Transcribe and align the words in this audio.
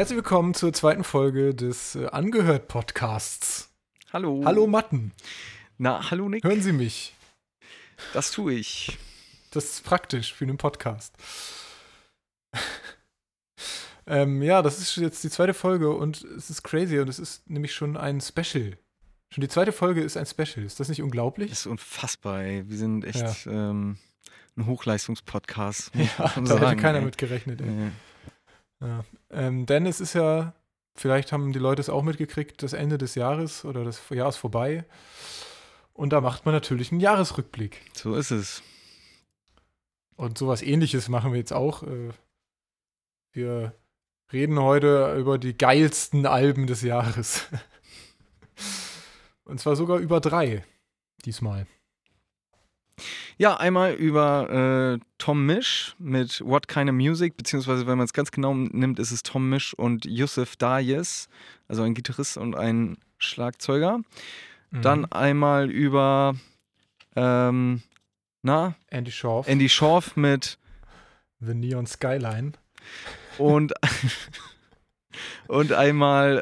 Herzlich 0.00 0.16
willkommen 0.16 0.54
zur 0.54 0.72
zweiten 0.72 1.04
Folge 1.04 1.54
des 1.54 1.94
äh, 1.94 2.06
Angehört-Podcasts. 2.06 3.70
Hallo. 4.12 4.42
Hallo 4.44 4.66
Matten, 4.66 5.12
Na, 5.78 6.10
hallo 6.10 6.28
Nick. 6.28 6.42
hören 6.42 6.62
Sie 6.62 6.72
mich? 6.72 7.14
Das 8.14 8.32
tue 8.32 8.54
ich. 8.54 8.98
Das 9.50 9.64
ist 9.64 9.84
praktisch 9.84 10.32
für 10.32 10.44
einen 10.44 10.56
Podcast. 10.56 11.14
ähm, 14.06 14.42
ja, 14.42 14.62
das 14.62 14.78
ist 14.78 14.96
jetzt 14.96 15.22
die 15.24 15.30
zweite 15.30 15.54
Folge 15.54 15.90
und 15.90 16.22
es 16.22 16.50
ist 16.50 16.62
crazy 16.62 16.98
und 16.98 17.08
es 17.08 17.18
ist 17.18 17.48
nämlich 17.50 17.74
schon 17.74 17.96
ein 17.96 18.20
Special. 18.20 18.78
Schon 19.32 19.42
die 19.42 19.48
zweite 19.48 19.72
Folge 19.72 20.02
ist 20.02 20.16
ein 20.16 20.26
Special. 20.26 20.64
Ist 20.64 20.80
das 20.80 20.88
nicht 20.88 21.02
unglaublich? 21.02 21.50
Das 21.50 21.60
ist 21.60 21.66
unfassbar, 21.66 22.42
ey. 22.42 22.68
Wir 22.68 22.76
sind 22.76 23.04
echt 23.04 23.46
ähm, 23.46 23.98
ein 24.56 24.66
Hochleistungspodcast. 24.66 25.92
Ja, 25.94 26.04
da 26.16 26.34
hätte 26.34 26.46
sagen, 26.46 26.80
keiner 26.80 26.98
ey. 26.98 27.04
mit 27.04 27.18
gerechnet. 27.18 27.60
Ey. 27.60 27.68
Äh, 27.68 27.90
Ja. 28.80 29.04
Ähm, 29.30 29.66
denn 29.66 29.86
es 29.86 30.00
ist 30.00 30.14
ja, 30.14 30.54
vielleicht 30.96 31.32
haben 31.32 31.52
die 31.52 31.58
Leute 31.58 31.80
es 31.80 31.90
auch 31.90 32.02
mitgekriegt, 32.02 32.62
das 32.62 32.72
Ende 32.72 32.98
des 32.98 33.14
Jahres 33.14 33.64
oder 33.64 33.84
das 33.84 34.00
Jahr 34.10 34.28
ist 34.28 34.36
vorbei. 34.36 34.84
Und 35.92 36.12
da 36.12 36.20
macht 36.20 36.46
man 36.46 36.54
natürlich 36.54 36.90
einen 36.90 37.00
Jahresrückblick. 37.00 37.82
so 37.94 38.14
ist 38.14 38.30
es. 38.30 38.62
Und 40.20 40.36
sowas 40.36 40.60
ähnliches 40.60 41.08
machen 41.08 41.32
wir 41.32 41.38
jetzt 41.38 41.54
auch. 41.54 41.82
Äh, 41.82 42.10
Wir 43.32 43.72
reden 44.30 44.60
heute 44.60 45.16
über 45.18 45.38
die 45.38 45.56
geilsten 45.56 46.26
Alben 46.26 46.66
des 46.66 46.82
Jahres. 46.82 47.46
Und 49.44 49.60
zwar 49.60 49.76
sogar 49.76 49.98
über 49.98 50.20
drei 50.20 50.62
diesmal. 51.24 51.66
Ja, 53.38 53.56
einmal 53.56 53.94
über 53.94 54.98
äh, 55.00 55.04
Tom 55.16 55.46
Misch 55.46 55.96
mit 55.98 56.42
What 56.44 56.68
Kind 56.68 56.90
of 56.90 56.94
Music, 56.96 57.38
beziehungsweise 57.38 57.86
wenn 57.86 57.96
man 57.96 58.04
es 58.04 58.12
ganz 58.12 58.30
genau 58.30 58.52
nimmt, 58.52 58.98
ist 58.98 59.12
es 59.12 59.22
Tom 59.22 59.48
Misch 59.48 59.72
und 59.72 60.04
Yusuf 60.04 60.54
Dayes, 60.56 61.30
also 61.66 61.82
ein 61.82 61.94
Gitarrist 61.94 62.36
und 62.36 62.54
ein 62.56 62.98
Schlagzeuger. 63.16 64.00
Dann 64.70 65.00
Mhm. 65.00 65.06
einmal 65.12 65.70
über 65.70 66.34
ähm, 67.16 67.82
na, 68.42 68.74
Andy 68.88 69.10
Schorf, 69.12 69.46
Andy 69.48 69.68
Schorf 69.68 70.16
mit 70.16 70.58
The 71.40 71.54
Neon 71.54 71.86
Skyline. 71.86 72.52
Und, 73.38 73.72
und 75.48 75.72
einmal 75.72 76.38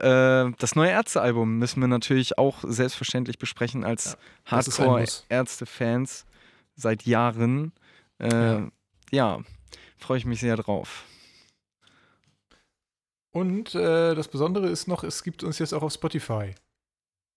äh, 0.51 0.57
das 0.59 0.75
neue 0.75 0.91
Ärzte-Album 0.91 1.59
müssen 1.59 1.81
wir 1.81 1.89
natürlich 1.89 2.39
auch 2.39 2.59
selbstverständlich 2.67 3.39
besprechen 3.39 3.85
als 3.85 4.17
Muss. 4.51 4.79
Hardcore-Ärzte-Fans 4.79 6.27
seit 6.75 7.03
Jahren. 7.05 7.73
Äh, 8.19 8.29
Ja. 8.33 8.69
ja, 9.11 9.41
freue 9.99 10.19
ich 10.19 10.25
mich 10.25 10.41
sehr 10.41 10.57
drauf. 10.57 11.05
Und 13.31 13.75
äh, 13.75 14.15
das 14.15 14.29
Besondere 14.29 14.69
ist 14.69 14.89
noch, 14.89 15.05
es 15.05 15.23
gibt 15.23 15.45
uns 15.45 15.59
jetzt 15.59 15.73
auch 15.75 15.83
auf 15.83 15.93
Spotify. 15.93 16.55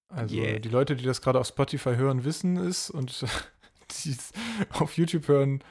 Also 0.08 0.36
Yeah. 0.36 0.60
die 0.60 0.70
Leute, 0.70 0.96
die 0.96 1.04
das 1.06 1.22
gerade 1.22 1.40
auf 1.40 1.48
Spotify 1.48 1.96
hören, 1.96 2.24
wissen 2.26 2.58
es 2.58 2.90
und 2.90 3.24
die 4.04 4.12
es 4.12 4.32
auf 4.70 4.98
YouTube 4.98 5.28
hören, 5.28 5.64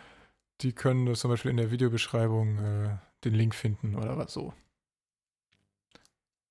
die 0.61 0.73
können 0.73 1.07
das 1.07 1.21
zum 1.21 1.31
Beispiel 1.31 1.51
in 1.51 1.57
der 1.57 1.71
Videobeschreibung 1.71 2.59
äh, 2.59 2.97
den 3.25 3.35
Link 3.35 3.55
finden 3.55 3.95
oder 3.95 4.17
was 4.17 4.33
so. 4.33 4.53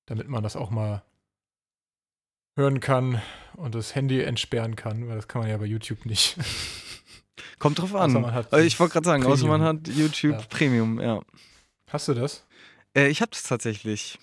Damit 0.06 0.28
man 0.28 0.44
das 0.44 0.56
auch 0.56 0.70
mal 0.72 1.04
hören 2.56 2.80
kann 2.80 3.22
und 3.56 3.76
das 3.76 3.96
Handy 3.96 4.22
entsperren 4.22 4.76
kann, 4.76 5.08
weil 5.08 5.16
das 5.16 5.28
kann 5.28 5.42
man 5.42 5.50
ja 5.50 5.58
bei 5.58 5.66
YouTube 5.66 6.06
nicht. 6.06 6.38
Kommt 7.60 7.80
drauf 7.80 7.94
an. 7.96 8.26
Also 8.26 8.58
ich 8.58 8.80
wollte 8.80 8.94
gerade 8.94 9.06
sagen, 9.06 9.26
außer 9.26 9.48
man 9.48 9.62
Premium. 9.62 9.78
hat 9.84 9.88
YouTube 9.96 10.40
Ja. 10.42 10.48
Premium, 10.50 11.00
ja. 11.02 11.22
Hast 11.88 12.08
du 12.08 12.14
das? 12.14 12.46
Äh, 12.96 13.08
ich 13.10 13.22
habe 13.22 13.32
das 13.32 13.44
tatsächlich. 13.44 14.18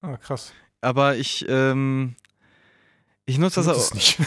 Ah, 0.00 0.16
krass. 0.16 0.52
Aber 0.80 1.16
ich, 1.16 1.44
ähm, 1.48 2.16
ich 3.24 3.38
nutze 3.38 3.62
das 3.62 3.66
Nutz 3.66 3.90
auch. 3.90 3.94
nicht. 3.94 4.18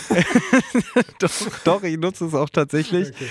doch, 1.20 1.32
doch, 1.64 1.84
ich 1.84 1.98
nutze 1.98 2.26
es 2.26 2.34
auch 2.34 2.50
tatsächlich. 2.50 3.10
Okay. 3.10 3.30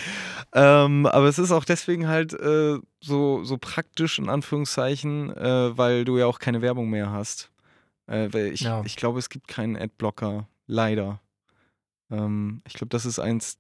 Ähm, 0.57 1.07
aber 1.07 1.27
es 1.27 1.39
ist 1.39 1.51
auch 1.51 1.65
deswegen 1.65 2.07
halt 2.07 2.33
äh, 2.35 2.79
so, 3.01 3.43
so 3.45 3.59
praktisch 3.59 4.19
in 4.19 4.29
Anführungszeichen, 4.29 5.37
äh, 5.37 5.77
weil 5.77 6.05
du 6.05 6.19
ja 6.19 6.27
auch 6.27 6.39
keine 6.39 6.63
Werbung 6.63 6.91
mehr 6.91 7.11
hast. 7.11 7.51
Äh, 8.09 8.51
ich, 8.51 8.61
Ja. 8.61 8.83
ich 8.85 8.97
glaube, 8.97 9.19
es 9.19 9.31
gibt 9.31 9.49
keinen 9.49 9.77
Adblocker, 9.77 10.47
leider. 10.67 11.21
Ähm, 12.11 12.63
ich 12.67 12.75
glaube, 12.75 12.91
das 12.91 13.05
ist 13.07 13.19
eins, 13.19 13.59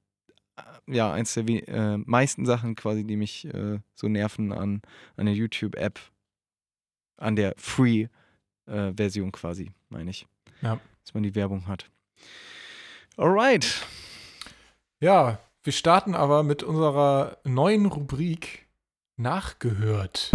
äh, 0.56 0.62
ja, 0.94 1.12
eins 1.12 1.34
der 1.34 1.48
äh, 1.48 1.96
meisten 1.96 2.46
Sachen 2.46 2.76
quasi, 2.76 3.04
die 3.04 3.16
mich 3.16 3.46
äh, 3.52 3.80
so 3.94 4.08
nerven 4.08 4.52
an, 4.52 4.82
an 5.16 5.26
der 5.26 5.34
YouTube-App. 5.34 5.98
An 7.16 7.36
der 7.36 7.54
Free-Version 7.56 9.32
quasi, 9.32 9.70
meine 9.88 10.10
ich. 10.10 10.26
Ja. 10.62 10.78
Dass 11.04 11.14
man 11.14 11.22
die 11.22 11.34
Werbung 11.34 11.66
hat. 11.68 11.90
Alright. 13.16 13.86
Ja, 15.00 15.38
wir 15.62 15.72
starten 15.72 16.14
aber 16.14 16.42
mit 16.42 16.62
unserer 16.62 17.38
neuen 17.44 17.86
Rubrik 17.86 18.66
Nachgehört. 19.16 20.32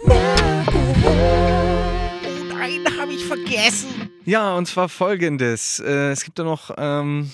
Oh 0.00 0.12
nein, 2.48 2.84
habe 2.98 3.12
ich 3.12 3.24
vergessen. 3.24 4.10
Ja, 4.24 4.56
und 4.56 4.66
zwar 4.66 4.88
folgendes. 4.88 5.80
Äh, 5.80 6.10
es 6.12 6.24
gibt 6.24 6.38
da 6.38 6.44
noch 6.44 6.70
ähm, 6.78 7.30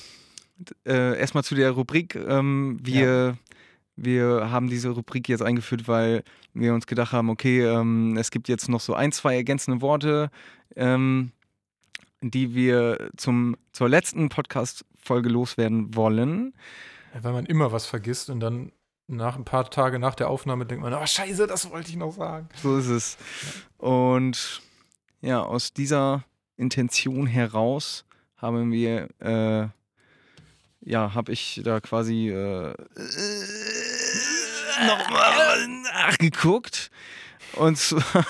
äh, 0.86 1.18
erstmal 1.18 1.44
zu 1.44 1.54
der 1.54 1.70
Rubrik. 1.70 2.14
Ähm, 2.14 2.78
wir, 2.82 3.38
wir 3.96 4.50
haben 4.50 4.68
diese 4.68 4.90
Rubrik 4.90 5.28
jetzt 5.28 5.42
eingeführt, 5.42 5.86
weil 5.86 6.24
wir 6.52 6.74
uns 6.74 6.86
gedacht 6.86 7.12
haben, 7.12 7.30
okay, 7.30 7.64
ähm, 7.64 8.16
es 8.16 8.30
gibt 8.30 8.48
jetzt 8.48 8.68
noch 8.68 8.80
so 8.80 8.94
ein, 8.94 9.12
zwei 9.12 9.36
ergänzende 9.36 9.80
Worte, 9.80 10.30
ähm, 10.76 11.32
die 12.20 12.54
wir 12.54 13.10
zum, 13.16 13.56
zur 13.72 13.88
letzten 13.88 14.28
Podcast-Folge 14.28 15.28
loswerden 15.28 15.94
wollen. 15.94 16.54
Weil 17.20 17.32
man 17.32 17.46
immer 17.46 17.70
was 17.70 17.86
vergisst 17.86 18.30
und 18.30 18.40
dann 18.40 18.72
nach 19.06 19.36
ein 19.36 19.44
paar 19.44 19.70
Tage 19.70 19.98
nach 19.98 20.14
der 20.14 20.30
Aufnahme 20.30 20.66
denkt 20.66 20.82
man, 20.82 20.94
oh 20.94 21.06
scheiße, 21.06 21.46
das 21.46 21.70
wollte 21.70 21.90
ich 21.90 21.96
noch 21.96 22.12
sagen. 22.12 22.48
So 22.54 22.78
ist 22.78 22.88
es. 22.88 23.18
Und 23.76 24.62
ja, 25.20 25.42
aus 25.42 25.72
dieser 25.72 26.24
Intention 26.56 27.26
heraus 27.26 28.06
haben 28.36 28.72
wir, 28.72 29.08
äh, 29.20 29.68
ja, 30.84 31.14
habe 31.14 31.32
ich 31.32 31.60
da 31.64 31.80
quasi 31.80 32.28
äh, 32.28 32.74
nochmal 34.86 35.68
nachgeguckt. 35.82 36.90
Und 37.54 37.78
zwar, 37.78 38.26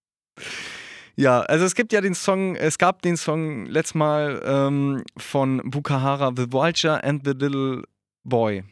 ja, 1.16 1.40
also 1.40 1.64
es 1.64 1.74
gibt 1.74 1.92
ja 1.92 2.00
den 2.00 2.14
Song, 2.14 2.56
es 2.56 2.78
gab 2.78 3.02
den 3.02 3.16
Song 3.16 3.66
letztes 3.66 3.94
Mal 3.94 4.42
ähm, 4.44 5.04
von 5.16 5.62
Bukahara, 5.64 6.32
The 6.36 6.52
Vulture 6.52 7.02
and 7.02 7.22
the 7.24 7.32
Little 7.32 7.82
Boy. 8.24 8.64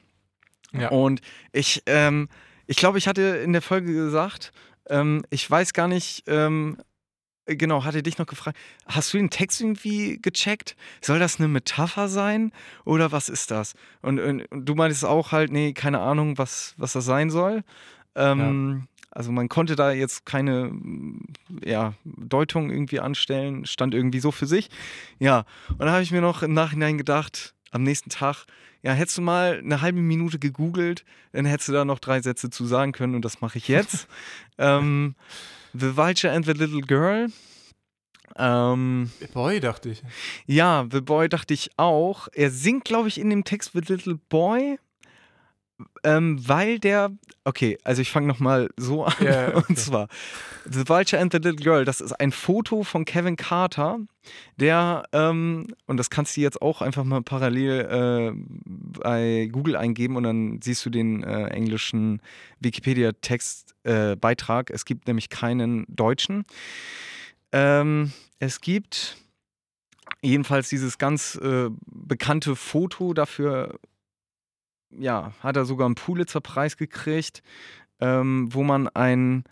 Ja. 0.72 0.90
Und 0.90 1.20
ich, 1.52 1.82
ähm, 1.86 2.28
ich 2.66 2.76
glaube, 2.76 2.98
ich 2.98 3.08
hatte 3.08 3.22
in 3.22 3.52
der 3.52 3.62
Folge 3.62 3.92
gesagt, 3.92 4.52
ähm, 4.88 5.24
ich 5.30 5.50
weiß 5.50 5.72
gar 5.72 5.88
nicht, 5.88 6.24
ähm, 6.26 6.76
genau, 7.56 7.84
hatte 7.84 8.02
dich 8.02 8.18
noch 8.18 8.26
gefragt, 8.26 8.58
hast 8.86 9.12
du 9.12 9.18
den 9.18 9.30
Text 9.30 9.60
irgendwie 9.60 10.18
gecheckt? 10.20 10.76
Soll 11.00 11.18
das 11.18 11.38
eine 11.38 11.48
Metapher 11.48 12.08
sein 12.08 12.52
oder 12.84 13.12
was 13.12 13.28
ist 13.28 13.50
das? 13.50 13.74
Und, 14.02 14.18
und, 14.20 14.46
und 14.50 14.64
du 14.66 14.74
meintest 14.74 15.04
auch 15.04 15.32
halt, 15.32 15.52
nee, 15.52 15.72
keine 15.72 16.00
Ahnung, 16.00 16.38
was, 16.38 16.74
was 16.76 16.92
das 16.92 17.04
sein 17.04 17.30
soll. 17.30 17.62
Ähm, 18.14 18.86
Also 19.12 19.32
man 19.32 19.48
konnte 19.48 19.74
da 19.74 19.90
jetzt 19.90 20.24
keine 20.24 20.72
ja, 21.64 21.94
Deutung 22.04 22.70
irgendwie 22.70 23.00
anstellen, 23.00 23.66
stand 23.66 23.92
irgendwie 23.92 24.20
so 24.20 24.30
für 24.30 24.46
sich. 24.46 24.70
Ja, 25.18 25.44
und 25.70 25.80
da 25.80 25.90
habe 25.90 26.02
ich 26.04 26.12
mir 26.12 26.20
noch 26.20 26.42
im 26.44 26.52
Nachhinein 26.52 26.96
gedacht, 26.96 27.54
am 27.72 27.82
nächsten 27.82 28.10
Tag, 28.10 28.46
ja, 28.82 28.92
hättest 28.92 29.18
du 29.18 29.22
mal 29.22 29.58
eine 29.58 29.80
halbe 29.80 30.00
Minute 30.00 30.38
gegoogelt, 30.38 31.04
dann 31.32 31.44
hättest 31.44 31.68
du 31.68 31.72
da 31.72 31.84
noch 31.84 31.98
drei 31.98 32.22
Sätze 32.22 32.50
zu 32.50 32.64
sagen 32.66 32.92
können 32.92 33.16
und 33.16 33.24
das 33.24 33.40
mache 33.40 33.58
ich 33.58 33.66
jetzt. 33.68 34.06
ähm, 34.58 35.16
the 35.72 35.96
Vulture 35.96 36.32
and 36.32 36.46
the 36.46 36.52
Little 36.52 36.80
Girl. 36.80 37.26
Ähm, 38.36 39.10
Boy, 39.32 39.60
dachte 39.60 39.90
ich. 39.90 40.02
ja, 40.46 40.86
The 40.90 41.00
Boy 41.00 41.28
dachte 41.28 41.54
ich 41.54 41.70
auch. 41.76 42.26
Er 42.32 42.50
singt, 42.50 42.84
glaube 42.84 43.06
ich, 43.08 43.20
in 43.20 43.30
dem 43.30 43.44
Text 43.44 43.70
The 43.72 43.80
Little 43.80 44.18
Boy. 44.28 44.78
ähm, 46.04 46.46
weil 46.46 46.78
der, 46.78 47.10
okay, 47.44 47.78
also 47.84 48.02
ich 48.02 48.10
fange 48.10 48.26
nochmal 48.26 48.68
so 48.76 49.04
an. 49.04 49.14
Ja, 49.20 49.48
okay. 49.56 49.64
Und 49.68 49.78
zwar, 49.78 50.08
The 50.70 50.86
Vulture 50.88 51.20
and 51.20 51.32
the 51.32 51.38
Little 51.38 51.56
Girl, 51.56 51.84
das 51.86 52.00
ist 52.02 52.12
ein 52.12 52.32
Foto 52.32 52.82
von 52.82 53.04
Kevin 53.06 53.36
Carter, 53.36 53.98
der, 54.56 55.04
ähm, 55.12 55.68
und 55.86 55.96
das 55.96 56.10
kannst 56.10 56.36
du 56.36 56.42
jetzt 56.42 56.60
auch 56.60 56.82
einfach 56.82 57.04
mal 57.04 57.22
parallel 57.22 57.80
äh, 57.80 58.32
bei 59.00 59.48
Google 59.50 59.76
eingeben 59.76 60.16
und 60.16 60.24
dann 60.24 60.60
siehst 60.62 60.84
du 60.84 60.90
den 60.90 61.22
äh, 61.22 61.46
englischen 61.46 62.20
Wikipedia-Text-Beitrag. 62.60 64.68
es 64.70 64.84
gibt 64.84 65.06
nämlich 65.08 65.30
keinen 65.30 65.86
deutschen. 65.88 66.44
Ähm, 67.52 68.12
es 68.38 68.60
gibt 68.60 69.16
jedenfalls 70.22 70.68
dieses 70.68 70.98
ganz 70.98 71.36
äh, 71.36 71.70
bekannte 71.86 72.56
Foto 72.56 73.14
dafür 73.14 73.78
ja, 74.90 75.32
hat 75.40 75.56
er 75.56 75.64
sogar 75.64 75.86
einen 75.86 75.94
Pulitzer-Preis 75.94 76.76
gekriegt, 76.76 77.42
ähm, 78.00 78.48
wo 78.52 78.62
man 78.62 78.88
ein 78.88 79.44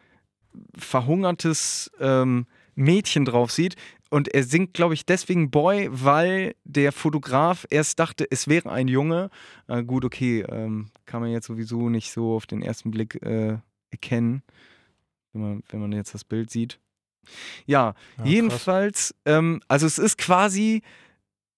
verhungertes 0.77 1.91
ähm, 2.01 2.47
Mädchen 2.75 3.25
drauf 3.25 3.53
sieht. 3.53 3.77
Und 4.11 4.29
er 4.29 4.43
singt, 4.43 4.73
glaube 4.73 4.95
ich, 4.95 5.05
deswegen 5.05 5.51
Boy, 5.51 5.89
weil 5.91 6.55
der 6.65 6.93
Fotograf 6.93 7.67
erst 7.69 7.99
dachte, 7.99 8.27
es 8.31 8.49
wäre 8.49 8.71
ein 8.71 8.89
Junge. 8.89 9.31
Äh, 9.67 9.85
gut, 9.85 10.05
okay, 10.05 10.41
ähm, 10.49 10.91
kann 11.05 11.21
man 11.21 11.31
jetzt 11.31 11.47
sowieso 11.47 11.91
nicht 11.91 12.11
so 12.11 12.35
auf 12.35 12.47
den 12.47 12.63
ersten 12.63 12.91
Blick 12.91 13.23
äh, 13.23 13.59
erkennen, 13.91 14.43
wenn 15.33 15.43
man, 15.43 15.63
wenn 15.69 15.81
man 15.81 15.93
jetzt 15.93 16.15
das 16.15 16.25
Bild 16.25 16.51
sieht. 16.51 16.81
Ja, 17.67 17.95
Ja, 18.19 18.25
jedenfalls, 18.25 19.15
ähm, 19.25 19.61
also 19.69 19.87
es 19.87 19.99
ist 19.99 20.19
quasi 20.19 20.83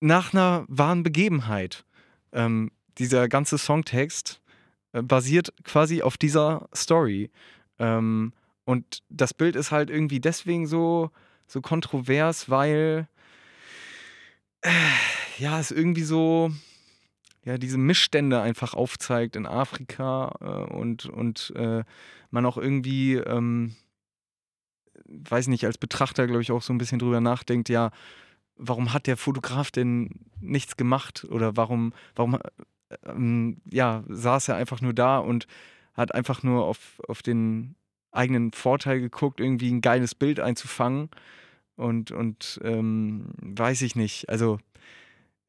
nach 0.01 0.33
einer 0.33 0.65
wahren 0.69 1.03
Begebenheit. 1.03 1.85
Ähm, 2.33 2.71
dieser 2.99 3.29
ganze 3.29 3.59
Songtext 3.59 4.41
äh, 4.93 5.03
basiert 5.03 5.53
quasi 5.65 6.03
auf 6.03 6.17
dieser 6.17 6.69
Story. 6.75 7.31
Ähm, 7.79 8.33
und 8.65 9.03
das 9.09 9.35
Bild 9.35 9.57
ist 9.57 9.71
halt 9.71 9.91
irgendwie 9.91 10.21
deswegen 10.21 10.67
so, 10.67 11.11
so 11.47 11.61
kontrovers, 11.61 12.49
weil 12.51 13.09
äh, 14.63 14.71
ja, 15.39 15.59
es 15.59 15.71
irgendwie 15.71 16.03
so 16.03 16.53
ja, 17.45 17.57
diese 17.59 17.79
Missstände 17.79 18.41
einfach 18.41 18.75
aufzeigt 18.75 19.37
in 19.37 19.47
Afrika 19.47 20.35
äh, 20.41 20.73
und, 20.73 21.07
und 21.07 21.53
äh, 21.57 21.85
man 22.31 22.47
auch 22.47 22.59
irgendwie, 22.59 23.15
ähm, 23.15 23.75
weiß 25.11 25.49
nicht, 25.49 25.67
als 25.67 25.79
Betrachter, 25.79 26.27
glaube 26.27 26.43
ich, 26.43 26.53
auch 26.53 26.63
so 26.63 26.73
ein 26.73 26.79
bisschen 26.79 26.99
drüber 26.99 27.21
nachdenkt, 27.21 27.69
ja, 27.69 27.91
warum 28.57 28.93
hat 28.93 29.07
der 29.07 29.17
Fotograf 29.17 29.71
denn 29.71 30.11
nichts 30.41 30.77
gemacht 30.77 31.27
oder 31.31 31.57
warum, 31.57 31.93
warum 32.15 32.39
ähm, 33.05 33.61
ja, 33.71 34.05
saß 34.09 34.49
er 34.49 34.57
einfach 34.57 34.81
nur 34.81 34.93
da 34.93 35.19
und 35.19 35.47
hat 35.95 36.15
einfach 36.15 36.43
nur 36.43 36.65
auf, 36.65 37.01
auf 37.09 37.23
den 37.23 37.75
eigenen 38.13 38.53
Vorteil 38.53 39.01
geguckt, 39.01 39.41
irgendwie 39.41 39.71
ein 39.71 39.81
geiles 39.81 40.15
Bild 40.15 40.41
einzufangen. 40.41 41.11
Und, 41.77 42.11
und 42.11 42.61
ähm, 42.63 43.33
weiß 43.41 43.83
ich 43.83 43.97
nicht. 43.97 44.29
Also, 44.29 44.59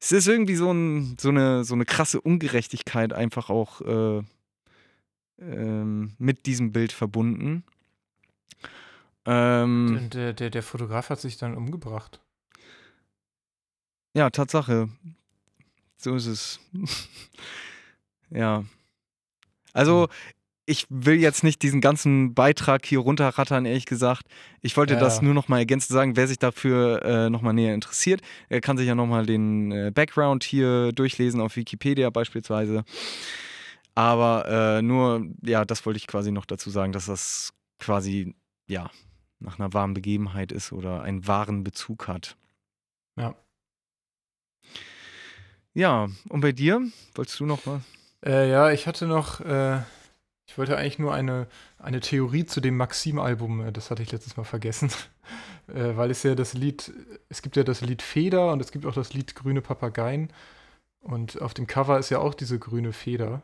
es 0.00 0.12
ist 0.12 0.28
irgendwie 0.28 0.54
so, 0.54 0.72
ein, 0.72 1.16
so, 1.20 1.28
eine, 1.28 1.64
so 1.64 1.74
eine 1.74 1.84
krasse 1.84 2.20
Ungerechtigkeit 2.20 3.12
einfach 3.12 3.50
auch 3.50 3.82
äh, 3.82 4.22
ähm, 5.38 6.12
mit 6.18 6.46
diesem 6.46 6.72
Bild 6.72 6.92
verbunden. 6.92 7.64
Ähm, 9.26 9.96
Und 9.96 10.14
der, 10.14 10.32
der, 10.32 10.50
der 10.50 10.62
Fotograf 10.62 11.10
hat 11.10 11.20
sich 11.20 11.36
dann 11.36 11.56
umgebracht. 11.56 12.20
Ja, 14.14 14.30
Tatsache. 14.30 14.88
So 15.96 16.14
ist 16.14 16.26
es. 16.26 16.60
ja. 18.30 18.64
Also, 19.72 20.08
ich 20.66 20.86
will 20.90 21.16
jetzt 21.20 21.42
nicht 21.44 21.62
diesen 21.62 21.80
ganzen 21.80 22.34
Beitrag 22.34 22.84
hier 22.86 23.00
runterrattern, 23.00 23.64
ehrlich 23.64 23.86
gesagt. 23.86 24.26
Ich 24.60 24.76
wollte 24.76 24.94
Ja. 24.94 25.00
das 25.00 25.22
nur 25.22 25.34
nochmal 25.34 25.60
ergänzend 25.60 25.92
sagen. 25.92 26.16
Wer 26.16 26.28
sich 26.28 26.38
dafür 26.38 27.02
äh, 27.04 27.30
nochmal 27.30 27.52
näher 27.54 27.74
interessiert, 27.74 28.20
der 28.50 28.60
kann 28.60 28.76
sich 28.76 28.86
ja 28.86 28.94
nochmal 28.94 29.26
den 29.26 29.72
äh, 29.72 29.90
Background 29.94 30.44
hier 30.44 30.92
durchlesen 30.92 31.40
auf 31.40 31.56
Wikipedia 31.56 32.10
beispielsweise. 32.10 32.84
Aber 33.94 34.46
äh, 34.78 34.82
nur, 34.82 35.26
ja, 35.42 35.64
das 35.64 35.84
wollte 35.84 35.98
ich 35.98 36.06
quasi 36.06 36.32
noch 36.32 36.46
dazu 36.46 36.70
sagen, 36.70 36.92
dass 36.92 37.06
das 37.06 37.52
quasi, 37.78 38.34
ja, 38.66 38.90
nach 39.42 39.58
einer 39.58 39.72
wahren 39.72 39.94
Begebenheit 39.94 40.52
ist 40.52 40.72
oder 40.72 41.02
einen 41.02 41.26
wahren 41.26 41.64
Bezug 41.64 42.08
hat. 42.08 42.36
Ja. 43.16 43.34
Ja, 45.74 46.08
und 46.28 46.40
bei 46.40 46.52
dir? 46.52 46.82
Wolltest 47.14 47.40
du 47.40 47.46
noch 47.46 47.66
was? 47.66 47.82
Äh, 48.24 48.50
ja, 48.50 48.70
ich 48.70 48.86
hatte 48.86 49.06
noch, 49.06 49.40
äh, 49.40 49.80
ich 50.46 50.58
wollte 50.58 50.76
eigentlich 50.76 50.98
nur 50.98 51.14
eine, 51.14 51.48
eine 51.78 52.00
Theorie 52.00 52.44
zu 52.44 52.60
dem 52.60 52.76
Maxim-Album, 52.76 53.66
äh, 53.66 53.72
das 53.72 53.90
hatte 53.90 54.02
ich 54.02 54.12
letztes 54.12 54.36
Mal 54.36 54.44
vergessen, 54.44 54.90
äh, 55.68 55.96
weil 55.96 56.10
es 56.10 56.22
ja 56.22 56.34
das 56.34 56.52
Lied, 56.52 56.92
es 57.28 57.42
gibt 57.42 57.56
ja 57.56 57.64
das 57.64 57.80
Lied 57.80 58.02
Feder 58.02 58.52
und 58.52 58.60
es 58.60 58.70
gibt 58.70 58.86
auch 58.86 58.94
das 58.94 59.14
Lied 59.14 59.34
Grüne 59.34 59.62
Papageien 59.62 60.30
und 61.00 61.40
auf 61.42 61.54
dem 61.54 61.66
Cover 61.66 61.98
ist 61.98 62.10
ja 62.10 62.18
auch 62.18 62.34
diese 62.34 62.58
grüne 62.58 62.92
Feder. 62.92 63.42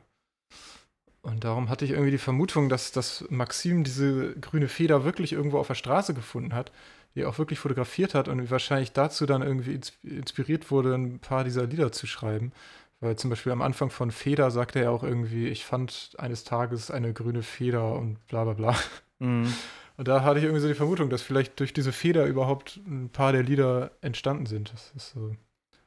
Und 1.23 1.45
darum 1.45 1.69
hatte 1.69 1.85
ich 1.85 1.91
irgendwie 1.93 2.13
die 2.13 2.19
Vermutung, 2.19 2.69
dass, 2.69 2.93
dass 2.93 3.25
Maxim 3.29 3.85
diese 3.85 4.35
grüne 4.41 4.69
Feder 4.69 5.05
wirklich 5.05 5.33
irgendwo 5.33 5.59
auf 5.59 5.67
der 5.67 5.75
Straße 5.75 6.15
gefunden 6.15 6.55
hat, 6.55 6.73
die 7.15 7.23
er 7.23 7.29
auch 7.29 7.39
wirklich 7.39 7.59
fotografiert 7.59 8.15
hat 8.15 8.29
und 8.29 8.51
wahrscheinlich 8.51 8.93
dazu 8.93 9.27
dann 9.27 9.43
irgendwie 9.43 9.75
ins- 9.75 9.99
inspiriert 10.03 10.71
wurde, 10.71 10.95
ein 10.95 11.19
paar 11.19 11.45
dieser 11.45 11.67
Lieder 11.67 11.93
zu 11.93 12.07
schreiben. 12.07 12.53
Weil 13.01 13.17
zum 13.17 13.31
Beispiel 13.31 13.53
am 13.53 13.63
Anfang 13.63 13.91
von 13.91 14.11
Feder 14.11 14.51
sagte 14.51 14.81
er 14.81 14.91
auch 14.91 15.05
irgendwie, 15.05 15.49
ich 15.49 15.65
fand 15.65 16.11
eines 16.19 16.45
Tages 16.45 16.91
eine 16.91 17.13
grüne 17.13 17.43
Feder 17.43 17.95
und 17.95 18.25
bla 18.27 18.45
bla 18.45 18.55
bla. 18.55 18.77
Mhm. 19.19 19.53
Und 19.97 20.07
da 20.09 20.23
hatte 20.23 20.39
ich 20.39 20.45
irgendwie 20.45 20.63
so 20.63 20.69
die 20.69 20.75
Vermutung, 20.75 21.11
dass 21.11 21.23
vielleicht 21.23 21.59
durch 21.59 21.73
diese 21.73 21.93
Feder 21.93 22.27
überhaupt 22.27 22.81
ein 22.87 23.11
paar 23.11 23.33
der 23.33 23.43
Lieder 23.43 23.91
entstanden 24.01 24.47
sind. 24.47 24.73
Dass 24.73 24.93
das 24.95 25.11
so, 25.11 25.37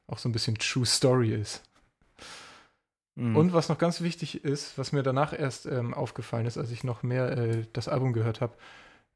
auch 0.07 0.17
so 0.17 0.27
ein 0.27 0.33
bisschen 0.33 0.55
True 0.55 0.85
Story 0.85 1.33
ist. 1.33 1.63
Mhm. 3.21 3.35
Und 3.35 3.53
was 3.53 3.69
noch 3.69 3.77
ganz 3.77 4.01
wichtig 4.01 4.43
ist, 4.43 4.79
was 4.79 4.93
mir 4.93 5.03
danach 5.03 5.37
erst 5.37 5.67
ähm, 5.67 5.93
aufgefallen 5.93 6.47
ist, 6.47 6.57
als 6.57 6.71
ich 6.71 6.83
noch 6.83 7.03
mehr 7.03 7.37
äh, 7.37 7.65
das 7.71 7.87
Album 7.87 8.13
gehört 8.13 8.41
habe, 8.41 8.53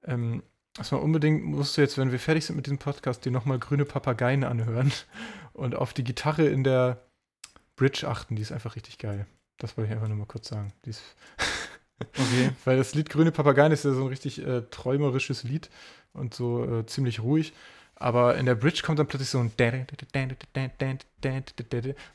ähm, 0.03 0.43
dass 0.75 0.91
man 0.91 1.01
unbedingt 1.01 1.43
musst 1.43 1.75
du 1.75 1.81
jetzt, 1.81 1.97
wenn 1.97 2.11
wir 2.11 2.19
fertig 2.19 2.45
sind 2.45 2.55
mit 2.55 2.67
diesem 2.67 2.77
Podcast, 2.77 3.25
dir 3.25 3.31
nochmal 3.31 3.57
grüne 3.57 3.83
Papageien 3.83 4.43
anhören 4.43 4.91
und 5.53 5.73
auf 5.73 5.91
die 5.91 6.03
Gitarre 6.03 6.45
in 6.45 6.63
der 6.63 7.01
Bridge 7.75 8.07
achten. 8.07 8.35
Die 8.35 8.43
ist 8.43 8.51
einfach 8.51 8.75
richtig 8.75 8.99
geil. 8.99 9.25
Das 9.57 9.75
wollte 9.75 9.89
ich 9.89 9.95
einfach 9.95 10.07
nur 10.07 10.17
mal 10.17 10.27
kurz 10.27 10.49
sagen. 10.49 10.71
Die 10.85 10.91
ist 10.91 11.01
Okay. 11.97 12.51
weil 12.65 12.75
das 12.77 12.93
Lied 12.93 13.09
Grüne 13.09 13.31
Papageien 13.31 13.71
ist 13.71 13.85
ja 13.85 13.93
so 13.93 14.01
ein 14.01 14.09
richtig 14.09 14.45
äh, 14.45 14.63
träumerisches 14.69 15.43
Lied 15.43 15.69
und 16.11 16.33
so 16.33 16.79
äh, 16.81 16.85
ziemlich 16.85 17.21
ruhig. 17.21 17.53
Aber 17.95 18.37
in 18.37 18.45
der 18.45 18.55
Bridge 18.55 18.81
kommt 18.83 18.99
dann 18.99 19.07
plötzlich 19.07 19.29
so 19.29 19.39
ein 19.39 19.51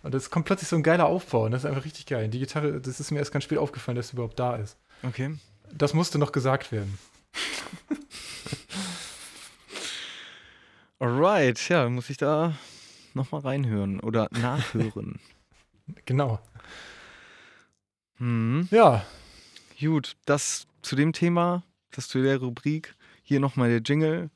und 0.03 0.15
das 0.15 0.31
kommt 0.31 0.47
plötzlich 0.47 0.69
so 0.69 0.77
ein 0.77 0.83
geiler 0.83 1.07
Aufbau 1.07 1.47
und 1.47 1.53
das 1.53 1.65
ist 1.65 1.71
einfach 1.71 1.85
richtig 1.85 2.07
geil. 2.07 2.29
Die 2.29 2.39
Gitarre, 2.39 2.81
das 2.81 3.01
ist 3.01 3.11
mir 3.11 3.19
erst 3.19 3.33
ganz 3.33 3.45
spät 3.45 3.59
aufgefallen, 3.59 3.97
dass 3.97 4.09
sie 4.09 4.15
überhaupt 4.15 4.39
da 4.39 4.57
ist. 4.57 4.77
Okay. 5.03 5.37
Das 5.73 5.95
musste 5.95 6.19
noch 6.19 6.33
gesagt 6.33 6.71
werden. 6.73 6.99
Alright, 10.99 11.67
ja, 11.71 11.89
muss 11.89 12.11
ich 12.11 12.19
da 12.19 12.55
nochmal 13.15 13.41
reinhören 13.41 14.01
oder 14.01 14.29
nachhören. 14.33 15.19
Genau. 16.05 16.41
hm. 18.19 18.69
Ja, 18.71 19.05
Gut, 19.81 20.15
das 20.27 20.67
zu 20.83 20.95
dem 20.95 21.15
Thema, 21.15 21.65
das 21.91 22.07
zu 22.07 22.21
der 22.23 22.37
Rubrik. 22.37 22.95
Hier 23.23 23.41
nochmal 23.41 23.71
der 23.71 23.81
Jingle. 23.81 24.29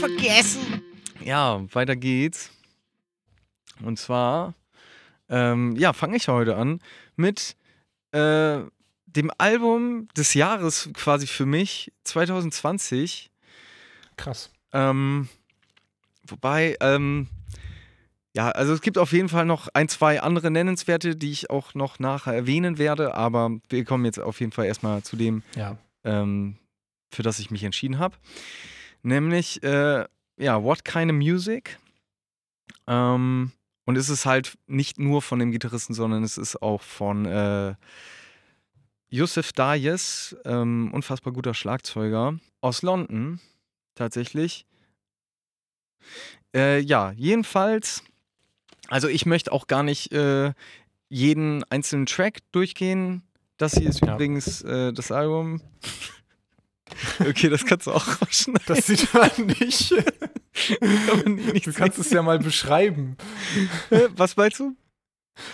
Vergessen. 0.00 0.82
Ja, 1.22 1.62
weiter 1.72 1.94
geht's. 1.96 2.50
Und 3.82 3.98
zwar, 3.98 4.54
ähm, 5.28 5.76
ja, 5.76 5.92
fange 5.92 6.16
ich 6.16 6.28
heute 6.28 6.56
an 6.56 6.80
mit 7.16 7.56
äh, 8.12 8.60
dem 9.06 9.30
Album 9.38 10.08
des 10.16 10.34
Jahres 10.34 10.90
quasi 10.94 11.26
für 11.26 11.46
mich, 11.46 11.92
2020. 12.04 13.30
krass. 14.16 14.50
Ähm, 14.72 15.28
wobei, 16.26 16.76
ähm, 16.80 17.26
ja, 18.36 18.50
also 18.50 18.72
es 18.72 18.80
gibt 18.82 18.98
auf 18.98 19.12
jeden 19.12 19.28
Fall 19.28 19.44
noch 19.44 19.68
ein, 19.74 19.88
zwei 19.88 20.20
andere 20.22 20.50
Nennenswerte, 20.50 21.16
die 21.16 21.32
ich 21.32 21.50
auch 21.50 21.74
noch 21.74 21.98
nachher 21.98 22.34
erwähnen 22.34 22.78
werde, 22.78 23.14
aber 23.14 23.50
wir 23.68 23.84
kommen 23.84 24.04
jetzt 24.04 24.20
auf 24.20 24.40
jeden 24.40 24.52
Fall 24.52 24.66
erstmal 24.66 25.02
zu 25.02 25.16
dem, 25.16 25.42
Ja. 25.56 25.76
ähm, 26.04 26.56
für 27.10 27.22
das 27.24 27.40
ich 27.40 27.50
mich 27.50 27.64
entschieden 27.64 27.98
habe. 27.98 28.16
Nämlich, 29.02 29.62
äh, 29.62 30.04
ja, 30.36 30.62
What 30.62 30.84
Kind 30.84 31.10
of 31.10 31.16
Music? 31.16 31.78
Ähm, 32.86 33.52
und 33.86 33.96
es 33.96 34.08
ist 34.08 34.26
halt 34.26 34.56
nicht 34.66 34.98
nur 34.98 35.22
von 35.22 35.38
dem 35.38 35.50
Gitarristen, 35.52 35.94
sondern 35.94 36.22
es 36.22 36.38
ist 36.38 36.60
auch 36.62 36.82
von 36.82 37.24
äh, 37.26 37.74
Yusuf 39.08 39.52
Dayes, 39.52 40.36
ähm, 40.44 40.90
unfassbar 40.92 41.32
guter 41.32 41.54
Schlagzeuger 41.54 42.38
aus 42.60 42.82
London, 42.82 43.40
tatsächlich. 43.94 44.66
Äh, 46.54 46.80
ja, 46.80 47.12
jedenfalls, 47.12 48.02
also 48.88 49.08
ich 49.08 49.26
möchte 49.26 49.52
auch 49.52 49.66
gar 49.66 49.82
nicht 49.82 50.12
äh, 50.12 50.52
jeden 51.08 51.64
einzelnen 51.70 52.06
Track 52.06 52.38
durchgehen. 52.52 53.22
Das 53.56 53.74
hier 53.74 53.88
ist 53.88 54.00
Ja. 54.04 54.14
übrigens 54.14 54.62
äh, 54.62 54.92
das 54.92 55.10
Album. 55.12 55.60
Okay, 57.20 57.48
das 57.48 57.64
kannst 57.64 57.86
du 57.86 57.92
auch 57.92 58.06
rausschneiden. 58.20 58.62
Das 58.66 58.86
sieht 58.86 59.12
man 59.14 59.30
nicht. 59.46 59.92
man 61.24 61.34
nicht 61.34 61.66
Du 61.66 61.72
kannst 61.72 61.98
es 61.98 62.10
ja 62.10 62.22
mal 62.22 62.38
beschreiben. 62.38 63.16
sehen. 63.90 64.08
Was 64.16 64.36
meinst 64.36 64.60
du? 64.60 64.76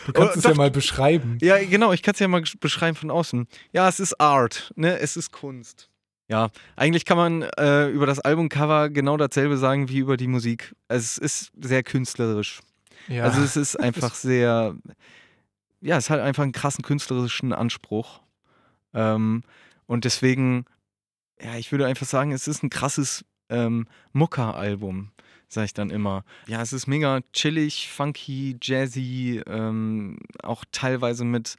Du 0.07 0.12
kannst 0.12 0.35
Oh, 0.37 0.38
es 0.38 0.45
ja 0.45 0.50
doch. 0.50 0.57
mal 0.57 0.71
beschreiben. 0.71 1.38
Ja, 1.40 1.59
genau, 1.62 1.93
ich 1.93 2.02
kann 2.02 2.14
es 2.14 2.21
ja 2.21 2.28
mal 2.28 2.43
beschreiben 2.61 2.97
von 2.97 3.11
außen. 3.11 3.47
Ja, 3.73 3.88
es 3.88 4.00
ist 4.00 4.21
Art, 4.21 4.73
ne? 4.76 4.99
Es 4.99 5.16
ist 5.16 5.31
Kunst. 5.33 5.88
Ja, 6.28 6.50
eigentlich 6.75 7.05
kann 7.05 7.16
man 7.16 7.43
äh, 7.43 7.88
über 7.90 8.05
das 8.07 8.19
Albumcover 8.19 8.90
genau 8.90 9.16
dasselbe 9.16 9.57
sagen 9.59 9.88
wie 9.88 9.99
über 9.99 10.16
die 10.16 10.26
Musik. 10.26 10.75
Es 10.88 11.19
ist 11.19 11.52
sehr 11.61 11.85
künstlerisch. 11.85 12.61
Ja. 13.07 13.23
Also 13.25 13.43
es 13.43 13.57
ist 13.57 13.76
einfach 13.81 14.14
sehr, 14.14 14.75
ja, 15.81 15.97
es 15.97 16.11
hat 16.11 16.19
einfach 16.19 16.43
einen 16.43 16.50
krassen 16.52 16.83
künstlerischen 16.83 17.52
Anspruch. 17.52 18.23
Ähm, 18.93 19.45
und 19.87 20.05
deswegen, 20.05 20.64
ja, 21.40 21.57
ich 21.57 21.71
würde 21.73 21.87
einfach 21.87 22.07
sagen, 22.07 22.33
es 22.33 22.49
ist 22.49 22.62
ein 22.62 22.71
krasses 22.71 23.25
ähm, 23.49 23.87
Mucker-Album, 24.12 25.12
sage 25.49 25.66
ich 25.66 25.75
dann 25.75 25.90
immer. 25.90 26.25
Ja, 26.47 26.62
es 26.62 26.73
ist 26.73 26.87
mega 26.87 27.21
chillig, 27.33 27.90
funky, 27.90 28.57
jazzy, 28.62 29.43
ähm, 29.47 30.19
auch 30.43 30.64
teilweise 30.73 31.25
mit 31.25 31.57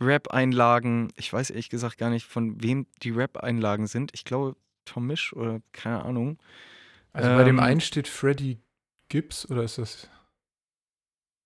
Rap-Einlagen. 0.00 1.12
Ich 1.16 1.32
weiß 1.32 1.50
ehrlich 1.50 1.70
gesagt 1.70 1.98
gar 1.98 2.10
nicht, 2.10 2.26
von 2.26 2.62
wem 2.62 2.86
die 3.02 3.10
Rap-Einlagen 3.10 3.86
sind. 3.86 4.12
Ich 4.14 4.24
glaube, 4.24 4.56
Tom 4.84 5.06
Misch 5.06 5.32
oder 5.32 5.60
keine 5.72 6.04
Ahnung. 6.04 6.38
also 7.12 7.28
bei 7.30 7.44
dem 7.44 7.58
ähm, 7.58 7.64
einen 7.64 7.80
steht 7.80 8.08
Freddie 8.08 8.58
Gibbs 9.08 9.48
oder 9.50 9.64
ist 9.64 9.78
das? 9.78 10.08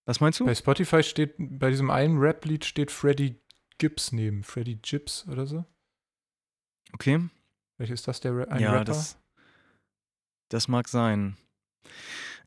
Was 0.05 0.21
meinst 0.21 0.41
du? 0.41 0.47
Bei 0.47 0.55
Spotify 0.55 1.03
steht, 1.03 1.35
bei 1.39 1.71
diesem 1.71 1.91
einen 1.91 2.19
Rap-Lied 2.19 2.65
steht 2.65 2.91
Freddie 2.91 3.41
Gibbs 3.79 4.13
neben. 4.13 4.43
Freddie 4.43 4.77
Gibbs 4.77 5.27
oder 5.29 5.47
so. 5.47 5.65
Okay. 6.93 7.21
Vielleicht 7.83 7.95
ist 7.95 8.07
das 8.07 8.21
der 8.21 8.47
ein 8.49 8.61
ja, 8.61 8.71
Rapper? 8.71 8.85
das, 8.85 9.19
das 10.51 10.69
mag 10.69 10.87
sein. 10.87 11.37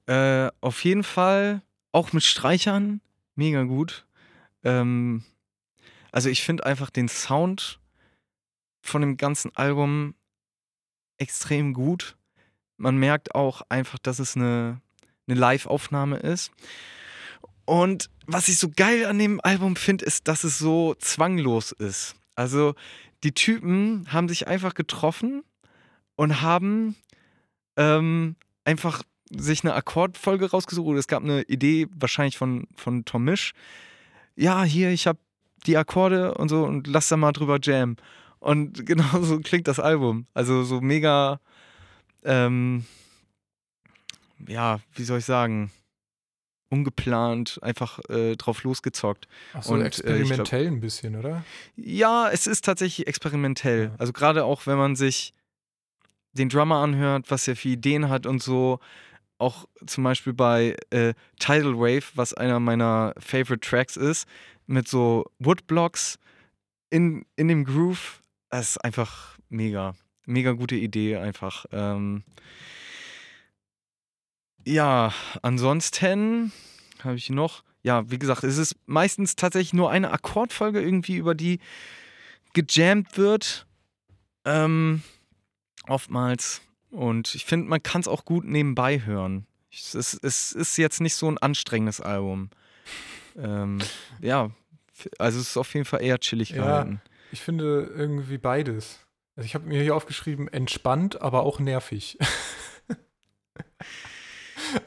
Äh, 0.06 0.50
auf 0.62 0.82
jeden 0.86 1.04
Fall 1.04 1.62
auch 1.92 2.14
mit 2.14 2.24
Streichern 2.24 3.02
mega 3.36 3.64
gut. 3.64 4.06
Ähm, 4.64 5.26
also 6.14 6.30
ich 6.30 6.42
finde 6.42 6.66
einfach 6.66 6.90
den 6.90 7.10
Sound 7.10 7.82
von 8.82 9.02
dem 9.02 9.18
ganzen 9.18 9.54
Album 9.58 10.16
extrem 11.18 11.74
gut. 11.74 12.16
Man 12.78 12.96
merkt 12.96 13.36
auch 13.36 13.62
einfach, 13.68 14.00
dass 14.00 14.20
es 14.20 14.38
eine, 14.38 14.80
eine 15.28 15.38
Live-Aufnahme 15.38 16.16
ist. 16.16 16.54
Und 17.66 18.10
was 18.26 18.48
ich 18.48 18.58
so 18.58 18.70
geil 18.74 19.06
an 19.06 19.20
dem 19.20 19.42
Album 19.42 19.76
finde, 19.76 20.06
ist, 20.06 20.30
dass 20.30 20.46
es 20.46 20.58
so 20.58 20.96
zwanglos 20.96 21.74
ist. 21.74 22.16
Also 22.36 22.74
die 23.26 23.34
Typen 23.34 24.06
haben 24.14 24.30
sich 24.30 24.48
einfach 24.48 24.76
getroffen 24.76 25.44
und 26.16 26.42
haben 26.42 26.96
ähm, 27.76 28.36
einfach 28.64 29.02
sich 29.32 29.64
eine 29.64 29.74
Akkordfolge 29.74 30.52
rausgesucht. 30.52 30.88
Oder 30.88 31.00
es 31.00 31.08
gab 31.08 31.24
eine 31.24 31.42
Idee 31.44 31.88
wahrscheinlich 31.90 32.38
von, 32.38 32.68
von 32.76 33.04
Tom 33.04 33.24
Misch. 33.26 33.54
Ja, 34.36 34.64
hier, 34.64 34.92
ich 34.92 35.08
habe 35.08 35.18
die 35.66 35.76
Akkorde 35.76 36.36
und 36.36 36.50
so 36.50 36.64
und 36.66 36.86
lass 36.86 37.10
da 37.10 37.18
mal 37.18 37.32
drüber 37.32 37.58
jam. 37.62 37.96
Und 38.38 38.86
genau 38.86 39.24
so 39.24 39.40
klingt 39.40 39.68
das 39.68 39.80
Album. 39.80 40.28
Also 40.36 40.64
so 40.64 40.80
mega, 40.80 41.40
ähm, 42.24 42.86
ja, 44.48 44.80
wie 44.94 45.04
soll 45.04 45.18
ich 45.18 45.26
sagen, 45.26 45.72
ungeplant, 46.76 47.60
einfach 47.62 48.00
äh, 48.10 48.36
drauf 48.36 48.64
losgezockt. 48.64 49.28
Ach 49.54 49.64
so, 49.64 49.74
und, 49.74 49.82
äh, 49.82 49.86
experimentell 49.86 50.68
ein 50.68 50.82
bisschen, 50.82 51.16
oder? 51.16 51.44
Ja, 51.78 52.30
es 52.30 52.48
ist 52.48 52.66
tatsächlich 52.66 53.08
experimentell. 53.08 53.86
Ja. 53.86 53.96
Also 53.98 54.12
gerade 54.12 54.44
auch, 54.44 54.68
wenn 54.68 54.78
man 54.78 54.96
sich 54.96 55.34
den 56.34 56.50
Drummer 56.50 56.78
anhört, 56.78 57.32
was 57.32 57.48
er 57.48 57.56
für 57.56 57.70
Ideen 57.70 58.10
hat 58.10 58.26
und 58.26 58.44
so. 58.44 58.80
Auch 59.38 59.66
zum 59.86 60.04
Beispiel 60.04 60.34
bei 60.34 60.76
äh, 60.92 61.14
Tidal 61.40 61.78
Wave, 61.78 62.06
was 62.16 62.34
einer 62.34 62.60
meiner 62.60 63.14
Favorite 63.18 63.68
Tracks 63.68 63.98
ist, 63.98 64.28
mit 64.68 64.88
so 64.88 65.26
Woodblocks 65.40 66.20
in, 66.90 67.26
in 67.36 67.48
dem 67.48 67.66
Groove. 67.66 68.22
Das 68.50 68.72
ist 68.72 68.78
einfach 68.78 69.38
mega. 69.50 69.96
Mega 70.26 70.54
gute 70.54 70.76
Idee 70.76 71.18
einfach. 71.18 71.66
Ähm 71.72 72.24
ja, 74.66 75.14
ansonsten 75.42 76.52
habe 77.04 77.16
ich 77.16 77.30
noch. 77.30 77.64
Ja, 77.84 78.10
wie 78.10 78.18
gesagt, 78.20 78.44
es 78.44 78.58
ist 78.58 78.76
meistens 78.88 79.36
tatsächlich 79.36 79.74
nur 79.74 79.92
eine 79.92 80.12
Akkordfolge 80.12 80.82
irgendwie, 80.82 81.18
über 81.18 81.36
die 81.36 81.60
gejammt 82.54 83.18
wird. 83.18 83.68
Ähm, 84.44 85.04
oftmals. 85.88 86.62
Und 86.90 87.36
ich 87.36 87.46
finde, 87.46 87.68
man 87.68 87.84
kann 87.84 88.02
es 88.02 88.08
auch 88.08 88.26
gut 88.26 88.46
nebenbei 88.46 89.02
hören. 89.06 89.46
Es 89.72 89.94
ist, 89.94 90.24
es 90.24 90.52
ist 90.54 90.78
jetzt 90.78 91.02
nicht 91.02 91.16
so 91.16 91.30
ein 91.30 91.38
anstrengendes 91.38 92.00
Album. 92.02 92.50
Ähm, 93.38 93.80
ja, 94.22 94.50
also 95.20 95.40
es 95.40 95.50
ist 95.50 95.58
auf 95.58 95.74
jeden 95.74 95.86
Fall 95.86 96.02
eher 96.02 96.20
chillig 96.20 96.52
Ja. 96.52 96.56
gehalten. 96.58 97.02
Ich 97.32 97.42
finde 97.42 97.92
irgendwie 97.96 98.38
beides. 98.38 99.00
Also 99.36 99.46
ich 99.46 99.54
habe 99.56 99.68
mir 99.68 99.82
hier 99.84 99.96
aufgeschrieben, 99.96 100.48
entspannt, 100.48 101.22
aber 101.22 101.44
auch 101.44 101.60
nervig. 101.60 102.18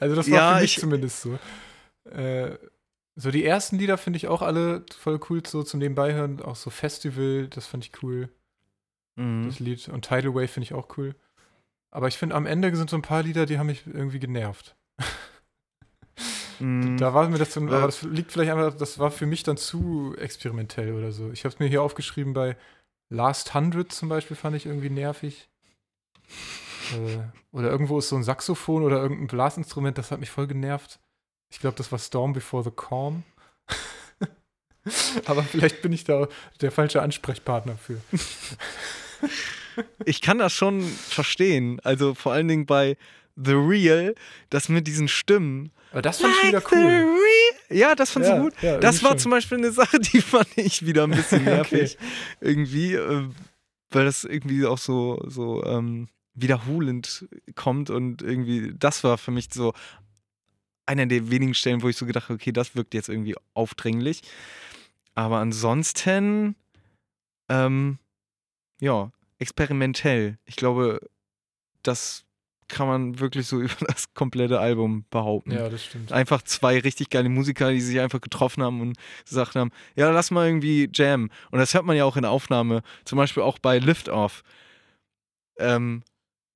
also 0.00 0.14
das 0.16 0.30
war 0.30 0.36
Ja, 0.38 0.54
für 0.56 0.62
mich 0.62 0.76
ich- 0.76 0.80
zumindest 0.80 1.22
so. 1.22 1.38
Äh, 2.10 2.56
so 3.16 3.30
die 3.30 3.44
ersten 3.44 3.78
Lieder 3.78 3.98
finde 3.98 4.16
ich 4.16 4.28
auch 4.28 4.42
alle 4.42 4.84
voll 4.96 5.18
cool 5.28 5.42
so 5.46 5.62
zum 5.62 5.80
Nebenbeihören. 5.80 6.40
Auch 6.40 6.56
so 6.56 6.70
Festival, 6.70 7.48
das 7.48 7.66
fand 7.66 7.84
ich 7.84 8.02
cool, 8.02 8.28
Mhm. 9.16 9.46
das 9.46 9.58
Lied. 9.58 9.88
Und 9.88 10.02
Tidal 10.02 10.34
Wave 10.34 10.48
finde 10.48 10.64
ich 10.66 10.74
auch 10.74 10.96
cool. 10.96 11.14
Aber 11.90 12.06
ich 12.08 12.16
finde, 12.18 12.34
am 12.36 12.46
Ende 12.46 12.74
sind 12.76 12.90
so 12.90 12.96
ein 12.96 13.02
paar 13.02 13.22
Lieder, 13.22 13.46
die 13.46 13.58
haben 13.58 13.66
mich 13.66 13.86
irgendwie 13.86 14.20
genervt. 14.20 14.76
Mhm. 16.60 16.96
Da 16.98 17.14
war 17.14 17.28
mir 17.28 17.38
das, 17.38 17.56
Äh. 17.56 17.60
aber 17.60 17.82
das 17.82 18.02
liegt 18.02 18.32
vielleicht 18.32 18.50
einfach, 18.50 18.76
das 18.76 18.98
war 18.98 19.12
für 19.12 19.26
mich 19.26 19.44
dann 19.44 19.56
zu 19.56 20.16
experimentell 20.18 20.92
oder 20.92 21.12
so. 21.12 21.30
Ich 21.30 21.44
habe 21.44 21.54
es 21.54 21.60
mir 21.60 21.68
hier 21.68 21.82
aufgeschrieben 21.84 22.32
bei 22.32 22.56
Last 23.10 23.54
Hundred 23.54 23.92
zum 23.92 24.08
Beispiel, 24.08 24.36
fand 24.36 24.56
ich 24.56 24.66
irgendwie 24.66 24.90
nervig. 24.90 25.48
Äh, 26.94 27.18
oder 27.56 27.70
irgendwo 27.70 27.98
ist 27.98 28.08
so 28.08 28.16
ein 28.16 28.22
Saxophon 28.24 28.82
oder 28.82 29.00
irgendein 29.02 29.26
Blasinstrument, 29.26 29.98
das 29.98 30.10
hat 30.10 30.20
mich 30.20 30.30
voll 30.30 30.46
genervt. 30.46 30.98
Ich 31.50 31.60
glaube, 31.60 31.76
das 31.76 31.90
war 31.92 31.98
Storm 31.98 32.32
Before 32.32 32.62
the 32.64 32.70
Calm. 32.70 33.22
aber 35.26 35.42
vielleicht 35.42 35.82
bin 35.82 35.92
ich 35.92 36.04
da 36.04 36.28
der 36.60 36.70
falsche 36.72 37.02
Ansprechpartner 37.02 37.76
für. 37.76 38.00
ich 40.04 40.20
kann 40.20 40.38
das 40.38 40.52
schon 40.52 40.82
verstehen. 40.82 41.80
Also 41.84 42.14
vor 42.14 42.32
allen 42.32 42.48
Dingen 42.48 42.66
bei 42.66 42.96
The 43.36 43.52
Real, 43.52 44.14
das 44.50 44.68
mit 44.68 44.86
diesen 44.86 45.08
Stimmen. 45.08 45.70
Aber 45.92 46.02
das 46.02 46.20
fand 46.20 46.34
ich 46.42 46.48
wieder 46.48 46.60
the 46.60 46.66
cool. 46.72 46.80
real. 46.86 47.14
Ja, 47.70 47.94
das 47.94 48.10
fand 48.10 48.24
ich 48.26 48.30
Ja, 48.32 48.40
gut. 48.40 48.54
ja, 48.62 48.78
das 48.78 49.02
war 49.02 49.10
schon. 49.10 49.18
zum 49.20 49.30
Beispiel 49.30 49.58
eine 49.58 49.70
Sache, 49.72 49.98
die 50.00 50.20
fand 50.20 50.48
ich 50.56 50.84
wieder 50.84 51.04
ein 51.04 51.10
bisschen 51.10 51.42
Okay. 51.46 51.54
nervig. 51.56 51.98
Irgendwie, 52.40 52.94
äh, 52.94 53.28
weil 53.90 54.04
das 54.04 54.24
irgendwie 54.24 54.66
auch 54.66 54.78
so, 54.78 55.22
so 55.28 55.64
ähm, 55.64 56.08
wiederholend 56.40 57.28
kommt 57.54 57.90
und 57.90 58.22
irgendwie, 58.22 58.74
das 58.78 59.04
war 59.04 59.18
für 59.18 59.30
mich 59.30 59.48
so 59.52 59.74
einer 60.86 61.06
der 61.06 61.30
wenigen 61.30 61.54
Stellen, 61.54 61.82
wo 61.82 61.88
ich 61.88 61.96
so 61.96 62.06
gedacht 62.06 62.24
habe, 62.24 62.34
okay, 62.34 62.52
das 62.52 62.74
wirkt 62.74 62.94
jetzt 62.94 63.08
irgendwie 63.08 63.36
aufdringlich. 63.54 64.22
Aber 65.14 65.38
ansonsten, 65.38 66.56
ähm, 67.48 67.98
ja, 68.80 69.10
experimentell. 69.38 70.38
Ich 70.46 70.56
glaube, 70.56 71.00
das 71.82 72.24
kann 72.68 72.86
man 72.86 73.18
wirklich 73.18 73.46
so 73.46 73.60
über 73.60 73.74
das 73.86 74.14
komplette 74.14 74.60
Album 74.60 75.04
behaupten. 75.10 75.52
Ja, 75.52 75.68
das 75.68 75.84
stimmt. 75.84 76.12
Einfach 76.12 76.42
zwei 76.42 76.78
richtig 76.78 77.10
geile 77.10 77.28
Musiker, 77.28 77.70
die 77.72 77.80
sich 77.80 78.00
einfach 78.00 78.20
getroffen 78.20 78.62
haben 78.62 78.80
und 78.80 78.96
gesagt 79.28 79.56
haben, 79.56 79.70
ja, 79.96 80.10
lass 80.10 80.30
mal 80.30 80.46
irgendwie 80.46 80.88
jam. 80.92 81.30
Und 81.50 81.58
das 81.58 81.74
hört 81.74 81.84
man 81.84 81.96
ja 81.96 82.04
auch 82.04 82.16
in 82.16 82.22
der 82.22 82.30
Aufnahme. 82.30 82.82
Zum 83.04 83.16
Beispiel 83.16 83.42
auch 83.42 83.58
bei 83.58 83.78
Lift 83.78 84.08
Off. 84.08 84.42
Ähm, 85.58 86.02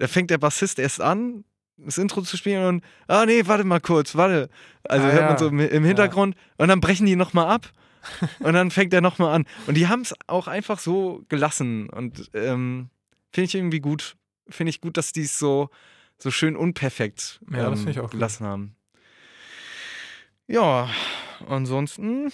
da 0.02 0.08
fängt 0.08 0.30
der 0.30 0.38
Bassist 0.38 0.80
erst 0.80 1.00
an, 1.00 1.44
das 1.76 1.96
Intro 1.96 2.22
zu 2.22 2.36
spielen 2.36 2.64
und, 2.66 2.84
ah 3.06 3.24
nee, 3.24 3.46
warte 3.46 3.62
mal 3.62 3.80
kurz, 3.80 4.16
warte. 4.16 4.48
Also 4.82 5.06
Ah, 5.06 5.12
hört 5.12 5.28
man 5.28 5.38
so 5.38 5.46
im, 5.46 5.60
im 5.60 5.84
Hintergrund 5.84 6.34
und 6.58 6.66
dann 6.66 6.80
brechen 6.80 7.06
die 7.06 7.14
nochmal 7.14 7.46
ab. 7.46 7.70
und 8.40 8.52
dann 8.54 8.72
fängt 8.72 8.92
er 8.92 9.00
nochmal 9.00 9.32
an. 9.32 9.46
Und 9.68 9.76
die 9.76 9.86
haben 9.86 10.00
es 10.00 10.12
auch 10.26 10.48
einfach 10.48 10.80
so 10.80 11.24
gelassen. 11.28 11.88
Und 11.88 12.32
ähm, 12.34 12.90
finde 13.30 13.44
ich 13.44 13.54
irgendwie 13.54 13.78
gut. 13.78 14.16
Finde 14.48 14.70
ich 14.70 14.80
gut, 14.80 14.96
dass 14.96 15.12
die 15.12 15.22
es 15.22 15.38
so, 15.38 15.70
so 16.18 16.32
schön 16.32 16.56
unperfekt 16.56 17.40
Ja, 17.52 17.68
ähm, 17.70 17.88
auch 17.90 17.94
gut. 18.02 18.10
gelassen 18.10 18.44
haben. 18.44 18.74
Ja, 20.48 20.90
ansonsten. 21.48 22.32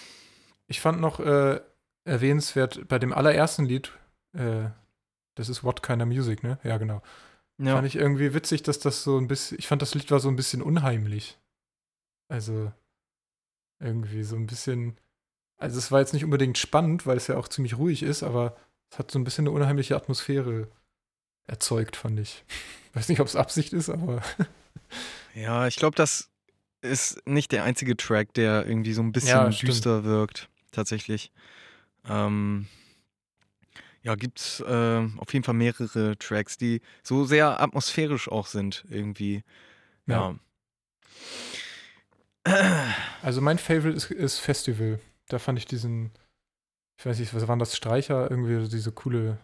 Ich 0.65 0.81
fand 0.81 0.99
noch 0.99 1.19
äh, 1.19 1.61
erwähnenswert 2.03 2.87
bei 2.87 2.97
dem 2.97 3.13
allerersten 3.13 3.63
Lied, 3.65 3.91
äh, 4.33 4.69
das 5.35 5.49
ist 5.49 5.63
What 5.63 5.83
Kind 5.83 6.01
of 6.01 6.07
Music, 6.07 6.41
ne? 6.41 6.57
Ja, 6.63 6.77
genau. 6.79 7.03
Ja. 7.59 7.75
Fand 7.75 7.87
ich 7.87 7.95
irgendwie 7.95 8.33
witzig, 8.33 8.63
dass 8.63 8.79
das 8.79 9.03
so 9.03 9.17
ein 9.17 9.27
bisschen, 9.27 9.59
ich 9.59 9.67
fand 9.67 9.81
das 9.81 9.93
Lied 9.93 10.09
war 10.11 10.19
so 10.19 10.29
ein 10.29 10.35
bisschen 10.35 10.61
unheimlich. 10.61 11.37
Also 12.29 12.71
irgendwie 13.81 14.23
so 14.23 14.35
ein 14.35 14.47
bisschen, 14.47 14.97
also 15.57 15.77
es 15.77 15.91
war 15.91 15.99
jetzt 15.99 16.13
nicht 16.13 16.23
unbedingt 16.23 16.57
spannend, 16.57 17.05
weil 17.05 17.17
es 17.17 17.27
ja 17.27 17.37
auch 17.37 17.47
ziemlich 17.47 17.77
ruhig 17.77 18.03
ist, 18.03 18.23
aber 18.23 18.55
es 18.91 18.99
hat 18.99 19.11
so 19.11 19.19
ein 19.19 19.23
bisschen 19.23 19.45
eine 19.45 19.51
unheimliche 19.55 19.95
Atmosphäre 19.95 20.69
erzeugt, 21.47 21.95
fand 21.95 22.19
ich. 22.19 22.43
Weiß 22.93 23.09
nicht, 23.09 23.19
ob 23.19 23.27
es 23.27 23.35
Absicht 23.35 23.73
ist, 23.73 23.89
aber 23.89 24.21
Ja, 25.35 25.67
ich 25.67 25.75
glaube, 25.75 25.95
das 25.95 26.29
ist 26.81 27.25
nicht 27.27 27.51
der 27.51 27.63
einzige 27.63 27.97
Track, 27.97 28.33
der 28.33 28.65
irgendwie 28.65 28.93
so 28.93 29.01
ein 29.01 29.11
bisschen 29.11 29.29
Ja, 29.29 29.49
düster 29.49 30.03
wirkt, 30.03 30.49
tatsächlich. 30.71 31.31
Ähm, 32.07 32.67
ja, 34.01 34.15
gibt 34.15 34.63
äh, 34.65 35.07
auf 35.17 35.33
jeden 35.33 35.43
Fall 35.43 35.55
mehrere 35.55 36.17
Tracks, 36.17 36.57
die 36.57 36.81
so 37.03 37.25
sehr 37.25 37.61
atmosphärisch 37.61 38.29
auch 38.29 38.47
sind, 38.47 38.85
irgendwie. 38.89 39.43
Ja. 40.05 40.35
also 43.21 43.41
mein 43.41 43.57
Favorite 43.59 43.95
ist, 43.95 44.11
ist 44.11 44.39
Festival. 44.39 44.99
Da 45.27 45.37
fand 45.39 45.59
ich 45.59 45.65
diesen, 45.65 46.11
ich 46.97 47.05
weiß 47.05 47.19
nicht, 47.19 47.33
was 47.33 47.47
waren 47.47 47.59
das, 47.59 47.75
Streicher, 47.75 48.29
irgendwie 48.31 48.67
diese 48.67 48.91
coole 48.91 49.37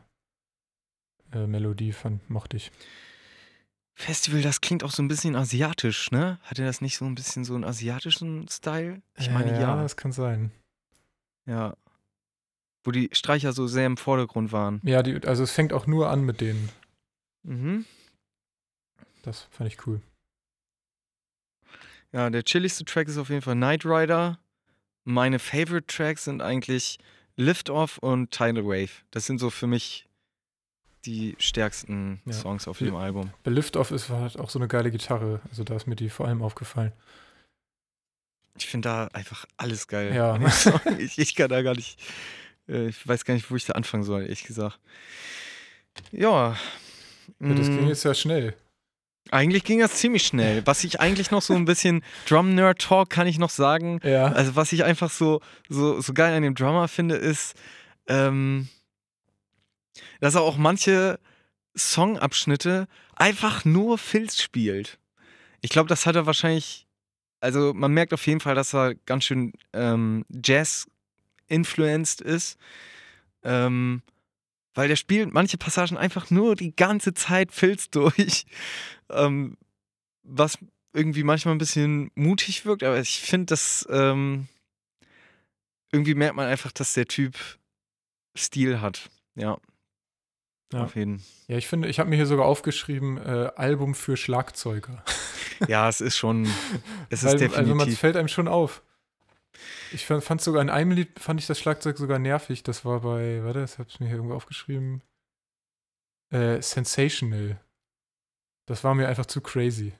äh, 1.32 1.46
Melodie 1.46 1.92
fand, 1.92 2.28
mochte 2.30 2.58
ich. 2.58 2.72
Festival, 3.98 4.42
das 4.42 4.60
klingt 4.60 4.84
auch 4.84 4.92
so 4.92 5.02
ein 5.02 5.08
bisschen 5.08 5.36
asiatisch, 5.36 6.12
ne? 6.12 6.38
Hatte 6.44 6.66
das 6.66 6.82
nicht 6.82 6.98
so 6.98 7.06
ein 7.06 7.16
bisschen 7.16 7.46
so 7.46 7.56
einen 7.56 7.64
asiatischen 7.64 8.48
Style? 8.50 9.02
Ich 9.18 9.30
meine, 9.30 9.56
Äh, 9.56 9.62
ja. 9.62 9.82
das 9.82 9.96
kann 9.96 10.12
sein. 10.12 10.52
Ja. 11.46 11.78
Wo 12.86 12.92
die 12.92 13.10
Streicher 13.12 13.51
so 13.51 13.68
sehr 13.68 13.88
im 13.88 13.98
Vordergrund 13.98 14.51
waren. 14.51 14.80
Ja, 14.84 15.04
die, 15.04 15.25
also 15.27 15.44
es 15.44 15.51
fängt 15.51 15.74
auch 15.74 15.88
nur 15.88 16.10
an 16.10 16.22
mit 16.22 16.39
denen. 16.39 16.70
Mhm. 17.44 17.84
Das 19.24 19.48
fand 19.51 19.72
ich 19.74 19.86
cool. 19.88 20.01
Ja, 22.12 22.30
der 22.30 22.44
chilligste 22.44 22.86
Track 22.86 23.08
ist 23.08 23.18
auf 23.18 23.30
jeden 23.30 23.42
Fall 23.42 23.56
Knight 23.56 23.86
Rider. 23.86 24.39
Meine 25.04 25.39
Favorite 25.39 25.88
Tracks 25.88 26.24
sind 26.25 26.42
eigentlich 26.42 27.00
Lift 27.36 27.70
Off 27.70 27.98
und 27.98 28.32
Tidal 28.32 28.65
Wave. 28.65 28.92
Das 29.12 29.25
sind 29.25 29.39
so 29.39 29.50
für 29.50 29.68
mich 29.68 30.08
die 31.06 31.36
stärksten 31.39 32.22
Ja. 32.25 32.34
Songs 32.34 32.68
auf 32.68 32.77
dem 32.77 32.96
Album. 32.96 33.32
Bei 33.44 33.51
Lift 33.51 33.77
Off 33.77 33.92
ist 33.92 34.10
halt 34.10 34.39
auch 34.39 34.50
so 34.50 34.60
eine 34.60 34.68
geile 34.68 34.92
Gitarre. 34.92 35.42
Also 35.50 35.63
da 35.63 35.75
ist 35.75 35.88
mir 35.88 35.96
die 35.96 36.10
vor 36.10 36.27
allem 36.27 36.42
aufgefallen. 36.42 36.94
Ich 38.58 38.68
finde 38.68 38.89
da 38.89 39.08
einfach 39.08 39.46
alles 39.58 39.88
geil. 39.88 40.15
Ja. 40.15 40.39
Ich, 40.98 41.18
ich 41.20 41.36
kann 41.36 41.50
da 41.50 41.62
gar 41.62 41.75
nicht, 41.75 42.00
ich 42.68 43.08
weiß 43.08 43.26
gar 43.26 43.34
nicht, 43.34 43.50
wo 43.50 43.56
ich 43.56 43.66
da 43.66 43.74
anfangen 43.74 44.04
soll, 44.04 44.24
ehrlich 44.24 44.44
gesagt. 44.44 44.80
Ja. 46.12 46.56
Ja, 47.40 47.54
das 47.54 47.68
ging 47.68 47.86
mm, 47.86 47.88
jetzt 47.88 48.04
ja 48.04 48.14
schnell. 48.14 48.56
Eigentlich 49.32 49.64
ging 49.64 49.80
das 49.80 49.96
ziemlich 49.96 50.26
schnell. 50.26 50.62
Was 50.66 50.84
ich 50.84 51.00
eigentlich 51.00 51.32
noch 51.32 51.42
so 51.42 51.56
ein 51.56 51.66
bisschen 51.66 52.04
Drum-Nerd-Talk 52.28 53.10
kann 53.10 53.28
ich 53.28 53.40
noch 53.40 53.50
sagen. 53.50 54.00
Ja. 54.04 54.28
Also 54.28 54.56
was 54.56 54.72
ich 54.72 54.84
einfach 54.84 55.10
so, 55.10 55.42
so, 55.68 56.00
so 56.02 56.14
geil 56.14 56.34
an 56.34 56.44
dem 56.44 56.56
Drummer 56.56 56.88
finde, 56.88 57.16
ist, 57.16 57.56
ähm, 58.08 58.70
dass 60.20 60.36
er 60.36 60.42
auch 60.42 60.58
manche 60.58 61.20
Songabschnitte 61.76 62.88
einfach 63.16 63.66
nur 63.66 63.98
Filz 63.98 64.42
spielt. 64.42 65.00
Ich 65.62 65.72
glaube, 65.72 65.90
das 65.90 66.06
hat 66.06 66.16
er 66.16 66.26
wahrscheinlich, 66.26 66.86
also 67.40 67.74
man 67.74 67.92
merkt 67.92 68.14
auf 68.14 68.26
jeden 68.28 68.40
Fall, 68.40 68.56
dass 68.56 68.74
er 68.74 68.96
ganz 69.06 69.24
schön 69.24 69.54
ähm, 69.74 70.26
Jazz-influenced 71.50 72.22
ist. 72.22 72.58
Ähm, 73.44 74.02
weil 74.74 74.88
der 74.88 74.96
spielt 74.96 75.34
manche 75.34 75.58
Passagen 75.58 75.98
einfach 75.98 76.30
nur 76.30 76.56
die 76.56 76.75
ganze 76.75 77.14
Zeit 77.14 77.52
Filz 77.52 77.90
durch. 77.92 78.46
Ähm, 79.10 79.58
was 80.24 80.58
irgendwie 80.94 81.24
manchmal 81.24 81.54
ein 81.56 81.60
bisschen 81.60 82.10
mutig 82.16 82.66
wirkt, 82.66 82.84
aber 82.84 83.00
ich 83.00 83.22
finde, 83.22 83.48
dass 83.48 83.86
ähm, 83.90 84.48
irgendwie 85.92 86.16
merkt 86.16 86.36
man 86.36 86.48
einfach, 86.48 86.72
dass 86.72 86.94
der 86.94 87.06
Typ 87.06 87.38
Stil 88.36 88.82
hat. 88.82 89.10
Ja. 89.36 89.58
Ja. 90.74 90.84
Auf 90.84 90.96
jeden 90.96 91.24
Ja, 91.48 91.58
ich 91.58 91.68
finde, 91.68 91.88
ich 91.90 92.00
habe 92.00 92.10
mir 92.10 92.16
hier 92.16 92.25
sogar 92.25 92.46
aufgeschrieben, 92.46 93.18
äh, 93.18 93.52
Album 93.56 93.94
für 93.94 94.18
Schlagzeuger. 94.18 95.04
Ja, 95.68 95.88
es 95.88 96.02
ist 96.02 96.18
schon, 96.18 96.48
es 97.10 97.24
ist 97.24 97.34
Weil, 97.40 97.44
also 97.44 97.60
man 97.70 97.78
definitiv. 97.78 98.00
fällt 98.00 98.18
einem 98.18 98.28
schon 98.28 98.48
auf. 98.48 98.82
Ich 99.92 100.06
fand, 100.06 100.24
fand 100.24 100.42
sogar 100.42 100.62
in 100.62 100.70
einem 100.70 100.92
Lied 100.92 101.20
fand 101.20 101.40
ich 101.40 101.48
das 101.48 101.60
Schlagzeug 101.60 101.98
sogar 101.98 102.20
nervig. 102.20 102.64
Das 102.64 102.86
war 102.86 103.01
bei, 103.01 103.44
warte, 103.44 103.62
das 103.62 103.77
ich 103.88 104.00
mir 104.00 104.08
hier 104.08 104.16
irgendwo 104.16 104.36
aufgeschrieben. 104.36 105.01
Äh, 106.32 106.62
Sensational. 106.62 107.60
Das 108.66 108.84
war 108.84 108.96
mir 108.96 109.08
einfach 109.08 109.27
zu 109.27 109.42
crazy. 109.42 109.94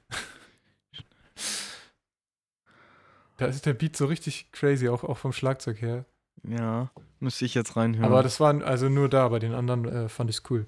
da 3.36 3.46
ist 3.46 3.64
der 3.66 3.74
Beat 3.74 3.96
so 3.96 4.06
richtig 4.06 4.50
crazy, 4.52 4.88
auch, 4.88 5.04
auch 5.04 5.18
vom 5.18 5.32
Schlagzeug 5.32 5.80
her. 5.80 6.04
ja, 6.42 6.90
müsste 7.20 7.44
ich 7.44 7.54
jetzt 7.54 7.76
reinhören. 7.76 8.04
Aber 8.04 8.22
das 8.22 8.40
war 8.40 8.60
also 8.62 8.88
nur 8.88 9.08
da, 9.08 9.28
bei 9.28 9.38
den 9.38 9.54
anderen 9.54 9.86
äh, 9.86 10.08
fand 10.08 10.30
ich 10.30 10.38
es 10.38 10.42
cool. 10.50 10.66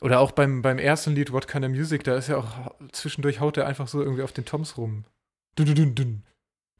Oder 0.00 0.20
auch 0.20 0.30
beim, 0.32 0.62
beim 0.62 0.78
ersten 0.78 1.14
Lied, 1.14 1.32
What 1.32 1.48
Kind 1.48 1.64
of 1.64 1.70
Music, 1.72 2.04
da 2.04 2.16
ist 2.16 2.28
ja 2.28 2.36
auch 2.36 2.72
zwischendurch 2.92 3.40
haut 3.40 3.56
er 3.56 3.66
einfach 3.66 3.88
so 3.88 4.00
irgendwie 4.00 4.22
auf 4.22 4.32
den 4.32 4.44
Toms 4.44 4.76
rum. 4.76 5.04
Dun, 5.56 5.66
dun, 5.66 5.74
dun, 5.74 5.94
dun. 5.94 6.22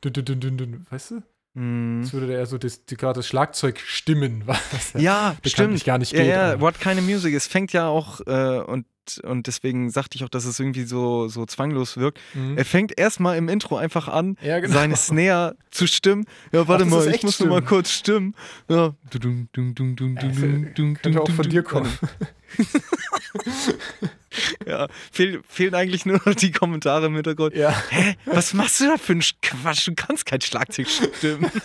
Dun, 0.01 0.13
dun, 0.13 0.25
dun, 0.25 0.41
dun, 0.41 0.57
dun. 0.59 0.87
Weißt 0.91 1.11
du? 1.13 1.23
Mhm. 1.55 2.03
Als 2.03 2.13
würde 2.13 2.27
der 2.29 2.47
so 2.47 2.57
das, 2.59 2.83
gerade 2.87 3.19
das 3.19 3.27
Schlagzeug 3.27 3.81
stimmen. 3.85 4.43
Was 4.47 4.93
Ja, 4.95 5.37
stimmt. 5.45 5.85
gar 5.85 5.99
nicht 5.99 6.13
Ja, 6.13 6.19
geht. 6.21 6.29
ja, 6.29 6.53
aber- 6.53 6.61
What 6.61 6.79
Kind 6.81 6.99
of 7.01 7.05
Music. 7.07 7.35
Es 7.35 7.47
fängt 7.47 7.73
ja 7.73 7.89
auch, 7.89 8.21
äh, 8.27 8.61
und, 8.61 8.87
und 9.25 9.47
deswegen 9.47 9.91
sagte 9.91 10.17
ich 10.17 10.25
auch, 10.25 10.29
dass 10.29 10.45
es 10.45 10.61
irgendwie 10.61 10.85
so, 10.85 11.27
so 11.29 11.47
zwanglos 11.47 11.97
wirkt. 11.97 12.21
Mhm. 12.35 12.59
Er 12.59 12.65
fängt 12.67 12.97
erstmal 13.01 13.39
im 13.39 13.49
Intro 13.49 13.77
einfach 13.77 14.07
an, 14.07 14.37
Ja, 14.43 14.61
genau. 14.61 14.75
seine 14.75 14.95
Snare 14.97 15.57
zu 15.71 15.87
stimmen. 15.89 16.27
Ja, 16.53 16.69
warte 16.69 16.85
das 16.85 16.93
mal, 16.93 17.09
ich 17.13 17.23
muss 17.23 17.41
noch 17.41 17.49
mal 17.49 17.63
kurz 17.63 17.91
stimmen. 17.91 18.35
Ja. 18.69 18.95
Dum, 19.19 19.49
dum, 19.53 19.75
Könnte 19.75 21.23
auch 21.23 21.31
von 21.31 21.49
dir 21.49 21.63
kommen. 21.63 21.91
Ja, 24.67 24.89
fehl, 25.13 25.43
fehlen 25.49 25.75
eigentlich 25.75 26.07
nur 26.07 26.21
noch 26.25 26.35
die 26.35 26.53
Kommentare 26.53 27.07
im 27.07 27.15
Hintergrund. 27.15 27.55
Ja. 27.55 27.71
Hä? 27.91 28.17
Was 28.27 28.55
machst 28.55 28.81
du 28.81 28.87
da 28.87 28.97
für 28.97 29.13
einen 29.13 29.23
Quatsch? 29.43 29.87
Du 29.89 29.95
kannst 29.95 30.27
kein 30.27 30.41
Schlagzeug 30.41 30.89
stimmen. 30.89 31.51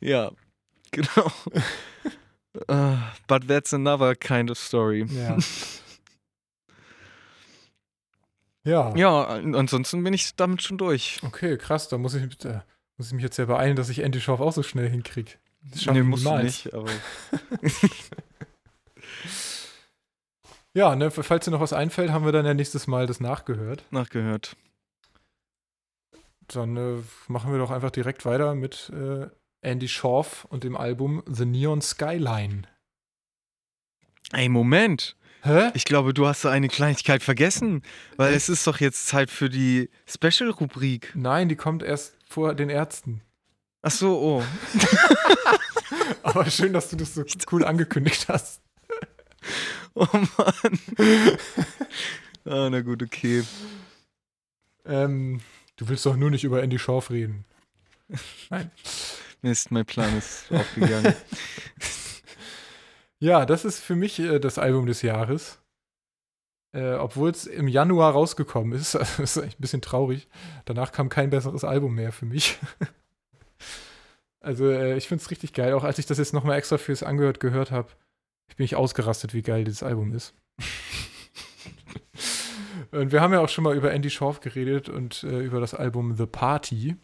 ja, 0.00 0.30
genau. 0.90 1.32
Uh, 2.68 2.96
but 3.28 3.46
that's 3.46 3.72
another 3.72 4.14
kind 4.14 4.50
of 4.50 4.58
story. 4.58 5.04
Ja. 5.08 5.38
ja. 8.64 8.94
Ja, 8.96 9.24
an- 9.24 9.54
ansonsten 9.54 10.02
bin 10.02 10.14
ich 10.14 10.34
damit 10.36 10.62
schon 10.62 10.78
durch. 10.78 11.20
Okay, 11.22 11.56
krass. 11.58 11.88
Da 11.88 11.98
muss 11.98 12.14
ich, 12.14 12.36
da 12.38 12.64
muss 12.96 13.08
ich 13.08 13.12
mich 13.12 13.22
jetzt 13.22 13.36
ja 13.36 13.44
beeilen, 13.44 13.76
dass 13.76 13.88
ich 13.88 14.00
Andy 14.00 14.20
Schauf 14.20 14.40
auch 14.40 14.52
so 14.52 14.62
schnell 14.62 14.88
hinkriege. 14.88 15.32
Nee, 15.62 16.00
ich 16.00 16.04
musst 16.04 16.24
du 16.24 16.38
nicht, 16.38 16.72
aber. 16.72 16.90
Ja, 20.74 20.94
ne, 20.94 21.10
falls 21.10 21.44
dir 21.44 21.50
noch 21.50 21.60
was 21.60 21.72
einfällt, 21.72 22.10
haben 22.10 22.24
wir 22.24 22.32
dann 22.32 22.46
ja 22.46 22.54
nächstes 22.54 22.86
Mal 22.86 23.06
das 23.06 23.20
nachgehört. 23.20 23.84
Nachgehört. 23.90 24.56
Dann 26.46 26.76
äh, 26.76 27.02
machen 27.28 27.52
wir 27.52 27.58
doch 27.58 27.70
einfach 27.70 27.90
direkt 27.90 28.24
weiter 28.24 28.54
mit 28.54 28.90
äh, 28.94 29.26
Andy 29.62 29.88
Schauf 29.88 30.44
und 30.46 30.64
dem 30.64 30.76
Album 30.76 31.22
The 31.26 31.44
Neon 31.44 31.80
Skyline. 31.80 32.62
Ey, 34.32 34.48
Moment. 34.48 35.16
Hä? 35.42 35.70
Ich 35.74 35.84
glaube, 35.84 36.12
du 36.14 36.26
hast 36.26 36.44
da 36.44 36.50
eine 36.50 36.68
Kleinigkeit 36.68 37.22
vergessen, 37.22 37.82
weil 38.16 38.34
es 38.34 38.48
ist 38.48 38.66
doch 38.66 38.78
jetzt 38.78 39.06
Zeit 39.06 39.30
für 39.30 39.48
die 39.48 39.90
Special-Rubrik. 40.06 41.12
Nein, 41.14 41.48
die 41.48 41.56
kommt 41.56 41.82
erst 41.82 42.16
vor 42.28 42.54
den 42.54 42.68
Ärzten. 42.68 43.22
Ach 43.82 43.90
so, 43.90 44.20
oh. 44.20 44.44
Aber 46.22 46.44
schön, 46.50 46.72
dass 46.74 46.90
du 46.90 46.96
das 46.96 47.14
so 47.14 47.24
cool 47.50 47.64
angekündigt 47.64 48.28
hast. 48.28 48.60
Oh 49.94 50.06
Mann. 50.12 50.78
ah, 52.44 52.70
na 52.70 52.80
gut, 52.80 53.02
okay. 53.02 53.42
Ähm, 54.86 55.40
du 55.76 55.88
willst 55.88 56.06
doch 56.06 56.16
nur 56.16 56.30
nicht 56.30 56.44
über 56.44 56.62
Andy 56.62 56.78
Schauf 56.78 57.10
reden. 57.10 57.44
Nein. 58.50 58.70
Mist, 59.42 59.70
mein 59.70 59.86
Plan 59.86 60.16
ist 60.16 60.50
aufgegangen. 60.52 61.14
Ja, 63.22 63.44
das 63.44 63.66
ist 63.66 63.80
für 63.80 63.96
mich 63.96 64.18
äh, 64.18 64.38
das 64.38 64.58
Album 64.58 64.86
des 64.86 65.02
Jahres. 65.02 65.58
Äh, 66.72 66.94
Obwohl 66.94 67.30
es 67.30 67.46
im 67.46 67.68
Januar 67.68 68.12
rausgekommen 68.12 68.72
ist. 68.78 68.94
Das 68.98 69.18
ist 69.18 69.36
echt 69.36 69.58
ein 69.58 69.60
bisschen 69.60 69.82
traurig. 69.82 70.26
Danach 70.64 70.90
kam 70.90 71.10
kein 71.10 71.28
besseres 71.30 71.62
Album 71.62 71.94
mehr 71.94 72.12
für 72.12 72.24
mich. 72.24 72.58
also, 74.40 74.70
äh, 74.70 74.96
ich 74.96 75.06
finde 75.06 75.22
es 75.22 75.30
richtig 75.30 75.52
geil. 75.52 75.74
Auch 75.74 75.84
als 75.84 75.98
ich 75.98 76.06
das 76.06 76.16
jetzt 76.16 76.32
nochmal 76.32 76.56
extra 76.56 76.78
fürs 76.78 77.02
Angehört 77.02 77.40
gehört 77.40 77.70
habe, 77.70 77.90
bin 78.56 78.64
ich 78.64 78.76
ausgerastet, 78.76 79.34
wie 79.34 79.42
geil 79.42 79.64
dieses 79.64 79.82
Album 79.82 80.12
ist. 80.12 80.34
und 82.90 83.12
wir 83.12 83.20
haben 83.20 83.32
ja 83.32 83.40
auch 83.40 83.48
schon 83.48 83.64
mal 83.64 83.76
über 83.76 83.92
Andy 83.92 84.10
Schorf 84.10 84.40
geredet 84.40 84.88
und 84.88 85.22
äh, 85.22 85.40
über 85.40 85.60
das 85.60 85.74
Album 85.74 86.16
The 86.16 86.26
Party. 86.26 86.96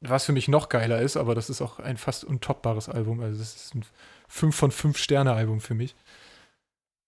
Was 0.00 0.24
für 0.26 0.32
mich 0.32 0.48
noch 0.48 0.68
geiler 0.68 1.00
ist, 1.00 1.16
aber 1.16 1.34
das 1.34 1.48
ist 1.48 1.62
auch 1.62 1.78
ein 1.78 1.96
fast 1.96 2.24
untoppbares 2.24 2.88
Album. 2.88 3.20
Also, 3.20 3.38
das 3.38 3.54
ist 3.54 3.74
ein 3.74 3.84
5 4.28 4.56
von 4.56 4.70
5 4.72 4.98
Sterne 4.98 5.32
Album 5.32 5.60
für 5.60 5.74
mich. 5.74 5.94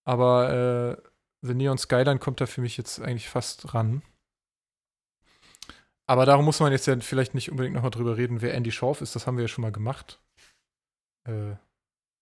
Aber 0.05 0.97
äh, 1.01 1.09
The 1.41 1.53
Neon 1.53 1.77
Skyline 1.77 2.19
kommt 2.19 2.39
da 2.39 2.45
für 2.45 2.61
mich 2.61 2.77
jetzt 2.77 3.01
eigentlich 3.01 3.27
fast 3.27 3.73
ran. 3.73 4.01
Aber 6.07 6.25
darum 6.25 6.45
muss 6.45 6.59
man 6.59 6.71
jetzt 6.71 6.85
ja 6.85 6.97
vielleicht 6.99 7.33
nicht 7.33 7.51
unbedingt 7.51 7.75
nochmal 7.75 7.91
drüber 7.91 8.15
reden, 8.15 8.41
wer 8.41 8.53
Andy 8.53 8.71
Schorf 8.71 9.01
ist. 9.01 9.15
Das 9.15 9.25
haben 9.25 9.37
wir 9.37 9.43
ja 9.43 9.47
schon 9.47 9.63
mal 9.63 9.71
gemacht. 9.71 10.21
Äh, 11.27 11.55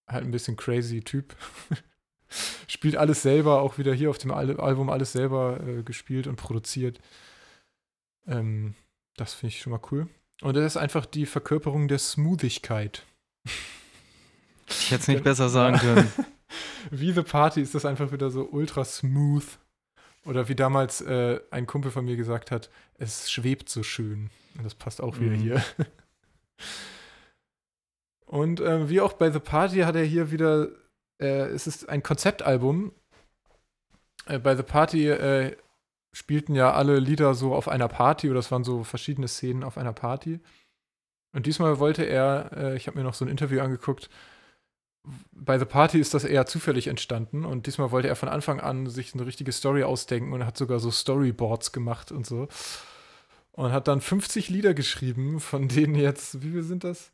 halt 0.07 0.23
ein 0.23 0.31
bisschen 0.31 0.55
crazy 0.57 1.01
Typ. 1.01 1.35
Spielt 2.67 2.95
alles 2.95 3.21
selber, 3.21 3.61
auch 3.61 3.77
wieder 3.77 3.93
hier 3.93 4.09
auf 4.09 4.17
dem 4.17 4.31
Al 4.31 4.59
Album 4.59 4.89
alles 4.89 5.11
selber 5.11 5.59
äh, 5.65 5.83
gespielt 5.83 6.25
und 6.27 6.35
produziert. 6.35 6.99
Ähm, 8.27 8.73
das 9.17 9.33
finde 9.33 9.53
ich 9.53 9.61
schon 9.61 9.71
mal 9.71 9.81
cool. 9.91 10.07
Und 10.41 10.57
er 10.57 10.65
ist 10.65 10.77
einfach 10.77 11.05
die 11.05 11.25
Verkörperung 11.25 11.87
der 11.87 11.99
Smoothigkeit. 11.99 13.03
Ich 14.67 14.91
hätte 14.91 15.01
es 15.01 15.07
nicht 15.07 15.23
besser 15.23 15.49
sagen 15.49 15.77
können. 15.77 16.11
wie 16.91 17.11
The 17.11 17.21
Party 17.21 17.61
ist 17.61 17.75
das 17.75 17.85
einfach 17.85 18.11
wieder 18.11 18.31
so 18.31 18.49
ultra 18.49 18.83
smooth. 18.83 19.45
Oder 20.25 20.47
wie 20.47 20.55
damals 20.55 21.01
äh, 21.01 21.39
ein 21.51 21.67
Kumpel 21.67 21.91
von 21.91 22.05
mir 22.05 22.15
gesagt 22.15 22.49
hat, 22.49 22.69
es 22.97 23.29
schwebt 23.29 23.69
so 23.69 23.83
schön. 23.83 24.29
Und 24.57 24.63
das 24.63 24.73
passt 24.73 25.01
auch 25.01 25.19
wieder 25.19 25.31
Mhm. 25.35 25.41
hier. 25.41 25.63
Und 28.34 28.62
äh, 28.62 28.89
wie 28.89 29.00
auch 29.00 29.13
bei 29.13 29.30
The 29.30 29.38
Party 29.38 29.82
hat 29.82 29.96
er 29.96 30.04
hier 30.04 30.32
wieder, 30.32 30.69
äh, 31.22 31.50
es 31.50 31.67
ist 31.67 31.88
ein 31.88 32.02
Konzeptalbum. 32.02 32.91
Äh, 34.26 34.39
bei 34.39 34.56
The 34.56 34.63
Party 34.63 35.08
äh, 35.08 35.56
spielten 36.13 36.56
ja 36.56 36.74
alle 36.74 36.98
Lieder 36.98 37.36
so 37.36 37.54
auf 37.54 37.67
einer 37.67 37.88
Party 37.88 38.32
oder 38.32 38.39
es 38.39 38.50
waren 38.50 38.63
so 38.63 38.84
verschiedene 38.84 39.28
Szenen 39.28 39.63
auf 39.63 39.78
einer 39.78 39.93
Party. 39.93 40.39
Und 41.32 41.46
diesmal 41.46 41.78
wollte 41.78 42.06
er, 42.06 42.50
äh, 42.58 42.76
ich 42.76 42.88
habe 42.88 42.98
mir 42.98 43.04
noch 43.04 43.13
so 43.13 43.24
ein 43.24 43.30
Interview 43.30 43.62
angeguckt, 43.62 44.10
bei 45.32 45.60
The 45.60 45.65
Party 45.65 46.00
ist 46.00 46.15
das 46.15 46.24
eher 46.24 46.48
zufällig 46.48 46.88
entstanden 46.88 47.46
und 47.46 47.67
diesmal 47.67 47.91
wollte 47.91 48.08
er 48.08 48.15
von 48.15 48.30
Anfang 48.30 48.60
an 48.60 48.88
sich 48.88 49.13
eine 49.13 49.28
richtige 49.28 49.52
Story 49.52 49.84
ausdenken 49.84 50.34
und 50.34 50.43
hat 50.43 50.58
sogar 50.58 50.80
so 50.80 50.89
Storyboards 50.89 51.72
gemacht 51.72 52.12
und 52.12 52.26
so. 52.26 52.48
Und 53.52 53.72
hat 53.74 53.88
dann 53.88 54.02
50 54.02 54.50
Lieder 54.50 54.74
geschrieben, 54.74 55.39
von 55.39 55.67
denen 55.67 55.93
jetzt, 55.93 56.41
wie 56.41 56.50
viel 56.50 56.63
sind 56.63 56.84
das? 56.84 57.12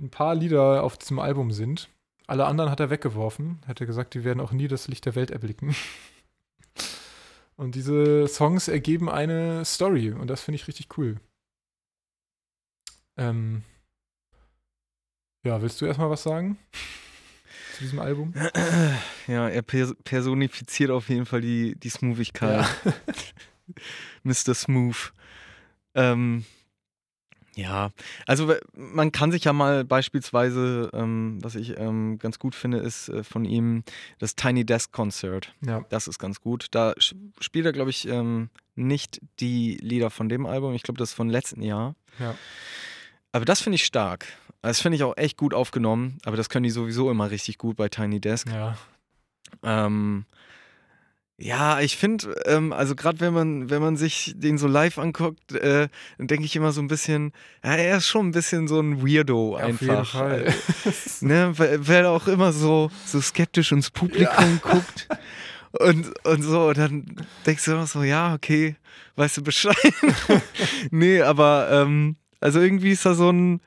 Ein 0.00 0.10
paar 0.10 0.34
Lieder 0.34 0.82
auf 0.82 0.96
diesem 0.96 1.18
Album 1.18 1.50
sind. 1.50 1.88
Alle 2.26 2.46
anderen 2.46 2.70
hat 2.70 2.80
er 2.80 2.90
weggeworfen. 2.90 3.60
Hat 3.66 3.80
er 3.80 3.86
gesagt, 3.86 4.14
die 4.14 4.24
werden 4.24 4.40
auch 4.40 4.52
nie 4.52 4.68
das 4.68 4.86
Licht 4.88 5.06
der 5.06 5.14
Welt 5.14 5.30
erblicken. 5.30 5.74
Und 7.56 7.74
diese 7.74 8.28
Songs 8.28 8.68
ergeben 8.68 9.10
eine 9.10 9.64
Story 9.64 10.12
und 10.12 10.28
das 10.28 10.42
finde 10.42 10.54
ich 10.54 10.68
richtig 10.68 10.96
cool. 10.96 11.16
Ähm, 13.16 13.64
ja, 15.44 15.60
willst 15.60 15.80
du 15.80 15.86
erstmal 15.86 16.08
was 16.08 16.22
sagen 16.22 16.56
zu 17.74 17.80
diesem 17.82 17.98
Album? 17.98 18.32
Ja, 19.26 19.46
er 19.46 19.60
pers 19.60 19.94
personifiziert 20.04 20.90
auf 20.90 21.10
jeden 21.10 21.26
Fall 21.26 21.42
die, 21.42 21.74
die 21.74 21.90
Smoothigkeit. 21.90 22.64
Mr. 24.22 24.54
Smooth. 24.54 25.12
Ähm, 25.94 26.46
ja, 27.58 27.90
also 28.24 28.54
man 28.72 29.10
kann 29.10 29.32
sich 29.32 29.42
ja 29.42 29.52
mal 29.52 29.84
beispielsweise, 29.84 30.90
ähm, 30.92 31.38
was 31.42 31.56
ich 31.56 31.76
ähm, 31.76 32.20
ganz 32.20 32.38
gut 32.38 32.54
finde, 32.54 32.78
ist 32.78 33.08
äh, 33.08 33.24
von 33.24 33.44
ihm 33.44 33.82
das 34.20 34.36
Tiny 34.36 34.64
Desk 34.64 34.92
Concert. 34.92 35.52
Ja. 35.66 35.84
Das 35.88 36.06
ist 36.06 36.20
ganz 36.20 36.40
gut. 36.40 36.68
Da 36.70 36.94
spielt 37.40 37.66
er, 37.66 37.72
glaube 37.72 37.90
ich, 37.90 38.06
ähm, 38.06 38.50
nicht 38.76 39.20
die 39.40 39.76
Lieder 39.82 40.10
von 40.10 40.28
dem 40.28 40.46
Album. 40.46 40.72
Ich 40.74 40.84
glaube, 40.84 40.98
das 40.98 41.08
ist 41.10 41.14
von 41.16 41.28
letzten 41.28 41.62
Jahr. 41.62 41.96
Ja. 42.20 42.36
Aber 43.32 43.44
das 43.44 43.60
finde 43.60 43.74
ich 43.74 43.84
stark. 43.84 44.26
Das 44.62 44.80
finde 44.80 44.94
ich 44.94 45.02
auch 45.02 45.16
echt 45.16 45.36
gut 45.36 45.52
aufgenommen. 45.52 46.18
Aber 46.24 46.36
das 46.36 46.50
können 46.50 46.62
die 46.62 46.70
sowieso 46.70 47.10
immer 47.10 47.32
richtig 47.32 47.58
gut 47.58 47.76
bei 47.76 47.88
Tiny 47.88 48.20
Desk. 48.20 48.48
Ja. 48.48 48.78
Ähm, 49.64 50.26
ja, 51.40 51.80
ich 51.80 51.96
finde, 51.96 52.34
ähm, 52.46 52.72
also 52.72 52.96
gerade 52.96 53.20
wenn 53.20 53.32
man, 53.32 53.70
wenn 53.70 53.80
man 53.80 53.96
sich 53.96 54.34
den 54.36 54.58
so 54.58 54.66
live 54.66 54.98
anguckt, 54.98 55.52
äh, 55.52 55.88
dann 56.18 56.26
denke 56.26 56.44
ich 56.44 56.56
immer 56.56 56.72
so 56.72 56.80
ein 56.80 56.88
bisschen, 56.88 57.32
ja, 57.64 57.76
er 57.76 57.98
ist 57.98 58.08
schon 58.08 58.26
ein 58.26 58.32
bisschen 58.32 58.66
so 58.66 58.80
ein 58.80 59.06
Weirdo 59.06 59.54
Auf 59.54 59.62
einfach. 59.62 59.80
jeden 59.80 60.04
Fall. 60.04 60.54
Ne, 61.20 61.52
weil, 61.56 61.86
weil 61.86 62.04
er 62.04 62.10
auch 62.10 62.26
immer 62.26 62.52
so, 62.52 62.90
so 63.06 63.20
skeptisch 63.20 63.70
ins 63.70 63.90
Publikum 63.90 64.60
guckt. 64.62 65.08
Und, 65.72 66.12
und 66.26 66.42
so, 66.42 66.68
und 66.68 66.78
dann 66.78 67.04
denkst 67.46 67.64
du 67.64 67.72
immer 67.72 67.86
so, 67.86 68.02
ja, 68.02 68.34
okay, 68.34 68.74
weißt 69.14 69.36
du 69.36 69.42
Bescheid. 69.42 69.76
nee, 70.90 71.20
aber 71.20 71.68
ähm, 71.70 72.16
also 72.40 72.60
irgendwie 72.60 72.90
ist 72.90 73.04
er 73.04 73.14
so 73.14 73.30
ein, 73.30 73.60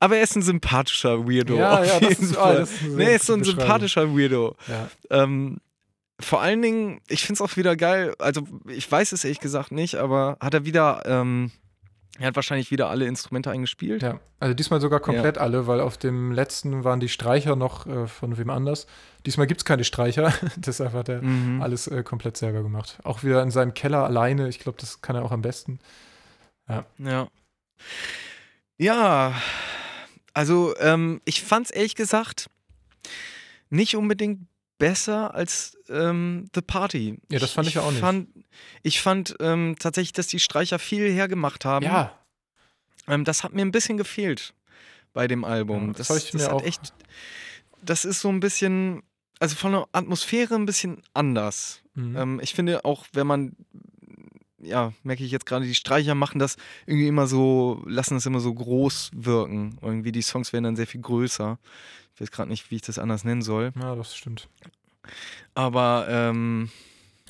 aber 0.00 0.16
er 0.16 0.22
ist 0.24 0.36
ein 0.36 0.42
sympathischer 0.42 1.26
Weirdo. 1.28 1.56
Ja, 1.56 1.80
auf 1.80 1.86
ja, 1.86 2.08
jeden 2.08 2.24
ist, 2.24 2.36
ah, 2.36 2.42
Fall. 2.42 2.56
das 2.56 2.72
ist 2.72 2.82
eine 2.82 2.94
Nee, 2.94 3.04
er 3.04 3.16
ist 3.16 3.26
so 3.26 3.34
ein 3.34 3.44
sympathischer 3.44 4.16
Weirdo. 4.16 4.56
Ja. 4.66 4.88
Ähm, 5.10 5.58
vor 6.20 6.40
allen 6.40 6.62
Dingen, 6.62 7.00
ich 7.08 7.26
finde 7.26 7.42
es 7.42 7.50
auch 7.52 7.56
wieder 7.56 7.76
geil, 7.76 8.14
also 8.18 8.42
ich 8.68 8.90
weiß 8.90 9.12
es 9.12 9.24
ehrlich 9.24 9.40
gesagt 9.40 9.70
nicht, 9.72 9.96
aber 9.96 10.36
hat 10.40 10.54
er 10.54 10.64
wieder, 10.64 11.02
ähm, 11.06 11.50
er 12.18 12.28
hat 12.28 12.36
wahrscheinlich 12.36 12.70
wieder 12.70 12.88
alle 12.88 13.04
Instrumente 13.06 13.50
eingespielt. 13.50 14.02
ja, 14.02 14.18
also 14.40 14.54
diesmal 14.54 14.80
sogar 14.80 15.00
komplett 15.00 15.36
alle, 15.36 15.66
weil 15.66 15.80
auf 15.80 15.98
dem 15.98 16.32
letzten 16.32 16.84
waren 16.84 17.00
die 17.00 17.10
Streicher 17.10 17.56
noch 17.56 17.86
äh, 17.86 18.06
von 18.06 18.38
wem 18.38 18.48
anders. 18.48 18.86
Diesmal 19.26 19.46
gibt 19.46 19.60
es 19.60 19.64
keine 19.66 19.84
Streicher, 19.84 20.32
deshalb 20.56 20.94
hat 20.94 21.08
er 21.10 21.20
Mhm. 21.22 21.60
alles 21.60 21.86
äh, 21.88 22.02
komplett 22.02 22.36
selber 22.38 22.62
gemacht. 22.62 22.98
Auch 23.04 23.22
wieder 23.22 23.42
in 23.42 23.50
seinem 23.50 23.74
Keller 23.74 24.04
alleine, 24.04 24.48
ich 24.48 24.58
glaube, 24.58 24.78
das 24.80 25.02
kann 25.02 25.16
er 25.16 25.24
auch 25.24 25.32
am 25.32 25.42
besten. 25.42 25.78
Ja. 26.98 27.28
Ja, 28.78 29.34
also 30.34 30.74
ähm, 30.78 31.20
ich 31.24 31.42
fand 31.42 31.66
es 31.66 31.70
ehrlich 31.70 31.94
gesagt 31.94 32.48
nicht 33.70 33.96
unbedingt 33.96 34.46
besser 34.78 35.34
als 35.34 35.76
ähm, 35.88 36.48
The 36.54 36.60
Party. 36.60 37.18
Ja, 37.30 37.38
das 37.38 37.52
fand 37.52 37.68
ich 37.68 37.74
ja 37.74 37.82
auch 37.82 37.90
nicht. 37.90 38.00
Fand, 38.00 38.28
ich 38.82 39.00
fand 39.00 39.34
ähm, 39.40 39.76
tatsächlich, 39.78 40.12
dass 40.12 40.26
die 40.26 40.40
Streicher 40.40 40.78
viel 40.78 41.10
hergemacht 41.12 41.64
haben. 41.64 41.84
Ja, 41.86 42.18
Ähm, 43.08 43.24
das 43.24 43.44
hat 43.44 43.52
mir 43.54 43.62
ein 43.62 43.72
bisschen 43.72 43.96
gefehlt 43.96 44.52
bei 45.12 45.28
dem 45.28 45.44
Album. 45.44 45.88
Ja, 45.88 45.92
das 45.94 46.10
ich 46.10 46.34
mir 46.34 46.44
hat 46.44 46.52
auch- 46.52 46.62
echt. 46.64 46.92
Das 47.82 48.04
ist 48.04 48.20
so 48.20 48.28
ein 48.28 48.40
bisschen, 48.40 49.02
also 49.38 49.54
von 49.56 49.72
der 49.72 49.86
Atmosphäre 49.92 50.54
ein 50.56 50.66
bisschen 50.66 51.02
anders. 51.14 51.82
mhm. 51.94 52.16
Ähm, 52.16 52.40
ich 52.42 52.52
finde 52.54 52.84
auch, 52.84 53.06
wenn 53.12 53.26
man, 53.26 53.56
ja, 54.58 54.92
merke 55.04 55.22
ich 55.24 55.30
jetzt 55.30 55.46
gerade, 55.46 55.64
die 55.66 55.74
Streicher 55.74 56.14
machen 56.14 56.38
das 56.38 56.56
irgendwie 56.86 57.06
immer 57.06 57.26
so, 57.28 57.82
lassen 57.86 58.14
das 58.14 58.26
immer 58.26 58.40
so 58.40 58.52
groß 58.52 59.10
wirken. 59.14 59.78
Irgendwie 59.82 60.10
die 60.12 60.22
Songs 60.22 60.52
werden 60.52 60.64
dann 60.64 60.76
sehr 60.76 60.86
viel 60.88 61.00
größer. 61.00 61.58
Ich 62.16 62.20
weiß 62.22 62.30
gerade 62.30 62.48
nicht, 62.48 62.70
wie 62.70 62.76
ich 62.76 62.82
das 62.82 62.98
anders 62.98 63.24
nennen 63.24 63.42
soll. 63.42 63.72
ja, 63.78 63.94
das 63.94 64.16
stimmt. 64.16 64.48
Aber 65.54 66.06
ähm, 66.08 66.70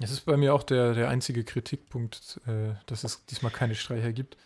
Es 0.01 0.11
ist 0.13 0.21
bei 0.21 0.37
mir 0.37 0.55
auch 0.55 0.63
der, 0.63 0.95
der 0.95 1.09
einzige 1.09 1.45
Kritikpunkt, 1.45 2.41
äh, 2.47 2.75
dass 2.87 3.05
es 3.05 3.27
diesmal 3.27 3.53
keine 3.53 3.75
Streicher 3.75 4.13
gibt. 4.13 4.37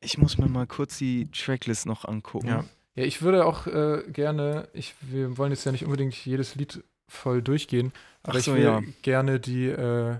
ich 0.00 0.18
muss 0.18 0.38
mir 0.38 0.48
mal 0.48 0.66
kurz 0.66 0.98
die 0.98 1.28
Tracklist 1.32 1.84
noch 1.84 2.04
angucken. 2.04 2.48
Ja. 2.48 2.64
Ja, 2.94 3.04
ich 3.04 3.20
würde 3.20 3.44
auch 3.44 3.66
äh, 3.66 4.04
gerne, 4.08 4.68
ich, 4.72 4.94
wir 5.02 5.36
wollen 5.36 5.52
jetzt 5.52 5.66
ja 5.66 5.72
nicht 5.72 5.84
unbedingt 5.84 6.14
jedes 6.24 6.54
Lied 6.54 6.82
voll 7.08 7.42
durchgehen, 7.42 7.92
aber 8.22 8.40
so, 8.40 8.52
ich 8.52 8.56
will 8.56 8.64
ja. 8.64 8.82
gerne 9.02 9.38
die, 9.38 9.66
äh, 9.66 10.18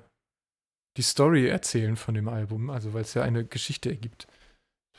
die 0.99 1.03
Story 1.03 1.47
erzählen 1.49 1.97
von 1.97 2.15
dem 2.15 2.29
Album, 2.29 2.69
also 2.69 2.93
weil 2.93 3.01
es 3.03 3.15
ja 3.15 3.23
eine 3.23 3.47
Geschichte 3.47 3.89
ergibt. 3.89 4.27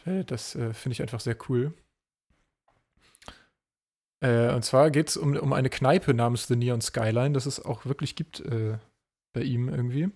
Äh, 0.06 0.24
Das 0.24 0.56
äh, 0.56 0.74
finde 0.74 0.94
ich 0.94 1.02
einfach 1.04 1.20
sehr 1.20 1.38
cool. 1.50 1.74
Äh, 4.20 4.54
und 4.54 4.64
zwar 4.64 4.92
geht 4.92 5.10
es 5.10 5.18
um, 5.18 5.36
um 5.36 5.54
eine 5.54 5.70
Kneipe 5.70 6.14
namens 6.14 6.48
The 6.48 6.56
Neon 6.56 6.82
Skyline, 6.82 7.34
das 7.34 7.46
es 7.46 7.64
auch 7.64 7.86
wirklich 7.86 8.16
gibt 8.16 8.40
äh, 8.42 8.78
bei 9.34 9.42
ihm 9.42 9.70
irgendwie. 9.70 10.10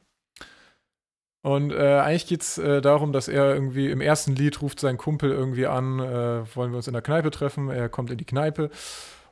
Und 1.43 1.71
äh, 1.71 1.99
eigentlich 1.99 2.27
geht 2.27 2.41
es 2.41 2.57
äh, 2.57 2.81
darum, 2.81 3.13
dass 3.13 3.27
er 3.27 3.53
irgendwie 3.53 3.89
im 3.89 4.01
ersten 4.01 4.35
Lied 4.35 4.61
ruft 4.61 4.79
sein 4.79 4.97
Kumpel 4.97 5.31
irgendwie 5.31 5.65
an, 5.65 5.99
äh, 5.99 6.55
wollen 6.55 6.71
wir 6.71 6.77
uns 6.77 6.87
in 6.87 6.93
der 6.93 7.01
Kneipe 7.01 7.31
treffen. 7.31 7.69
Er 7.69 7.89
kommt 7.89 8.11
in 8.11 8.17
die 8.17 8.25
Kneipe 8.25 8.69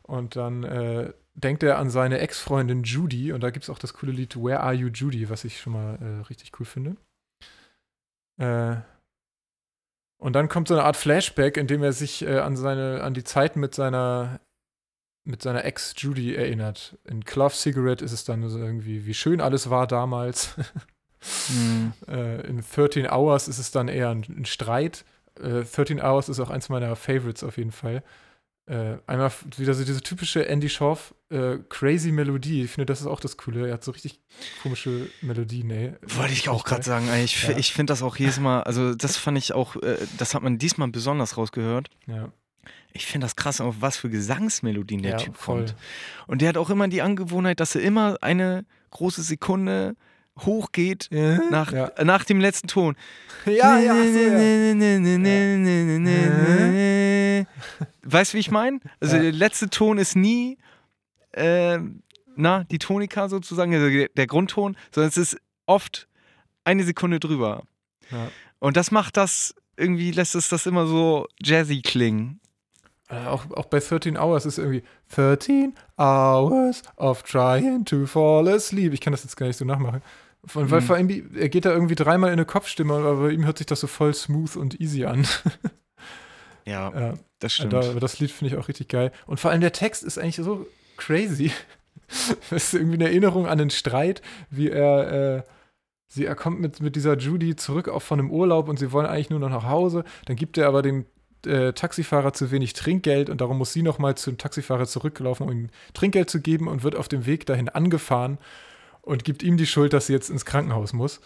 und 0.02 0.36
dann 0.36 0.64
äh, 0.64 1.14
denkt 1.36 1.62
er 1.62 1.78
an 1.78 1.92
seine 1.92 2.18
Ex-Freundin 2.20 2.84
Judy. 2.84 3.32
Und 3.32 3.42
da 3.42 3.52
gibt 3.52 3.64
es 3.64 3.70
auch 3.70 3.78
das 3.78 3.94
coole 3.94 4.12
Lied 4.12 4.36
Where 4.36 4.62
Are 4.62 4.74
You 4.74 4.88
Judy, 4.88 5.30
was 5.30 5.44
ich 5.44 5.62
schon 5.62 5.74
mal 5.74 6.24
richtig 6.30 6.52
cool 6.60 6.66
finde. 6.66 6.96
Äh, 8.40 8.78
und 10.18 10.34
dann 10.34 10.50
kommt 10.50 10.68
so 10.68 10.74
eine 10.74 10.84
Art 10.84 10.98
Flashback, 10.98 11.58
in 11.58 11.68
dem 11.68 11.84
er 11.84 11.94
sich 11.94 12.26
äh, 12.26 12.40
an 12.40 12.58
seine, 12.58 13.04
an 13.04 13.14
die 13.14 13.24
Zeit 13.24 13.56
mit 13.56 13.76
seiner 13.76 14.40
mit 15.26 15.42
seiner 15.42 15.66
Ex 15.66 15.94
Judy 15.98 16.36
erinnert. 16.36 16.98
In 17.06 17.24
Clove 17.26 17.54
Cigarette 17.54 18.04
ist 18.04 18.12
es 18.14 18.24
dann 18.24 18.48
so 18.50 18.58
irgendwie, 18.60 19.06
wie 19.06 19.14
schön 19.14 19.42
alles 19.42 19.70
war 19.70 19.88
damals. 19.88 20.56
Mhm. 21.50 21.94
Äh, 22.08 22.48
in 22.48 22.62
13 22.64 23.06
Hours 23.10 23.50
ist 23.50 23.60
es 23.60 23.72
dann 23.72 23.90
eher 23.90 24.10
ein, 24.10 24.24
ein 24.30 24.46
Streit. 24.46 25.04
Äh, 25.38 25.64
13 25.66 26.00
Hours 26.02 26.30
ist 26.30 26.40
auch 26.40 26.50
eins 26.50 26.70
meiner 26.70 26.96
Favorites 26.96 27.44
auf 27.44 27.58
jeden 27.58 27.74
Fall. 27.74 28.04
Äh, 28.68 29.00
einmal 29.06 29.30
wieder 29.58 29.74
so 29.74 29.84
diese 29.84 30.02
typische 30.02 30.48
Andy 30.48 30.70
Schorf 30.70 31.14
äh, 31.30 31.58
crazy 31.70 32.12
Melodie. 32.14 32.64
Ich 32.64 32.72
finde, 32.72 32.86
das 32.86 33.02
ist 33.02 33.08
auch 33.08 33.20
das 33.20 33.36
Coole. 33.36 33.68
Er 33.68 33.74
hat 33.74 33.84
so 33.84 33.92
richtig 33.92 34.22
komische 34.64 35.10
Melodien, 35.22 35.70
ey. 35.72 35.94
Wollte 36.16 36.34
ich 36.34 36.48
auch 36.48 36.64
gerade 36.64 36.84
sagen. 36.84 37.10
Ich, 37.24 37.44
Ja. 37.50 37.58
ich 37.58 37.74
finde 37.74 37.92
das 37.92 38.02
auch 38.02 38.16
jedes 38.16 38.40
Mal, 38.40 38.64
also 38.64 38.96
das 38.96 39.18
fand 39.18 39.38
ich 39.38 39.54
auch, 39.54 39.76
äh, 39.78 39.98
das 40.18 40.34
hat 40.36 40.42
man 40.44 40.58
diesmal 40.58 40.88
besonders 40.88 41.36
rausgehört. 41.36 41.90
Ja. 42.08 42.32
Ich 42.94 43.06
finde 43.06 43.26
das 43.26 43.36
krass, 43.36 43.62
auf 43.62 43.76
was 43.80 43.98
für 43.98 44.10
Gesangsmelodien 44.10 45.02
der 45.04 45.12
Ja, 45.12 45.18
Typ 45.18 45.38
voll. 45.38 45.66
kommt. 45.66 45.76
Und 46.28 46.42
der 46.42 46.50
hat 46.50 46.58
auch 46.58 46.70
immer 46.70 46.88
die 46.88 47.02
Angewohnheit, 47.02 47.60
dass 47.60 47.76
er 47.76 47.82
immer 47.82 48.18
eine 48.22 48.66
große 48.92 49.22
Sekunde 49.22 49.96
hochgeht 50.40 51.10
nach, 51.52 51.72
ja. 51.74 51.92
nach 52.04 52.24
dem 52.24 52.40
letzten 52.40 52.68
Ton. 52.68 52.96
Ja, 53.46 53.80
ja, 53.80 53.96
so, 53.96 54.20
ja. 54.20 55.40
Weißt 58.04 58.34
du, 58.34 58.36
wie 58.36 58.40
ich 58.40 58.52
meine? 58.52 58.80
Also 59.00 59.16
Ja. 59.16 59.22
der 59.24 59.32
letzte 59.32 59.70
Ton 59.70 59.98
ist 59.98 60.16
nie 60.16 60.58
äh, 61.34 61.80
na, 62.36 62.64
die 62.66 62.80
Tonika 62.80 63.30
sozusagen, 63.30 63.74
also 63.74 64.08
der- 64.16 64.28
Grundton, 64.28 64.76
sondern 64.94 65.10
es 65.10 65.18
ist 65.18 65.38
oft 65.66 66.08
eine 66.64 66.84
Sekunde 66.84 67.20
drüber. 67.20 67.64
Ja. 68.12 68.30
Und 68.60 68.78
das 68.78 68.92
macht 68.92 69.18
das, 69.18 69.54
irgendwie 69.78 70.12
lässt 70.12 70.36
es 70.36 70.50
das 70.50 70.66
immer 70.66 70.88
so 70.88 71.28
jazzy 71.42 71.82
klingen. 71.82 72.40
Äh, 73.10 73.26
auch, 73.28 73.50
auch 73.52 73.66
bei 73.66 73.80
13 73.80 74.18
Hours 74.18 74.46
ist 74.46 74.58
irgendwie 74.60 74.84
13 75.16 75.74
Hours 75.98 76.84
of 76.98 77.24
trying 77.24 77.84
to 77.86 78.06
fall 78.06 78.48
asleep. 78.48 78.94
Ich 78.94 79.02
kann 79.02 79.12
das 79.12 79.24
jetzt 79.24 79.36
gar 79.36 79.48
nicht 79.48 79.58
so 79.58 79.66
nachmachen. 79.66 80.02
Von, 80.46 80.70
weil 80.72 80.80
Mhm. 80.82 80.86
vor 80.86 80.96
allem, 80.96 81.36
er 81.36 81.50
geht 81.50 81.66
da 81.66 81.72
irgendwie 81.72 81.96
dreimal 81.96 82.30
in 82.30 82.34
eine 82.34 82.46
Kopfstimme, 82.46 82.94
aber 82.94 83.16
bei 83.18 83.32
ihm 83.32 83.46
hört 83.46 83.58
sich 83.58 83.68
das 83.68 83.80
so 83.82 83.88
voll 83.88 84.14
smooth 84.14 84.56
und 84.56 84.80
easy 84.80 85.06
an. 85.06 85.26
Ja, 86.66 86.92
ja, 86.94 87.14
das 87.40 87.54
stimmt. 87.54 87.74
da, 87.74 87.80
aber 87.80 88.00
das 88.00 88.20
Lied 88.20 88.30
finde 88.32 88.54
ich 88.54 88.60
auch 88.62 88.68
richtig 88.68 88.90
geil. 88.90 89.12
Und 89.26 89.40
vor 89.40 89.50
allem 89.50 89.62
der 89.62 89.72
Text 89.72 90.04
ist 90.04 90.20
eigentlich 90.20 90.36
so 90.36 90.68
crazy. 90.98 91.52
Das 92.50 92.64
ist 92.64 92.74
irgendwie 92.74 92.96
eine 92.96 93.06
Erinnerung 93.06 93.46
an 93.46 93.60
den 93.60 93.70
Streit, 93.70 94.24
wie 94.50 94.70
er, 94.70 95.38
äh, 95.38 95.44
sie, 96.08 96.26
er 96.26 96.34
kommt 96.36 96.60
mit, 96.60 96.80
mit 96.82 96.96
dieser 96.96 97.16
Judy 97.18 97.56
zurück 97.56 97.88
auch 97.88 98.02
von 98.02 98.20
einem 98.20 98.32
Urlaub 98.32 98.68
und 98.68 98.80
sie 98.80 98.92
wollen 98.92 99.06
eigentlich 99.06 99.30
nur 99.30 99.40
noch 99.40 99.50
nach 99.50 99.66
Hause. 99.66 100.04
Dann 100.26 100.36
gibt 100.36 100.58
er 100.58 100.68
aber 100.68 100.82
dem 100.82 101.06
äh, 101.46 101.74
Taxifahrer 101.74 102.34
zu 102.34 102.52
wenig 102.52 102.74
Trinkgeld 102.74 103.30
und 103.30 103.42
darum 103.42 103.58
muss 103.58 103.74
sie 103.74 103.82
nochmal 103.82 104.16
zum 104.16 104.38
Taxifahrer 104.38 104.86
zurücklaufen, 104.88 105.48
um 105.48 105.52
ihm 105.52 105.70
Trinkgeld 105.94 106.30
zu 106.30 106.42
geben 106.42 106.68
und 106.68 106.84
wird 106.84 106.96
auf 106.96 107.08
dem 107.08 107.26
Weg 107.26 107.46
dahin 107.46 107.70
angefahren 107.70 108.38
und 109.02 109.24
gibt 109.24 109.44
ihm 109.44 109.58
die 109.58 109.68
Schuld, 109.68 109.94
dass 109.94 110.08
sie 110.08 110.14
jetzt 110.14 110.30
ins 110.30 110.46
Krankenhaus 110.46 110.94
muss. 110.94 111.22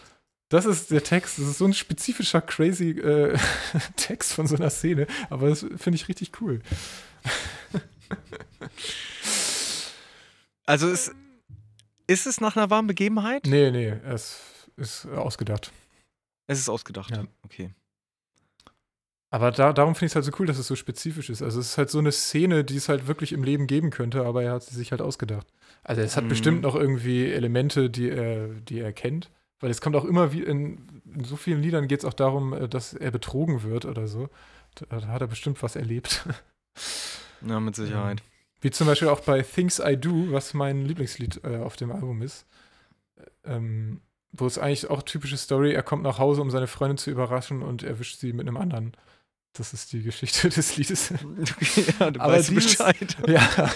Das 0.49 0.65
ist 0.65 0.91
der 0.91 1.04
Text. 1.04 1.39
Das 1.39 1.47
ist 1.47 1.58
so 1.58 1.65
ein 1.65 1.73
spezifischer, 1.73 2.41
crazy 2.41 2.91
äh, 2.91 3.38
Text 3.95 4.34
von 4.34 4.45
so 4.45 4.56
einer 4.56 4.69
Szene. 4.69 5.08
Aber 5.30 5.49
das 5.49 5.65
finde 5.78 5.95
ich 5.95 6.08
richtig 6.08 6.32
cool. 6.41 6.62
Also 10.65 10.89
ist, 10.89 11.12
ist 12.08 12.26
es 12.26 12.39
nach 12.39 12.56
einer 12.56 12.69
warmen 12.69 12.88
Begebenheit? 12.88 13.45
Nee, 13.45 13.71
nee, 13.71 13.89
es 14.06 14.39
ist 14.78 15.06
ausgedacht. 15.08 15.71
Es 16.47 16.60
ist 16.60 16.69
ausgedacht. 16.69 17.12
Ja. 17.12 17.26
Okay. 17.43 17.73
Aber 19.34 19.50
da, 19.50 19.74
darum 19.74 19.96
finde 19.96 20.06
ich 20.06 20.12
es 20.12 20.15
halt 20.15 20.26
so 20.26 20.32
cool, 20.38 20.46
dass 20.46 20.60
es 20.60 20.67
so 20.67 20.76
spezifisch 20.76 21.32
ist. 21.32 21.41
Also 21.41 21.60
es 21.60 21.69
ist 21.72 21.78
halt 21.80 21.89
so 21.89 21.98
eine 21.98 22.12
Szene, 22.12 22.63
die 22.63 22.76
es 22.78 22.88
halt 22.88 23.08
wirklich 23.08 23.34
im 23.34 23.43
Leben 23.43 23.65
geben 23.65 23.89
könnte, 23.89 24.26
aber 24.26 24.43
er 24.43 24.52
hat 24.54 24.63
sie 24.63 24.76
sich 24.76 24.91
halt 24.91 25.02
ausgedacht. 25.02 25.48
Also 25.84 26.02
es 26.02 26.15
hat 26.15 26.26
Mhm. 26.26 26.30
bestimmt 26.30 26.62
noch 26.62 26.76
irgendwie 26.76 27.32
Elemente, 27.32 27.89
die 27.89 28.10
er, 28.10 28.48
die 28.50 28.80
er 28.80 28.93
kennt. 28.93 29.32
Weil 29.60 29.72
es 29.72 29.82
kommt 29.82 29.96
auch 29.96 30.06
immer 30.06 30.34
wie 30.34 30.43
in, 30.43 31.02
in 31.15 31.24
so 31.24 31.36
vielen 31.36 31.63
Liedern 31.63 31.88
geht 31.88 32.00
es 32.02 32.06
auch 32.06 32.13
darum, 32.13 32.54
äh, 32.54 32.69
dass 32.69 32.93
er 32.93 33.10
betrogen 33.10 33.63
wird 33.63 33.86
oder 33.86 34.08
so. 34.08 34.30
Da, 34.76 35.00
da 35.00 35.08
hat 35.08 35.22
er 35.22 35.28
bestimmt 35.28 35.63
was 35.63 35.76
erlebt. 35.76 36.26
Ja, 37.46 37.60
mit 37.60 37.76
Sicherheit. 37.76 38.22
Wie 38.62 38.72
zum 38.72 38.88
Beispiel 38.88 39.10
auch 39.10 39.19
bei 39.19 39.41
Things 39.41 39.80
I 39.84 39.98
Do, 39.98 40.28
was 40.32 40.54
mein 40.54 40.86
Lieblingslied 40.86 41.41
äh, 41.43 41.58
auf 41.58 41.76
dem 41.76 41.91
Album 41.91 42.22
ist. 42.22 42.46
Ähm, 43.43 44.00
wo 44.32 44.46
es 44.48 44.58
eigentlich 44.58 44.89
auch 44.89 45.04
typische 45.04 45.38
Story, 45.38 45.74
er 45.74 45.84
kommt 45.84 46.04
nach 46.04 46.19
Hause, 46.19 46.41
um 46.41 46.50
seine 46.50 46.67
Freundin 46.67 46.98
zu 46.98 47.12
überraschen 47.12 47.62
und 47.62 47.84
erwischt 47.84 48.19
sie 48.19 48.32
mit 48.34 48.48
einem 48.48 48.58
anderen. 48.58 48.93
Das 49.54 49.72
ist 49.74 49.94
die 49.94 50.02
Geschichte 50.02 50.50
des 50.50 50.78
Liedes. 50.78 51.12
Okay, 51.42 51.86
ja, 52.00 52.12
du 52.12 52.20
Aber 52.20 52.34
weißt 52.34 52.50
dieses- 52.50 52.78
Bescheid. 52.78 53.18
ja. 53.28 53.72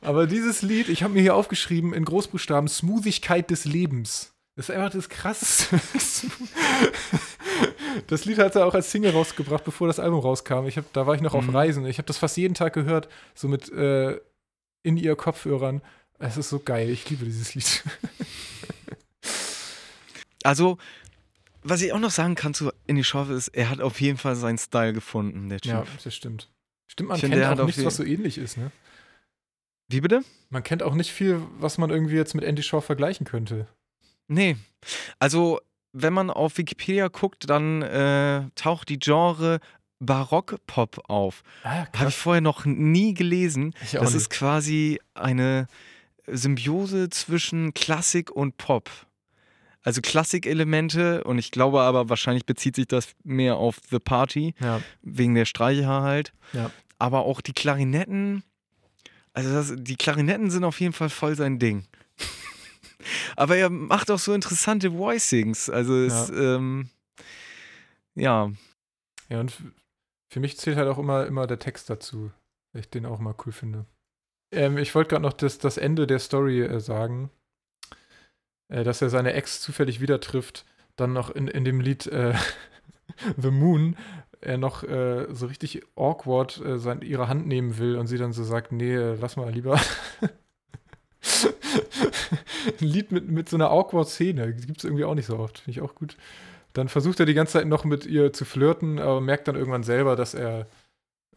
Aber 0.00 0.26
dieses 0.26 0.62
Lied, 0.62 0.88
ich 0.88 1.02
habe 1.02 1.14
mir 1.14 1.22
hier 1.22 1.34
aufgeschrieben 1.34 1.94
in 1.94 2.04
Großbuchstaben 2.04 2.68
Smoothigkeit 2.68 3.50
des 3.50 3.64
Lebens. 3.64 4.34
Das 4.56 4.68
ist 4.68 4.74
einfach 4.74 4.90
das 4.92 5.08
krasseste. 5.08 5.80
Das 8.06 8.24
Lied 8.24 8.38
hat 8.38 8.54
er 8.54 8.66
auch 8.66 8.74
als 8.74 8.90
Single 8.90 9.12
rausgebracht, 9.12 9.64
bevor 9.64 9.86
das 9.88 9.98
Album 9.98 10.20
rauskam. 10.20 10.66
Ich 10.66 10.76
hab, 10.76 10.92
da 10.92 11.06
war 11.06 11.14
ich 11.14 11.22
noch 11.22 11.34
auf 11.34 11.44
Mhm. 11.46 11.56
Reisen. 11.56 11.86
Ich 11.86 11.98
habe 11.98 12.06
das 12.06 12.18
fast 12.18 12.36
jeden 12.36 12.54
Tag 12.54 12.72
gehört, 12.72 13.08
so 13.34 13.48
mit 13.48 13.70
äh, 13.72 14.20
in 14.82 14.96
ihr 14.96 15.16
Kopfhörern. 15.16 15.80
Es 16.18 16.36
ist 16.36 16.50
so 16.50 16.58
geil. 16.60 16.90
Ich 16.90 17.08
liebe 17.10 17.24
dieses 17.24 17.54
Lied. 17.54 17.82
Also, 20.42 20.78
was 21.64 21.82
ich 21.82 21.92
auch 21.92 21.98
noch 21.98 22.10
sagen 22.10 22.34
kann 22.36 22.54
zu 22.54 22.70
Indie 22.86 23.02
Schorf 23.04 23.30
ist, 23.30 23.48
er 23.48 23.70
hat 23.70 23.80
auf 23.80 24.00
jeden 24.00 24.18
Fall 24.18 24.36
seinen 24.36 24.58
Style 24.58 24.92
gefunden, 24.92 25.48
der 25.48 25.60
Typ. 25.60 25.72
Ja, 25.72 25.84
das 26.04 26.14
stimmt. 26.14 26.48
Stimmt, 26.86 27.08
man 27.08 27.16
Ich 27.16 27.22
finde, 27.22 27.38
kennt 27.38 27.48
hat 27.48 27.58
auch 27.60 27.66
nichts, 27.66 27.84
was 27.84 27.96
so 27.96 28.04
ähnlich 28.04 28.38
ist, 28.38 28.56
ne? 28.56 28.70
Wie 29.88 30.00
bitte? 30.00 30.22
Man 30.50 30.62
kennt 30.62 30.82
auch 30.82 30.94
nicht 30.94 31.10
viel, 31.12 31.40
was 31.58 31.78
man 31.78 31.90
irgendwie 31.90 32.14
jetzt 32.14 32.34
mit 32.34 32.44
Andy 32.44 32.62
Shaw 32.62 32.80
vergleichen 32.80 33.26
könnte. 33.26 33.66
Nee. 34.28 34.56
Also, 35.18 35.60
wenn 35.92 36.12
man 36.12 36.30
auf 36.30 36.56
Wikipedia 36.58 37.08
guckt, 37.08 37.48
dann 37.50 37.82
äh, 37.82 38.42
taucht 38.54 38.88
die 38.88 38.98
Genre 38.98 39.60
Barock-Pop 40.00 41.08
auf. 41.08 41.42
Ah, 41.62 41.86
Habe 41.96 42.08
ich 42.10 42.16
vorher 42.16 42.40
noch 42.40 42.64
nie 42.64 43.14
gelesen. 43.14 43.74
Ich 43.82 43.98
auch 43.98 44.02
Das 44.02 44.12
nicht. 44.12 44.22
ist 44.22 44.30
quasi 44.30 45.00
eine 45.14 45.66
Symbiose 46.26 47.10
zwischen 47.10 47.74
Klassik 47.74 48.30
und 48.30 48.56
Pop. 48.56 48.90
Also 49.84 50.00
Klassikelemente 50.00 51.22
und 51.24 51.38
ich 51.38 51.50
glaube 51.50 51.82
aber, 51.82 52.08
wahrscheinlich 52.08 52.46
bezieht 52.46 52.74
sich 52.74 52.88
das 52.88 53.14
mehr 53.22 53.56
auf 53.56 53.76
The 53.90 54.00
Party, 54.00 54.54
Ja, 54.58 54.80
wegen 55.02 55.34
der 55.34 55.44
Streicher 55.44 56.02
halt. 56.02 56.32
Ja. 56.52 56.70
Aber 56.98 57.26
auch 57.26 57.40
die 57.40 57.52
Klarinetten, 57.52 58.42
also 59.32 59.52
das, 59.52 59.74
die 59.76 59.96
Klarinetten 59.96 60.50
sind 60.50 60.64
auf 60.64 60.80
jeden 60.80 60.94
Fall 60.94 61.10
voll 61.10 61.36
sein 61.36 61.58
Ding. 61.58 61.84
aber 63.36 63.56
er 63.56 63.70
macht 63.70 64.10
auch 64.10 64.18
so 64.18 64.32
interessante 64.32 64.92
Voicings. 64.94 65.70
Also 65.70 65.94
es, 65.96 66.30
ähm, 66.30 66.88
ja, 68.14 68.50
ja, 69.28 69.40
und 69.40 69.52
für 70.28 70.40
mich 70.40 70.58
zählt 70.58 70.76
halt 70.76 70.88
auch 70.88 70.98
immer, 70.98 71.26
immer 71.26 71.46
der 71.46 71.58
Text 71.58 71.90
dazu, 71.90 72.30
weil 72.72 72.80
ich 72.80 72.90
den 72.90 73.06
auch 73.06 73.18
mal 73.18 73.34
cool 73.44 73.52
finde. 73.52 73.86
Ähm, 74.52 74.78
ich 74.78 74.94
wollte 74.94 75.10
gerade 75.10 75.22
noch 75.22 75.32
das, 75.32 75.58
das 75.58 75.76
Ende 75.76 76.06
der 76.06 76.18
Story 76.18 76.62
äh, 76.62 76.80
sagen, 76.80 77.30
äh, 78.68 78.84
dass 78.84 79.02
er 79.02 79.10
seine 79.10 79.32
Ex 79.32 79.60
zufällig 79.60 80.00
wieder 80.00 80.20
trifft, 80.20 80.64
dann 80.96 81.12
noch 81.12 81.30
in, 81.30 81.48
in 81.48 81.64
dem 81.64 81.80
Lied 81.80 82.06
äh, 82.06 82.34
The 83.36 83.50
Moon 83.50 83.96
er 84.44 84.58
noch 84.58 84.82
äh, 84.84 85.26
so 85.32 85.46
richtig 85.46 85.82
awkward 85.96 86.60
äh, 86.64 86.78
sein, 86.78 87.00
ihre 87.02 87.28
Hand 87.28 87.46
nehmen 87.46 87.78
will 87.78 87.96
und 87.96 88.06
sie 88.06 88.18
dann 88.18 88.32
so 88.32 88.44
sagt, 88.44 88.72
nee, 88.72 88.94
äh, 88.94 89.16
lass 89.20 89.36
mal 89.36 89.50
lieber. 89.50 89.80
Ein 92.80 92.86
Lied 92.86 93.12
mit, 93.12 93.28
mit 93.28 93.48
so 93.48 93.56
einer 93.56 93.70
awkward 93.70 94.08
Szene, 94.08 94.54
gibt 94.54 94.78
es 94.78 94.84
irgendwie 94.84 95.04
auch 95.04 95.14
nicht 95.14 95.26
so 95.26 95.38
oft, 95.38 95.58
finde 95.58 95.78
ich 95.78 95.80
auch 95.82 95.94
gut. 95.94 96.16
Dann 96.72 96.88
versucht 96.88 97.20
er 97.20 97.26
die 97.26 97.34
ganze 97.34 97.54
Zeit 97.54 97.66
noch 97.66 97.84
mit 97.84 98.04
ihr 98.04 98.32
zu 98.32 98.44
flirten, 98.44 98.98
aber 98.98 99.20
merkt 99.20 99.48
dann 99.48 99.56
irgendwann 99.56 99.84
selber, 99.84 100.16
dass 100.16 100.34
er, 100.34 100.66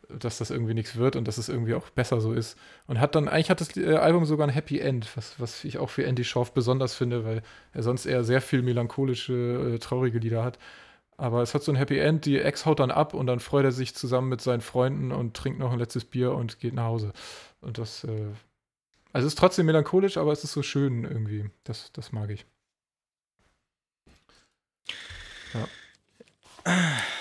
dass 0.10 0.38
das 0.38 0.50
irgendwie 0.50 0.74
nichts 0.74 0.96
wird 0.96 1.16
und 1.16 1.28
dass 1.28 1.38
es 1.38 1.50
irgendwie 1.50 1.74
auch 1.74 1.90
besser 1.90 2.22
so 2.22 2.34
ist. 2.34 2.58
Und 2.88 3.00
hat 3.00 3.16
dann, 3.16 3.28
eigentlich 3.28 3.50
hat 3.50 3.62
das 3.62 3.76
äh, 3.78 3.96
Album 3.96 4.26
sogar 4.26 4.48
ein 4.48 4.54
Happy 4.54 4.80
End, 4.80 5.10
was, 5.16 5.40
was 5.40 5.64
ich 5.64 5.78
auch 5.78 5.90
für 5.90 6.06
Andy 6.06 6.24
Schorf 6.24 6.54
besonders 6.54 6.96
finde, 6.96 7.26
weil 7.26 7.42
er 7.74 7.84
sonst 7.84 8.06
eher 8.06 8.24
sehr 8.24 8.42
viel 8.42 8.62
melancholische, 8.62 9.74
äh, 9.76 9.80
traurige 9.80 10.20
Lieder 10.20 10.44
hat. 10.44 10.58
Aber 11.18 11.42
es 11.42 11.56
hat 11.56 11.64
so 11.64 11.72
ein 11.72 11.76
Happy 11.76 11.98
End, 11.98 12.26
die 12.26 12.40
Ex 12.40 12.66
haut 12.66 12.80
dann 12.80 12.92
ab 12.92 13.14
und 13.14 13.28
dann 13.28 13.40
freut 13.40 13.66
er 13.66 13.72
sich 13.72 13.96
zusammen 13.96 14.30
mit 14.30 14.42
seinen 14.42 14.62
Freunden 14.62 15.12
und 15.12 15.36
trinkt 15.36 15.60
noch 15.60 15.72
ein 15.72 15.80
letztes 15.80 16.06
Bier 16.06 16.34
und 16.34 16.60
geht 16.60 16.74
nach 16.74 16.86
Hause. 16.86 17.12
Und 17.60 17.80
das, 17.80 18.04
äh, 18.04 18.28
also 19.14 19.26
es 19.26 19.34
ist 19.34 19.40
trotzdem 19.40 19.66
melancholisch, 19.66 20.18
aber 20.18 20.32
es 20.32 20.44
ist 20.44 20.54
so 20.54 20.62
schön 20.62 21.04
irgendwie. 21.04 21.50
Das, 21.64 21.92
das 21.92 22.12
mag 22.12 22.30
ich. 22.30 22.46
ja, 25.54 25.68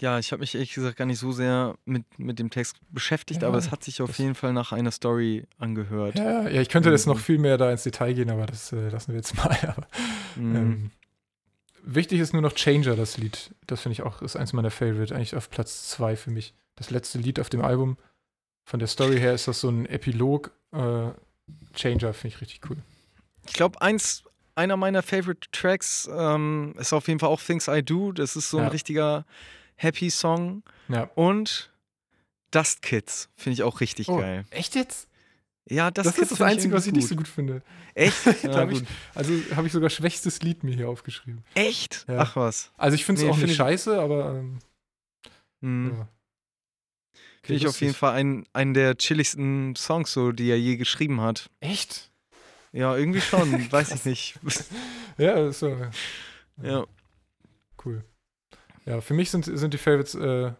ich 0.00 0.32
habe 0.32 0.40
mich 0.40 0.54
ehrlich 0.54 0.74
gesagt 0.74 0.96
gar 0.96 1.06
nicht 1.06 1.18
so 1.18 1.32
sehr 1.32 1.76
mit, 1.84 2.04
mit 2.18 2.38
dem 2.38 2.50
Text 2.50 2.76
beschäftigt, 2.90 3.42
Ja, 3.42 3.48
aber 3.48 3.58
es 3.58 3.70
hat 3.70 3.84
sich 3.84 4.02
auf 4.02 4.18
jeden 4.18 4.34
Fall 4.34 4.52
nach 4.52 4.72
einer 4.72 4.90
Story 4.90 5.46
angehört. 5.58 6.18
Ja, 6.18 6.48
ja, 6.48 6.60
ich 6.60 6.68
könnte 6.68 6.90
jetzt 6.90 7.06
noch 7.06 7.16
Mhm. 7.16 7.20
viel 7.20 7.38
mehr 7.38 7.56
da 7.58 7.70
ins 7.70 7.84
Detail 7.84 8.12
gehen, 8.14 8.30
aber 8.30 8.46
das 8.46 8.72
äh, 8.72 8.88
lassen 8.88 9.12
wir 9.12 9.16
jetzt 9.16 9.34
mal. 9.36 9.56
Aber, 9.62 9.86
Mhm. 10.36 10.56
ähm, 10.56 10.90
wichtig 11.82 12.20
ist 12.20 12.32
nur 12.32 12.42
noch 12.42 12.54
Changer, 12.54 12.96
das 12.96 13.16
Lied. 13.18 13.54
Das 13.66 13.80
finde 13.82 13.94
ich 13.94 14.02
auch, 14.02 14.20
ist 14.22 14.36
eins 14.36 14.52
meiner 14.52 14.70
Favorite, 14.70 15.14
eigentlich 15.14 15.36
auf 15.36 15.48
Platz 15.50 15.88
zwei 15.90 16.16
für 16.16 16.30
mich. 16.30 16.54
Das 16.76 16.90
letzte 16.90 17.18
Lied 17.18 17.38
auf 17.40 17.48
dem 17.50 17.62
Album. 17.62 17.96
Von 18.64 18.78
der 18.80 18.88
Story 18.88 19.18
her 19.18 19.34
ist 19.34 19.46
das 19.46 19.60
so 19.60 19.68
ein 19.68 19.86
Epilog. 19.86 20.50
Äh, 20.72 21.10
Changer 21.74 22.14
finde 22.14 22.34
ich 22.34 22.40
richtig 22.40 22.60
cool. 22.68 22.78
Ich 23.46 23.52
glaube, 23.52 23.80
eins, 23.80 24.24
einer 24.54 24.76
meiner 24.76 25.02
Favorite 25.02 25.48
Tracks 25.52 26.08
ähm, 26.12 26.74
ist 26.78 26.92
auf 26.92 27.06
jeden 27.08 27.20
Fall 27.20 27.28
auch 27.28 27.40
Things 27.42 27.68
I 27.68 27.82
Do. 27.82 28.12
Das 28.12 28.34
ist 28.36 28.50
so 28.50 28.58
ein 28.58 28.64
Ja. 28.64 28.68
richtiger 28.70 29.24
Happy 29.76 30.10
Song. 30.10 30.62
Ja. 30.88 31.10
Und 31.14 31.70
Dust 32.50 32.82
Kids 32.82 33.28
finde 33.36 33.54
ich 33.54 33.62
auch 33.62 33.80
richtig 33.80 34.08
Oh, 34.08 34.18
geil. 34.18 34.44
Echt 34.50 34.74
jetzt? 34.74 35.08
Ja, 35.68 35.90
Dust 35.90 36.06
Das 36.06 36.14
Kids 36.14 36.30
ist 36.32 36.40
das 36.40 36.46
Einzige, 36.46 36.74
was 36.74 36.82
ich 36.84 36.88
irgendwie 36.88 37.00
nicht 37.00 37.08
so 37.08 37.16
gut 37.16 37.28
finde. 37.28 37.62
Echt? 37.94 38.14
Ja, 38.44 38.54
hab 38.56 38.70
ich- 38.70 38.80
gut. 38.80 38.88
Also 39.14 39.32
habe 39.56 39.66
ich 39.66 39.72
sogar 39.72 39.88
schwächstes 39.90 40.42
Lied 40.42 40.62
mir 40.62 40.74
hier 40.74 40.88
aufgeschrieben. 40.88 41.42
Echt? 41.54 42.04
Ja. 42.08 42.18
Ach 42.20 42.36
was. 42.36 42.70
Also 42.76 42.94
ich 42.96 43.04
finde 43.04 43.20
es 43.20 43.24
Nee, 43.24 43.30
auch 43.30 43.34
find 43.34 43.44
nicht 43.46 43.52
ich- 43.52 43.56
scheiße, 43.58 43.98
aber 44.00 44.34
ähm, 44.36 44.58
Hm. 45.62 45.96
ja. 45.96 46.08
Finde 47.42 47.58
ich 47.60 47.66
auf 47.66 47.80
jeden 47.80 47.94
Fall 47.94 48.14
einen, 48.14 48.46
einen 48.54 48.72
der 48.74 48.96
chilligsten 48.96 49.74
Songs, 49.76 50.12
so, 50.12 50.32
die 50.32 50.48
er 50.50 50.58
je 50.58 50.76
geschrieben 50.76 51.20
hat. 51.20 51.50
Echt? 51.60 52.10
Ja, 52.72 52.96
irgendwie 52.96 53.20
schon, 53.20 53.52
weiß 53.72 53.92
ich 53.94 54.04
nicht. 54.04 54.34
Ja, 55.18 55.50
so. 55.52 55.68
ja. 56.62 56.78
Cool. 56.80 56.86
Ja, 58.86 59.00
für 59.00 59.14
mich 59.14 59.30
sind, 59.30 59.44
sind 59.44 59.74
die 59.74 59.78
Favorites 59.78 60.14
äh, 60.14 60.52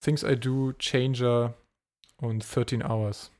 Things 0.00 0.22
I 0.22 0.36
Do, 0.36 0.72
Changer 0.78 1.54
und 2.16 2.40
13 2.54 2.82
Hours. 2.82 3.30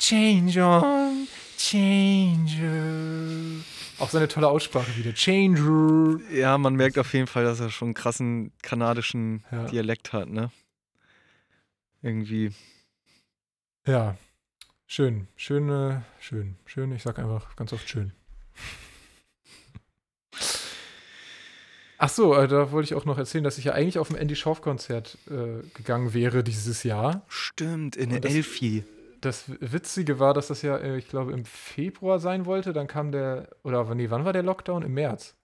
Changer, 0.00 1.12
Changer. 1.56 3.62
Auch 3.98 4.10
seine 4.10 4.28
tolle 4.28 4.48
Aussprache 4.48 4.96
wieder. 4.96 5.12
Changer. 5.14 6.18
ja, 6.32 6.58
man 6.58 6.74
merkt 6.74 6.98
auf 6.98 7.12
jeden 7.12 7.26
Fall, 7.28 7.44
dass 7.44 7.60
er 7.60 7.70
schon 7.70 7.88
einen 7.88 7.94
krassen 7.94 8.52
kanadischen 8.62 9.44
Ja. 9.52 9.66
Dialekt 9.66 10.12
hat, 10.12 10.28
ne? 10.28 10.50
Irgendwie. 12.02 12.52
Ja, 13.86 14.16
schön. 14.86 15.28
Schön, 15.36 15.68
äh, 15.68 16.00
schön. 16.18 16.56
Schön, 16.64 16.92
ich 16.92 17.02
sag 17.02 17.18
einfach 17.18 17.54
ganz 17.56 17.72
oft 17.72 17.88
schön. 17.88 18.12
Ach 22.02 22.08
so, 22.08 22.34
äh, 22.34 22.48
da 22.48 22.72
wollte 22.72 22.86
ich 22.86 22.94
auch 22.94 23.04
noch 23.04 23.18
erzählen, 23.18 23.44
dass 23.44 23.58
ich 23.58 23.64
ja 23.66 23.72
eigentlich 23.74 23.98
auf 23.98 24.08
ein 24.10 24.16
Andy 24.16 24.34
Schauf-Konzert 24.34 25.18
äh, 25.30 25.62
gegangen 25.74 26.14
wäre 26.14 26.42
dieses 26.42 26.82
Jahr. 26.82 27.22
Stimmt, 27.28 27.94
in 27.96 28.08
der 28.10 28.20
das- 28.20 28.32
Elfi. 28.34 28.84
Das 29.20 29.44
Witzige 29.60 30.18
war, 30.18 30.32
dass 30.32 30.46
das 30.48 30.62
ja, 30.62 30.78
äh, 30.78 30.96
ich 30.96 31.08
glaube, 31.08 31.32
im 31.32 31.44
Februar 31.44 32.18
sein 32.20 32.46
wollte. 32.46 32.72
Dann 32.72 32.86
kam 32.86 33.12
der, 33.12 33.48
oder 33.64 33.94
nee, 33.94 34.08
wann 34.08 34.24
war 34.24 34.32
der 34.32 34.42
Lockdown? 34.42 34.82
Im 34.82 34.94
März. 34.94 35.34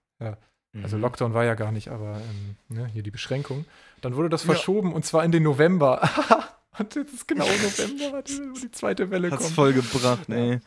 Also 0.73 0.95
Mhm. 0.97 1.01
Lockdown 1.03 1.33
war 1.35 1.45
ja 1.45 1.53
gar 1.55 1.71
nicht, 1.71 1.89
aber 1.89 2.15
ähm, 2.19 2.55
ne, 2.75 2.87
hier 2.87 3.03
die 3.03 3.11
Beschränkung. 3.11 3.65
Dann 4.01 4.15
wurde 4.15 4.29
das 4.29 4.43
Ja. 4.43 4.53
verschoben 4.53 4.93
und 4.93 5.05
zwar 5.05 5.23
in 5.23 5.31
den 5.31 5.43
November. 5.43 6.01
und 6.79 6.95
jetzt 6.95 7.13
ist 7.13 7.27
genau 7.27 7.45
November, 7.45 8.17
wo 8.17 8.59
die 8.59 8.71
zweite 8.71 9.09
Welle 9.11 9.29
Hat's 9.31 9.43
kommt. 9.43 9.55
voll 9.55 9.73
gebracht, 9.73 10.27
ey. 10.29 10.59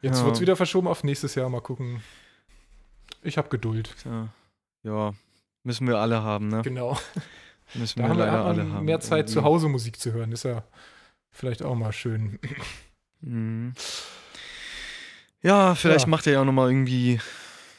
Jetzt 0.00 0.18
Ja. 0.20 0.24
wird 0.24 0.36
es 0.36 0.40
wieder 0.40 0.54
verschoben 0.56 0.86
auf 0.86 1.02
nächstes 1.02 1.34
Jahr. 1.34 1.48
Mal 1.48 1.60
gucken. 1.60 2.02
Ich 3.22 3.36
habe 3.36 3.48
Geduld. 3.48 3.94
Ja. 4.04 4.28
ja, 4.84 5.12
müssen 5.64 5.86
wir 5.88 5.98
alle 5.98 6.22
haben, 6.22 6.48
ne? 6.48 6.62
Genau. 6.62 6.98
Müssen 7.74 7.98
Da 7.98 8.04
wir 8.04 8.10
haben 8.10 8.18
leider 8.18 8.44
alle 8.44 8.70
haben. 8.72 8.84
mehr 8.84 9.00
Zeit 9.00 9.28
zu 9.28 9.42
Hause 9.42 9.68
Musik 9.68 9.98
zu 9.98 10.12
hören. 10.12 10.30
Ist 10.32 10.44
ja 10.44 10.62
vielleicht 11.30 11.62
auch 11.62 11.74
mal 11.74 11.92
schön. 11.92 12.38
Mhm. 13.20 13.72
Ja, 15.42 15.74
vielleicht 15.74 16.04
Ja. 16.04 16.10
macht 16.10 16.26
er 16.26 16.34
ja 16.34 16.40
auch 16.40 16.44
nochmal 16.44 16.70
irgendwie 16.70 17.20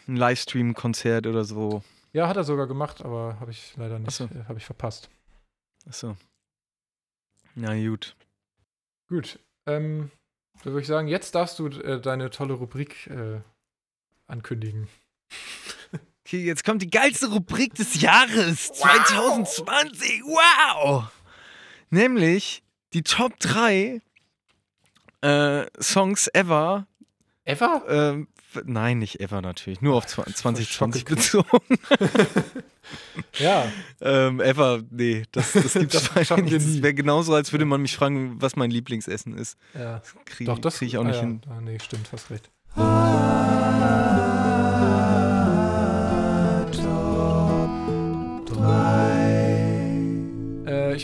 ein 0.07 0.15
Livestream-Konzert 0.17 1.25
oder 1.27 1.45
so. 1.45 1.83
Ja, 2.13 2.27
hat 2.27 2.37
er 2.37 2.43
sogar 2.43 2.67
gemacht, 2.67 3.03
aber 3.03 3.37
habe 3.39 3.51
ich 3.51 3.73
leider 3.77 3.99
nicht, 3.99 4.11
so. 4.11 4.25
äh, 4.25 4.45
habe 4.47 4.57
ich 4.59 4.65
verpasst. 4.65 5.09
Achso. 5.87 6.15
Na 7.55 7.75
gut. 7.75 8.15
Gut. 9.07 9.39
Ähm, 9.65 10.11
dann 10.63 10.73
würde 10.73 10.81
ich 10.81 10.87
sagen, 10.87 11.07
jetzt 11.07 11.35
darfst 11.35 11.59
du 11.59 11.67
äh, 11.67 11.99
deine 12.01 12.29
tolle 12.29 12.53
Rubrik 12.53 13.07
äh, 13.07 13.39
ankündigen. 14.27 14.87
Okay, 16.25 16.43
jetzt 16.43 16.63
kommt 16.63 16.81
die 16.81 16.89
geilste 16.89 17.27
Rubrik 17.27 17.75
des 17.75 18.01
Jahres 18.01 18.73
2020. 18.73 20.23
Wow! 20.23 21.03
Nämlich 21.91 22.63
die 22.93 23.03
Top 23.03 23.39
3 23.39 24.01
äh, 25.21 25.65
Songs 25.79 26.27
ever. 26.33 26.87
Ever? 27.43 27.83
Ähm, 27.87 28.27
nein, 28.65 28.97
nicht 28.97 29.19
ever 29.19 29.43
natürlich. 29.43 29.81
Nur 29.81 29.93
auf 29.95 30.07
zwa- 30.07 30.25
2020 30.33 30.67
Schock 31.03 31.15
bezogen. 31.15 31.79
Ja. 33.39 33.71
ähm, 33.99 34.39
ever, 34.41 34.83
nee, 34.91 35.23
das, 35.31 35.53
das 35.53 35.73
gibt's 35.73 35.93
Das 35.95 36.15
wahrscheinlich 36.15 36.53
nicht. 36.53 36.67
Das 36.77 36.83
wäre 36.83 36.93
genauso, 36.93 37.33
als 37.33 37.51
würde 37.51 37.65
man 37.65 37.81
mich 37.81 37.95
fragen, 37.95 38.39
was 38.39 38.55
mein 38.55 38.69
Lieblingsessen 38.69 39.35
ist. 39.37 39.57
ja. 39.73 40.01
Doch, 40.41 40.59
das 40.59 40.77
krieg 40.77 40.89
ich 40.89 40.97
auch 40.97 41.03
ah, 41.03 41.07
nicht 41.07 41.15
ja. 41.15 41.21
hin. 41.21 41.41
Ah, 41.49 41.61
nee, 41.61 41.79
stimmt, 41.79 42.11
hast 42.11 42.29
recht. 42.29 42.49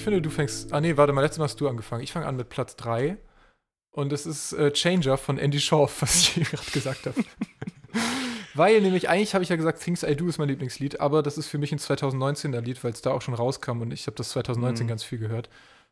Ich 0.02 0.04
finde, 0.04 0.20
du 0.20 0.32
fängst. 0.32 0.74
Ah, 0.74 0.82
nee, 0.82 0.98
warte 0.98 1.14
mal, 1.14 1.22
letztes 1.22 1.38
Mal 1.38 1.44
hast 1.46 1.62
du 1.62 1.70
angefangen. 1.70 2.04
Ich 2.04 2.12
fange 2.12 2.26
an 2.26 2.36
mit 2.36 2.50
Platz 2.50 2.76
3. 2.76 3.18
Und 3.92 4.12
es 4.12 4.26
ist 4.26 4.52
äh, 4.54 4.72
Changer 4.74 5.16
von 5.18 5.38
Andy 5.38 5.60
Schauf, 5.60 6.02
was 6.02 6.36
ich 6.36 6.50
gerade 6.50 6.72
gesagt 6.72 7.06
habe. 7.06 7.24
weil 8.56 8.82
nämlich, 8.82 9.10
eigentlich 9.10 9.36
habe 9.36 9.44
ich 9.44 9.50
ja 9.50 9.56
gesagt, 9.58 9.80
Things 9.84 10.02
I 10.02 10.16
Do 10.16 10.28
ist 10.28 10.40
mein 10.40 10.48
Lieblingslied, 10.48 11.00
aber 11.00 11.22
das 11.22 11.38
ist 11.38 11.48
für 11.48 11.60
mich 11.60 11.72
ein 11.72 11.78
2019er 11.78 12.62
Lied, 12.62 12.84
weil 12.84 12.94
es 12.94 13.02
da 13.02 13.12
auch 13.12 13.22
schon 13.22 13.34
rauskam 13.36 13.82
und 13.82 13.92
ich 13.92 14.08
habe 14.08 14.16
das 14.18 14.30
2019 14.30 14.86
Mhm. 14.86 14.90
ganz 14.90 15.04
viel 15.04 15.20
gehört. 15.20 15.50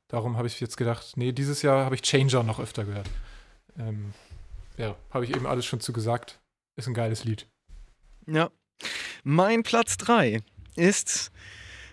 Darum 0.07 0.37
habe 0.37 0.47
ich 0.47 0.59
jetzt 0.59 0.75
gedacht, 0.77 1.13
nee, 1.17 1.31
dieses 1.31 1.61
Jahr 1.61 1.85
habe 1.85 1.93
ich 1.93 2.01
Changer 2.01 2.41
noch 2.41 2.59
öfter 2.59 2.85
gehört. 2.85 3.07
Ähm, 3.77 4.13
ja, 4.77 4.95
habe 5.11 5.25
ich 5.25 5.35
eben 5.35 5.45
alles 5.45 5.65
schon 5.65 5.81
zu 5.81 5.93
gesagt. 5.93 6.39
Ist 6.77 6.87
ein 6.87 6.95
geiles 6.95 7.25
Lied. 7.25 7.45
Ja. 8.25 8.49
Mein 9.23 9.61
Platz 9.61 9.97
3 9.97 10.39
ist, 10.75 11.31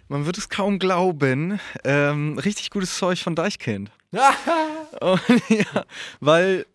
man 0.09 0.27
wird 0.27 0.38
es 0.38 0.49
kaum 0.49 0.79
glauben, 0.79 1.61
ähm, 1.85 2.38
richtig 2.38 2.71
gutes 2.71 2.97
Zeug 2.97 3.21
von 3.21 3.35
Deichkind. 3.35 3.90
Und, 5.01 5.21
ja, 5.49 5.85
weil 6.21 6.66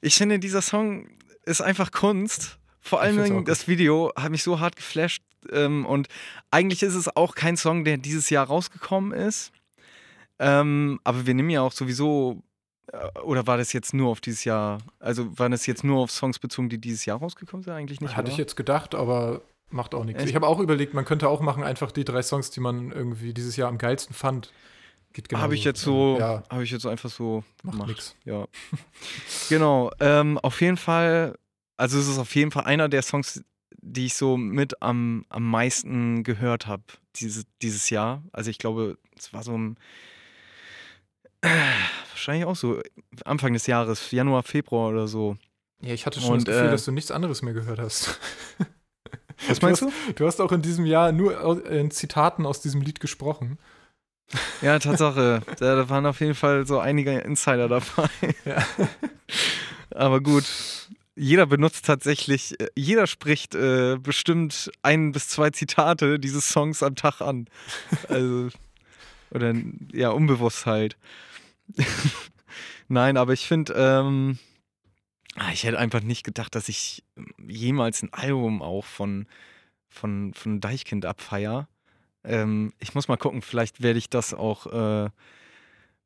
ich 0.00 0.14
finde, 0.14 0.38
dieser 0.38 0.62
Song 0.62 1.08
ist 1.44 1.60
einfach 1.60 1.90
Kunst. 1.90 2.58
Vor 2.80 3.00
allem 3.00 3.44
das 3.44 3.68
Video 3.68 4.12
hat 4.16 4.30
mich 4.30 4.42
so 4.42 4.60
hart 4.60 4.76
geflasht. 4.76 5.22
Ähm, 5.52 5.84
und 5.86 6.08
eigentlich 6.50 6.82
ist 6.82 6.94
es 6.94 7.14
auch 7.16 7.34
kein 7.34 7.56
Song, 7.56 7.84
der 7.84 7.98
dieses 7.98 8.30
Jahr 8.30 8.46
rausgekommen 8.46 9.12
ist. 9.12 9.52
Ähm, 10.38 11.00
aber 11.04 11.26
wir 11.26 11.34
nehmen 11.34 11.50
ja 11.50 11.62
auch 11.62 11.72
sowieso, 11.72 12.42
äh, 12.92 13.18
oder 13.20 13.46
war 13.46 13.56
das 13.56 13.72
jetzt 13.72 13.92
nur 13.92 14.10
auf 14.10 14.20
dieses 14.20 14.44
Jahr, 14.44 14.78
also 15.00 15.38
waren 15.38 15.52
das 15.52 15.66
jetzt 15.66 15.84
nur 15.84 15.98
auf 15.98 16.10
Songs 16.10 16.38
bezogen, 16.38 16.68
die 16.68 16.78
dieses 16.78 17.04
Jahr 17.04 17.18
rausgekommen 17.18 17.62
sind? 17.62 17.72
Eigentlich 17.72 18.00
nicht. 18.00 18.16
Hatte 18.16 18.26
oder? 18.26 18.32
ich 18.32 18.38
jetzt 18.38 18.56
gedacht, 18.56 18.94
aber 18.94 19.42
macht 19.70 19.94
auch 19.94 20.04
nichts. 20.04 20.24
Ich 20.24 20.34
habe 20.34 20.46
auch 20.46 20.60
überlegt, 20.60 20.94
man 20.94 21.04
könnte 21.04 21.28
auch 21.28 21.40
machen, 21.40 21.62
einfach 21.62 21.92
die 21.92 22.04
drei 22.04 22.22
Songs, 22.22 22.50
die 22.50 22.60
man 22.60 22.90
irgendwie 22.92 23.34
dieses 23.34 23.56
Jahr 23.56 23.68
am 23.68 23.78
geilsten 23.78 24.14
fand. 24.14 24.52
Geht 25.12 25.28
genauso. 25.28 25.42
Habe 25.42 25.54
ich 25.54 25.64
jetzt 25.64 25.80
so, 25.80 26.16
Ja, 26.18 26.42
habe 26.50 26.64
ich 26.64 26.70
jetzt 26.70 26.86
einfach 26.86 27.10
so 27.10 27.44
macht 27.62 27.72
gemacht. 27.72 27.88
nichts. 27.88 28.16
Ja. 28.24 28.46
genau. 29.48 29.90
Ähm, 30.00 30.38
auf 30.38 30.60
jeden 30.60 30.76
Fall, 30.76 31.36
also 31.76 31.98
es 31.98 32.08
ist 32.08 32.18
auf 32.18 32.34
jeden 32.34 32.50
Fall 32.50 32.64
einer 32.64 32.88
der 32.88 33.02
Songs, 33.02 33.42
die 33.80 34.06
ich 34.06 34.14
so 34.14 34.36
mit 34.36 34.82
am, 34.82 35.24
am 35.28 35.48
meisten 35.48 36.24
gehört 36.24 36.66
habe 36.66 36.82
diese, 37.16 37.44
dieses 37.62 37.90
Jahr. 37.90 38.22
Also 38.32 38.50
ich 38.50 38.58
glaube, 38.58 38.98
es 39.16 39.32
war 39.32 39.42
so 39.42 39.54
im, 39.54 39.76
äh, 41.42 41.48
wahrscheinlich 42.10 42.44
auch 42.44 42.56
so 42.56 42.80
Anfang 43.24 43.52
des 43.52 43.66
Jahres, 43.66 44.10
Januar, 44.10 44.42
Februar 44.42 44.90
oder 44.90 45.08
so. 45.08 45.36
Ja, 45.80 45.94
ich 45.94 46.06
hatte 46.06 46.20
schon 46.20 46.32
Und, 46.38 46.48
das 46.48 46.54
Gefühl, 46.56 46.68
äh, 46.68 46.72
dass 46.72 46.84
du 46.84 46.92
nichts 46.92 47.10
anderes 47.10 47.42
mehr 47.42 47.54
gehört 47.54 47.78
hast. 47.78 48.18
Was 49.46 49.62
meinst 49.62 49.82
du? 49.82 49.92
Du 50.16 50.26
hast 50.26 50.40
auch 50.40 50.52
in 50.52 50.62
diesem 50.62 50.86
Jahr 50.86 51.12
nur 51.12 51.66
in 51.66 51.90
Zitaten 51.90 52.46
aus 52.46 52.60
diesem 52.60 52.80
Lied 52.82 53.00
gesprochen. 53.00 53.58
Ja, 54.60 54.78
Tatsache. 54.78 55.42
da, 55.58 55.88
waren 55.88 56.06
auf 56.06 56.20
jeden 56.20 56.34
Fall 56.34 56.66
so 56.66 56.78
einige 56.78 57.18
Insider 57.18 57.68
dabei. 57.68 58.08
Ja. 58.44 58.66
Aber 59.94 60.20
gut, 60.20 60.44
jeder 61.14 61.46
benutzt 61.46 61.86
tatsächlich, 61.86 62.60
äh, 62.60 62.68
jeder 62.74 63.06
spricht 63.06 63.54
äh, 63.54 63.96
bestimmt 64.00 64.70
ein 64.82 65.12
bis 65.12 65.28
zwei 65.28 65.50
Zitate 65.50 66.18
dieses 66.18 66.48
Songs 66.48 66.82
am 66.82 66.94
Tag 66.94 67.20
an. 67.20 67.46
Also, 68.08 68.48
oder 69.30 69.54
ja, 69.92 70.10
unbewusst 70.10 70.66
halt. 70.66 70.96
Nein, 72.88 73.16
aber 73.16 73.34
ich 73.34 73.46
finde, 73.46 73.74
ähm, 73.76 74.38
ich 75.52 75.64
hätte 75.64 75.78
einfach 75.78 76.00
nicht 76.00 76.24
gedacht, 76.24 76.54
dass 76.54 76.68
ich 76.68 77.04
jemals 77.46 78.02
ein 78.02 78.12
Album 78.12 78.62
auch 78.62 78.84
von, 78.84 79.26
von, 79.88 80.34
von 80.34 80.60
Deichkind 80.60 81.04
abfeier. 81.06 81.68
Ähm, 82.24 82.72
ich 82.78 82.94
muss 82.94 83.08
mal 83.08 83.16
gucken, 83.16 83.42
vielleicht 83.42 83.82
werde 83.82 83.98
ich 83.98 84.10
das 84.10 84.34
auch, 84.34 84.66
äh, 84.66 85.10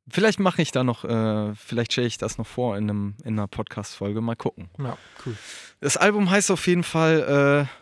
vielleicht 0.09 0.39
mache 0.41 0.61
ich 0.63 0.71
da 0.73 0.85
noch, 0.85 1.05
äh, 1.05 1.55
vielleicht 1.55 1.93
stelle 1.93 2.07
ich 2.07 2.19
das 2.19 2.37
noch 2.39 2.47
vor 2.47 2.77
in, 2.77 2.91
einem, 2.91 3.15
in 3.25 3.35
einer 3.39 3.49
Podcast-Folge. 3.49 4.21
Mal 4.21 4.37
gucken. 4.37 4.69
Ja, 4.79 4.97
cool. 5.25 5.37
Das 5.81 5.97
Album 5.97 6.31
heißt 6.31 6.51
auf 6.51 6.67
jeden 6.67 6.85
Fall, 6.85 7.67
äh, 7.67 7.73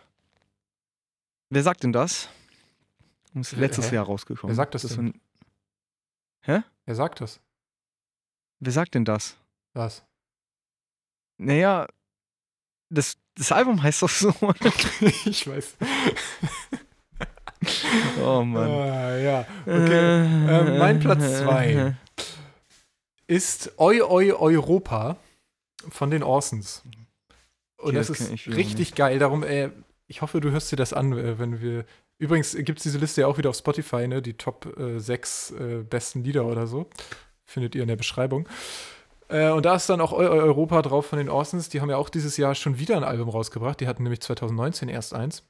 wer 1.50 1.62
sagt 1.62 1.82
denn 1.82 1.92
das? 1.92 2.28
Ist 3.34 3.52
Äh, 3.52 3.56
letztes 3.60 3.90
hä? 3.90 3.96
Jahr 3.96 4.06
rausgekommen. 4.06 4.50
Wer 4.50 4.56
sagt 4.56 4.74
das 4.74 4.84
ist 4.84 4.96
denn? 4.96 5.14
ein, 6.46 6.64
Wer 6.86 6.94
sagt 6.94 7.20
das? 7.20 7.40
wer 8.58 8.72
sagt 8.72 8.94
denn 8.94 9.04
das? 9.04 9.36
Was? 9.74 10.04
Naja, 11.40 11.86
das, 12.90 13.16
das 13.34 13.50
Album 13.50 13.82
heißt 13.82 14.02
doch 14.02 14.10
so. 14.10 14.28
ich 15.24 15.46
weiß. 15.46 15.76
oh 18.22 18.42
Mann. 18.42 18.70
Ah, 18.70 19.16
ja, 19.16 19.46
okay. 19.62 20.24
Ähm, 20.24 20.78
mein 20.78 21.00
Platz 21.00 21.38
zwei. 21.38 21.96
Ist 23.26 23.72
Oi 23.78 24.02
Oi 24.02 24.32
Europa 24.32 25.16
von 25.88 26.10
den 26.10 26.22
Orsons. 26.22 26.82
Und 27.76 27.88
Okay, 27.88 27.96
das, 27.96 28.08
das 28.08 28.20
ist 28.20 28.48
richtig 28.48 28.94
geil. 28.94 29.18
Darum, 29.18 29.42
äh, 29.42 29.70
ich 30.08 30.20
hoffe, 30.20 30.40
du 30.40 30.50
hörst 30.50 30.70
dir 30.72 30.76
das 30.76 30.92
an, 30.92 31.16
äh, 31.16 31.38
wenn 31.38 31.62
wir 31.62 31.86
Übrigens 32.18 32.54
gibt 32.54 32.80
es 32.80 32.82
diese 32.82 32.98
Liste 32.98 33.22
ja 33.22 33.28
auch 33.28 33.38
wieder 33.38 33.48
auf 33.48 33.56
Spotify, 33.56 34.06
ne? 34.06 34.20
Die 34.20 34.34
Top 34.34 34.76
äh, 34.78 34.98
6 34.98 35.52
äh, 35.52 35.84
besten 35.88 36.22
Lieder 36.22 36.44
oder 36.44 36.66
so. 36.66 36.90
Findet 37.46 37.74
ihr 37.74 37.80
in 37.80 37.88
der 37.88 37.96
Beschreibung. 37.96 38.46
Äh, 39.30 39.50
und 39.50 39.64
da 39.64 39.76
ist 39.76 39.88
dann 39.88 40.00
auch 40.00 40.12
Eu 40.12 40.28
Europa 40.28 40.82
drauf 40.82 41.06
von 41.06 41.18
den 41.18 41.28
Orsons. 41.28 41.68
Die 41.68 41.80
haben 41.80 41.90
ja 41.90 41.96
auch 41.96 42.08
dieses 42.08 42.36
Jahr 42.36 42.54
schon 42.54 42.78
wieder 42.78 42.96
ein 42.96 43.04
Album 43.04 43.28
rausgebracht. 43.28 43.80
Die 43.80 43.86
hatten 43.86 44.02
nämlich 44.02 44.20
2019 44.20 44.88
erst 44.88 45.14
eins. 45.14 45.48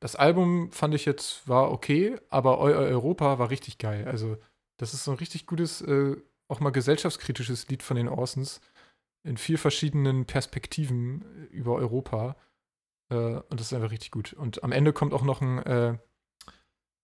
Das 0.00 0.14
Album 0.14 0.70
fand 0.70 0.94
ich 0.94 1.06
jetzt 1.06 1.48
war 1.48 1.72
okay, 1.72 2.18
aber 2.28 2.60
Eu 2.60 2.72
Europa 2.72 3.38
war 3.38 3.50
richtig 3.50 3.78
geil. 3.78 4.06
Also, 4.06 4.36
das 4.76 4.94
ist 4.94 5.04
so 5.04 5.12
ein 5.12 5.16
richtig 5.16 5.46
gutes, 5.46 5.80
äh, 5.80 6.16
auch 6.48 6.60
mal 6.60 6.70
gesellschaftskritisches 6.70 7.68
Lied 7.68 7.82
von 7.82 7.96
den 7.96 8.08
Orsons. 8.08 8.60
In 9.24 9.36
vier 9.36 9.58
verschiedenen 9.58 10.26
Perspektiven 10.26 11.48
über 11.50 11.74
Europa. 11.74 12.36
Äh, 13.10 13.16
und 13.16 13.54
das 13.58 13.68
ist 13.68 13.72
einfach 13.72 13.90
richtig 13.90 14.10
gut. 14.10 14.34
Und 14.34 14.62
am 14.62 14.72
Ende 14.72 14.92
kommt 14.92 15.14
auch 15.14 15.24
noch 15.24 15.40
ein, 15.40 15.58
äh, 15.60 15.98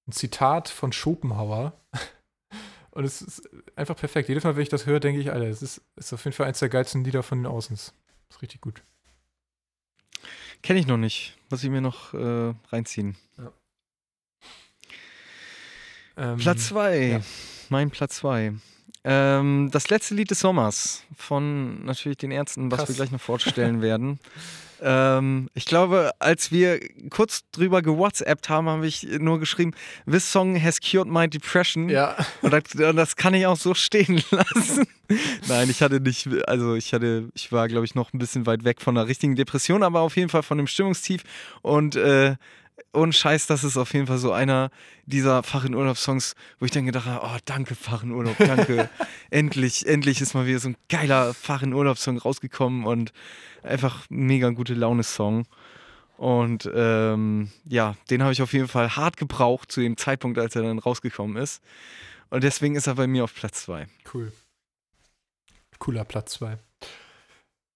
ein 0.07 0.13
Zitat 0.13 0.69
von 0.69 0.93
Schopenhauer. 0.93 1.81
Und 2.95 3.05
es 3.05 3.23
ist 3.23 3.49
einfach 3.75 3.97
perfekt. 3.97 4.29
Jedes 4.29 4.45
Mal, 4.45 4.55
wenn 4.55 4.63
ich 4.63 4.69
das 4.69 4.87
höre, 4.87 5.01
denke 5.01 5.21
ich, 5.21 5.33
Alter, 5.33 5.49
es 5.49 5.63
ist, 5.63 5.83
ist 5.97 6.13
auf 6.13 6.25
jeden 6.25 6.35
Fall 6.35 6.47
eins 6.47 6.61
der 6.61 6.69
geilsten 6.69 7.03
Lieder 7.03 7.25
von 7.25 7.39
den 7.39 7.47
Außens. 7.47 7.93
Ist 8.31 8.41
richtig 8.41 8.61
gut. 8.61 8.83
Kenne 10.63 10.79
ich 10.79 10.87
noch 10.87 10.97
nicht. 10.97 11.37
Muss 11.51 11.65
ich 11.65 11.71
mir 11.71 11.81
noch 11.81 12.15
äh, 12.15 12.55
reinziehen. 12.71 13.17
Ähm, 16.17 16.37
Platz 16.39 16.69
2. 16.69 17.07
ja. 17.07 17.21
Mein 17.69 17.91
Platz 17.91 18.17
2. 18.17 18.55
Ähm, 19.03 19.71
das 19.73 19.91
letzte 19.91 20.15
Lied 20.15 20.31
des 20.31 20.39
Sommers 20.39 21.03
von 21.17 21.85
natürlich 21.85 22.19
den 22.19 22.31
Ärzten, 22.31 22.71
was 22.71 22.79
Krass. 22.79 22.89
wir 22.91 22.95
gleich 22.95 23.11
noch 23.11 23.21
vorstellen 23.21 23.83
werden. 23.83 24.21
Ähm, 24.87 25.49
ich 25.55 25.65
glaube, 25.65 26.11
als 26.19 26.53
wir 26.53 26.79
kurz 27.09 27.43
drüber 27.53 27.81
gewhatsappt 27.81 28.51
haben, 28.51 28.69
habe 28.69 28.87
ich 28.87 29.03
nur 29.19 29.41
geschrieben, 29.41 29.73
This 30.07 30.31
song 30.31 30.63
has 30.63 30.79
cured 30.79 31.09
my 31.09 31.27
depression. 31.27 31.89
Ja, 31.89 32.15
Und 32.43 32.53
das, 32.53 32.75
und 32.75 32.97
das 32.97 33.17
kann 33.17 33.33
ich 33.33 33.47
auch 33.47 33.57
so 33.57 33.73
stehen 33.73 34.23
lassen. 34.31 34.87
Nein, 35.49 35.71
ich 35.71 35.81
hatte 35.81 36.01
nicht, 36.01 36.29
also 36.47 36.75
ich 36.75 36.93
hatte, 36.93 37.31
ich 37.35 37.51
war, 37.51 37.67
glaube 37.69 37.87
ich, 37.87 37.95
noch 37.95 38.13
ein 38.13 38.19
bisschen 38.19 38.45
weit 38.45 38.65
weg 38.65 38.83
von 38.83 38.95
der 38.95 39.09
richtigen 39.09 39.37
Depression, 39.37 39.83
aber 39.83 40.01
auf 40.01 40.17
jeden 40.17 40.29
Fall 40.29 40.43
von 40.43 40.59
dem 40.59 40.67
Stimmungstief. 40.67 41.23
Und 41.63 41.97
äh, 41.97 42.37
ohne 42.93 43.13
Scheiß, 43.13 43.47
das 43.47 43.65
ist 43.65 43.77
auf 43.77 43.93
jeden 43.93 44.07
Fall 44.07 44.19
so 44.19 44.33
einer 44.33 44.71
dieser 45.07 45.43
Fach 45.43 45.65
in 45.65 45.75
Urlaub-Songs, 45.75 46.35
wo 46.59 46.65
ich 46.65 46.71
dann 46.71 46.87
gedacht 46.87 47.07
habe, 47.07 47.27
oh, 47.27 47.39
danke, 47.45 47.75
Fach 47.75 48.03
in 48.03 48.13
Urlaub, 48.13 48.37
danke. 48.39 48.89
endlich, 49.31 49.87
endlich 49.87 50.21
ist 50.21 50.35
mal 50.35 50.47
wieder 50.47 50.59
so 50.59 50.71
ein 50.71 50.77
geiler 50.89 51.35
Fach 51.35 51.63
in 51.63 51.73
Urlaub-Song 51.73 52.19
rausgekommen 52.19 52.85
und 52.85 53.13
einfach 53.63 54.07
mega 54.09 54.51
gute 54.51 54.75
Laune-Song. 54.75 55.47
Und 56.17 56.71
ähm, 56.75 57.51
ja, 57.65 57.97
den 58.11 58.23
habe 58.23 58.33
ich 58.33 58.43
auf 58.43 58.53
jeden 58.53 58.69
Fall 58.69 58.97
hart 58.97 59.17
gebraucht 59.17 59.73
zu 59.73 59.81
dem 59.81 59.97
Zeitpunkt, 59.97 60.39
als 60.39 60.55
er 60.55 60.63
dann 60.63 60.79
rausgekommen 60.79 61.37
ist. 61.37 61.63
Und 62.31 62.45
deswegen 62.45 62.77
ist 62.77 62.87
er 62.87 62.95
bei 62.95 63.07
mir 63.07 63.25
auf 63.25 63.35
Platz 63.35 63.65
2. 63.65 63.87
cool. 64.13 64.33
Cooler 65.79 66.05
Platz 66.05 66.33
2. 66.35 66.57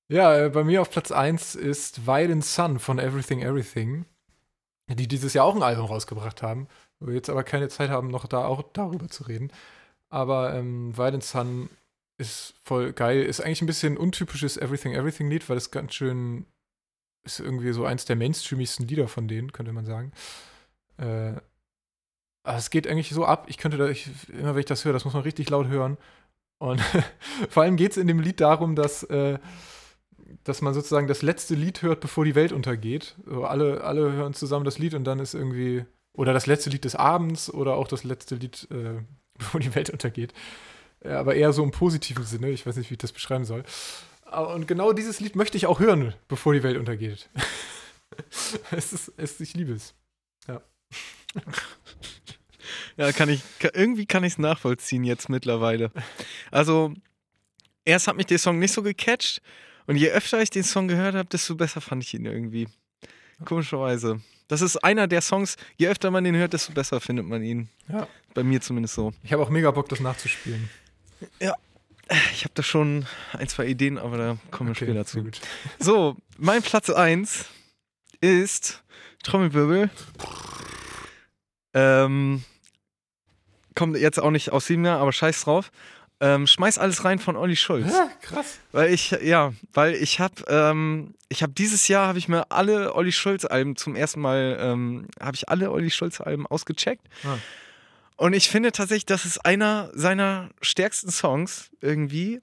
Ja, 0.09 0.46
äh, 0.46 0.49
bei 0.49 0.64
mir 0.64 0.80
auf 0.80 0.90
Platz 0.90 1.12
1 1.12 1.55
ist 1.55 2.07
Violent 2.07 2.44
Sun 2.44 2.78
von 2.78 2.99
Everything 2.99 3.42
Everything, 3.42 4.07
die 4.95 5.09
dieses 5.09 5.34
Jahr 5.34 5.45
auch 5.45 5.55
ein 5.55 5.62
Album 5.62 5.86
rausgebracht 5.86 6.43
haben, 6.43 6.68
wo 6.99 7.09
wir 7.09 7.14
jetzt 7.14 7.30
aber 7.30 7.45
keine 7.45 7.68
Zeit 7.68 7.91
haben, 7.91 8.09
noch 8.09 8.26
da 8.26 8.45
auch 8.45 8.62
darüber 8.72 9.09
zu 9.09 9.24
reden. 9.24 9.53
Aber 10.11 10.55
ähm, 10.55 10.97
Violent 10.97 11.24
Sun 11.24 11.68
ist 12.18 12.55
voll 12.64 12.93
geil. 12.93 13.22
Ist 13.22 13.41
eigentlich 13.41 13.62
ein 13.62 13.66
bisschen 13.66 13.97
untypisches 13.97 14.57
Everything 14.57 14.95
Everything 14.95 15.30
Lied, 15.30 15.49
weil 15.49 15.57
es 15.57 15.70
ganz 15.70 15.95
schön 15.95 16.47
ist 17.24 17.41
irgendwie 17.41 17.72
so 17.72 17.84
eins 17.84 18.05
der 18.05 18.16
mainstreamigsten 18.16 18.86
Lieder 18.86 19.09
von 19.09 19.28
denen, 19.28 19.53
könnte 19.53 19.72
man 19.72 19.84
sagen. 19.84 20.12
Äh, 20.97 21.34
aber 22.43 22.57
es 22.57 22.70
geht 22.70 22.86
eigentlich 22.86 23.11
so 23.11 23.24
ab. 23.26 23.47
Ich 23.49 23.59
könnte 23.59 23.76
da, 23.76 23.89
ich, 23.89 24.09
immer 24.30 24.55
wenn 24.55 24.61
ich 24.61 24.66
das 24.66 24.84
höre, 24.84 24.95
das 24.95 25.05
muss 25.05 25.14
man 25.14 25.22
richtig 25.22 25.51
laut 25.51 25.68
hören. 25.68 25.99
Und 26.59 26.80
vor 27.51 27.62
allem 27.62 27.76
geht 27.76 27.93
es 27.93 27.97
in 27.99 28.07
dem 28.07 28.20
Lied 28.20 28.41
darum, 28.41 28.74
dass, 28.74 29.03
äh, 29.05 29.39
dass 30.45 30.62
man 30.62 30.74
sozusagen 30.74 31.07
das 31.07 31.22
letzte 31.22 31.55
Lied 31.55 31.83
hört, 31.83 32.01
bevor 32.01 32.24
die 32.24 32.35
Welt 32.35 32.53
untergeht. 32.53 33.16
So 33.26 33.45
alle, 33.45 33.83
alle 33.83 34.12
hören 34.12 34.35
zusammen 34.35 34.64
das 34.64 34.79
Lied 34.79 34.95
und 34.95 35.05
dann 35.05 35.20
ist 35.20 35.35
irgendwie, 35.35 35.85
oder 36.12 36.33
das 36.33 36.47
letzte 36.47 36.70
Lied 36.70 36.85
des 36.85 36.95
Abends 36.95 37.53
oder 37.53 37.74
auch 37.76 37.89
das 37.89 38.05
letzte 38.05 38.35
Lied, 38.35 38.68
äh, 38.70 39.03
bevor 39.39 39.61
die 39.61 39.74
Welt 39.74 39.91
untergeht. 39.91 40.33
Ja, 41.05 41.20
aber 41.20 41.35
eher 41.35 41.53
so 41.53 41.62
im 41.62 41.70
positiven 41.70 42.24
Sinne. 42.24 42.51
Ich 42.51 42.66
weiß 42.66 42.76
nicht, 42.76 42.91
wie 42.91 42.95
ich 42.95 42.99
das 42.99 43.12
beschreiben 43.12 43.45
soll. 43.45 43.62
Und 44.55 44.66
genau 44.66 44.93
dieses 44.93 45.20
Lied 45.20 45.37
möchte 45.37 45.57
ich 45.57 45.66
auch 45.66 45.81
hören, 45.81 46.14
bevor 46.26 46.53
die 46.53 46.62
Welt 46.62 46.76
untergeht. 46.76 47.31
es 48.70 48.93
ist, 48.93 49.12
es, 49.16 49.41
ich 49.41 49.55
liebe 49.55 49.72
es. 49.72 49.95
Ja, 52.97 53.12
kann 53.12 53.29
ich, 53.29 53.43
irgendwie 53.74 54.07
kann 54.07 54.24
ich 54.24 54.35
es 54.35 54.39
nachvollziehen 54.39 55.05
jetzt 55.05 55.29
mittlerweile. 55.29 55.93
Also, 56.51 56.93
erst 57.85 58.09
hat 58.09 58.16
mich 58.16 58.26
der 58.26 58.39
Song 58.39 58.59
nicht 58.59 58.72
so 58.72 58.83
gecatcht 58.83 59.41
und 59.89 59.97
je 59.97 60.11
öfter 60.11 60.41
ich 60.41 60.51
den 60.51 60.62
Song 60.62 60.86
gehört 60.86 61.16
habe, 61.16 61.28
desto 61.28 61.57
besser 61.57 61.80
fand 61.80 62.05
ich 62.05 62.14
ihn 62.14 62.24
irgendwie. 62.24 62.68
Komischerweise. 63.45 64.20
Das 64.47 64.62
ist 64.62 64.76
einer 64.78 65.09
der 65.09 65.20
Songs, 65.20 65.57
je 65.76 65.89
öfter 65.89 66.11
man 66.11 66.22
den 66.24 66.36
hört, 66.36 66.53
desto 66.53 66.72
besser 66.72 67.01
findet 67.01 67.26
man 67.26 67.43
ihn. 67.43 67.68
Ja. 67.89 68.07
Bei 68.34 68.43
mir 68.45 68.61
zumindest 68.61 68.95
so. 68.95 69.12
Ich 69.24 69.32
habe 69.32 69.43
auch 69.43 69.51
mega 69.51 69.70
Bock, 69.72 69.89
das 69.89 70.01
nachzuspielen. 70.01 70.70
Ich 72.32 72.45
habe 72.45 72.55
da 72.55 72.62
schon 72.62 73.07
ein, 73.32 73.49
zwei 73.49 73.66
Ideen, 73.66 73.99
aber 73.99 74.16
da 74.16 74.39
kommen 74.51 74.68
wir 74.68 74.72
Okay, 74.72 74.86
später 74.86 75.05
zu. 75.05 75.22
gut. 75.24 75.41
So, 75.78 76.16
mein 76.39 76.62
Platz 76.62 76.89
1 76.89 77.45
ist 78.20 78.82
Trommelwirbel. 79.22 79.91
Ähm, 81.74 82.45
kommt 83.74 83.97
jetzt 83.99 84.18
auch 84.18 84.30
nicht 84.30 84.51
aus 84.53 84.66
dem 84.66 84.84
Jahr, 84.84 85.01
aber 85.01 85.12
scheiß 85.12 85.45
drauf. 85.45 85.70
Ähm, 86.21 86.49
schmeiß 86.49 86.79
alles 86.79 87.05
rein 87.05 87.21
von 87.21 87.37
Olli 87.37 87.55
Schulz. 87.55 87.93
Ja, 87.93 88.11
krass. 88.21 88.59
Weil 88.73 88.93
ich, 88.93 89.12
ja, 89.23 89.53
weil 89.73 89.95
ich 89.95 90.19
habe, 90.19 90.35
ähm, 90.49 91.14
ich 91.29 91.43
habe 91.43 91.53
dieses 91.53 91.87
Jahr 91.87 92.09
habe 92.09 92.19
ich 92.19 92.27
mir 92.27 92.51
alle 92.51 92.95
Olli 92.95 93.12
Schulz 93.12 93.45
Alben 93.45 93.77
zum 93.77 93.95
ersten 93.95 94.21
Mal, 94.21 94.59
ähm, 94.61 95.07
habe 95.21 95.37
ich 95.37 95.49
alle 95.49 95.71
Olli 95.71 95.91
Schulz 95.91 96.21
Alben 96.21 96.47
ausgecheckt. 96.47 97.07
Ah. 97.25 97.39
Und 98.16 98.33
ich 98.33 98.49
finde 98.49 98.73
tatsächlich, 98.73 99.07
das 99.07 99.25
ist 99.25 99.45
einer 99.47 99.91
seiner 99.95 100.51
stärksten 100.61 101.11
Songs 101.11 101.71
irgendwie, 101.81 102.41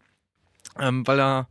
ähm, 0.79 1.05
weil 1.05 1.19
er 1.19 1.49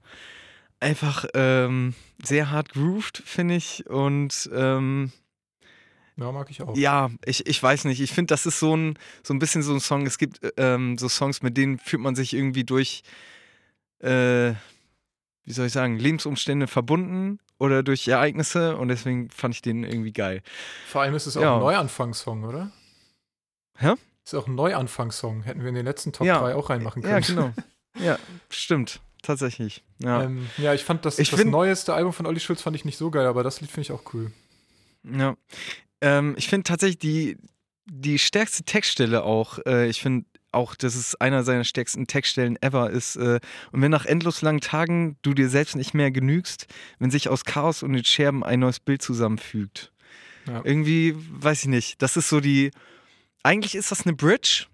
einfach 0.81 1.27
ähm, 1.35 1.95
sehr 2.23 2.51
hart 2.51 2.71
grooved, 2.71 3.23
finde 3.27 3.57
ich. 3.57 3.87
Und 3.87 4.49
ähm, 4.55 5.13
Ja, 6.17 6.31
mag 6.31 6.49
ich 6.51 6.63
auch. 6.63 6.77
ja, 6.77 7.11
ich, 7.25 7.47
ich 7.47 7.61
weiß 7.63 7.85
nicht. 7.87 8.01
Ich 8.01 8.13
finde, 8.13 8.33
das 8.33 8.47
ist 8.47 8.61
so 8.61 8.77
ein, 8.77 8.99
so 9.25 9.35
ein 9.35 9.39
bisschen 9.41 9.63
so 9.63 9.73
ein 9.75 9.81
Song. 9.81 10.07
Es 10.07 10.17
gibt 10.19 10.41
ähm, 10.57 10.97
so 10.97 11.09
Songs, 11.09 11.43
mit 11.43 11.57
denen 11.57 11.79
fühlt 11.79 12.03
man 12.03 12.15
sich 12.15 12.35
irgendwie 12.35 12.65
durch, 12.65 13.03
äh, 14.01 14.53
wie 15.45 15.53
soll 15.53 15.67
ich 15.67 15.73
sagen, 15.73 15.99
Lebensumstände 15.99 16.67
verbunden 16.69 17.39
oder 17.59 17.83
durch 17.83 18.07
Ereignisse 18.07 18.77
und 18.77 18.89
deswegen 18.89 19.31
fand 19.31 19.55
ich 19.55 19.63
den 19.63 19.83
irgendwie 19.85 20.13
geil. 20.13 20.43
Vor 20.87 21.03
allem 21.03 21.15
ist 21.15 21.27
es 21.27 21.37
auch 21.37 21.43
Ja. 21.43 21.55
ein 21.55 21.61
Neuanfangssong, 21.61 22.45
oder? 22.45 22.71
Hä? 23.79 23.95
Ist 24.25 24.35
auch 24.35 24.47
ein 24.47 24.55
Neuanfangssong. 24.55 25.43
Hätten 25.43 25.61
wir 25.63 25.69
in 25.69 25.75
den 25.75 25.85
letzten 25.85 26.13
Top 26.13 26.27
Ja. 26.27 26.39
3 26.41 26.55
auch 26.55 26.71
reinmachen 26.71 27.03
Ja, 27.03 27.21
können. 27.21 27.25
genau. 27.27 27.53
ja, 28.07 28.19
stimmt. 28.51 29.01
Tatsächlich. 29.23 29.83
Ja. 29.99 30.21
Ja, 30.21 30.25
ähm, 30.27 30.49
ja 30.59 30.75
ich 30.75 30.85
fand 30.85 31.05
das, 31.05 31.19
Ich 31.19 31.31
das 31.31 31.45
neueste 31.45 31.95
Album 31.95 32.13
von 32.13 32.27
Olli 32.27 32.41
Schulz 32.41 32.61
fand 32.63 32.77
ich 32.77 32.85
nicht 32.85 32.99
so 32.99 33.11
geil, 33.11 33.27
aber 33.27 33.43
das 33.43 33.61
Lied 33.61 33.71
finde 33.71 33.83
ich 33.83 33.93
auch 33.93 34.15
cool. 34.15 34.31
Ja. 35.03 35.37
Ähm, 36.05 36.35
ich 36.37 36.49
finde 36.49 36.65
tatsächlich 36.65 36.99
die, 36.99 37.39
die 37.87 38.19
stärkste 38.19 38.63
Textstelle 38.65 39.25
auch, 39.25 39.59
äh, 39.67 39.89
ich 39.89 40.03
finde 40.03 40.27
auch, 40.53 40.75
dass 40.75 40.95
es 40.95 41.17
einer 41.17 41.43
seiner 41.45 41.65
stärksten 41.65 42.07
Textstellen 42.07 42.61
ever 42.63 42.91
ist. 42.91 43.17
Äh, 43.17 43.41
und 43.73 43.81
wenn 43.81 43.91
nach 43.91 44.05
endlos 44.05 44.43
langen 44.43 44.61
Tagen 44.61 45.17
du 45.23 45.33
dir 45.33 45.49
selbst 45.49 45.77
nicht 45.77 45.95
mehr 45.95 46.11
genügst, 46.11 46.67
wenn 46.99 47.11
sich 47.11 47.31
aus 47.31 47.45
Chaos 47.45 47.83
und 47.83 47.95
den 47.95 48.05
Scherben 48.05 48.45
ein 48.45 48.61
neues 48.61 48.81
Bild 48.81 49.01
zusammenfügt. 49.01 49.93
Ja. 50.47 50.61
Irgendwie, 50.63 51.15
weiß 51.17 51.63
ich 51.63 51.69
nicht, 51.69 52.03
das 52.03 52.19
ist 52.19 52.29
so 52.29 52.41
die, 52.41 52.71
eigentlich 53.43 53.75
ist 53.75 53.91
das 53.91 54.07
eine 54.07 54.15
Bridge, 54.15 54.67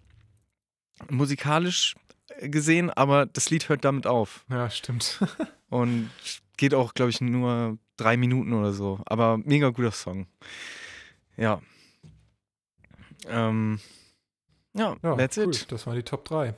musikalisch 1.08 1.94
gesehen, 2.40 2.90
aber 2.90 3.26
das 3.26 3.50
Lied 3.50 3.68
hört 3.68 3.84
damit 3.84 4.08
auf. 4.08 4.44
Ja, 4.50 4.68
stimmt. 4.68 5.20
Und 5.70 6.10
geht 6.56 6.74
auch, 6.74 6.92
glaube 6.94 7.10
ich, 7.10 7.20
nur 7.20 7.78
drei 7.96 8.16
Minuten 8.16 8.52
oder 8.52 8.72
so. 8.72 9.00
Aber 9.06 9.38
mega 9.38 9.70
guter 9.70 9.92
Song. 9.92 10.26
Ja. 11.36 11.60
Ähm, 13.28 13.80
ja, 14.74 14.96
Ja, 15.02 15.16
that's 15.16 15.36
cool. 15.36 15.50
it. 15.54 15.70
Das 15.72 15.86
waren 15.86 15.96
die 15.96 16.02
Top 16.02 16.24
3. 16.24 16.54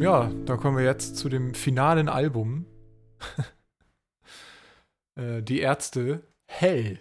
Ja, 0.00 0.30
da 0.46 0.56
kommen 0.56 0.76
wir 0.78 0.84
jetzt 0.84 1.16
zu 1.16 1.28
dem 1.28 1.54
finalen 1.54 2.08
Album. 2.08 2.66
Äh, 5.16 5.42
die 5.42 5.58
Ärzte 5.58 6.22
Hell. 6.46 7.00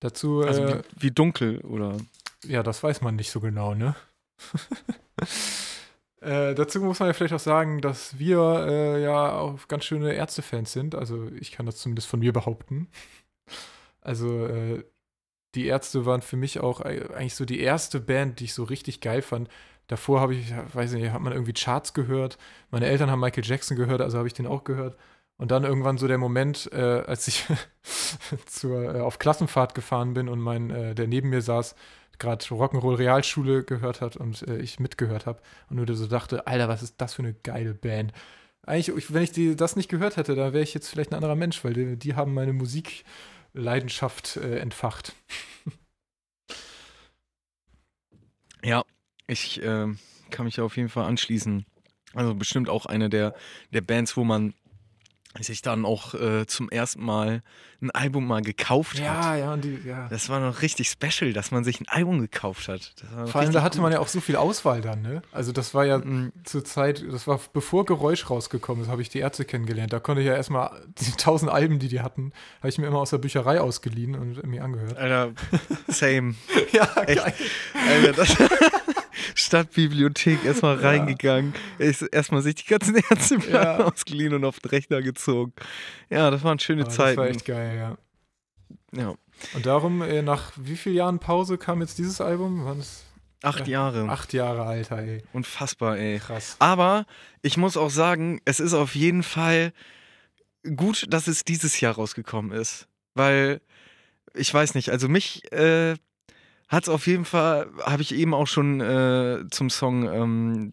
Dazu, 0.00 0.42
Also 0.42 0.62
äh, 0.62 0.82
wie, 0.96 1.02
wie 1.04 1.10
dunkel 1.10 1.60
oder. 1.62 1.96
ja, 2.44 2.62
das 2.62 2.82
weiß 2.82 3.00
man 3.00 3.16
nicht 3.16 3.30
so 3.30 3.40
genau, 3.40 3.74
ne? 3.74 3.96
Äh, 6.24 6.54
dazu 6.54 6.80
muss 6.80 7.00
man 7.00 7.08
ja 7.08 7.12
vielleicht 7.12 7.34
auch 7.34 7.38
sagen, 7.38 7.82
dass 7.82 8.18
wir 8.18 8.38
äh, 8.66 9.02
ja 9.02 9.38
auch 9.38 9.68
ganz 9.68 9.84
schöne 9.84 10.14
Ärzte-Fans 10.14 10.72
sind. 10.72 10.94
Also 10.94 11.28
ich 11.38 11.52
kann 11.52 11.66
das 11.66 11.76
zumindest 11.76 12.08
von 12.08 12.20
mir 12.20 12.32
behaupten. 12.32 12.88
Also 14.00 14.46
äh, 14.46 14.84
die 15.54 15.66
Ärzte 15.66 16.06
waren 16.06 16.22
für 16.22 16.36
mich 16.36 16.60
auch 16.60 16.80
eigentlich 16.80 17.34
so 17.34 17.44
die 17.44 17.60
erste 17.60 18.00
Band, 18.00 18.40
die 18.40 18.44
ich 18.44 18.54
so 18.54 18.64
richtig 18.64 19.00
geil 19.00 19.22
fand. 19.22 19.48
Davor 19.86 20.20
habe 20.20 20.34
ich, 20.34 20.52
weiß 20.72 20.92
nicht, 20.92 21.12
hat 21.12 21.20
man 21.20 21.34
irgendwie 21.34 21.52
Charts 21.52 21.92
gehört. 21.92 22.38
Meine 22.70 22.86
Eltern 22.86 23.10
haben 23.10 23.20
Michael 23.20 23.44
Jackson 23.44 23.76
gehört, 23.76 24.00
also 24.00 24.16
habe 24.16 24.26
ich 24.26 24.34
den 24.34 24.46
auch 24.46 24.64
gehört. 24.64 24.96
Und 25.36 25.50
dann 25.50 25.64
irgendwann 25.64 25.98
so 25.98 26.08
der 26.08 26.18
Moment, 26.18 26.70
äh, 26.72 27.02
als 27.06 27.28
ich 27.28 27.44
zur, 28.46 28.94
äh, 28.94 29.00
auf 29.00 29.18
Klassenfahrt 29.18 29.74
gefahren 29.74 30.14
bin 30.14 30.28
und 30.28 30.40
mein, 30.40 30.68
der 30.94 31.06
neben 31.06 31.28
mir 31.28 31.42
saß, 31.42 31.74
gerade 32.18 32.44
Rock'n'Roll 32.44 32.96
Realschule 32.96 33.64
gehört 33.64 34.00
hat 34.00 34.16
und 34.16 34.42
äh, 34.48 34.58
ich 34.58 34.80
mitgehört 34.80 35.26
habe 35.26 35.40
und 35.68 35.76
nur 35.76 35.96
so 35.96 36.06
dachte, 36.06 36.46
Alter, 36.46 36.68
was 36.68 36.82
ist 36.82 36.94
das 36.98 37.14
für 37.14 37.22
eine 37.22 37.34
geile 37.34 37.74
Band. 37.74 38.12
Eigentlich, 38.66 39.12
wenn 39.12 39.22
ich 39.22 39.32
die, 39.32 39.56
das 39.56 39.76
nicht 39.76 39.90
gehört 39.90 40.16
hätte, 40.16 40.34
da 40.34 40.52
wäre 40.52 40.62
ich 40.62 40.74
jetzt 40.74 40.88
vielleicht 40.88 41.12
ein 41.12 41.16
anderer 41.16 41.36
Mensch, 41.36 41.62
weil 41.64 41.74
die, 41.74 41.96
die 41.96 42.14
haben 42.14 42.32
meine 42.32 42.52
Musikleidenschaft 42.52 44.36
äh, 44.36 44.58
entfacht. 44.58 45.14
Ja, 48.64 48.82
ich 49.26 49.62
äh, 49.62 49.88
kann 50.30 50.46
mich 50.46 50.58
auf 50.58 50.78
jeden 50.78 50.88
Fall 50.88 51.04
anschließen. 51.04 51.66
Also 52.14 52.34
bestimmt 52.34 52.70
auch 52.70 52.86
eine 52.86 53.10
der, 53.10 53.34
der 53.74 53.82
Bands, 53.82 54.16
wo 54.16 54.24
man 54.24 54.54
sich 55.42 55.62
dann 55.62 55.84
auch 55.84 56.14
äh, 56.14 56.46
zum 56.46 56.68
ersten 56.70 57.04
Mal 57.04 57.42
ein 57.82 57.90
Album 57.90 58.26
mal 58.26 58.42
gekauft 58.42 58.98
ja, 58.98 59.16
hat. 59.16 59.38
Ja, 59.38 59.52
und 59.52 59.64
die, 59.64 59.78
ja. 59.84 60.08
Das 60.08 60.28
war 60.28 60.40
noch 60.40 60.62
richtig 60.62 60.88
special, 60.88 61.32
dass 61.32 61.50
man 61.50 61.64
sich 61.64 61.80
ein 61.80 61.88
Album 61.88 62.20
gekauft 62.20 62.68
hat. 62.68 62.94
Vor 63.26 63.40
allem, 63.40 63.52
da 63.52 63.62
hatte 63.62 63.78
gut. 63.78 63.82
man 63.82 63.92
ja 63.92 63.98
auch 63.98 64.08
so 64.08 64.20
viel 64.20 64.36
Auswahl 64.36 64.80
dann, 64.80 65.02
ne? 65.02 65.22
Also 65.32 65.52
das 65.52 65.74
war 65.74 65.84
ja 65.84 65.98
mhm. 65.98 66.32
zur 66.44 66.64
Zeit, 66.64 67.04
das 67.10 67.26
war 67.26 67.40
bevor 67.52 67.84
Geräusch 67.84 68.30
rausgekommen 68.30 68.84
ist, 68.84 68.90
habe 68.90 69.02
ich 69.02 69.08
die 69.08 69.18
Ärzte 69.18 69.44
kennengelernt. 69.44 69.92
Da 69.92 70.00
konnte 70.00 70.22
ich 70.22 70.26
ja 70.28 70.34
erstmal 70.34 70.82
die 70.98 71.12
tausend 71.12 71.50
Alben, 71.50 71.78
die 71.78 71.88
die 71.88 72.00
hatten, 72.00 72.32
habe 72.58 72.68
ich 72.68 72.78
mir 72.78 72.86
immer 72.86 73.00
aus 73.00 73.10
der 73.10 73.18
Bücherei 73.18 73.60
ausgeliehen 73.60 74.14
und 74.14 74.46
mir 74.46 74.64
angehört. 74.64 74.96
Alter, 74.96 75.32
same. 75.88 76.34
ja, 76.72 76.88
Echt. 77.06 77.22
geil. 77.22 77.34
Alter, 77.88 78.12
das 78.12 78.36
Stadtbibliothek 79.34 80.44
erstmal 80.44 80.80
ja. 80.80 80.88
reingegangen, 80.88 81.54
erstmal 81.78 82.42
sich 82.42 82.56
die 82.56 82.66
ganzen 82.66 82.96
Ärzteplatten 83.10 83.80
ja. 83.80 83.86
ausgeliehen 83.86 84.34
und 84.34 84.44
auf 84.44 84.60
den 84.60 84.70
Rechner 84.70 85.02
gezogen. 85.02 85.52
Ja, 86.10 86.30
das 86.30 86.42
waren 86.44 86.58
schöne 86.58 86.84
oh, 86.86 86.88
Zeiten. 86.88 87.16
Das 87.16 87.24
war 87.24 87.28
echt 87.28 87.44
geil, 87.44 87.76
ja. 87.76 87.98
Ja. 88.96 89.14
Und 89.54 89.66
darum, 89.66 90.02
äh, 90.02 90.22
nach 90.22 90.52
wie 90.56 90.76
vielen 90.76 90.94
Jahren 90.94 91.18
Pause 91.18 91.58
kam 91.58 91.80
jetzt 91.80 91.98
dieses 91.98 92.20
Album? 92.20 92.64
Waren 92.64 92.80
es 92.80 93.04
Acht 93.44 93.68
Jahre. 93.68 94.08
Acht 94.08 94.32
Jahre, 94.32 94.62
Alter, 94.62 94.98
ey. 94.98 95.22
Unfassbar, 95.34 95.98
ey. 95.98 96.18
Krass. 96.18 96.56
Aber 96.60 97.04
ich 97.42 97.58
muss 97.58 97.76
auch 97.76 97.90
sagen, 97.90 98.40
es 98.46 98.58
ist 98.58 98.72
auf 98.72 98.94
jeden 98.94 99.22
Fall 99.22 99.74
gut, 100.76 101.04
dass 101.12 101.26
es 101.26 101.44
dieses 101.44 101.78
Jahr 101.78 101.94
rausgekommen 101.94 102.52
ist. 102.52 102.88
Weil, 103.14 103.60
ich 104.32 104.52
weiß 104.52 104.74
nicht, 104.74 104.88
also 104.88 105.08
mich 105.08 105.52
äh, 105.52 105.96
hat 106.68 106.84
es 106.84 106.88
auf 106.88 107.06
jeden 107.06 107.24
Fall, 107.24 107.70
habe 107.82 108.02
ich 108.02 108.14
eben 108.14 108.34
auch 108.34 108.46
schon 108.46 108.80
äh, 108.80 109.44
zum 109.50 109.70
Song 109.70 110.08
ähm, 110.08 110.72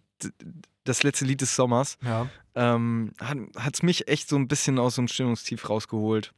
Das 0.84 1.04
letzte 1.04 1.26
Lied 1.26 1.42
des 1.42 1.56
Sommers, 1.56 1.98
ja. 2.04 2.28
ähm, 2.56 3.14
hat 3.20 3.74
es 3.74 3.84
mich 3.84 4.08
echt 4.08 4.30
so 4.30 4.36
ein 4.36 4.48
bisschen 4.48 4.80
aus 4.80 4.96
so 4.96 5.02
einem 5.02 5.08
Stimmungstief 5.08 5.70
rausgeholt. 5.70 6.34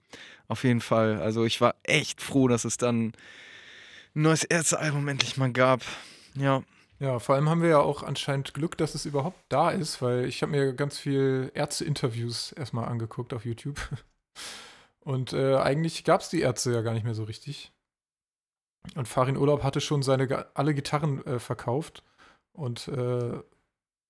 Auf 0.47 0.64
jeden 0.64 0.82
Fall. 0.82 1.22
Also 1.22 1.45
ich 1.45 1.62
war 1.62 1.76
echt 1.84 2.22
froh, 2.22 2.47
dass 2.47 2.66
es 2.66 2.78
dann 2.78 3.14
ein 4.16 4.22
neues 4.22 4.43
Ärztealbum 4.43 5.08
endlich 5.08 5.38
mal 5.38 5.51
gab. 5.51 5.82
Ja. 6.36 6.64
Ja, 6.99 7.20
vor 7.20 7.36
allem 7.36 7.49
haben 7.49 7.62
wir 7.62 7.70
ja 7.70 7.80
auch 7.80 8.04
anscheinend 8.04 8.54
Glück, 8.54 8.78
dass 8.78 8.95
es 8.95 9.06
überhaupt 9.06 9.39
da 9.49 9.72
ist, 9.72 10.01
weil 10.01 10.26
ich 10.26 10.41
habe 10.41 10.51
mir 10.51 10.74
ganz 10.74 10.97
viel 10.97 11.51
Ärzte-Interviews 11.54 12.54
erstmal 12.54 12.88
angeguckt 12.88 13.34
auf 13.34 13.45
YouTube. 13.45 13.78
Und 15.01 15.34
äh, 15.34 15.58
eigentlich 15.58 16.06
gab 16.06 16.22
es 16.22 16.30
die 16.30 16.39
Ärzte 16.39 16.72
ja 16.72 16.82
gar 16.82 16.93
nicht 16.93 17.04
mehr 17.04 17.16
so 17.16 17.26
richtig. 17.26 17.74
Und 18.95 19.07
Farin 19.07 19.38
Urlaub 19.38 19.63
hatte 19.63 19.81
schon 19.81 20.03
seine 20.03 20.47
alle 20.53 20.73
Gitarren 20.73 21.25
äh, 21.25 21.39
verkauft 21.39 22.03
und 22.51 22.88
äh, 22.89 23.39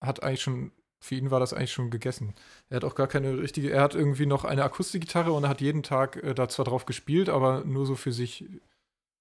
hat 0.02 0.24
eigentlich 0.24 0.42
schon, 0.42 0.72
für 1.00 1.16
ihn 1.16 1.32
war 1.32 1.40
das 1.40 1.54
eigentlich 1.54 1.72
schon 1.72 1.90
gegessen. 1.90 2.34
Er 2.70 2.78
hat 2.78 2.84
auch 2.84 2.96
gar 2.96 3.08
keine 3.08 3.38
richtige, 3.38 3.72
er 3.72 3.82
hat 3.82 3.96
irgendwie 3.96 4.26
noch 4.26 4.44
eine 4.46 4.64
Akustikgitarre 4.64 5.32
und 5.32 5.44
er 5.44 5.50
hat 5.50 5.62
jeden 5.62 5.84
Tag 5.84 6.18
äh, 6.18 6.34
da 6.34 6.50
zwar 6.50 6.66
drauf 6.66 6.86
gespielt, 6.86 7.30
aber 7.30 7.64
nur 7.66 7.86
so 7.86 7.96
für 7.96 8.12
sich. 8.12 8.46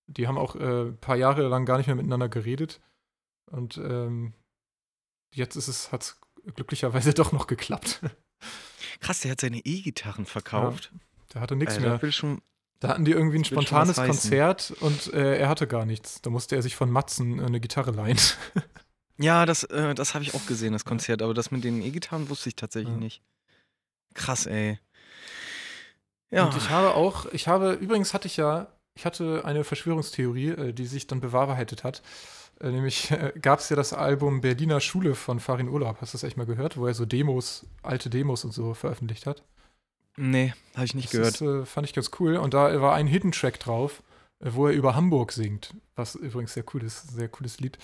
Die 0.09 0.27
haben 0.27 0.39
auch 0.39 0.57
ein 0.57 0.89
äh, 0.89 0.93
paar 0.93 1.17
Jahre 1.17 1.47
lang 1.47 1.65
gar 1.65 1.79
nicht 1.79 1.87
mehr 1.87 1.97
miteinander 1.97 2.29
geredet. 2.29 2.81
Und 3.51 3.77
ähm, 3.79 4.33
jetzt 5.33 5.57
ist 5.57 5.69
es, 5.69 5.93
hat 5.93 6.03
es 6.03 6.21
glücklicherweise 6.55 7.15
doch 7.15 7.33
noch 7.33 7.47
geklappt. 7.47 8.01
Krass, 9.01 9.21
der 9.21 9.33
hat 9.33 9.41
seine 9.41 9.59
E-Gitarren 9.59 10.27
verkauft. 10.27 10.91
Ja, 10.93 10.99
der 11.35 11.41
hatte 11.41 11.57
nichts 11.57 11.75
Alter, 11.77 11.89
mehr. 11.89 12.03
Will 12.03 12.13
schon, 12.13 12.43
da 12.83 12.89
hatten 12.89 13.05
die 13.05 13.13
irgendwie 13.13 13.39
ein 13.39 13.45
spontanes 13.45 13.95
Konzert 13.95 14.73
und 14.81 15.13
äh, 15.13 15.39
er 15.39 15.49
hatte 15.49 15.69
gar 15.69 15.85
nichts. 15.85 16.21
Da 16.21 16.31
musste 16.31 16.57
er 16.57 16.63
sich 16.63 16.75
von 16.75 16.91
Matzen 16.91 17.39
äh, 17.39 17.45
eine 17.45 17.61
Gitarre 17.61 17.93
leihen. 17.93 18.19
ja, 19.19 19.47
das, 19.47 19.63
äh, 19.63 19.95
das 19.95 20.15
habe 20.15 20.25
ich 20.25 20.35
auch 20.35 20.45
gesehen, 20.47 20.73
das 20.73 20.85
Konzert. 20.85 21.23
Aber 21.23 21.33
das 21.33 21.53
mit 21.53 21.63
den 21.63 21.81
E-Gitarren 21.81 22.29
wusste 22.29 22.49
ich 22.49 22.57
tatsächlich 22.57 22.95
ja. 22.95 22.99
nicht. 23.01 23.23
Krass, 24.15 24.47
ey. 24.47 24.81
Ja. 26.33 26.47
Und 26.47 26.57
ich 26.57 26.71
habe 26.71 26.97
auch, 26.97 27.27
ich 27.27 27.47
habe, 27.47 27.75
übrigens 27.75 28.15
hatte 28.15 28.27
ich 28.27 28.37
ja, 28.37 28.67
ich 28.97 29.07
hatte 29.07 29.45
eine 29.45 29.63
Verschwörungstheorie, 29.63 30.49
äh, 30.49 30.73
die 30.73 30.87
sich 30.87 31.07
dann 31.07 31.21
bewahrheitet 31.21 31.85
hat. 31.85 32.03
Äh, 32.61 32.73
nämlich 32.73 33.15
gab 33.41 33.61
es 33.61 33.69
ja 33.69 33.77
das 33.77 33.93
Album 33.93 34.41
Berliner 34.41 34.81
Schule 34.81 35.15
von 35.15 35.39
Farin 35.39 35.69
Urlaub. 35.69 35.99
Hast 36.01 36.15
du 36.15 36.17
das 36.17 36.25
echt 36.25 36.37
mal 36.37 36.47
gehört? 36.47 36.77
Wo 36.77 36.89
er 36.89 36.95
so 36.95 37.07
Demos, 37.07 37.65
alte 37.85 38.11
Demos 38.11 38.45
und 38.45 38.51
so 38.51 38.75
veröffentlicht 38.75 39.27
hat. 39.27 39.45
Nee, 40.17 40.53
habe 40.75 40.85
ich 40.85 40.95
nicht 40.95 41.07
das 41.07 41.13
gehört. 41.13 41.35
Ist, 41.35 41.43
äh, 41.43 41.67
fand 41.67 41.87
ich 41.87 41.95
ganz 41.95 42.11
cool. 42.21 42.37
Und 42.37 42.55
da 42.55 42.81
war 42.81 42.95
ein 42.95 43.07
Hidden 43.07 43.33
Track 43.33 43.61
drauf, 43.61 44.03
äh, 44.41 44.51
wo 44.53 44.67
er 44.67 44.73
über 44.73 44.95
Hamburg 44.95 45.33
singt. 45.33 45.75
Was 45.97 46.15
übrigens 46.15 46.55
sehr 46.55 46.65
cool 46.75 46.83
ist, 46.83 47.11
sehr 47.11 47.29
cooles 47.29 47.61
Lied. 47.61 47.79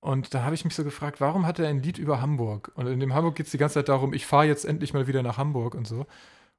Und 0.00 0.32
da 0.32 0.44
habe 0.44 0.54
ich 0.54 0.64
mich 0.64 0.74
so 0.74 0.82
gefragt, 0.82 1.20
warum 1.20 1.46
hat 1.46 1.58
er 1.58 1.68
ein 1.68 1.82
Lied 1.82 1.98
über 1.98 2.22
Hamburg? 2.22 2.72
Und 2.74 2.86
in 2.86 3.00
dem 3.00 3.12
Hamburg 3.12 3.36
geht 3.36 3.46
es 3.46 3.52
die 3.52 3.58
ganze 3.58 3.74
Zeit 3.74 3.90
darum, 3.90 4.14
ich 4.14 4.26
fahre 4.26 4.46
jetzt 4.46 4.64
endlich 4.64 4.94
mal 4.94 5.06
wieder 5.06 5.22
nach 5.22 5.36
Hamburg 5.36 5.74
und 5.74 5.86
so. 5.86 6.06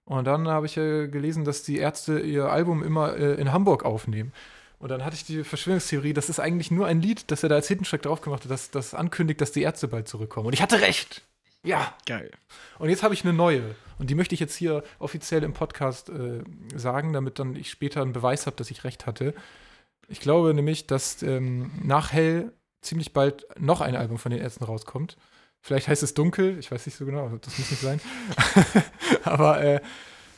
Und 0.05 0.25
dann 0.25 0.47
habe 0.47 0.67
ich 0.67 0.77
äh, 0.77 1.07
gelesen, 1.07 1.43
dass 1.43 1.63
die 1.63 1.77
Ärzte 1.77 2.19
ihr 2.19 2.51
Album 2.51 2.83
immer 2.83 3.15
äh, 3.17 3.35
in 3.35 3.51
Hamburg 3.51 3.83
aufnehmen. 3.83 4.31
Und 4.77 4.89
dann 4.89 5.05
hatte 5.05 5.15
ich 5.15 5.25
die 5.25 5.43
Verschwörungstheorie, 5.43 6.13
das 6.13 6.29
ist 6.29 6.39
eigentlich 6.39 6.71
nur 6.71 6.87
ein 6.87 7.01
Lied, 7.01 7.29
das 7.29 7.43
er 7.43 7.49
da 7.49 7.55
als 7.55 7.67
Hidden 7.67 7.85
Track 7.85 8.01
drauf 8.03 8.21
gemacht 8.21 8.43
hat, 8.43 8.51
das, 8.51 8.71
das 8.71 8.93
ankündigt, 8.93 9.39
dass 9.41 9.51
die 9.51 9.61
Ärzte 9.61 9.87
bald 9.87 10.07
zurückkommen. 10.07 10.47
Und 10.47 10.53
ich 10.53 10.61
hatte 10.61 10.81
recht. 10.81 11.23
Ja. 11.63 11.95
Geil. 12.05 12.31
Und 12.79 12.89
jetzt 12.89 13.03
habe 13.03 13.13
ich 13.13 13.23
eine 13.23 13.33
neue. 13.33 13.75
Und 13.99 14.09
die 14.09 14.15
möchte 14.15 14.33
ich 14.33 14.39
jetzt 14.39 14.55
hier 14.55 14.83
offiziell 14.99 15.43
im 15.43 15.53
Podcast 15.53 16.09
äh, 16.09 16.43
sagen, 16.75 17.13
damit 17.13 17.39
dann 17.39 17.55
ich 17.55 17.69
später 17.69 18.01
einen 18.01 18.13
Beweis 18.13 18.47
habe, 18.47 18.55
dass 18.57 18.71
ich 18.71 18.83
recht 18.83 19.05
hatte. 19.05 19.33
Ich 20.07 20.19
glaube 20.19 20.53
nämlich, 20.53 20.87
dass 20.87 21.21
ähm, 21.21 21.71
nach 21.83 22.11
Hell 22.11 22.51
ziemlich 22.81 23.13
bald 23.13 23.45
noch 23.59 23.81
ein 23.81 23.95
Album 23.95 24.17
von 24.17 24.31
den 24.31 24.41
Ärzten 24.41 24.63
rauskommt. 24.63 25.17
Vielleicht 25.61 25.87
heißt 25.87 26.01
es 26.01 26.15
Dunkel, 26.15 26.57
ich 26.57 26.71
weiß 26.71 26.87
nicht 26.87 26.95
so 26.95 27.05
genau, 27.05 27.29
das 27.29 27.57
muss 27.59 27.69
nicht 27.69 27.81
sein. 27.81 28.01
Aber 29.23 29.63
äh, 29.63 29.79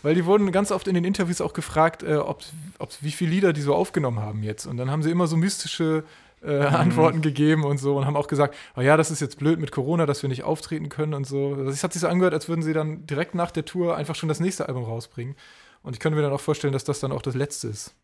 weil 0.02 0.16
die 0.16 0.26
wurden 0.26 0.52
ganz 0.52 0.72
oft 0.72 0.90
in 0.90 0.96
den 0.96 1.06
Interviews 1.06 1.40
auch 1.40 1.54
gefragt, 1.54 2.04
äh, 2.04 2.16
ob, 2.16 2.44
ob, 2.78 2.92
wie 3.00 3.12
viele 3.12 3.32
Lieder 3.32 3.54
die 3.54 3.62
so 3.62 3.74
aufgenommen 3.74 4.20
haben 4.20 4.44
jetzt. 4.44 4.66
Und 4.66 4.76
dann 4.76 4.92
haben 4.92 5.02
sie 5.02 5.10
immer 5.10 5.28
so 5.28 5.38
mystische 5.38 6.04
äh, 6.44 6.70
mhm. 6.70 6.76
Antworten 6.76 7.22
gegeben 7.22 7.64
und 7.64 7.78
so 7.78 7.98
und 7.98 8.06
haben 8.06 8.18
auch 8.18 8.28
gesagt, 8.28 8.56
oh 8.76 8.82
ja, 8.82 8.98
das 8.98 9.12
ist 9.12 9.22
jetzt 9.22 9.40
blöd 9.40 9.60
mit 9.60 9.72
Corona, 9.72 10.06
dass 10.06 10.22
wir 10.22 10.30
nicht 10.30 10.44
auftreten 10.44 10.90
können 10.90 11.14
und 11.14 11.26
so. 11.26 11.56
Also 11.56 11.70
es 11.70 11.84
hat 11.84 11.94
sich 11.94 12.02
so 12.02 12.08
angehört, 12.08 12.34
als 12.34 12.48
würden 12.50 12.62
sie 12.62 12.74
dann 12.74 13.06
direkt 13.06 13.36
nach 13.36 13.52
der 13.52 13.66
Tour 13.66 13.96
einfach 13.96 14.16
schon 14.16 14.30
das 14.30 14.40
nächste 14.40 14.68
Album 14.68 14.84
rausbringen. 14.84 15.36
Und 15.82 15.94
ich 15.94 16.00
könnte 16.00 16.16
mir 16.16 16.22
dann 16.22 16.34
auch 16.34 16.42
vorstellen, 16.42 16.74
dass 16.74 16.84
das 16.84 17.00
dann 17.00 17.12
auch 17.12 17.22
das 17.22 17.36
letzte 17.36 17.68
ist. 17.68 17.96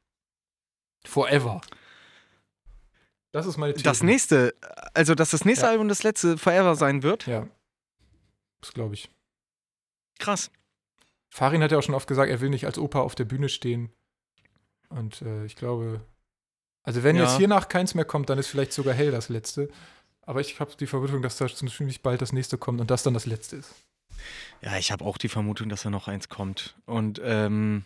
Forever. 1.06 1.62
Das 3.32 3.46
ist 3.46 3.58
meine 3.58 3.74
Theorie. 3.74 3.84
Das 3.84 4.04
nächste, 4.04 4.56
also 4.94 5.16
dass 5.16 5.32
das 5.32 5.46
nächste 5.46 5.66
Ja. 5.66 5.72
Album 5.72 5.88
das 5.88 6.04
letzte 6.04 6.38
Forever 6.38 6.76
sein 6.76 7.04
wird. 7.04 7.28
Ja. 7.28 7.48
Das 8.62 8.74
glaube 8.74 8.96
ich. 8.96 9.10
Krass. 10.20 10.52
Farin 11.30 11.62
hat 11.62 11.72
ja 11.72 11.78
auch 11.78 11.84
schon 11.84 11.96
oft 11.96 12.08
gesagt, 12.08 12.30
er 12.30 12.42
will 12.42 12.50
nicht 12.50 12.66
als 12.66 12.80
Opa 12.80 13.00
auf 13.00 13.16
der 13.16 13.26
Bühne 13.26 13.50
stehen. 13.50 13.92
Und 14.90 15.22
äh, 15.22 15.46
ich 15.46 15.56
glaube, 15.56 16.02
also 16.90 17.04
wenn 17.04 17.16
Ja. 17.16 17.26
jetzt 17.26 17.38
hiernach 17.38 17.68
keins 17.70 17.94
mehr 17.94 18.04
kommt, 18.04 18.32
dann 18.32 18.40
ist 18.40 18.48
vielleicht 18.48 18.74
sogar 18.74 18.96
Hell 18.96 19.12
das 19.12 19.30
letzte. 19.30 19.70
Aber 20.24 20.42
ich 20.42 20.60
habe 20.60 20.76
die 20.76 20.88
Vermutung, 20.88 21.22
dass 21.22 21.38
da 21.38 21.48
ziemlich 21.48 22.02
bald 22.02 22.20
das 22.20 22.34
nächste 22.34 22.58
kommt 22.58 22.82
und 22.82 22.90
das 22.90 23.04
dann 23.04 23.14
das 23.14 23.28
letzte 23.28 23.58
ist. 23.58 23.76
Ja, 24.62 24.76
ich 24.76 24.92
habe 24.92 25.06
auch 25.06 25.20
die 25.20 25.30
Vermutung, 25.30 25.70
dass 25.70 25.84
da 25.84 25.92
noch 25.92 26.08
eins 26.08 26.30
kommt. 26.30 26.76
Und 26.88 27.22
ähm, 27.24 27.86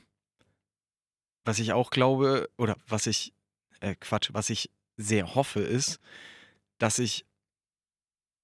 was 1.44 1.60
ich 1.60 1.74
auch 1.74 1.90
glaube, 1.90 2.50
oder 2.58 2.78
was 2.88 3.06
ich, 3.06 3.34
äh, 3.82 3.94
Quatsch, 4.00 4.30
was 4.32 4.50
ich 4.50 4.70
sehr 4.96 5.36
hoffe, 5.36 5.60
ist, 5.60 6.00
dass 6.78 6.98
ich 6.98 7.26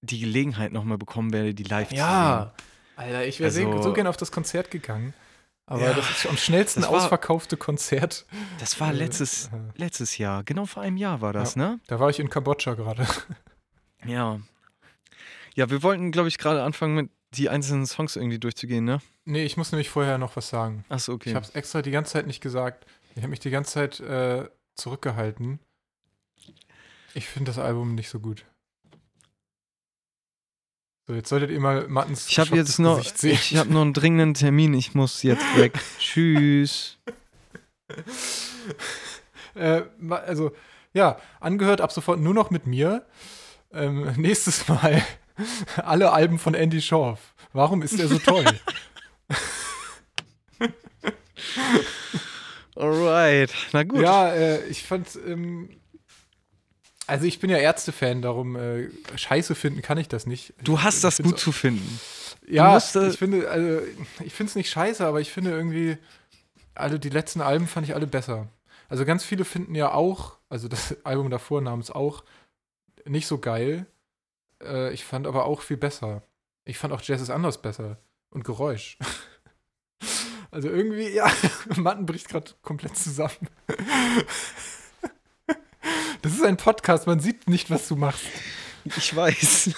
die 0.01 0.19
Gelegenheit 0.19 0.73
nochmal 0.73 0.97
bekommen 0.97 1.31
werde, 1.31 1.53
die 1.53 1.63
live 1.63 1.87
zu 1.89 1.95
sehen. 1.95 2.03
Alter, 2.97 3.25
ich 3.25 3.39
wäre 3.39 3.47
Also- 3.49 3.81
so 3.81 3.93
gerne 3.93 4.09
auf 4.09 4.17
das 4.17 4.33
Konzert 4.33 4.71
gegangen. 4.71 5.13
Aber 5.69 5.83
Ja, 5.83 5.93
das 5.93 6.09
ist 6.09 6.25
am 6.25 6.35
schnellsten 6.35 6.81
war- 6.81 6.89
ausverkaufte 6.89 7.55
Konzert. 7.55 8.25
Das 8.59 8.79
war 8.79 8.89
Äh, 8.89 8.95
letztes, 8.95 9.51
letztes 9.75 10.17
Jahr, 10.17 10.43
genau 10.43 10.65
vor 10.65 10.81
einem 10.81 10.97
Jahr 10.97 11.21
war 11.21 11.31
das, 11.31 11.55
ne? 11.55 11.79
Da 11.85 11.99
war 11.99 12.09
ich 12.09 12.19
in 12.19 12.27
Kambodscha 12.29 12.73
gerade. 12.73 13.05
Ja. 14.03 14.39
Ja, 15.53 15.69
wir 15.69 15.83
wollten, 15.83 16.11
glaube 16.11 16.27
ich, 16.27 16.39
gerade 16.39 16.63
anfangen 16.63 16.95
mit 16.95 17.09
die 17.35 17.49
einzelnen 17.49 17.85
Songs 17.85 18.15
irgendwie 18.15 18.39
durchzugehen, 18.39 18.83
ne? 18.83 18.99
Nee, 19.25 19.43
ich 19.45 19.57
muss 19.57 19.71
nämlich 19.71 19.89
vorher 19.91 20.17
noch 20.17 20.35
was 20.35 20.49
sagen. 20.49 20.85
Achso, 20.89 21.13
okay. 21.13 21.29
Ich 21.29 21.35
habe 21.35 21.45
es 21.45 21.51
extra 21.51 21.83
die 21.83 21.91
ganze 21.91 22.13
Zeit 22.13 22.25
nicht 22.25 22.41
gesagt. 22.41 22.87
Ich 23.13 23.21
habe 23.21 23.27
mich 23.29 23.39
die 23.39 23.51
ganze 23.51 23.73
Zeit 23.73 23.99
äh, 23.99 24.49
zurückgehalten. 24.75 25.59
Ich 27.13 27.27
finde 27.27 27.51
das 27.51 27.59
Album 27.59 27.93
nicht 27.93 28.09
so 28.09 28.19
gut. 28.19 28.43
So, 31.09 31.15
jetzt 31.15 31.29
solltet 31.29 31.49
ihr 31.49 31.59
mal 31.59 31.87
Mattens 31.87 32.29
Ich 32.29 32.37
habe 32.37 32.55
jetzt 32.55 32.77
noch, 32.77 33.03
sehen. 33.03 33.31
ich 33.31 33.57
habe 33.57 33.73
noch 33.73 33.81
einen 33.81 33.93
dringenden 33.93 34.35
Termin. 34.35 34.75
Ich 34.75 34.93
muss 34.93 35.23
jetzt 35.23 35.43
weg. 35.57 35.73
Tschüss. 35.99 36.99
äh, 39.55 39.81
also, 40.07 40.51
ja, 40.93 41.17
angehört 41.39 41.81
ab 41.81 41.91
sofort 41.91 42.19
nur 42.19 42.35
noch 42.35 42.51
mit 42.51 42.67
mir. 42.67 43.07
Ähm, 43.73 44.13
nächstes 44.17 44.67
Mal 44.67 45.01
alle 45.77 46.11
Alben 46.11 46.37
von 46.37 46.53
Andy 46.53 46.79
Schorf. 46.79 47.33
Warum 47.53 47.81
ist 47.81 47.99
er 47.99 48.07
so 48.07 48.19
toll? 48.19 48.45
Alright. 52.75 53.51
Na 53.73 53.81
gut. 53.81 54.01
ja, 54.01 54.29
äh, 54.29 54.63
ich 54.67 54.83
fand, 54.83 55.17
ähm, 55.25 55.69
also 57.09 57.25
ich 57.25 57.39
bin 57.39 57.49
ja 57.49 57.57
Ärzte-Fan, 57.57 58.21
darum 58.21 58.55
äh, 58.55 58.89
scheiße 59.15 59.55
finden 59.55 59.81
kann 59.81 59.97
ich 59.97 60.07
das 60.07 60.27
nicht. 60.27 60.53
Du 60.63 60.81
hast 60.81 60.97
Ich 60.97 61.01
das 61.01 61.17
gut 61.17 61.39
zu 61.39 61.51
finden. 61.51 61.99
Ja, 62.47 62.73
musst, 62.73 62.95
äh, 62.95 63.09
ich 63.09 63.17
finde, 63.17 63.49
also, 63.49 63.81
ich 64.23 64.33
finde 64.33 64.51
es 64.51 64.55
nicht 64.55 64.69
scheiße, 64.69 65.05
aber 65.05 65.19
ich 65.19 65.31
finde 65.31 65.51
irgendwie, 65.51 65.97
alle 66.75 66.99
die 66.99 67.09
letzten 67.09 67.41
Alben 67.41 67.67
fand 67.67 67.87
ich 67.87 67.95
alle 67.95 68.07
besser. 68.07 68.47
Also 68.89 69.05
ganz 69.05 69.23
viele 69.23 69.43
finden 69.43 69.73
ja 69.75 69.91
auch, 69.91 70.37
also 70.49 70.67
das 70.67 70.95
Album 71.03 71.31
davor 71.31 71.61
namens 71.61 71.89
auch, 71.89 72.23
nicht 73.05 73.27
so 73.27 73.39
geil. 73.39 73.87
Äh, 74.63 74.93
ich 74.93 75.03
fand 75.03 75.25
aber 75.25 75.45
auch 75.45 75.61
viel 75.61 75.77
besser. 75.77 76.21
Ich 76.65 76.77
fand 76.77 76.93
auch 76.93 77.01
Jazz 77.01 77.21
ist 77.21 77.31
anders 77.31 77.61
besser. 77.61 77.97
Und 78.29 78.43
Geräusch. 78.43 78.97
Also 80.51 80.67
irgendwie, 80.67 81.09
ja, 81.09 81.31
Matten 81.75 82.07
bricht 82.07 82.27
gerade 82.27 82.51
komplett 82.63 82.97
zusammen. 82.97 83.47
Das 86.21 86.33
ist 86.33 86.43
ein 86.43 86.57
Podcast, 86.57 87.07
man 87.07 87.19
sieht 87.19 87.49
nicht, 87.49 87.69
was 87.69 87.87
du 87.87 87.95
machst. 87.95 88.25
Ich 88.85 89.15
weiß. 89.15 89.71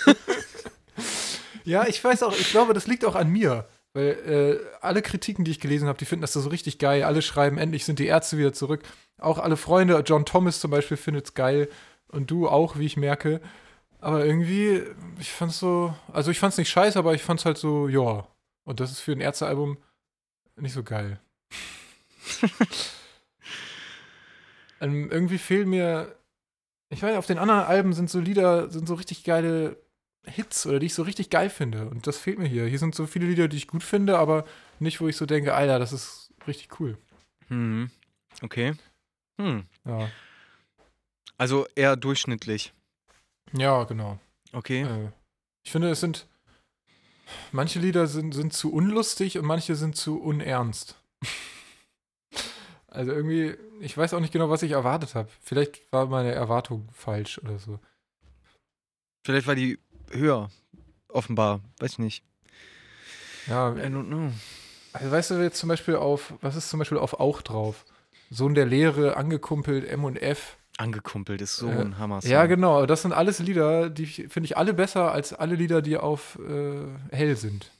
Ja, 1.63 1.87
ich 1.87 2.03
weiß 2.03 2.23
auch, 2.23 2.33
ich 2.33 2.49
glaube, 2.49 2.73
das 2.73 2.87
liegt 2.87 3.05
auch 3.05 3.15
an 3.15 3.29
mir. 3.29 3.67
Weil 3.93 4.59
äh, 4.63 4.77
alle 4.81 5.01
Kritiken, 5.01 5.43
die 5.43 5.51
ich 5.51 5.59
gelesen 5.59 5.87
habe, 5.87 5.97
die 5.97 6.05
finden 6.05 6.21
das 6.21 6.33
so 6.33 6.47
richtig 6.49 6.79
geil. 6.79 7.03
Alle 7.03 7.21
schreiben, 7.21 7.57
endlich 7.57 7.85
sind 7.85 7.99
die 7.99 8.07
Ärzte 8.07 8.37
wieder 8.37 8.53
zurück. 8.53 8.83
Auch 9.17 9.37
alle 9.37 9.57
Freunde, 9.57 10.01
John 10.05 10.25
Thomas 10.25 10.59
zum 10.59 10.71
Beispiel, 10.71 10.97
findet 10.97 11.25
es 11.25 11.33
geil. 11.33 11.69
Und 12.07 12.31
du 12.31 12.47
auch, 12.47 12.77
wie 12.77 12.85
ich 12.85 12.97
merke. 12.97 13.41
Aber 13.99 14.25
irgendwie, 14.25 14.81
ich 15.19 15.31
fand's 15.31 15.59
so, 15.59 15.93
also 16.11 16.31
ich 16.31 16.39
fand's 16.39 16.57
nicht 16.57 16.69
scheiße, 16.69 16.97
aber 16.97 17.13
ich 17.13 17.21
fand's 17.21 17.45
halt 17.45 17.57
so, 17.57 17.87
ja. 17.87 18.27
Und 18.63 18.79
das 18.79 18.91
ist 18.91 19.01
für 19.01 19.11
ein 19.11 19.21
Ärztealbum 19.21 19.77
nicht 20.55 20.73
so 20.73 20.83
geil. 20.83 21.19
ähm, 24.81 25.09
irgendwie 25.11 25.37
fehlen 25.37 25.69
mir, 25.69 26.15
ich 26.91 27.01
meine, 27.01 27.17
auf 27.17 27.25
den 27.25 27.39
anderen 27.39 27.61
Alben 27.63 27.93
sind 27.93 28.09
so 28.09 28.19
Lieder, 28.19 28.69
sind 28.69 28.87
so 28.87 28.93
richtig 28.95 29.23
geile 29.23 29.77
Hits 30.27 30.67
oder 30.67 30.79
die 30.79 30.85
ich 30.85 30.93
so 30.93 31.03
richtig 31.03 31.29
geil 31.29 31.49
finde. 31.49 31.89
Und 31.89 32.05
das 32.05 32.17
fehlt 32.17 32.37
mir 32.37 32.47
hier. 32.47 32.65
Hier 32.67 32.77
sind 32.79 32.93
so 32.93 33.07
viele 33.07 33.25
Lieder, 33.25 33.47
die 33.47 33.57
ich 33.57 33.67
gut 33.67 33.83
finde, 33.83 34.19
aber 34.19 34.45
nicht, 34.79 35.01
wo 35.01 35.07
ich 35.07 35.17
so 35.17 35.25
denke, 35.25 35.53
Alter, 35.53 35.79
das 35.79 35.93
ist 35.93 36.31
richtig 36.47 36.79
cool. 36.79 36.97
Hm. 37.47 37.89
Okay. 38.41 38.73
Hm. 39.39 39.65
Ja, 39.85 40.09
Also 41.37 41.65
eher 41.75 41.95
durchschnittlich. 41.95 42.73
ja 43.53 43.83
genau. 43.85 44.19
Okay. 44.53 44.81
Äh, 44.83 45.11
ich 45.63 45.71
finde, 45.71 45.89
es 45.89 45.99
sind. 46.01 46.27
Manche 47.53 47.79
Lieder 47.79 48.07
sind, 48.07 48.33
sind 48.33 48.51
zu 48.51 48.73
unlustig 48.73 49.37
und 49.37 49.45
manche 49.45 49.75
sind 49.75 49.95
zu 49.95 50.21
unernst. 50.21 50.95
also 52.91 53.11
irgendwie, 53.11 53.55
ich 53.79 53.97
weiß 53.97 54.13
auch 54.13 54.19
nicht 54.19 54.31
genau, 54.33 54.49
was 54.49 54.61
ich 54.63 54.71
erwartet 54.71 55.15
habe. 55.15 55.29
Vielleicht 55.41 55.91
war 55.91 56.05
meine 56.05 56.31
Erwartung 56.33 56.87
falsch 56.93 57.39
oder 57.39 57.57
so. 57.57 57.79
Vielleicht 59.25 59.47
war 59.47 59.55
die 59.55 59.79
höher. 60.11 60.49
Offenbar. 61.07 61.61
Weiß 61.79 61.97
nicht. 61.99 62.23
Ja, 63.47 63.71
I 63.75 63.79
don't 63.87 64.05
know. 64.07 64.31
also 64.93 65.11
weißt 65.11 65.31
du 65.31 65.35
jetzt 65.41 65.57
zum 65.57 65.69
Beispiel 65.69 65.95
auf, 65.95 66.33
was 66.41 66.55
ist 66.55 66.69
zum 66.69 66.79
Beispiel 66.79 66.97
auf 66.97 67.19
auch 67.19 67.41
drauf? 67.41 67.85
Sohn 68.29 68.53
der 68.53 68.65
Lehre, 68.65 69.17
angekumpelt, 69.17 69.85
M 69.87 70.03
und 70.05 70.15
F. 70.21 70.57
Angekumpelt 70.77 71.41
ist 71.41 71.57
so 71.57 71.67
Äh, 71.67 71.81
ein 71.81 71.97
Hammer. 71.97 72.19
Ja, 72.23 72.45
genau. 72.45 72.85
Das 72.85 73.01
sind 73.01 73.11
alles 73.13 73.39
Lieder, 73.39 73.89
die 73.89 74.03
ich- 74.03 74.25
finde 74.29 74.45
ich 74.45 74.57
alle 74.57 74.73
besser 74.73 75.11
als 75.11 75.33
alle 75.33 75.55
Lieder, 75.55 75.81
die 75.81 75.97
auf 75.97 76.39
äh, 76.39 76.85
hell 77.11 77.35
sind. 77.35 77.71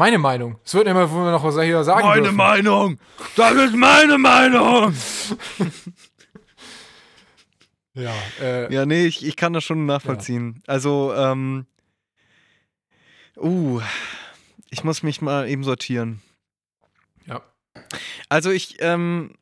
Meine 0.00 0.16
Meinung. 0.16 0.58
Es 0.64 0.72
wird 0.72 0.88
immer, 0.88 1.10
wo 1.12 1.16
wir 1.16 1.30
noch 1.30 1.44
was 1.44 1.62
hier 1.62 1.84
sagen 1.84 2.06
Meine 2.06 2.22
dürfen. 2.22 2.36
Meinung! 2.38 2.98
Das 3.36 3.52
ist 3.52 3.76
meine 3.76 4.16
Meinung! 4.16 4.94
Ja, 7.92 8.14
äh, 8.40 8.72
Ja, 8.72 8.86
nee, 8.86 9.04
ich, 9.04 9.26
ich 9.26 9.36
kann 9.36 9.52
das 9.52 9.62
schon 9.62 9.84
nachvollziehen. 9.84 10.62
Also, 10.66 11.12
ähm. 11.14 11.66
Uh, 13.36 13.82
ich 14.70 14.84
muss 14.84 15.02
mich 15.02 15.20
mal 15.20 15.46
eben 15.50 15.64
sortieren. 15.64 16.22
Ja. 17.26 17.42
Also 18.30 18.50
ich, 18.50 18.76
ähm, 18.78 19.34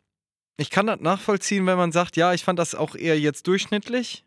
ich 0.57 0.71
kann 0.71 0.89
das 0.89 0.99
nachvollziehen, 0.99 1.67
wenn 1.67 1.77
man 1.79 1.93
sagt, 1.93 2.17
ja, 2.17 2.33
ich 2.33 2.43
fand 2.43 2.59
das 2.59 2.75
auch 2.75 2.97
eher 2.97 3.21
jetzt 3.21 3.47
durchschnittlich. 3.47 4.25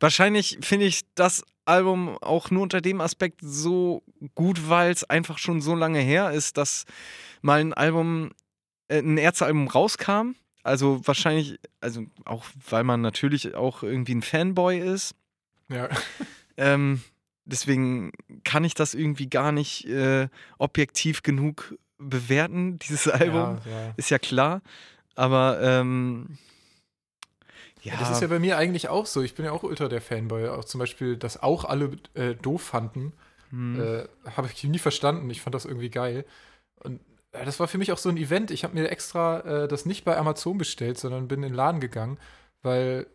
Wahrscheinlich 0.00 0.58
finde 0.62 0.86
ich 0.86 1.02
das 1.14 1.44
Album 1.64 2.18
auch 2.20 2.50
nur 2.50 2.62
unter 2.62 2.80
dem 2.80 3.00
Aspekt 3.00 3.40
so 3.42 4.02
gut, 4.34 4.68
weil 4.68 4.90
es 4.90 5.04
einfach 5.04 5.38
schon 5.38 5.60
so 5.60 5.74
lange 5.74 6.00
her 6.00 6.30
ist, 6.32 6.56
dass 6.56 6.84
mal 7.42 7.60
ein 7.60 7.72
Album, 7.72 8.30
äh, 8.88 8.98
ein 8.98 9.18
Ärztealbum 9.18 9.68
rauskam. 9.68 10.34
Also 10.62 11.06
wahrscheinlich, 11.06 11.58
also 11.80 12.04
auch 12.24 12.44
weil 12.70 12.84
man 12.84 13.00
natürlich 13.02 13.54
auch 13.54 13.82
irgendwie 13.82 14.14
ein 14.14 14.22
Fanboy 14.22 14.78
ist. 14.78 15.14
ja. 15.68 15.88
Ähm, 16.56 17.02
deswegen 17.44 18.12
kann 18.44 18.62
ich 18.62 18.74
das 18.74 18.94
irgendwie 18.94 19.28
gar 19.28 19.50
nicht 19.50 19.88
äh, 19.88 20.28
objektiv 20.58 21.24
genug 21.24 21.74
bewerten, 21.98 22.78
dieses 22.78 23.08
Album. 23.08 23.58
Ja, 23.64 23.70
ja. 23.70 23.94
Ist 23.96 24.10
ja 24.10 24.20
klar. 24.20 24.62
Aber 25.16 25.58
ähm, 25.60 26.38
ja, 27.84 27.96
Das 27.98 28.10
ist 28.10 28.22
ja 28.22 28.28
bei 28.28 28.38
mir 28.38 28.56
eigentlich 28.56 28.88
auch 28.88 29.04
so. 29.04 29.20
Ich 29.20 29.34
bin 29.34 29.44
ja 29.44 29.52
auch 29.52 29.62
ultra 29.62 29.88
der 29.88 30.00
Fanboy. 30.00 30.48
Auch 30.48 30.64
zum 30.64 30.78
Beispiel, 30.78 31.16
dass 31.16 31.42
auch 31.42 31.66
alle 31.66 31.90
äh, 32.14 32.34
doof 32.34 32.62
fanden, 32.62 33.12
hm, 33.50 33.80
äh, 33.80 34.04
habe 34.36 34.48
ich 34.52 34.64
nie 34.64 34.78
verstanden. 34.78 35.28
Ich 35.28 35.42
fand 35.42 35.54
das 35.54 35.66
irgendwie 35.66 35.90
geil. 35.90 36.24
Und 36.82 37.00
äh, 37.32 37.44
das 37.44 37.60
war 37.60 37.68
für 37.68 37.76
mich 37.76 37.92
auch 37.92 37.98
so 37.98 38.08
ein 38.08 38.16
Event. 38.16 38.50
Ich 38.50 38.64
habe 38.64 38.74
mir 38.74 38.90
extra 38.90 39.40
äh, 39.40 39.68
das 39.68 39.84
nicht 39.84 40.04
bei 40.04 40.16
Amazon 40.16 40.56
bestellt, 40.56 40.98
sondern 40.98 41.28
bin 41.28 41.42
in 41.42 41.50
den 41.50 41.54
Laden 41.54 41.80
gegangen, 41.80 42.18
weil 42.62 43.06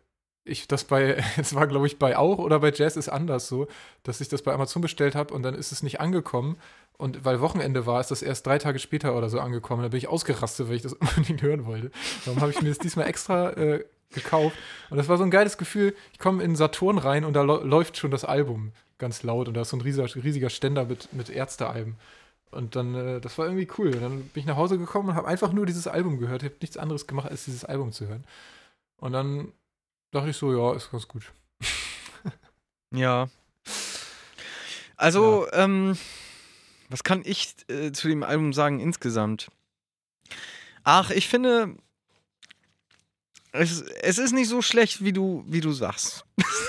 ich 0.44 0.68
das 0.68 0.84
bei, 0.84 1.22
es 1.36 1.54
war 1.54 1.66
glaube 1.66 1.88
ich 1.88 1.98
bei 1.98 2.16
auch 2.16 2.38
oder 2.38 2.60
bei 2.60 2.72
Jazz 2.72 2.96
ist 2.96 3.08
anders 3.08 3.48
so, 3.48 3.66
dass 4.04 4.20
ich 4.20 4.28
das 4.28 4.42
bei 4.42 4.52
Amazon 4.52 4.82
bestellt 4.82 5.16
habe 5.16 5.34
und 5.34 5.42
dann 5.42 5.56
ist 5.56 5.72
es 5.72 5.82
nicht 5.82 6.00
angekommen. 6.00 6.56
Und 6.96 7.24
weil 7.24 7.40
Wochenende 7.40 7.86
war, 7.86 8.00
ist 8.00 8.10
das 8.10 8.22
erst 8.22 8.46
drei 8.46 8.58
Tage 8.58 8.78
später 8.78 9.16
oder 9.16 9.30
so 9.30 9.40
angekommen. 9.40 9.82
Da 9.82 9.88
bin 9.88 9.98
ich 9.98 10.08
ausgerastet, 10.08 10.68
weil 10.68 10.76
ich 10.76 10.82
das 10.82 10.92
unbedingt 10.94 11.42
hören 11.42 11.66
wollte. 11.66 11.90
Darum 12.24 12.40
habe 12.40 12.52
ich 12.52 12.62
mir 12.62 12.68
das 12.68 12.78
diesmal 12.78 13.08
extra 13.08 13.50
äh, 13.50 13.84
gekauft. 14.12 14.56
Und 14.90 14.96
das 14.98 15.08
war 15.08 15.16
so 15.16 15.24
ein 15.24 15.30
geiles 15.30 15.58
Gefühl. 15.58 15.94
Ich 16.12 16.18
komme 16.18 16.42
in 16.42 16.56
Saturn 16.56 16.98
rein 16.98 17.24
und 17.24 17.34
da 17.34 17.42
läuft 17.42 17.96
schon 17.96 18.10
das 18.10 18.24
Album 18.24 18.72
ganz 18.98 19.22
laut 19.22 19.48
und 19.48 19.54
da 19.54 19.62
ist 19.62 19.70
so 19.70 19.76
ein 19.76 19.80
riesiger, 19.80 20.14
riesiger 20.22 20.50
Ständer 20.50 20.84
mit, 20.84 21.12
mit 21.12 21.30
Ärztealben. 21.30 21.96
Und 22.50 22.74
dann, 22.76 22.94
äh, 22.94 23.20
das 23.20 23.38
war 23.38 23.46
irgendwie 23.46 23.68
cool. 23.78 23.94
Und 23.94 24.00
dann 24.00 24.22
bin 24.22 24.40
ich 24.40 24.46
nach 24.46 24.56
Hause 24.56 24.78
gekommen 24.78 25.10
und 25.10 25.14
habe 25.14 25.28
einfach 25.28 25.52
nur 25.52 25.66
dieses 25.66 25.86
Album 25.86 26.18
gehört. 26.18 26.42
Ich 26.42 26.50
habe 26.50 26.58
nichts 26.60 26.76
anderes 26.76 27.06
gemacht, 27.06 27.30
als 27.30 27.44
dieses 27.44 27.64
Album 27.64 27.92
zu 27.92 28.08
hören. 28.08 28.24
Und 28.96 29.12
dann 29.12 29.52
dachte 30.10 30.30
ich 30.30 30.36
so, 30.36 30.52
ja, 30.52 30.74
ist 30.74 30.90
ganz 30.90 31.06
gut. 31.06 31.32
ja. 32.92 33.28
Also, 34.96 35.46
ähm, 35.52 35.96
was 36.88 37.04
kann 37.04 37.22
ich 37.24 37.54
äh, 37.68 37.92
zu 37.92 38.08
dem 38.08 38.22
Album 38.22 38.52
sagen 38.52 38.80
insgesamt? 38.80 39.50
Ach, 40.82 41.10
ich 41.10 41.28
finde, 41.28 41.76
es, 43.52 43.82
es 43.82 44.18
ist 44.18 44.32
nicht 44.32 44.48
so 44.48 44.62
schlecht, 44.62 45.02
wie 45.04 45.12
du, 45.12 45.44
wie 45.46 45.60
du 45.60 45.72
sagst. 45.72 46.24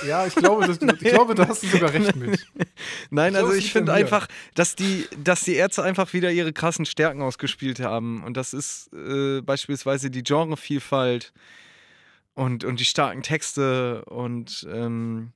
Ja, 0.08 0.26
ich 0.26 0.36
glaube, 0.36 0.66
das, 0.66 0.78
ich 0.82 1.00
glaube, 1.10 1.36
da 1.36 1.48
hast 1.48 1.64
du 1.64 1.68
sogar 1.68 1.94
recht 1.94 2.16
mit. 2.16 2.48
Nein, 3.12 3.34
Ich 3.34 3.38
also 3.40 3.54
ich 3.54 3.72
finde 3.72 3.94
einfach, 3.94 4.28
dass 4.56 4.76
die, 4.76 5.08
dass 5.18 5.42
die 5.42 5.54
Ärzte 5.56 5.84
einfach 5.84 6.12
wieder 6.14 6.32
ihre 6.32 6.54
krassen 6.54 6.86
Stärken 6.86 7.22
ausgespielt 7.22 7.80
haben. 7.80 8.24
Und 8.24 8.36
das 8.38 8.54
ist 8.54 8.92
äh, 8.94 9.42
beispielsweise 9.42 10.10
die 10.10 10.24
Genrevielfalt 10.24 11.34
und, 12.34 12.64
und 12.64 12.80
die 12.80 12.86
starken 12.86 13.22
Texte 13.24 14.04
und 14.06 14.66
ähm, 14.72 15.32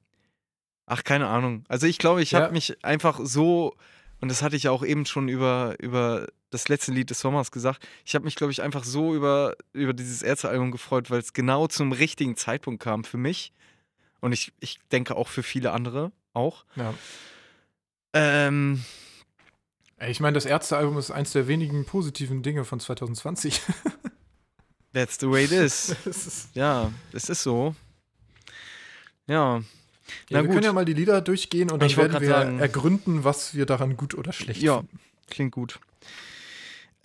ach, 0.85 1.03
keine 1.03 1.27
Ahnung. 1.27 1.63
Also 1.67 1.87
ich 1.87 1.97
glaube, 1.99 2.21
ich 2.21 2.31
Ja. 2.31 2.41
habe 2.41 2.53
mich 2.53 2.83
einfach 2.83 3.19
so, 3.23 3.75
und 4.21 4.29
das 4.29 4.41
hatte 4.41 4.55
ich 4.55 4.67
auch 4.69 4.83
eben 4.83 5.05
schon 5.05 5.27
über, 5.27 5.75
über 5.79 6.27
das 6.55 6.67
letzte 6.69 6.91
Lied 6.91 7.09
des 7.09 7.19
Sommers 7.19 7.51
gesagt. 7.51 7.87
Ich 8.05 8.15
habe 8.15 8.25
mich, 8.25 8.35
glaube 8.35 8.51
ich, 8.51 8.61
einfach 8.61 8.83
so 8.83 9.13
über, 9.15 9.55
über 9.73 9.93
dieses 9.93 10.21
Ärztealbum 10.21 10.71
gefreut, 10.71 11.09
weil 11.11 11.19
es 11.19 11.33
genau 11.33 11.67
zum 11.67 11.91
richtigen 11.91 12.35
Zeitpunkt 12.37 12.81
kam 12.83 13.03
für 13.03 13.17
mich. 13.17 13.51
Und 14.21 14.31
ich, 14.31 14.51
ich 14.59 14.79
denke 14.91 15.15
auch 15.15 15.27
für 15.27 15.43
viele 15.43 15.71
andere 15.71 16.11
auch. 16.33 16.65
Ja. 16.75 16.93
Ähm, 18.13 18.83
Ich 20.07 20.19
meine, 20.19 20.33
das 20.33 20.45
Ärztealbum 20.45 20.97
ist 20.97 21.11
eins 21.11 21.31
der 21.31 21.47
wenigen 21.47 21.85
positiven 21.85 22.41
Dinge 22.43 22.65
von 22.65 22.79
2020. 22.79 23.61
that's 24.93 25.19
the 25.19 25.29
way 25.29 25.43
it 25.45 25.51
is. 25.51 25.95
Ja, 26.53 26.91
es 27.11 27.29
ist 27.29 27.43
so. 27.43 27.75
Ja. 29.27 29.57
ja, 29.57 29.63
wir 30.29 30.43
gut. 30.43 30.51
können 30.53 30.63
ja 30.63 30.73
mal 30.73 30.85
die 30.85 30.93
Lieder 30.93 31.21
durchgehen 31.21 31.71
und 31.71 31.79
dann 31.81 31.89
Ich 31.89 31.97
werden 31.97 32.19
wir 32.21 32.27
sagen- 32.29 32.59
ergründen, 32.59 33.23
was 33.23 33.53
wir 33.55 33.65
daran 33.65 33.97
gut 33.97 34.13
oder 34.15 34.31
schlecht 34.33 34.61
Ja, 34.61 34.77
finden. 34.79 34.99
klingt 35.29 35.51
gut. 35.51 35.79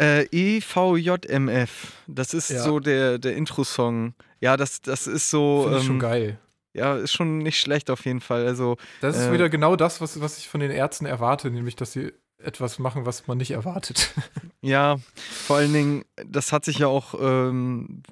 Äh, 0.00 0.26
EVJMF, 0.32 1.92
das 2.06 2.32
ist 2.32 2.50
Ja. 2.50 2.62
so 2.62 2.80
der, 2.80 3.18
der 3.18 3.36
Intro-Song. 3.36 4.14
Ja, 4.40 4.56
das, 4.56 4.80
das 4.80 5.06
ist 5.06 5.28
so. 5.28 5.64
Finde 5.64 5.78
ich 5.78 5.84
schon 5.84 5.96
ähm, 5.96 6.00
geil. 6.00 6.38
Ja, 6.72 6.96
ist 6.96 7.12
schon 7.12 7.38
nicht 7.38 7.60
schlecht 7.60 7.90
auf 7.90 8.04
jeden 8.06 8.20
Fall. 8.20 8.46
Also, 8.46 8.76
Das 9.00 9.16
ist 9.16 9.26
äh, 9.26 9.32
wieder 9.32 9.48
genau 9.48 9.76
das, 9.76 10.00
was, 10.00 10.20
was 10.20 10.38
ich 10.38 10.48
von 10.48 10.60
den 10.60 10.70
Ärzten 10.70 11.04
erwarte, 11.04 11.50
nämlich, 11.50 11.76
dass 11.76 11.92
sie 11.92 12.12
etwas 12.38 12.78
machen, 12.78 13.04
was 13.04 13.26
man 13.26 13.38
nicht 13.38 13.50
erwartet. 13.50 14.14
ja, 14.62 14.98
vor 15.46 15.56
allen 15.56 15.72
Dingen, 15.72 16.04
das 16.26 16.52
hat 16.52 16.64
sich 16.64 16.78
ja 16.78 16.86
auch, 16.86 17.14
ähm, 17.20 18.02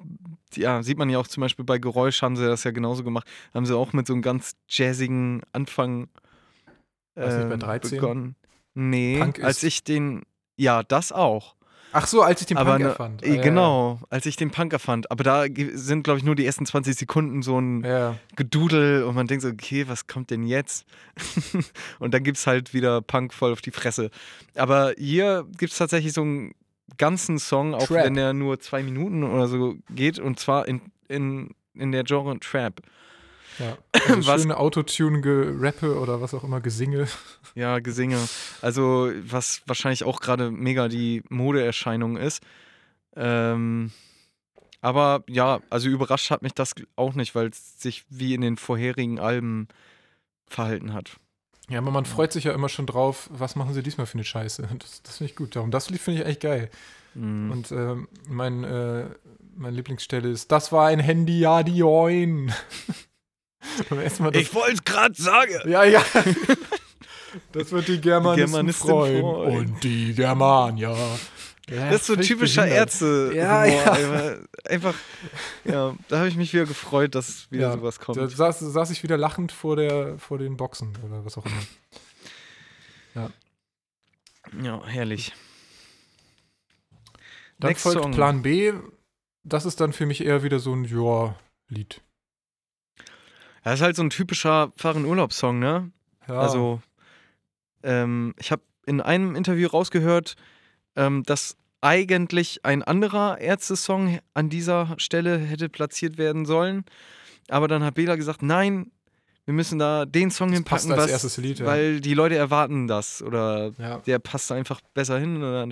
ja, 0.53 0.83
sieht 0.83 0.97
man 0.97 1.09
ja 1.09 1.17
auch 1.17 1.27
zum 1.27 1.41
Beispiel 1.41 1.65
bei 1.65 1.79
Geräusch 1.79 2.21
haben 2.21 2.35
sie 2.35 2.45
das 2.45 2.63
ja 2.63 2.71
genauso 2.71 3.03
gemacht. 3.03 3.27
Haben 3.53 3.65
sie 3.65 3.75
auch 3.75 3.93
mit 3.93 4.05
so 4.05 4.13
einem 4.13 4.21
ganz 4.21 4.55
jazzigen 4.67 5.41
Anfang 5.53 6.09
Weiß 7.15 7.35
nicht, 7.37 7.47
bei 7.47 7.53
ähm, 7.55 7.59
13? 7.59 7.99
begonnen. 7.99 8.35
Nee, 8.75 9.21
als 9.41 9.63
ich 9.63 9.83
den, 9.83 10.23
ja, 10.57 10.83
das 10.83 11.11
auch. 11.11 11.55
Ach 11.91 12.05
so, 12.07 12.21
als 12.21 12.41
ich 12.41 12.47
den 12.47 12.57
aber 12.57 12.71
Punk 12.71 12.83
ne- 12.83 12.89
erfand. 12.89 13.23
äh, 13.23 13.37
Genau, 13.37 13.99
als 14.09 14.25
ich 14.25 14.35
den 14.35 14.51
Punk 14.51 14.73
erfand. 14.73 15.09
Aber 15.11 15.23
da 15.23 15.45
sind, 15.73 16.03
glaube 16.03 16.19
ich, 16.19 16.23
nur 16.23 16.35
die 16.35 16.45
ersten 16.45 16.65
20 16.65 16.95
Sekunden 16.95 17.41
so 17.41 17.59
ein 17.59 17.83
ja. 17.83 18.15
Gedudel 18.35 19.03
und 19.03 19.15
man 19.15 19.27
denkt 19.27 19.41
so, 19.41 19.49
okay, 19.49 19.87
was 19.87 20.07
kommt 20.07 20.29
denn 20.29 20.43
jetzt? 20.43 20.85
und 21.99 22.13
dann 22.13 22.23
gibt 22.23 22.37
es 22.37 22.47
halt 22.47 22.73
wieder 22.73 23.01
Punk 23.01 23.33
voll 23.33 23.51
auf 23.51 23.61
die 23.61 23.71
Fresse. 23.71 24.11
Aber 24.55 24.93
hier 24.97 25.45
gibt 25.57 25.71
es 25.71 25.77
tatsächlich 25.77 26.13
so 26.13 26.21
einen 26.21 26.53
ganzen 26.97 27.39
Song, 27.39 27.73
auch 27.73 27.87
Trap. 27.87 28.05
wenn 28.05 28.13
der 28.15 28.33
nur 28.33 28.59
zwei 28.59 28.83
Minuten 28.83 29.23
oder 29.23 29.47
so 29.47 29.75
geht, 29.89 30.19
und 30.19 30.39
zwar 30.39 30.67
in, 30.67 30.81
in, 31.07 31.51
in 31.73 31.91
der 31.91 32.03
Genre 32.03 32.39
Trap. 32.39 32.81
Ja. 33.59 33.77
Also 34.09 34.27
Was- 34.31 34.41
schöne 34.41 34.57
Autotune-Gerappe 34.57 35.99
oder 35.99 36.21
was 36.21 36.33
auch 36.33 36.43
immer, 36.43 36.61
Gesinge. 36.61 37.07
Ja, 37.55 37.79
Gesinge. 37.79 38.17
Also, 38.61 39.11
was 39.23 39.61
wahrscheinlich 39.67 40.03
auch 40.03 40.19
gerade 40.21 40.49
mega 40.51 40.87
die 40.87 41.21
Modeerscheinung 41.29 42.17
ist. 42.17 42.41
Ähm, 43.15 43.91
aber 44.81 45.23
ja, 45.27 45.59
also 45.69 45.89
überrascht 45.89 46.31
hat 46.31 46.41
mich 46.41 46.53
das 46.53 46.73
auch 46.95 47.13
nicht, 47.13 47.35
weil 47.35 47.49
es 47.49 47.79
sich 47.81 48.05
wie 48.09 48.33
in 48.33 48.41
den 48.41 48.55
vorherigen 48.57 49.19
Alben 49.19 49.67
verhalten 50.47 50.93
hat. 50.93 51.17
Ja, 51.69 51.79
aber 51.79 51.91
man 51.91 52.05
freut 52.05 52.31
sich 52.33 52.45
ja 52.45 52.53
immer 52.53 52.69
schon 52.69 52.85
drauf, 52.87 53.29
was 53.31 53.55
machen 53.55 53.73
sie 53.73 53.83
diesmal 53.83 54.07
für 54.07 54.15
eine 54.15 54.23
Scheiße. 54.23 54.67
Das, 54.79 55.01
das 55.03 55.17
finde 55.17 55.31
ich 55.31 55.35
gut. 55.35 55.55
Darum, 55.55 55.69
das 55.71 55.89
Lied 55.89 56.01
finde 56.01 56.21
ich 56.21 56.27
echt 56.27 56.41
geil. 56.41 56.69
Mhm. 57.13 57.51
Und 57.51 57.71
ähm, 57.71 58.07
mein, 58.27 58.63
äh, 58.63 59.05
meine 59.55 59.75
Lieblingsstelle 59.75 60.29
ist, 60.29 60.51
das 60.51 60.71
war 60.71 60.87
ein 60.87 60.99
Handy, 60.99 61.39
ja, 61.39 61.61
die 61.63 61.77
Join. 61.77 62.51
Das, 63.89 64.19
wollte 64.19 64.73
es 64.73 64.83
gerade 64.83 65.21
sagen. 65.21 65.69
ja, 65.69 65.83
ja. 65.83 66.03
Das 67.51 67.71
wird 67.71 67.87
die 67.87 68.01
Germanisten, 68.01 68.51
Germanistin 68.51 68.89
freuen. 68.89 69.21
freuen. 69.21 69.57
Und 69.57 69.83
die 69.83 70.13
Germanier. 70.15 70.97
Ja, 71.69 71.91
Das 71.91 72.01
ist 72.01 72.07
so 72.07 72.15
typischer. 72.15 72.65
Ärzte. 72.65 73.31
Ja, 73.35 73.65
ja. 73.65 74.37
Einfach, 74.67 74.95
ja, 75.63 75.95
da 76.07 76.17
habe 76.17 76.27
ich 76.27 76.35
mich 76.35 76.51
wieder 76.53 76.65
gefreut, 76.65 77.13
dass 77.13 77.51
wieder 77.51 77.67
Ja, 77.69 77.73
sowas 77.73 77.99
kommt. 77.99 78.17
Da 78.17 78.27
saß, 78.27 78.59
saß 78.59 78.89
ich 78.89 79.03
wieder 79.03 79.17
lachend 79.17 79.51
vor, 79.51 79.75
der, 79.75 80.17
vor 80.17 80.39
den 80.39 80.57
Boxen 80.57 80.97
oder 81.05 81.23
was 81.23 81.37
auch 81.37 81.45
immer. 81.45 83.31
ja, 84.63 84.83
herrlich. 84.87 85.33
Dann 87.59 87.69
Next 87.69 87.83
folgt 87.83 88.01
Song. 88.01 88.11
Plan 88.11 88.41
B. 88.41 88.73
Das 89.43 89.65
ist 89.65 89.79
dann 89.81 89.93
für 89.93 90.05
mich 90.05 90.23
eher 90.23 90.43
wieder 90.43 90.59
so 90.59 90.73
ein 90.73 90.85
Ja-Lied. 90.85 92.01
Das 93.63 93.75
ist 93.75 93.81
halt 93.81 93.95
so 93.95 94.03
ein 94.03 94.09
typischer 94.09 94.71
Fahren-Urlaub-Song, 94.75 95.59
ne? 95.59 95.91
Ja, 96.27 96.39
Also, 96.39 96.81
ähm, 97.83 98.33
ich 98.39 98.51
habe 98.51 98.61
in 98.85 99.01
einem 99.01 99.35
Interview 99.35 99.67
rausgehört, 99.67 100.35
ähm, 100.95 101.23
dass 101.23 101.55
eigentlich 101.81 102.65
ein 102.65 102.83
anderer 102.83 103.39
Ärzte-Song 103.39 104.19
an 104.33 104.49
dieser 104.49 104.95
Stelle 104.97 105.37
hätte 105.37 105.69
platziert 105.69 106.17
werden 106.17 106.45
sollen. 106.45 106.83
Aber 107.47 107.67
dann 107.67 107.83
hat 107.83 107.95
Bela 107.95 108.15
gesagt, 108.15 108.41
nein, 108.41 108.91
wir 109.45 109.53
müssen 109.53 109.79
da 109.79 110.05
den 110.05 110.29
Song 110.29 110.49
Das 110.49 110.57
hinpacken, 110.57 110.89
was, 110.91 111.37
Lied, 111.37 111.59
ja. 111.59 111.65
weil 111.65 112.01
die 112.01 112.13
Leute 112.13 112.35
erwarten 112.35 112.87
das. 112.87 113.21
Oder 113.23 113.71
ja. 113.77 113.97
der 113.99 114.19
passt 114.19 114.51
einfach 114.51 114.81
besser 114.93 115.17
hin. 115.19 115.37
Oder, 115.37 115.67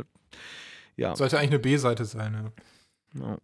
ja. 0.95 1.15
Sollte 1.15 1.37
eigentlich 1.37 1.51
eine 1.51 1.59
B-Seite 1.59 2.05
sein, 2.05 2.51
ja. 3.13 3.27
ja. 3.27 3.37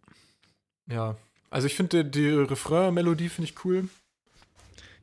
Ja. 0.86 1.16
Also 1.50 1.66
ich 1.66 1.74
finde 1.74 2.04
die, 2.04 2.10
die 2.10 2.30
Refrain-Melodie 2.30 3.28
finde 3.28 3.50
ich 3.50 3.64
cool. 3.64 3.88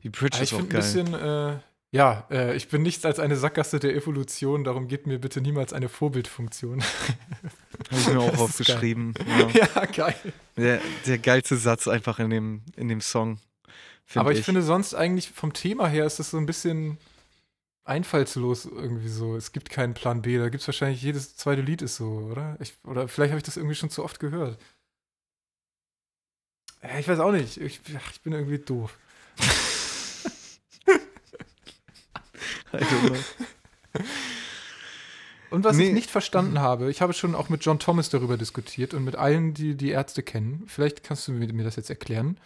Die 0.02 0.10
Bridge 0.10 0.38
ich 0.38 0.44
ist 0.44 0.52
auch 0.54 0.58
finde 0.58 0.76
ein 0.76 0.80
geil. 0.80 1.04
bisschen, 1.04 1.14
äh, 1.14 1.58
ja, 1.94 2.26
äh, 2.30 2.56
ich 2.56 2.68
bin 2.68 2.82
nichts 2.82 3.04
als 3.04 3.18
eine 3.18 3.36
Sackgasse 3.36 3.78
der 3.78 3.94
Evolution, 3.94 4.64
darum 4.64 4.88
gibt 4.88 5.06
mir 5.06 5.18
bitte 5.18 5.40
niemals 5.40 5.72
eine 5.72 5.88
Vorbildfunktion. 5.88 6.82
Habe 7.90 8.00
ich 8.00 8.06
mir 8.08 8.20
auch 8.20 8.38
aufgeschrieben. 8.38 9.14
Ja. 9.54 9.66
ja, 9.74 9.84
geil. 9.86 10.14
Der, 10.56 10.80
der 11.06 11.18
geilste 11.18 11.56
Satz 11.56 11.86
einfach 11.88 12.18
in 12.18 12.30
dem, 12.30 12.62
in 12.76 12.88
dem 12.88 13.00
Song. 13.00 13.38
Aber 14.14 14.32
ich, 14.32 14.42
finde 14.44 14.62
sonst 14.62 14.94
eigentlich 14.94 15.30
vom 15.30 15.52
Thema 15.52 15.86
her 15.86 16.06
ist 16.06 16.18
das 16.18 16.30
so 16.30 16.38
ein 16.38 16.46
bisschen 16.46 16.98
einfallslos 17.84 18.64
irgendwie 18.64 19.08
so. 19.08 19.36
Es 19.36 19.52
gibt 19.52 19.70
keinen 19.70 19.94
Plan 19.94 20.22
B. 20.22 20.38
Da 20.38 20.48
gibt 20.48 20.62
es 20.62 20.68
wahrscheinlich 20.68 21.02
jedes 21.02 21.36
zweite 21.36 21.62
Lied 21.62 21.82
ist 21.82 21.96
so, 21.96 22.28
oder? 22.30 22.56
Ich, 22.60 22.74
oder 22.84 23.08
vielleicht 23.08 23.30
habe 23.32 23.38
ich 23.38 23.44
das 23.44 23.56
irgendwie 23.56 23.74
schon 23.74 23.90
zu 23.90 24.04
oft 24.04 24.20
gehört. 24.20 24.58
Ja, 26.82 26.98
ich 26.98 27.06
weiß 27.06 27.20
auch 27.20 27.32
nicht. 27.32 27.58
Ich, 27.58 27.80
ich 27.86 28.20
bin 28.22 28.32
irgendwie 28.32 28.58
doof. 28.58 28.98
I 30.88 30.92
don't 30.92 30.98
know. 32.48 32.61
Und 35.50 35.64
was 35.64 35.76
Nee. 35.76 35.88
ich 35.88 35.92
nicht 35.92 36.10
verstanden 36.10 36.60
habe, 36.60 36.90
ich 36.90 37.02
habe 37.02 37.12
schon 37.12 37.34
auch 37.34 37.50
mit 37.50 37.62
John 37.64 37.78
Thomas 37.78 38.08
darüber 38.08 38.38
diskutiert 38.38 38.94
und 38.94 39.04
mit 39.04 39.16
allen, 39.16 39.52
die 39.52 39.74
die 39.76 39.90
Ärzte 39.90 40.22
kennen. 40.22 40.64
Vielleicht 40.66 41.04
kannst 41.04 41.28
du 41.28 41.32
mir, 41.32 41.52
mir 41.52 41.64
das 41.64 41.76
jetzt 41.76 41.90
erklären. 41.90 42.38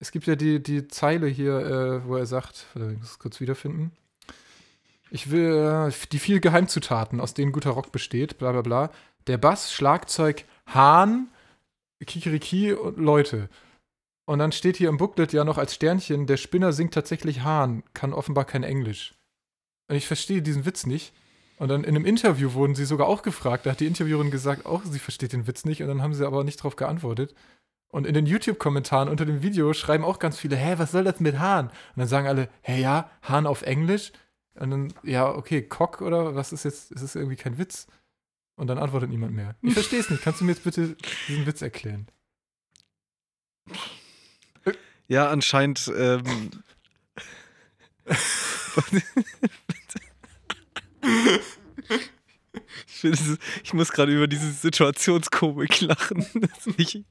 Es 0.00 0.10
gibt 0.12 0.26
ja 0.26 0.36
die, 0.36 0.62
die 0.62 0.86
Zeile 0.88 1.28
hier, 1.28 1.58
äh, 1.60 2.06
wo 2.06 2.16
er 2.16 2.26
sagt, 2.26 2.66
ich 2.74 2.98
muss 2.98 3.12
es 3.12 3.18
kurz 3.18 3.40
wiederfinden. 3.40 3.92
Ich 5.10 5.30
will 5.30 5.88
äh, 5.88 5.92
die 6.12 6.18
vier 6.18 6.40
Geheimzutaten, 6.40 7.20
aus 7.20 7.32
denen 7.32 7.52
guter 7.52 7.70
Rock 7.70 7.90
besteht, 7.90 8.36
bla 8.36 8.52
bla 8.52 8.60
bla. 8.62 8.90
Der 9.28 9.38
Bass, 9.38 9.72
Schlagzeug, 9.72 10.44
Hahn, 10.66 11.28
Kikeriki 12.04 12.72
und 12.74 12.98
Leute. 12.98 13.48
Und 14.26 14.40
dann 14.40 14.52
steht 14.52 14.76
hier 14.76 14.90
im 14.90 14.98
Booklet 14.98 15.32
ja 15.32 15.44
noch 15.44 15.56
als 15.56 15.74
Sternchen, 15.74 16.26
der 16.26 16.36
Spinner 16.36 16.72
singt 16.72 16.92
tatsächlich 16.92 17.42
Hahn, 17.44 17.82
kann 17.94 18.12
offenbar 18.12 18.44
kein 18.44 18.62
Englisch. 18.62 19.14
Und 19.88 19.96
ich 19.96 20.06
verstehe 20.06 20.42
diesen 20.42 20.64
Witz 20.64 20.86
nicht. 20.86 21.12
Und 21.58 21.68
dann 21.68 21.84
in 21.84 21.94
einem 21.94 22.04
Interview 22.04 22.54
wurden 22.54 22.74
sie 22.74 22.84
sogar 22.84 23.06
auch 23.06 23.22
gefragt. 23.22 23.66
Da 23.66 23.70
hat 23.70 23.80
die 23.80 23.86
Interviewerin 23.86 24.30
gesagt, 24.30 24.66
auch 24.66 24.82
sie 24.84 24.98
versteht 24.98 25.32
den 25.32 25.46
Witz 25.46 25.64
nicht. 25.64 25.82
Und 25.82 25.88
dann 25.88 26.02
haben 26.02 26.14
sie 26.14 26.26
aber 26.26 26.44
nicht 26.44 26.56
drauf 26.56 26.76
geantwortet. 26.76 27.34
Und 27.88 28.06
in 28.06 28.14
den 28.14 28.24
YouTube-Kommentaren 28.26 29.08
unter 29.08 29.26
dem 29.26 29.42
Video 29.42 29.74
schreiben 29.74 30.02
auch 30.02 30.18
ganz 30.18 30.38
viele, 30.38 30.56
hä, 30.56 30.74
was 30.78 30.92
soll 30.92 31.04
das 31.04 31.20
mit 31.20 31.38
Hahn? 31.38 31.66
Und 31.66 31.74
dann 31.96 32.08
sagen 32.08 32.26
alle, 32.26 32.48
hä, 32.62 32.80
ja, 32.80 33.10
Hahn 33.22 33.46
auf 33.46 33.62
Englisch? 33.62 34.12
Und 34.54 34.70
dann, 34.70 34.94
ja, 35.02 35.28
okay, 35.28 35.62
Cock 35.62 36.00
oder 36.00 36.34
was 36.34 36.52
ist 36.52 36.64
jetzt, 36.64 36.90
ist 36.90 37.02
es 37.02 37.14
irgendwie 37.14 37.36
kein 37.36 37.58
Witz? 37.58 37.86
Und 38.56 38.68
dann 38.68 38.78
antwortet 38.78 39.10
niemand 39.10 39.34
mehr. 39.34 39.56
Ich 39.62 39.74
verstehe 39.74 40.00
es 40.00 40.08
nicht. 40.08 40.22
Kannst 40.22 40.40
du 40.40 40.44
mir 40.44 40.52
jetzt 40.52 40.64
bitte 40.64 40.96
diesen 41.28 41.46
Witz 41.46 41.62
erklären? 41.62 42.06
Ja, 45.08 45.28
anscheinend. 45.28 45.92
Ähm, 45.94 46.50
ich, 52.86 53.00
finde, 53.00 53.16
es 53.18 53.38
ich 53.64 53.74
muss 53.74 53.90
gerade 53.92 54.12
über 54.14 54.26
diese 54.26 54.50
Situationskomik 54.52 55.80
lachen, 55.80 56.26
dass 56.34 56.74
ich 56.76 57.02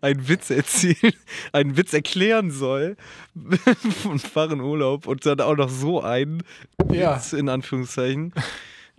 einen 0.00 0.28
Witz 0.28 0.50
erzählen, 0.50 1.12
einen 1.52 1.76
Witz 1.76 1.92
erklären 1.92 2.50
soll 2.50 2.96
von 4.02 4.18
Fahren 4.18 4.60
Urlaub 4.60 5.06
und 5.06 5.26
dann 5.26 5.40
auch 5.40 5.56
noch 5.56 5.68
so 5.68 6.00
einen 6.02 6.42
Ja. 6.90 7.16
Witz 7.16 7.32
in 7.32 7.48
Anführungszeichen. 7.48 8.32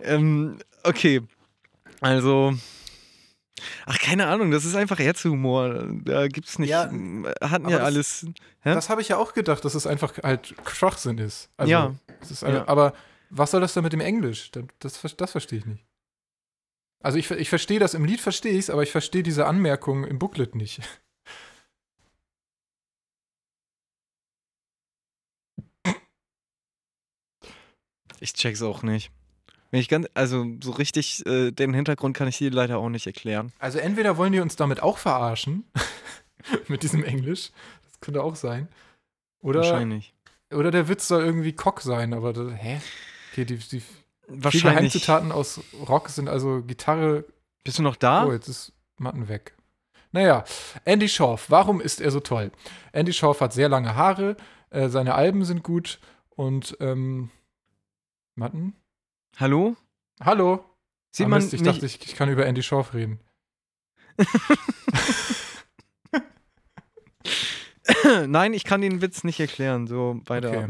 ähm, 0.00 0.58
okay, 0.84 1.22
also. 2.00 2.54
Ach, 3.86 3.98
keine 3.98 4.26
Ahnung, 4.26 4.50
das 4.50 4.66
ist 4.66 4.76
einfach 4.76 5.00
Ärztehumor. 5.00 5.86
Da 6.04 6.28
gibt's 6.28 6.58
nicht. 6.58 6.68
Ja, 6.68 6.82
hatten 7.40 7.68
ja 7.70 7.78
das- 7.78 7.80
alles. 7.80 8.26
Hä? 8.60 8.74
Das 8.74 8.90
habe 8.90 9.00
ich 9.00 9.08
ja 9.08 9.16
auch 9.16 9.32
gedacht, 9.32 9.64
dass 9.64 9.74
es 9.74 9.86
einfach 9.86 10.12
halt 10.22 10.54
Schwachsinn 10.70 11.16
ist. 11.18 11.48
Also, 11.56 11.72
Ja. 11.72 11.94
Eine, 12.42 12.58
Ja. 12.58 12.68
Aber 12.68 12.92
was 13.30 13.50
soll 13.50 13.60
das 13.60 13.74
denn 13.74 13.82
mit 13.82 13.92
dem 13.92 14.00
Englisch? 14.00 14.50
Das, 14.52 14.64
das, 15.00 15.16
das 15.16 15.32
verstehe 15.32 15.58
ich 15.58 15.66
nicht. 15.66 15.84
Also 17.02 17.18
ich, 17.18 17.30
ich 17.30 17.48
verstehe 17.48 17.78
das, 17.78 17.94
im 17.94 18.04
Lied 18.04 18.20
verstehe 18.20 18.52
ich 18.52 18.60
es, 18.60 18.70
aber 18.70 18.82
ich 18.82 18.90
verstehe 18.90 19.22
diese 19.22 19.46
Anmerkung 19.46 20.04
im 20.04 20.18
Booklet 20.18 20.54
nicht. 20.54 20.80
Ich 28.18 28.32
check's 28.32 28.62
auch 28.62 28.82
nicht. 28.82 29.10
Wenn 29.70 29.80
ich 29.80 29.88
ganz, 29.88 30.06
also 30.14 30.46
so 30.62 30.70
richtig 30.70 31.24
äh, 31.26 31.50
den 31.50 31.74
Hintergrund 31.74 32.16
kann 32.16 32.28
ich 32.28 32.38
dir 32.38 32.50
leider 32.50 32.78
auch 32.78 32.88
nicht 32.88 33.06
erklären. 33.06 33.52
Also 33.58 33.78
entweder 33.78 34.16
wollen 34.16 34.32
die 34.32 34.40
uns 34.40 34.56
damit 34.56 34.82
auch 34.82 34.96
verarschen, 34.96 35.64
mit 36.68 36.82
diesem 36.82 37.04
Englisch, 37.04 37.50
das 37.84 38.00
könnte 38.00 38.22
auch 38.22 38.36
sein. 38.36 38.68
Oder, 39.40 39.60
Wahrscheinlich. 39.60 40.14
Oder 40.52 40.70
der 40.70 40.88
Witz 40.88 41.08
soll 41.08 41.24
irgendwie 41.24 41.52
Cock 41.52 41.80
sein, 41.80 42.12
aber 42.14 42.32
das, 42.32 42.52
hä? 42.54 42.80
Okay, 43.32 43.44
die, 43.44 43.56
die 43.56 43.82
Wahrscheinlich. 44.28 44.62
Geheimzutaten 44.74 45.32
aus 45.32 45.60
Rock 45.88 46.08
sind 46.08 46.28
also 46.28 46.62
Gitarre. 46.62 47.24
Bist 47.64 47.78
du 47.78 47.82
noch 47.82 47.96
da? 47.96 48.26
Oh, 48.26 48.32
jetzt 48.32 48.48
ist 48.48 48.72
Matten 48.98 49.28
weg. 49.28 49.54
Naja, 50.12 50.44
Andy 50.84 51.08
Schorf, 51.08 51.50
warum 51.50 51.80
ist 51.80 52.00
er 52.00 52.10
so 52.10 52.20
toll? 52.20 52.50
Andy 52.92 53.12
Schorf 53.12 53.40
hat 53.40 53.52
sehr 53.52 53.68
lange 53.68 53.94
Haare, 53.94 54.36
äh, 54.70 54.88
seine 54.88 55.14
Alben 55.14 55.44
sind 55.44 55.62
gut 55.62 56.00
und 56.30 56.76
ähm, 56.80 57.30
Matten? 58.34 58.74
Hallo? 59.36 59.76
Hallo? 60.20 60.64
Sieht 61.10 61.26
Ah, 61.26 61.28
man 61.28 61.40
Mist, 61.42 61.52
ich 61.54 61.60
nicht, 61.60 61.74
dachte, 61.74 61.86
ich, 61.86 62.00
ich 62.04 62.14
kann 62.16 62.30
über 62.30 62.46
Andy 62.46 62.62
Schorf 62.62 62.94
reden. 62.94 63.20
Nein, 68.26 68.52
ich 68.54 68.64
kann 68.64 68.80
den 68.80 69.00
Witz 69.02 69.24
nicht 69.24 69.40
erklären. 69.40 69.86
So 69.86 70.20
weiter. 70.26 70.50
Okay. 70.50 70.68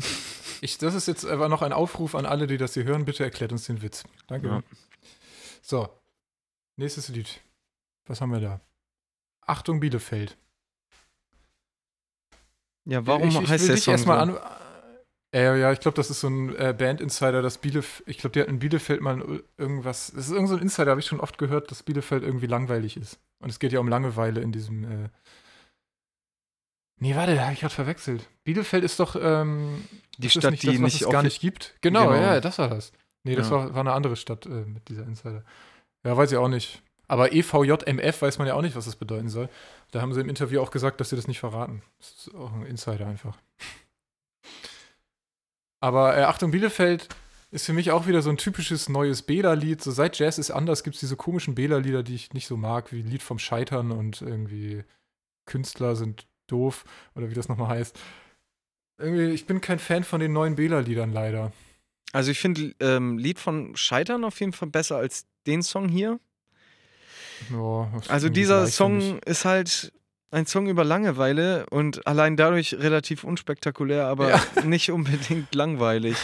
Ich, 0.60 0.78
das 0.78 0.94
ist 0.94 1.06
jetzt 1.06 1.26
aber 1.26 1.48
noch 1.48 1.62
ein 1.62 1.72
Aufruf 1.72 2.14
an 2.14 2.26
alle, 2.26 2.46
die 2.46 2.56
das 2.56 2.74
hier 2.74 2.84
hören. 2.84 3.04
Bitte 3.04 3.24
erklärt 3.24 3.52
uns 3.52 3.66
den 3.66 3.82
Witz. 3.82 4.04
Danke. 4.26 4.48
Ja. 4.48 4.62
So. 5.62 5.88
Nächstes 6.76 7.08
Lied. 7.08 7.40
Was 8.06 8.20
haben 8.20 8.32
wir 8.32 8.40
da? 8.40 8.60
Achtung, 9.42 9.80
Bielefeld. 9.80 10.36
Ja, 12.84 13.06
warum 13.06 13.28
ich, 13.28 13.40
ich 13.40 13.48
heißt 13.48 13.62
will 13.62 13.68
der 13.68 13.76
dich 13.76 13.84
Song 13.84 13.92
erstmal 13.92 14.26
so? 14.26 14.38
an. 14.38 14.40
Äh, 15.34 15.60
ja, 15.60 15.72
ich 15.72 15.80
glaube, 15.80 15.96
das 15.96 16.10
ist 16.10 16.20
so 16.20 16.28
ein 16.28 16.54
äh, 16.56 16.74
Band-Insider, 16.76 17.42
dass 17.42 17.58
Bielefeld. 17.58 18.08
Ich 18.08 18.18
glaube, 18.18 18.32
die 18.32 18.40
hat 18.40 18.48
in 18.48 18.58
Bielefeld 18.58 19.00
mal 19.00 19.42
irgendwas. 19.58 20.12
Das 20.14 20.26
ist 20.26 20.32
irgend 20.32 20.48
so 20.48 20.56
ein 20.56 20.62
Insider, 20.62 20.90
habe 20.90 21.00
ich 21.00 21.06
schon 21.06 21.20
oft 21.20 21.36
gehört, 21.38 21.70
dass 21.70 21.82
Bielefeld 21.82 22.22
irgendwie 22.22 22.46
langweilig 22.46 22.96
ist. 22.96 23.18
Und 23.40 23.50
es 23.50 23.58
geht 23.58 23.72
ja 23.72 23.80
um 23.80 23.88
Langeweile 23.88 24.40
in 24.40 24.52
diesem. 24.52 24.84
Äh 24.84 25.08
nee, 26.98 27.14
warte, 27.16 27.34
da 27.34 27.42
habe 27.44 27.52
ich 27.54 27.60
gerade 27.60 27.74
verwechselt. 27.74 28.28
Bielefeld 28.44 28.84
ist 28.84 28.98
doch. 29.00 29.16
Ähm, 29.20 29.84
Die 30.18 30.30
Stadt, 30.30 30.50
nicht 30.50 30.62
die 30.62 30.68
das, 30.68 30.76
was 30.76 30.82
nicht 30.94 31.02
es 31.02 31.08
gar 31.10 31.22
nicht 31.22 31.40
gibt. 31.40 31.74
Genau, 31.82 32.08
Genau. 32.08 32.20
ja, 32.20 32.40
das 32.40 32.58
war 32.58 32.68
das. 32.68 32.92
Nee, 33.24 33.34
das 33.36 33.50
Ja. 33.50 33.56
war, 33.56 33.74
war 33.74 33.80
eine 33.80 33.92
andere 33.92 34.16
Stadt 34.16 34.46
äh, 34.46 34.48
mit 34.64 34.88
dieser 34.88 35.02
Insider. 35.04 35.44
Ja, 36.04 36.16
weiß 36.16 36.30
ich 36.32 36.38
auch 36.38 36.48
nicht. 36.48 36.82
Aber 37.08 37.32
EVJMF 37.32 38.22
weiß 38.22 38.38
man 38.38 38.48
ja 38.48 38.54
auch 38.54 38.62
nicht, 38.62 38.74
was 38.76 38.84
das 38.86 38.96
bedeuten 38.96 39.28
soll. 39.28 39.48
Da 39.92 40.00
haben 40.00 40.12
sie 40.12 40.20
im 40.20 40.28
Interview 40.28 40.60
auch 40.60 40.70
gesagt, 40.72 41.00
dass 41.00 41.10
sie 41.10 41.16
das 41.16 41.28
nicht 41.28 41.38
verraten. 41.38 41.82
Das 41.98 42.10
ist 42.26 42.34
auch 42.34 42.52
ein 42.52 42.66
Insider 42.66 43.06
einfach. 43.06 43.36
Aber 45.80 46.16
äh, 46.16 46.22
Achtung, 46.22 46.50
Bielefeld 46.50 47.08
ist 47.50 47.66
für 47.66 47.72
mich 47.72 47.92
auch 47.92 48.06
wieder 48.06 48.22
so 48.22 48.30
ein 48.30 48.38
typisches 48.38 48.88
neues 48.88 49.22
Bela-Lied. 49.22 49.82
So 49.82 49.90
seit 49.92 50.18
Jazz 50.18 50.38
ist 50.38 50.50
anders 50.50 50.82
gibt 50.82 50.94
es 50.96 51.00
diese 51.00 51.16
komischen 51.16 51.54
Bela-Lieder, 51.54 52.02
die 52.02 52.14
ich 52.14 52.32
nicht 52.32 52.46
so 52.46 52.56
mag, 52.56 52.92
wie 52.92 53.02
Lied 53.02 53.22
vom 53.22 53.38
Scheitern 53.38 53.92
und 53.92 54.20
irgendwie 54.22 54.84
Künstler 55.46 55.94
sind 55.94 56.26
doof 56.46 56.84
oder 57.14 57.30
wie 57.30 57.34
das 57.34 57.48
nochmal 57.48 57.68
heißt. 57.68 57.98
Irgendwie, 58.98 59.26
ich 59.26 59.46
bin 59.46 59.60
kein 59.60 59.78
Fan 59.78 60.04
von 60.04 60.20
den 60.20 60.32
neuen 60.32 60.56
Bela-Liedern 60.56 61.12
leider. 61.12 61.52
Also 62.12 62.30
ich 62.30 62.38
finde 62.38 62.74
ähm, 62.80 63.18
Lied 63.18 63.38
von 63.38 63.76
Scheitern 63.76 64.24
auf 64.24 64.40
jeden 64.40 64.52
Fall 64.52 64.68
besser 64.68 64.96
als 64.96 65.26
den 65.46 65.62
Song 65.62 65.88
hier. 65.88 66.18
Ja, 67.52 67.90
Also 68.08 68.28
dieser. 68.28 68.66
Song 68.66 69.18
ist 69.20 69.44
halt 69.44 69.92
ein 70.30 70.46
Song 70.46 70.66
über 70.66 70.84
Langeweile 70.84 71.66
und 71.70 72.06
allein 72.06 72.36
dadurch 72.36 72.74
relativ 72.74 73.22
unspektakulär, 73.24 74.06
aber 74.06 74.30
Ja. 74.30 74.42
nicht 74.64 74.90
unbedingt 74.90 75.54
langweilig. 75.54 76.16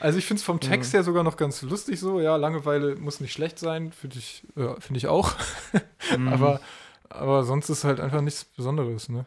Also 0.00 0.18
ich 0.18 0.26
finde 0.26 0.40
es 0.40 0.44
vom 0.44 0.60
Text 0.60 0.92
her 0.92 1.02
sogar 1.02 1.24
noch 1.24 1.36
ganz 1.36 1.62
lustig 1.62 1.98
so. 1.98 2.20
Ja, 2.20 2.36
Langeweile 2.36 2.96
muss 2.96 3.20
nicht 3.20 3.32
schlecht 3.32 3.58
sein, 3.58 3.92
finde 3.92 4.18
ich, 4.18 4.44
äh, 4.56 4.80
find 4.80 4.96
ich 4.96 5.06
auch. 5.06 5.34
Mhm. 6.16 6.28
aber, 6.28 6.60
aber 7.10 7.44
sonst 7.44 7.68
ist 7.68 7.84
halt 7.84 8.00
einfach 8.00 8.22
nichts 8.22 8.44
Besonderes, 8.44 9.10
ne? 9.10 9.26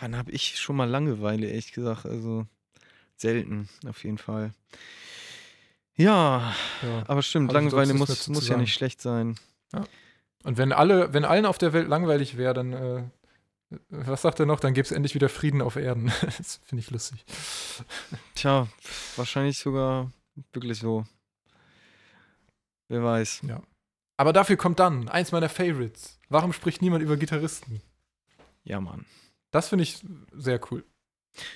Wann 0.00 0.16
habe 0.16 0.30
ich 0.32 0.58
schon 0.58 0.76
mal 0.76 0.88
Langeweile, 0.88 1.46
ehrlich 1.46 1.72
gesagt? 1.72 2.06
Also 2.06 2.46
selten, 3.16 3.68
auf 3.86 4.02
jeden 4.04 4.18
Fall. 4.18 4.52
Ja, 5.96 6.54
Ja. 6.82 7.04
aber 7.06 7.22
stimmt, 7.22 7.50
ich 7.50 7.54
Langeweile 7.54 7.94
muss, 7.94 8.28
muss 8.28 8.48
ja 8.48 8.56
nicht 8.56 8.74
schlecht 8.74 9.00
sein. 9.00 9.36
Und 10.42 10.58
wenn 10.58 10.72
alle, 10.72 11.12
wenn 11.14 11.24
allen 11.24 11.46
auf 11.46 11.56
der 11.58 11.72
Welt 11.72 11.88
langweilig 11.88 12.36
wäre, 12.36 12.52
dann, 12.52 12.72
äh, 12.72 13.02
was 13.88 14.22
sagt 14.22 14.40
er 14.40 14.46
noch? 14.46 14.60
Dann 14.60 14.74
gäbe 14.74 14.84
es 14.84 14.92
endlich 14.92 15.14
wieder 15.14 15.28
Frieden 15.28 15.62
auf 15.62 15.76
Erden. 15.76 16.12
das 16.36 16.60
finde 16.64 16.82
ich 16.82 16.90
lustig. 16.90 17.24
Tja, 18.34 18.68
wahrscheinlich 19.16 19.58
sogar 19.58 20.10
wirklich 20.52 20.78
so. 20.78 21.06
Wer 22.88 23.02
weiß. 23.02 23.42
Aber 24.16 24.32
dafür 24.32 24.56
kommt 24.56 24.78
dann 24.80 25.08
eins 25.08 25.32
meiner 25.32 25.48
Favorites. 25.48 26.18
Warum 26.28 26.52
spricht 26.52 26.82
niemand 26.82 27.02
über 27.02 27.16
Gitarristen? 27.16 27.80
Ja, 28.64 28.80
Mann. 28.80 29.06
Das 29.54 29.68
finde 29.68 29.84
ich 29.84 30.00
sehr 30.32 30.60
cool. 30.70 30.82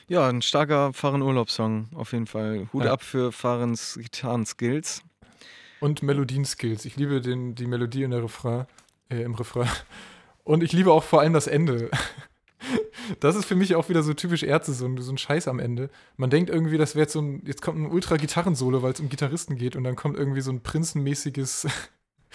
Ja, 0.06 0.28
ein 0.28 0.40
starker 0.40 0.92
Fahren-Urlaub-Song, 0.92 1.88
auf 1.96 2.12
jeden 2.12 2.28
Fall. 2.28 2.68
Hut 2.72 2.84
Ja. 2.84 2.92
ab 2.92 3.02
für 3.02 3.32
Fahrens 3.32 3.98
Gitarren-Skills. 4.00 5.02
Und 5.80 6.04
Melodienskills. 6.04 6.84
Ich 6.84 6.94
liebe 6.94 7.20
den, 7.20 7.56
die 7.56 7.66
Melodie 7.66 8.04
in 8.04 8.12
der 8.12 8.22
Refrain, 8.22 8.66
äh, 9.10 9.22
im 9.22 9.34
Refrain. 9.34 9.68
Und 10.44 10.62
ich 10.62 10.72
liebe 10.72 10.92
auch 10.92 11.02
vor 11.02 11.22
allem 11.22 11.32
das 11.32 11.46
Ende. 11.48 11.90
Das 13.20 13.36
ist 13.36 13.46
für 13.46 13.54
mich 13.54 13.74
auch 13.76 13.88
wieder 13.88 14.02
so 14.02 14.12
typisch 14.14 14.42
Ärzte, 14.42 14.72
so 14.74 14.84
ein, 14.84 14.98
so 15.00 15.10
ein 15.12 15.16
Scheiß 15.16 15.48
am 15.48 15.60
Ende. 15.60 15.88
Man 16.16 16.28
denkt 16.28 16.50
irgendwie, 16.50 16.76
das 16.76 16.94
wäre 16.94 17.04
jetzt 17.04 17.12
so 17.14 17.20
ein, 17.22 17.42
jetzt 17.46 17.62
kommt 17.62 17.78
ein 17.80 17.86
Ultra-Gitarrensolo, 17.90 18.82
weil 18.82 18.92
es 18.92 19.00
um 19.00 19.08
Gitarristen 19.08 19.56
geht 19.56 19.76
und 19.76 19.84
dann 19.84 19.96
kommt 19.96 20.18
irgendwie 20.18 20.40
so 20.42 20.50
ein 20.50 20.60
prinzenmäßiges 20.62 21.68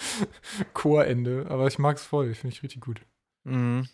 Chorende. 0.74 1.46
Aber 1.48 1.66
ich 1.68 1.78
mag 1.78 1.96
es 1.98 2.04
voll, 2.04 2.34
finde 2.34 2.54
ich 2.56 2.62
richtig 2.62 2.80
gut. 2.80 3.02
Mhm. 3.44 3.86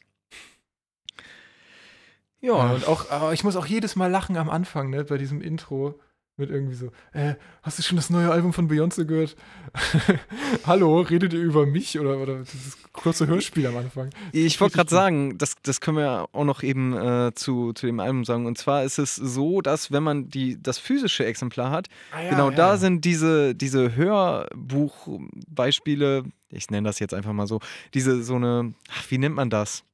Ja, 2.41 2.57
Ja, 2.57 2.73
und 2.75 2.87
auch, 2.89 3.11
aber 3.11 3.33
ich 3.33 3.45
muss 3.45 3.57
auch 3.57 3.67
jedes 3.67 3.97
Mal 3.97 4.11
lachen 4.11 4.37
am 4.37 4.49
Anfang, 4.51 4.91
ne, 4.91 5.05
bei 5.05 5.19
diesem 5.19 5.41
Intro. 5.43 5.99
Mit 6.37 6.49
irgendwie 6.49 6.75
so, 6.75 6.91
äh, 7.13 7.35
hast 7.63 7.79
du 7.79 7.83
schon 7.83 7.97
das 7.97 8.09
neue 8.09 8.31
Album 8.31 8.53
von 8.55 8.71
Beyoncé 8.71 9.05
gehört? 9.05 9.37
Hallo, 10.65 11.01
redet 11.03 11.35
ihr 11.35 11.41
über 11.41 11.67
mich? 11.67 12.01
Oder, 12.01 12.17
oder 12.17 12.39
dieses 12.39 12.79
kurze 12.95 13.27
Hörspiel 13.27 13.67
am 13.67 13.77
Anfang. 13.77 14.09
ich 14.33 14.59
wollte 14.59 14.77
gerade 14.77 14.89
sagen, 14.89 15.37
das, 15.37 15.57
das 15.63 15.83
können 15.83 15.99
wir 15.99 16.29
auch 16.33 16.45
noch 16.45 16.63
eben 16.63 16.97
äh, 16.97 17.33
zu, 17.35 17.75
zu 17.75 17.85
dem 17.85 18.01
Album 18.01 18.25
sagen. 18.25 18.47
Und 18.47 18.57
zwar 18.57 18.85
ist 18.85 18.99
es 18.99 19.17
so, 19.17 19.61
dass 19.61 19.93
wenn 19.93 20.03
man 20.03 20.31
die, 20.31 20.57
das 20.63 20.79
physische 20.79 21.27
Exemplar 21.27 21.71
hat, 21.71 21.89
Ah, 22.11 22.23
ja, 22.23 22.31
genau 22.31 22.49
ja. 22.49 22.57
da 22.57 22.79
sind 22.79 23.05
diese, 23.05 23.55
diese 23.55 23.95
Hörbuchbeispiele, 23.95 26.23
ich 26.49 26.71
nenne 26.71 26.89
das 26.89 27.01
jetzt 27.01 27.13
einfach 27.13 27.35
mal 27.35 27.47
so, 27.47 27.61
diese 27.93 28.23
so 28.23 28.37
eine, 28.37 28.73
ach, 28.91 29.11
wie 29.11 29.19
nennt 29.19 29.35
man 29.35 29.51
das? 29.51 29.85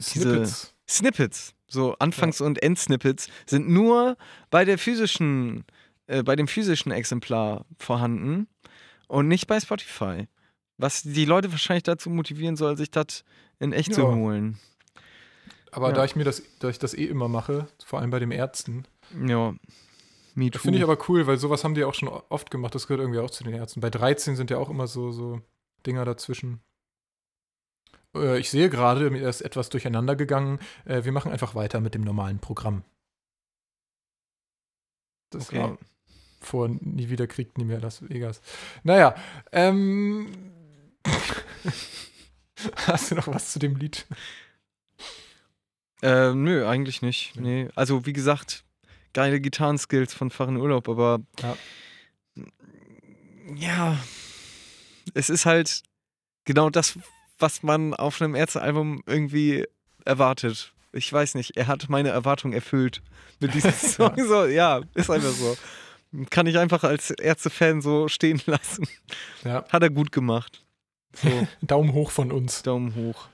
Snippets. 0.00 0.74
Snippets, 0.88 1.54
so 1.66 1.94
Anfangs- 1.98 2.40
und 2.40 2.62
Endsnippets, 2.62 3.28
sind 3.46 3.68
nur 3.68 4.16
bei 4.50 4.64
der 4.64 4.78
physischen, 4.78 5.64
äh, 6.06 6.22
bei 6.22 6.36
dem 6.36 6.46
physischen 6.48 6.92
Exemplar 6.92 7.64
vorhanden 7.78 8.48
und 9.08 9.28
nicht 9.28 9.46
bei 9.46 9.58
Spotify. 9.60 10.28
Was 10.76 11.02
die 11.02 11.24
Leute 11.24 11.50
wahrscheinlich 11.52 11.84
dazu 11.84 12.10
motivieren 12.10 12.56
soll, 12.56 12.76
sich 12.76 12.90
das 12.90 13.24
in 13.60 13.72
echt 13.72 13.94
zu 13.94 14.02
Ja. 14.02 14.14
holen. 14.14 14.58
Aber 15.70 15.88
Ja. 15.88 15.94
da 15.94 16.04
ich 16.04 16.16
mir 16.16 16.24
das, 16.24 16.42
da 16.58 16.68
ich 16.68 16.78
das 16.78 16.94
eh 16.94 17.04
immer 17.06 17.28
mache, 17.28 17.66
vor 17.84 18.00
allem 18.00 18.10
bei 18.10 18.18
den 18.18 18.30
Ärzten, 18.30 18.84
Ja. 19.26 19.54
Me 20.36 20.50
too. 20.50 20.58
finde 20.58 20.78
ich 20.78 20.84
aber 20.84 20.98
cool, 21.08 21.26
weil 21.28 21.36
sowas 21.38 21.62
haben 21.62 21.74
die 21.76 21.84
auch 21.84 21.94
schon 21.94 22.08
oft 22.08 22.50
gemacht. 22.50 22.74
Das 22.74 22.88
gehört 22.88 23.00
irgendwie 23.00 23.20
auch 23.20 23.30
zu 23.30 23.44
den 23.44 23.54
Ärzten. 23.54 23.80
Bei 23.80 23.90
13 23.90 24.34
sind 24.34 24.50
ja 24.50 24.58
auch 24.58 24.68
immer 24.68 24.88
so, 24.88 25.12
so 25.12 25.40
Dinger 25.86 26.04
dazwischen. 26.04 26.60
Äh, 28.14 28.38
Ich 28.38 28.50
sehe 28.50 28.68
gerade, 28.70 29.10
mir 29.10 29.28
ist 29.28 29.40
etwas 29.40 29.68
durcheinander 29.68 30.16
gegangen. 30.16 30.58
Äh, 30.84 31.04
Wir 31.04 31.12
machen 31.12 31.32
einfach 31.32 31.54
weiter 31.54 31.80
mit 31.80 31.94
dem 31.94 32.02
normalen 32.02 32.38
Programm. 32.38 32.82
Das 35.30 35.48
Okay. 35.48 35.58
war 35.58 35.78
vor 36.40 36.68
Nie 36.68 37.08
wieder 37.08 37.26
Krieg, 37.26 37.56
nie 37.58 37.64
mehr 37.64 37.80
Las 37.80 38.08
Vegas. 38.08 38.40
Naja, 38.82 39.14
ähm. 39.52 40.28
Hast 42.86 43.10
du 43.10 43.14
noch 43.16 43.26
was 43.28 43.52
zu 43.52 43.58
dem 43.58 43.76
Lied? 43.76 44.06
Äh, 46.02 46.32
nö, 46.34 46.66
eigentlich 46.66 47.02
nicht. 47.02 47.34
Nee. 47.36 47.68
Also, 47.74 48.06
wie 48.06 48.12
gesagt, 48.12 48.64
geile 49.12 49.40
Gitarrenskills 49.40 50.14
von 50.14 50.30
Fahren 50.30 50.56
Urlaub, 50.56 50.88
aber 50.88 51.20
Ja. 51.40 51.56
ja, 53.54 53.98
es 55.14 55.30
ist 55.30 55.46
halt 55.46 55.82
genau 56.44 56.70
das, 56.70 56.98
was 57.38 57.62
man 57.62 57.94
auf 57.94 58.20
einem 58.20 58.34
Ärztealbum 58.34 59.02
irgendwie 59.06 59.66
erwartet. 60.04 60.72
Ich 60.92 61.12
weiß 61.12 61.34
nicht, 61.34 61.56
er 61.56 61.66
hat 61.66 61.88
meine 61.88 62.10
Erwartung 62.10 62.52
erfüllt 62.52 63.02
mit 63.40 63.54
diesem 63.54 63.72
Song. 63.72 64.14
So, 64.16 64.44
ja, 64.44 64.80
ist 64.94 65.10
einfach 65.10 65.30
so. 65.30 65.56
Kann 66.30 66.46
ich 66.46 66.58
einfach 66.58 66.84
als 66.84 67.10
Ärzte-Fan 67.10 67.82
so 67.82 68.06
stehen 68.08 68.40
lassen. 68.46 68.86
Ja, 69.42 69.64
Hat 69.68 69.82
er 69.82 69.90
gut 69.90 70.12
gemacht. 70.12 70.64
So, 71.14 71.28
Daumen 71.62 71.92
hoch 71.92 72.10
von 72.10 72.30
uns. 72.30 72.62
Daumen 72.62 72.94
hoch. 72.94 73.28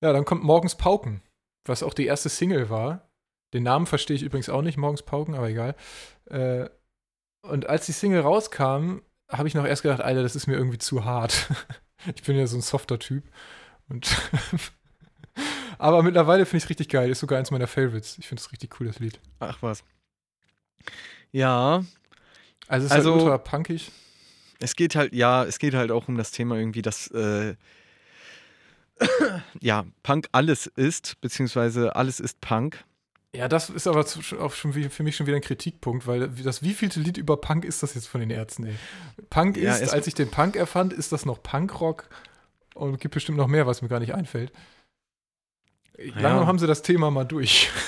Ja, 0.00 0.12
dann 0.12 0.24
kommt 0.24 0.44
Morgens 0.44 0.76
Pauken, 0.76 1.22
was 1.64 1.82
auch 1.82 1.94
die 1.94 2.06
erste 2.06 2.28
Single 2.28 2.70
war. 2.70 3.08
Den 3.52 3.64
Namen 3.64 3.86
verstehe 3.86 4.14
ich 4.14 4.22
übrigens 4.22 4.48
auch 4.48 4.62
nicht, 4.62 4.76
Morgens 4.76 5.02
Pauken, 5.02 5.34
aber 5.34 5.48
egal. 5.48 5.74
Äh, 6.26 6.68
und 7.42 7.68
als 7.68 7.86
die 7.86 7.92
Single 7.92 8.20
rauskam, 8.20 8.98
habe 9.28 9.48
ich 9.48 9.54
noch 9.54 9.64
erst 9.64 9.82
gedacht, 9.82 10.00
Alter, 10.00 10.22
das 10.22 10.36
ist 10.36 10.46
mir 10.46 10.54
irgendwie 10.54 10.78
zu 10.78 11.04
hart. 11.04 11.48
ich 12.14 12.22
bin 12.22 12.36
ja 12.36 12.46
so 12.46 12.56
ein 12.56 12.62
softer 12.62 12.98
Typ. 12.98 13.24
Und 13.88 14.08
aber 15.78 16.02
mittlerweile 16.02 16.44
finde 16.46 16.58
ich 16.58 16.64
es 16.64 16.70
richtig 16.70 16.88
geil. 16.88 17.10
Ist 17.10 17.20
sogar 17.20 17.38
eins 17.38 17.50
meiner 17.50 17.66
Favorites. 17.66 18.16
Ich 18.18 18.26
finde 18.28 18.40
es 18.42 18.52
richtig 18.52 18.78
cool, 18.80 18.86
das 18.86 18.98
Lied. 18.98 19.18
Ach 19.40 19.58
was. 19.60 19.84
Ja, 21.32 21.84
Also 22.68 22.86
es 22.86 22.90
ist 22.92 22.96
Also- 22.96 23.12
halt 23.12 23.22
ultra 23.22 23.38
punkig. 23.38 23.90
es 24.60 24.76
geht 24.76 24.96
halt, 24.96 25.12
ja, 25.14 25.44
es 25.44 25.58
geht 25.58 25.74
halt 25.74 25.90
auch 25.90 26.08
um 26.08 26.16
das 26.16 26.30
Thema 26.30 26.56
irgendwie, 26.56 26.82
dass 26.82 27.08
äh, 27.10 27.54
ja, 29.60 29.84
Punk 30.02 30.28
alles 30.32 30.66
ist, 30.66 31.20
beziehungsweise 31.20 31.94
alles 31.96 32.18
ist 32.20 32.40
Punk. 32.40 32.84
Ja, 33.38 33.46
das 33.46 33.70
ist 33.70 33.86
aber 33.86 34.04
auch 34.40 34.52
schon 34.52 34.72
für 34.72 35.02
mich 35.04 35.16
schon 35.16 35.28
wieder 35.28 35.36
ein 35.36 35.42
Kritikpunkt, 35.42 36.08
weil 36.08 36.28
das 36.28 36.62
wievielte 36.62 36.98
Lied 36.98 37.16
über 37.18 37.36
Punk 37.36 37.64
ist 37.64 37.84
das 37.84 37.94
jetzt 37.94 38.08
von 38.08 38.20
den 38.20 38.30
Ärzten, 38.30 38.66
ey? 38.66 38.74
Punk 39.30 39.56
Ja, 39.56 39.76
ist, 39.76 39.92
als 39.92 40.08
ich 40.08 40.14
den 40.14 40.28
Punk 40.28 40.56
erfand, 40.56 40.92
ist 40.92 41.12
das 41.12 41.24
noch 41.24 41.40
Punkrock 41.40 42.08
und 42.74 43.00
gibt 43.00 43.14
bestimmt 43.14 43.38
noch 43.38 43.46
mehr, 43.46 43.64
was 43.64 43.80
mir 43.80 43.88
gar 43.88 44.00
nicht 44.00 44.12
einfällt. 44.12 44.52
Langsam 45.96 46.48
haben 46.48 46.58
sie 46.58 46.66
das 46.66 46.82
Thema 46.82 47.12
mal 47.12 47.24
durch. 47.24 47.70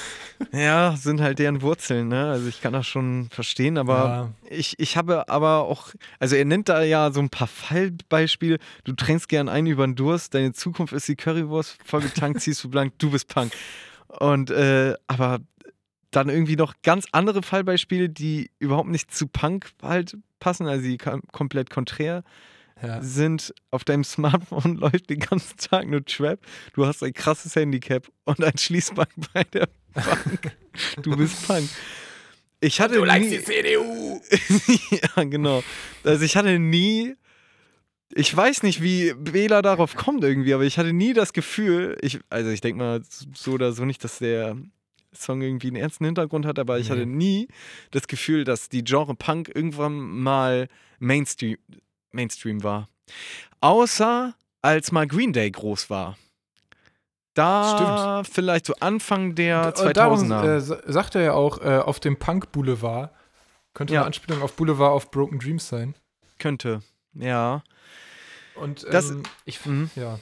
Ja, 0.52 0.96
sind 0.96 1.20
halt 1.20 1.38
deren 1.38 1.60
Wurzeln, 1.60 2.08
ne? 2.08 2.30
Also 2.30 2.48
ich 2.48 2.62
kann 2.62 2.72
das 2.72 2.86
schon 2.86 3.28
verstehen, 3.30 3.76
aber 3.76 4.32
ich, 4.48 4.78
ich 4.78 4.96
habe 4.96 5.28
aber 5.28 5.64
auch, 5.64 5.88
also 6.18 6.34
er 6.34 6.46
nennt 6.46 6.70
da 6.70 6.82
ja 6.82 7.12
so 7.12 7.20
ein 7.20 7.28
paar 7.28 7.46
Fallbeispiele. 7.46 8.56
Du 8.84 8.94
tränkst 8.94 9.28
gern 9.28 9.50
ein 9.50 9.66
über 9.66 9.86
den 9.86 9.96
Durst, 9.96 10.32
deine 10.32 10.54
Zukunft 10.54 10.94
ist 10.94 11.08
die 11.08 11.16
Currywurst, 11.16 11.76
vollgetankt, 11.84 12.40
ziehst 12.40 12.64
du 12.64 12.70
blank, 12.70 12.94
du 12.98 13.10
bist 13.10 13.28
Punk. 13.28 13.52
Und, 14.18 14.50
äh, 14.50 14.94
aber 15.06 15.40
dann 16.10 16.28
irgendwie 16.28 16.56
noch 16.56 16.74
ganz 16.82 17.06
andere 17.12 17.42
Fallbeispiele, 17.42 18.08
die 18.08 18.50
überhaupt 18.58 18.88
nicht 18.88 19.14
zu 19.14 19.28
Punk 19.28 19.70
halt 19.82 20.16
passen, 20.40 20.66
also 20.66 20.82
die 20.82 20.98
kom 20.98 21.22
komplett 21.32 21.70
konträr 21.70 22.24
ja. 22.82 23.02
sind. 23.02 23.54
Auf 23.70 23.84
deinem 23.84 24.04
Smartphone 24.04 24.76
läuft 24.78 25.10
den 25.10 25.20
ganzen 25.20 25.56
Tag 25.58 25.86
nur 25.86 26.04
Trap. 26.04 26.40
Du 26.74 26.86
hast 26.86 27.02
ein 27.02 27.12
krasses 27.12 27.54
Handicap 27.54 28.08
und 28.24 28.42
ein 28.42 28.58
Schließbank 28.58 29.10
bei 29.32 29.44
der 29.44 29.68
Bank. 29.94 30.56
Du 31.02 31.16
bist 31.16 31.46
Punk. 31.46 31.68
Ich 32.62 32.80
hatte 32.80 33.00
nie, 33.00 33.40
CDU! 33.42 34.20
ja, 34.90 35.24
genau. 35.24 35.62
Also 36.04 36.24
ich 36.24 36.36
hatte 36.36 36.58
nie, 36.58 37.14
ich 38.14 38.36
weiß 38.36 38.62
nicht, 38.64 38.82
wie 38.82 39.14
Bela 39.14 39.62
darauf 39.62 39.94
kommt 39.96 40.24
irgendwie, 40.24 40.52
aber 40.54 40.64
ich 40.64 40.78
hatte 40.78 40.92
nie 40.92 41.12
das 41.12 41.32
Gefühl, 41.32 41.96
ich, 42.02 42.20
also 42.28 42.50
ich 42.50 42.60
denke 42.60 42.78
mal 42.82 43.02
so 43.34 43.52
oder 43.52 43.72
so 43.72 43.84
nicht, 43.84 44.02
dass 44.04 44.18
der 44.18 44.56
Song 45.12 45.42
irgendwie 45.42 45.68
einen 45.68 45.76
ernsten 45.76 46.04
Hintergrund 46.04 46.46
hat, 46.46 46.58
aber 46.58 46.78
ich 46.78 46.88
Nee. 46.88 46.94
hatte 46.94 47.06
nie 47.06 47.48
das 47.90 48.06
Gefühl, 48.06 48.44
dass 48.44 48.68
die 48.68 48.84
Genre 48.84 49.14
Punk 49.14 49.50
irgendwann 49.54 49.98
mal 49.98 50.68
Mainstream, 50.98 51.56
Mainstream 52.12 52.62
war. 52.62 52.88
Außer 53.60 54.34
als 54.62 54.92
mal 54.92 55.06
Green 55.06 55.32
Day 55.32 55.50
groß 55.50 55.90
war. 55.90 56.16
Da 57.34 58.22
vielleicht 58.24 58.66
so 58.66 58.74
Anfang 58.80 59.34
der 59.34 59.72
Und 59.84 59.96
darum 59.96 60.18
2000er. 60.18 60.56
äh, 60.56 60.60
sa- 60.60 60.80
sagt 60.86 61.14
er 61.14 61.22
ja 61.22 61.32
auch, 61.32 61.60
äh, 61.62 61.78
auf 61.78 62.00
dem 62.00 62.16
Punk-Boulevard. 62.18 63.12
Könnte 63.72 63.94
Ja. 63.94 64.00
eine 64.00 64.06
Anspielung 64.06 64.42
auf 64.42 64.54
Boulevard 64.56 64.92
auf 64.92 65.10
Broken 65.10 65.38
Dreams 65.38 65.68
sein. 65.68 65.94
könnte. 66.38 66.82
Ja. 67.14 67.62
Und 68.54 68.84
ähm, 68.84 68.90
Das- 68.92 69.12
ich, 69.44 69.64
Mhm. 69.66 69.90
ja. 69.96 70.18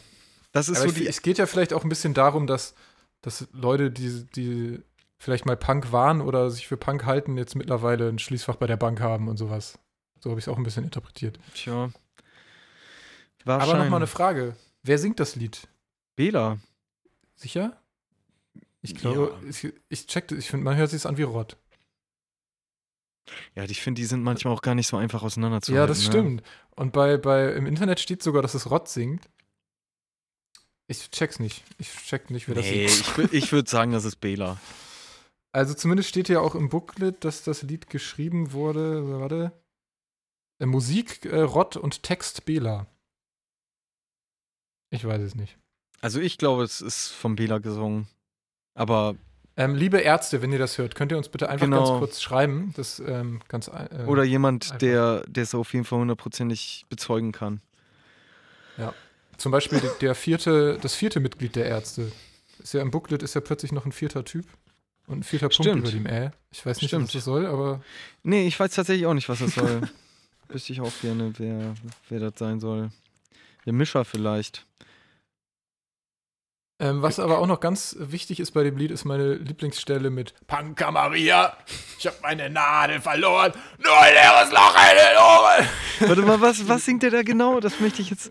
Das 0.53 0.69
ist 0.69 0.79
Aber 0.79 0.89
so 0.89 0.95
ich, 0.95 1.03
die. 1.03 1.07
es 1.09 1.23
geht 1.23 1.39
ja 1.39 1.47
vielleicht 1.47 1.73
auch 1.73 1.83
ein 1.85 1.89
bisschen 1.89 2.15
darum, 2.15 2.47
dass, 2.47 2.75
dass 3.21 3.47
Leute, 3.53 3.91
die, 3.91 4.25
die 4.35 4.81
vielleicht 5.19 5.45
mal 5.47 5.57
Punk 5.57 5.93
waren 5.93 6.21
oder 6.21 6.51
sich 6.51 6.67
für 6.69 6.77
Punk 6.77 7.05
halten, 7.05 7.37
jetzt 7.37 7.55
mittlerweile 7.55 8.09
ein 8.09 8.19
Schließfach 8.19 8.57
bei 8.57 8.67
der 8.67 8.77
Bank 8.77 9.01
haben 9.01 9.29
und 9.29 9.37
sowas. 9.37 9.79
So 10.21 10.31
habe 10.31 10.41
ich 10.41 10.45
es 10.45 10.49
auch 10.49 10.57
ein 10.57 10.63
bisschen 10.63 10.85
interpretiert. 10.85 11.39
Tja. 11.55 11.85
Aber 13.45 13.61
Wahrscheinlich. 13.61 13.85
nochmal 13.85 13.99
eine 13.99 14.07
Frage. 14.07 14.57
Wer 14.83 14.99
singt 14.99 15.21
das 15.21 15.37
Lied? 15.37 15.69
Bela. 16.17 16.59
Sicher? 17.37 17.81
Ich 18.83 18.95
glaube, 18.95 19.37
ich, 19.49 19.73
ich 19.89 20.07
checkte, 20.07 20.35
ich 20.37 20.49
finde, 20.51 20.65
man 20.65 20.77
hört 20.77 20.91
sich 20.91 21.05
an 21.07 21.17
wie 21.19 21.23
Rott. 21.23 21.57
Ja, 23.55 23.65
ich 23.65 23.81
finde, 23.81 24.01
die 24.01 24.07
sind 24.07 24.23
manchmal 24.23 24.55
auch 24.55 24.63
gar 24.63 24.75
nicht 24.75 24.87
so 24.87 24.97
einfach 24.97 25.23
auseinanderzuhalten. 25.23 25.81
Ja, 25.83 25.87
das 25.87 25.99
ne? 26.01 26.05
stimmt. 26.05 26.43
Und 26.77 26.93
bei, 26.93 27.17
bei, 27.17 27.53
im 27.53 27.67
Internet 27.67 28.01
steht 28.01 28.23
sogar, 28.23 28.43
dass 28.43 28.55
es 28.55 28.71
Rott 28.71 28.89
singt. 28.89 29.29
Ich 30.87 31.11
check's 31.11 31.39
nicht. 31.39 31.65
Ich 31.79 31.93
check 31.93 32.31
nicht, 32.31 32.49
wer 32.49 32.57
Nee, 32.57 32.85
das 32.85 32.99
singt. 32.99 33.33
ich, 33.33 33.45
ich 33.45 33.53
würde 33.53 33.69
sagen, 33.69 33.93
das 33.93 34.05
ist 34.05 34.17
Bela. 34.17 34.59
Also 35.53 35.75
zumindest 35.75 36.09
steht 36.09 36.29
ja 36.29 36.41
auch 36.41 36.55
im 36.55 36.69
Booklet, 36.69 37.25
dass 37.25 37.43
das 37.43 37.63
Lied 37.63 37.91
geschrieben 37.91 38.53
wurde, 38.53 39.21
warte, 39.21 39.53
äh, 40.61 40.67
Musik 40.67 41.25
äh, 41.25 41.41
Rott 41.41 41.77
und 41.77 42.03
Text 42.03 42.45
Bela. 42.45 42.87
Ich 44.91 45.05
weiß 45.05 45.21
es 45.21 45.35
nicht. 45.35 45.59
Also 46.01 46.21
ich 46.21 46.39
glaube, 46.39 46.63
es 46.63 46.81
ist 46.81 47.09
von 47.09 47.37
Bela 47.37 47.59
gesungen. 47.59 48.09
Aber, 48.75 49.17
Ähm, 49.59 49.75
liebe 49.75 49.99
Ärzte, 49.99 50.41
wenn 50.41 50.53
ihr 50.53 50.59
das 50.61 50.79
hört, 50.79 50.95
könnt 50.95 51.11
ihr 51.11 51.19
uns 51.19 51.29
bitte 51.29 51.49
einfach 51.51 51.67
Genau. 51.67 51.79
ganz 51.85 51.99
kurz 51.99 52.23
schreiben. 52.23 52.73
Das 52.77 53.01
ähm, 53.01 53.41
ganz 53.49 53.67
äh, 53.69 54.05
oder 54.07 54.23
jemand, 54.23 54.67
einfach. 54.67 54.79
der 54.79 55.25
der 55.27 55.43
es 55.43 55.55
auf 55.55 55.73
jeden 55.73 55.85
Fall 55.85 55.99
hundertprozentig 55.99 56.87
bezeugen 56.89 57.33
kann. 57.33 57.61
zum 59.37 59.53
Beispiel 59.53 59.81
der, 60.01 60.15
vierte, 60.15 60.79
das 60.81 60.95
vierte 60.95 61.21
Mitglied 61.21 61.55
der 61.57 61.67
Ärzte. 61.67 62.11
Ist 62.61 62.75
ja 62.75 62.83
im 62.83 62.91
Booklet 62.91 63.23
ist 63.23 63.35
ja 63.35 63.41
plötzlich 63.41 63.71
noch 63.73 63.85
ein 63.87 63.93
vierter 63.93 64.25
Typ 64.25 64.47
und 65.07 65.19
ein 65.21 65.23
vierter 65.23 65.49
Punkt 65.49 65.63
Stimmt. 65.65 65.81
über 65.83 65.91
dem 65.91 66.07
Ä. 66.07 66.31
Ich 66.51 66.65
weiß 66.65 66.81
nicht, 66.81 66.91
Stimmt. 66.91 67.05
was 67.07 67.13
das 67.13 67.25
soll, 67.25 67.47
aber 67.47 67.81
Nee, 68.23 68.47
ich 68.47 68.59
weiß 68.59 68.75
tatsächlich 68.75 69.07
auch 69.07 69.15
nicht, 69.15 69.29
was 69.29 69.39
das 69.41 69.55
soll. 69.55 69.83
Wüsste 70.49 70.73
ich 70.73 70.81
auch 70.81 70.93
gerne, 71.03 71.33
wer, 71.39 71.75
wer 72.09 72.21
das 72.21 72.33
sein 72.37 72.59
soll. 72.61 72.91
Der 73.67 73.73
Mischer 73.73 74.05
vielleicht. 74.05 74.67
Ähm, 76.81 77.03
was 77.03 77.19
aber 77.19 77.39
auch 77.39 77.47
noch 77.49 77.59
ganz 77.59 77.97
wichtig 77.99 78.39
ist 78.39 78.53
bei 78.53 78.63
dem 78.63 78.77
Lied, 78.77 78.93
ist 78.93 79.05
meine 79.05 79.35
Lieblingsstelle 79.35 80.11
mit 80.11 80.33
Panka 80.47 80.91
Maria. 80.93 81.57
Ich 81.99 82.07
habe 82.07 82.17
meine 82.23 82.49
Nadel 82.51 83.01
verloren. 83.01 83.53
Nur 83.83 83.99
ein 84.01 84.15
leeres 84.15 84.53
Loch 84.53 84.77
in 84.77 84.97
den 84.97 85.17
Ohren. 85.19 85.67
Warte 86.09 86.23
mal, 86.23 86.41
was, 86.41 86.69
was 86.69 86.85
singt 86.85 87.03
der 87.03 87.11
da 87.11 87.23
genau? 87.23 87.59
Das 87.59 87.81
möchte 87.81 88.01
ich 88.01 88.11
jetzt. 88.11 88.31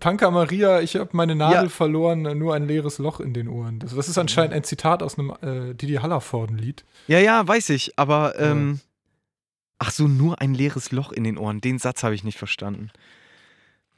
Panka 0.00 0.30
Maria, 0.30 0.80
ich 0.80 0.96
habe 0.96 1.10
meine 1.12 1.34
Nadel 1.34 1.64
Ja. 1.64 1.68
verloren, 1.68 2.22
nur 2.38 2.54
ein 2.54 2.66
leeres 2.66 2.98
Loch 2.98 3.20
in 3.20 3.34
den 3.34 3.48
Ohren. 3.48 3.80
Das, 3.80 3.94
das 3.94 4.08
ist 4.08 4.16
anscheinend 4.16 4.54
ein 4.54 4.64
Zitat 4.64 5.02
aus 5.02 5.18
einem 5.18 5.34
äh, 5.42 5.74
Didi 5.74 5.94
Hallervorden-Lied. 5.96 6.84
Ja, 7.06 7.18
ja, 7.18 7.46
weiß 7.46 7.68
ich, 7.70 7.98
aber. 7.98 8.38
Ähm, 8.38 8.80
Ach 9.78 9.90
so, 9.90 10.06
nur 10.08 10.40
ein 10.40 10.54
leeres 10.54 10.92
Loch 10.92 11.12
in 11.12 11.24
den 11.24 11.36
Ohren. 11.36 11.60
Den 11.60 11.78
Satz 11.78 12.02
habe 12.04 12.14
ich 12.14 12.24
nicht 12.24 12.38
verstanden. 12.38 12.90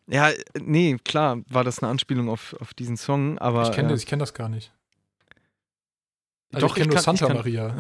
Ja, 0.09 0.31
äh, 0.31 0.37
nee, 0.61 0.97
klar, 1.05 1.39
war 1.49 1.65
das 1.65 1.81
eine 1.81 1.91
Anspielung 1.91 2.29
auf, 2.29 2.55
auf 2.61 2.75
diesen 2.75 2.97
Song, 2.97 3.39
aber. 3.39 3.63
Ich 3.65 3.73
kenne 3.73 3.89
äh, 3.89 3.93
das, 3.93 4.01
ich 4.03 4.07
kenn 4.07 4.19
das 4.19 4.35
gar 4.35 4.49
nicht. 4.49 4.73
Also 6.53 6.67
Doch, 6.69 6.77
ich 6.77 6.83
kenne 6.83 6.95
nur 6.95 7.03
Santa 7.03 7.27
kann- 7.27 7.37
Maria. 7.37 7.77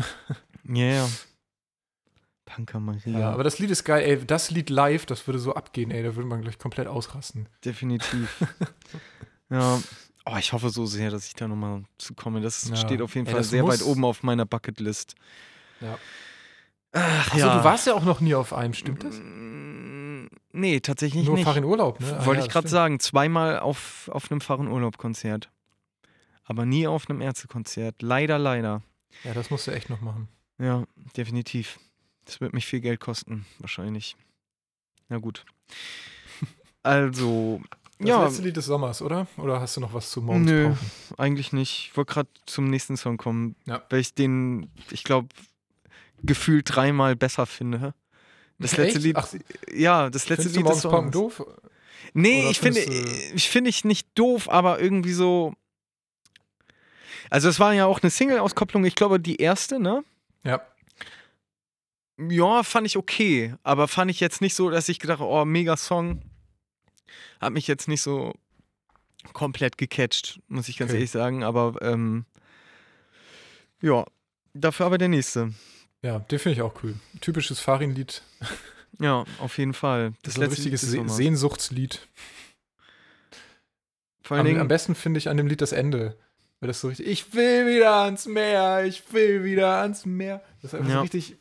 Ja, 0.68 0.84
ja. 0.86 1.08
Panka 2.44 2.78
Maria. 2.80 3.18
Ja, 3.18 3.30
aber 3.32 3.42
das 3.44 3.58
Lied 3.58 3.70
ist 3.70 3.84
geil, 3.84 4.04
ey. 4.04 4.24
Das 4.24 4.50
Lied 4.50 4.70
live, 4.70 5.04
das 5.06 5.26
würde 5.26 5.38
so 5.38 5.54
abgehen, 5.54 5.90
ey. 5.90 6.02
Da 6.02 6.14
würde 6.14 6.28
man 6.28 6.42
gleich 6.42 6.58
komplett 6.58 6.86
ausrasten. 6.86 7.48
Definitiv. 7.64 8.42
ja. 9.50 9.80
Oh, 10.24 10.36
ich 10.38 10.52
hoffe 10.52 10.70
so 10.70 10.86
sehr, 10.86 11.10
dass 11.10 11.26
ich 11.26 11.34
da 11.34 11.46
nochmal 11.48 11.84
zu 11.98 12.14
komme. 12.14 12.40
Das 12.40 12.68
Ja. 12.68 12.76
steht 12.76 13.00
auf 13.02 13.14
jeden 13.14 13.26
Ey, 13.28 13.32
Fall 13.32 13.44
sehr 13.44 13.62
muss- 13.62 13.80
weit 13.80 13.86
oben 13.86 14.04
auf 14.04 14.22
meiner 14.22 14.46
Bucketlist. 14.46 15.14
Ja. 15.80 15.98
Ach, 16.92 17.32
Achso, 17.32 17.38
du 17.50 17.64
warst 17.64 17.86
ja 17.86 17.94
auch 17.94 18.04
noch 18.04 18.20
nie 18.20 18.34
auf 18.34 18.52
einem, 18.52 18.72
stimmt 18.74 19.04
das? 19.04 19.20
Nee, 20.56 20.80
tatsächlich 20.80 21.26
Nur 21.26 21.34
nicht. 21.36 21.44
Fahr 21.44 21.56
in 21.56 21.64
Urlaub, 21.64 22.00
ne? 22.00 22.16
Ah, 22.18 22.26
Wollte 22.26 22.40
ja, 22.40 22.46
ich 22.46 22.52
gerade 22.52 22.68
sagen, 22.68 22.98
zweimal 22.98 23.58
auf, 23.58 24.08
auf 24.12 24.30
einem 24.30 24.40
Fahren-Urlaub-Konzert. 24.40 25.50
Aber 26.44 26.64
nie 26.64 26.86
auf 26.86 27.10
einem 27.10 27.20
Ärztekonzert. 27.20 28.02
Leider, 28.02 28.38
leider. 28.38 28.82
Ja, 29.24 29.34
das 29.34 29.50
musst 29.50 29.66
du 29.66 29.72
echt 29.72 29.90
noch 29.90 30.00
machen. 30.00 30.28
Ja, 30.58 30.84
definitiv. 31.16 31.78
Das 32.24 32.40
wird 32.40 32.54
mich 32.54 32.66
viel 32.66 32.80
Geld 32.80 33.00
kosten, 33.00 33.44
wahrscheinlich. 33.58 34.16
Na 35.08 35.18
gut. 35.18 35.44
Also, 36.82 37.60
Das 37.98 38.08
ja, 38.08 38.24
letzte 38.24 38.42
Lied 38.42 38.56
des 38.56 38.66
Sommers, 38.66 39.02
oder? 39.02 39.26
Oder 39.38 39.60
hast 39.60 39.76
du 39.76 39.80
noch 39.80 39.92
was 39.92 40.10
zu 40.10 40.22
morgens 40.22 40.48
Nö. 40.48 40.68
pauken? 40.68 40.78
eigentlich 41.18 41.52
nicht. 41.52 41.88
Ich 41.90 41.96
wollte 41.96 42.12
gerade 42.14 42.28
zum 42.46 42.70
nächsten 42.70 42.96
Song 42.96 43.16
kommen, 43.16 43.56
Ja. 43.66 43.82
weil 43.90 43.98
ich 44.00 44.14
den, 44.14 44.70
ich 44.92 45.02
glaube, 45.02 45.28
gefühlt 46.22 46.74
dreimal 46.76 47.16
besser 47.16 47.44
finde. 47.46 47.92
Das 48.58 48.76
letzte 48.76 48.96
Echt? 48.98 49.04
Lied, 49.04 49.16
Ach, 49.16 49.28
ja, 49.74 50.08
das 50.10 50.28
letzte 50.28 50.48
du 50.48 50.54
Lied 50.56 50.64
morgens 50.64 50.82
pauken 50.82 51.12
Songs. 51.12 51.36
doof? 51.36 51.46
Nee, 52.14 52.40
Oder 52.42 52.50
ich 52.50 52.60
finde, 52.60 52.80
ich 52.80 53.48
finde 53.50 53.68
ich 53.70 53.84
nicht 53.84 54.08
doof, 54.14 54.48
aber 54.48 54.80
irgendwie 54.80 55.12
so. 55.12 55.54
Also 57.28 57.48
es 57.48 57.58
war 57.60 57.74
ja 57.74 57.86
auch 57.86 58.00
eine 58.02 58.10
Single-Auskopplung, 58.10 58.84
ich 58.84 58.94
glaube 58.94 59.20
die 59.20 59.36
erste, 59.36 59.78
ne? 59.78 60.04
Ja. 60.44 60.62
Ja, 62.18 62.62
fand 62.62 62.86
ich 62.86 62.96
okay, 62.96 63.54
aber 63.62 63.88
fand 63.88 64.10
ich 64.10 64.20
jetzt 64.20 64.40
nicht 64.40 64.54
so, 64.54 64.70
dass 64.70 64.88
ich 64.88 65.00
gedacht, 65.00 65.20
oh, 65.20 65.44
mega 65.44 65.76
Song. 65.76 66.22
Hat 67.40 67.52
mich 67.52 67.66
jetzt 67.66 67.88
nicht 67.88 68.00
so 68.00 68.32
komplett 69.34 69.76
gecatcht, 69.76 70.40
muss 70.48 70.68
ich 70.68 70.78
ganz 70.78 70.90
Okay. 70.90 70.98
ehrlich 70.98 71.10
sagen, 71.10 71.42
aber 71.44 71.74
ähm, 71.82 72.24
ja, 73.82 74.06
dafür 74.54 74.86
aber 74.86 74.96
der 74.96 75.08
nächste. 75.08 75.52
Ja, 76.02 76.18
den 76.20 76.38
finde 76.38 76.54
ich 76.56 76.62
auch 76.62 76.74
cool. 76.82 76.94
Typisches 77.20 77.58
Farin-Lied. 77.60 78.22
Ja, 79.00 79.24
auf 79.40 79.58
jeden 79.58 79.74
Fall. 79.74 80.12
Das 80.22 80.34
ist 80.34 80.38
ein 80.38 80.42
letzte 80.42 80.56
richtiges 80.58 80.80
Se. 80.82 81.02
Sehnsuchtslied. 81.08 82.06
Vor 84.22 84.36
allen 84.36 84.40
Am, 84.40 84.46
Dingen, 84.46 84.60
am 84.60 84.68
besten 84.68 84.94
finde 84.94 85.18
ich 85.18 85.28
an 85.28 85.36
dem 85.36 85.46
Lied 85.46 85.60
das 85.60 85.72
Ende. 85.72 86.16
Weil 86.60 86.68
das 86.68 86.80
so 86.80 86.88
richtig, 86.88 87.06
ich 87.06 87.34
will 87.34 87.66
wieder 87.66 87.96
ans 87.96 88.26
Meer, 88.26 88.84
ich 88.86 89.12
will 89.12 89.44
wieder 89.44 89.80
ans 89.82 90.06
Meer. 90.06 90.42
Das 90.62 90.72
ist 90.72 90.78
einfach 90.78 90.90
Ja. 90.90 90.96
so 90.96 91.02
richtig, 91.02 91.36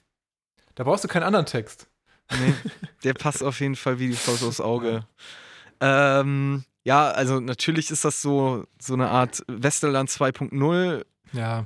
da 0.75 0.83
brauchst 0.83 1.03
du 1.05 1.07
keinen 1.07 1.23
anderen 1.23 1.45
Text. 1.45 1.87
nee, 2.31 2.53
der 3.03 3.13
passt 3.13 3.41
auf 3.41 3.59
jeden 3.61 3.75
Fall 3.77 3.97
wie 3.99 4.07
die 4.09 4.15
Faust 4.15 4.43
aufs 4.43 4.59
Auge. 4.59 5.05
Ähm, 5.79 6.65
ja, 6.83 7.09
also 7.11 7.39
natürlich 7.39 7.91
ist 7.91 8.03
das 8.03 8.21
so, 8.21 8.65
so 8.79 8.93
eine 8.93 9.09
Art 9.09 9.41
Westerland 9.47 10.09
2.0. 10.09 11.05
Ja, 11.31 11.65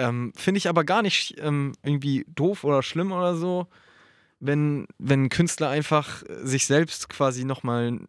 Ähm, 0.00 0.32
Finde 0.34 0.58
ich 0.58 0.68
aber 0.68 0.84
gar 0.84 1.02
nicht 1.02 1.36
ähm, 1.38 1.74
irgendwie 1.82 2.24
doof 2.28 2.64
oder 2.64 2.82
schlimm 2.82 3.12
oder 3.12 3.34
so, 3.36 3.66
wenn, 4.38 4.86
wenn 4.98 5.24
ein 5.24 5.28
Künstler 5.28 5.68
einfach 5.68 6.22
sich 6.42 6.64
selbst 6.66 7.10
quasi 7.10 7.44
nochmal 7.44 8.00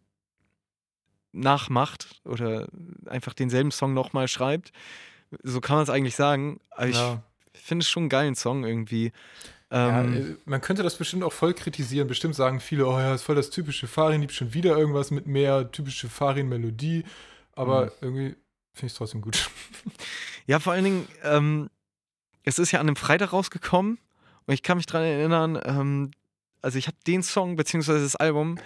nachmacht 1.32 2.20
oder 2.24 2.68
einfach 3.06 3.34
denselben 3.34 3.70
Song 3.70 3.92
nochmal 3.94 4.28
schreibt. 4.28 4.72
So 5.42 5.60
kann 5.60 5.76
man 5.76 5.82
es 5.82 5.90
eigentlich 5.90 6.16
sagen. 6.16 6.60
Aber 6.70 6.88
ja. 6.88 7.22
ich 7.52 7.60
finde 7.60 7.82
es 7.82 7.88
schon 7.90 8.04
einen 8.04 8.10
geilen 8.10 8.34
Song 8.34 8.64
irgendwie. 8.64 9.12
ja 9.70 10.02
Ähm, 10.02 10.14
äh, 10.14 10.36
man 10.46 10.60
könnte 10.60 10.82
das 10.82 10.96
bestimmt 10.96 11.24
auch 11.24 11.32
voll 11.32 11.54
kritisieren. 11.54 12.08
Bestimmt 12.08 12.34
sagen 12.34 12.60
viele, 12.60 12.86
oh 12.86 12.98
ja, 12.98 13.14
ist 13.14 13.22
voll 13.22 13.36
das 13.36 13.50
typische 13.50 13.86
Farin-Lied, 13.86 14.32
schon 14.32 14.54
wieder 14.54 14.76
irgendwas 14.78 15.10
mit 15.10 15.26
mehr, 15.26 15.70
typische 15.70 16.08
Farin-Melodie. 16.08 17.04
Aber 17.54 17.86
Mhm. 17.86 17.90
irgendwie 18.00 18.36
finde 18.74 18.86
ich 18.86 18.92
es 18.92 18.94
trotzdem 18.94 19.20
gut. 19.20 19.50
Ja, 20.46 20.58
vor 20.58 20.72
allen 20.72 20.84
Dingen, 20.84 21.08
ähm, 21.22 21.70
es 22.44 22.58
ist 22.58 22.72
ja 22.72 22.80
an 22.80 22.88
einem 22.88 22.96
Freitag 22.96 23.32
rausgekommen 23.32 23.98
und 24.46 24.54
ich 24.54 24.62
kann 24.62 24.76
mich 24.76 24.86
dran 24.86 25.02
erinnern, 25.02 25.60
ähm, 25.64 26.10
also 26.60 26.78
ich 26.78 26.86
habe 26.86 26.96
den 27.06 27.22
Song 27.22 27.56
beziehungsweise 27.56 28.02
das 28.02 28.16
Album, 28.16 28.58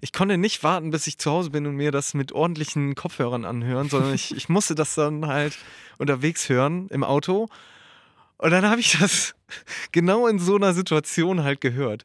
ich 0.00 0.12
konnte 0.12 0.36
nicht 0.36 0.64
warten, 0.64 0.90
bis 0.90 1.06
ich 1.06 1.18
zu 1.18 1.30
Hause 1.30 1.50
bin 1.50 1.66
und 1.66 1.76
mir 1.76 1.92
das 1.92 2.12
mit 2.12 2.32
ordentlichen 2.32 2.94
Kopfhörern 2.96 3.44
anhören, 3.44 3.88
sondern 3.88 4.14
ich, 4.14 4.34
ich 4.36 4.48
musste 4.48 4.74
das 4.74 4.94
dann 4.96 5.26
halt 5.26 5.56
unterwegs 5.98 6.48
hören 6.48 6.88
im 6.88 7.04
Auto. 7.04 7.48
Und 8.38 8.50
dann 8.50 8.68
habe 8.68 8.80
ich 8.80 8.98
das 8.98 9.36
genau 9.92 10.26
in 10.26 10.40
so 10.40 10.56
einer 10.56 10.74
Situation 10.74 11.44
halt 11.44 11.60
gehört. 11.60 12.04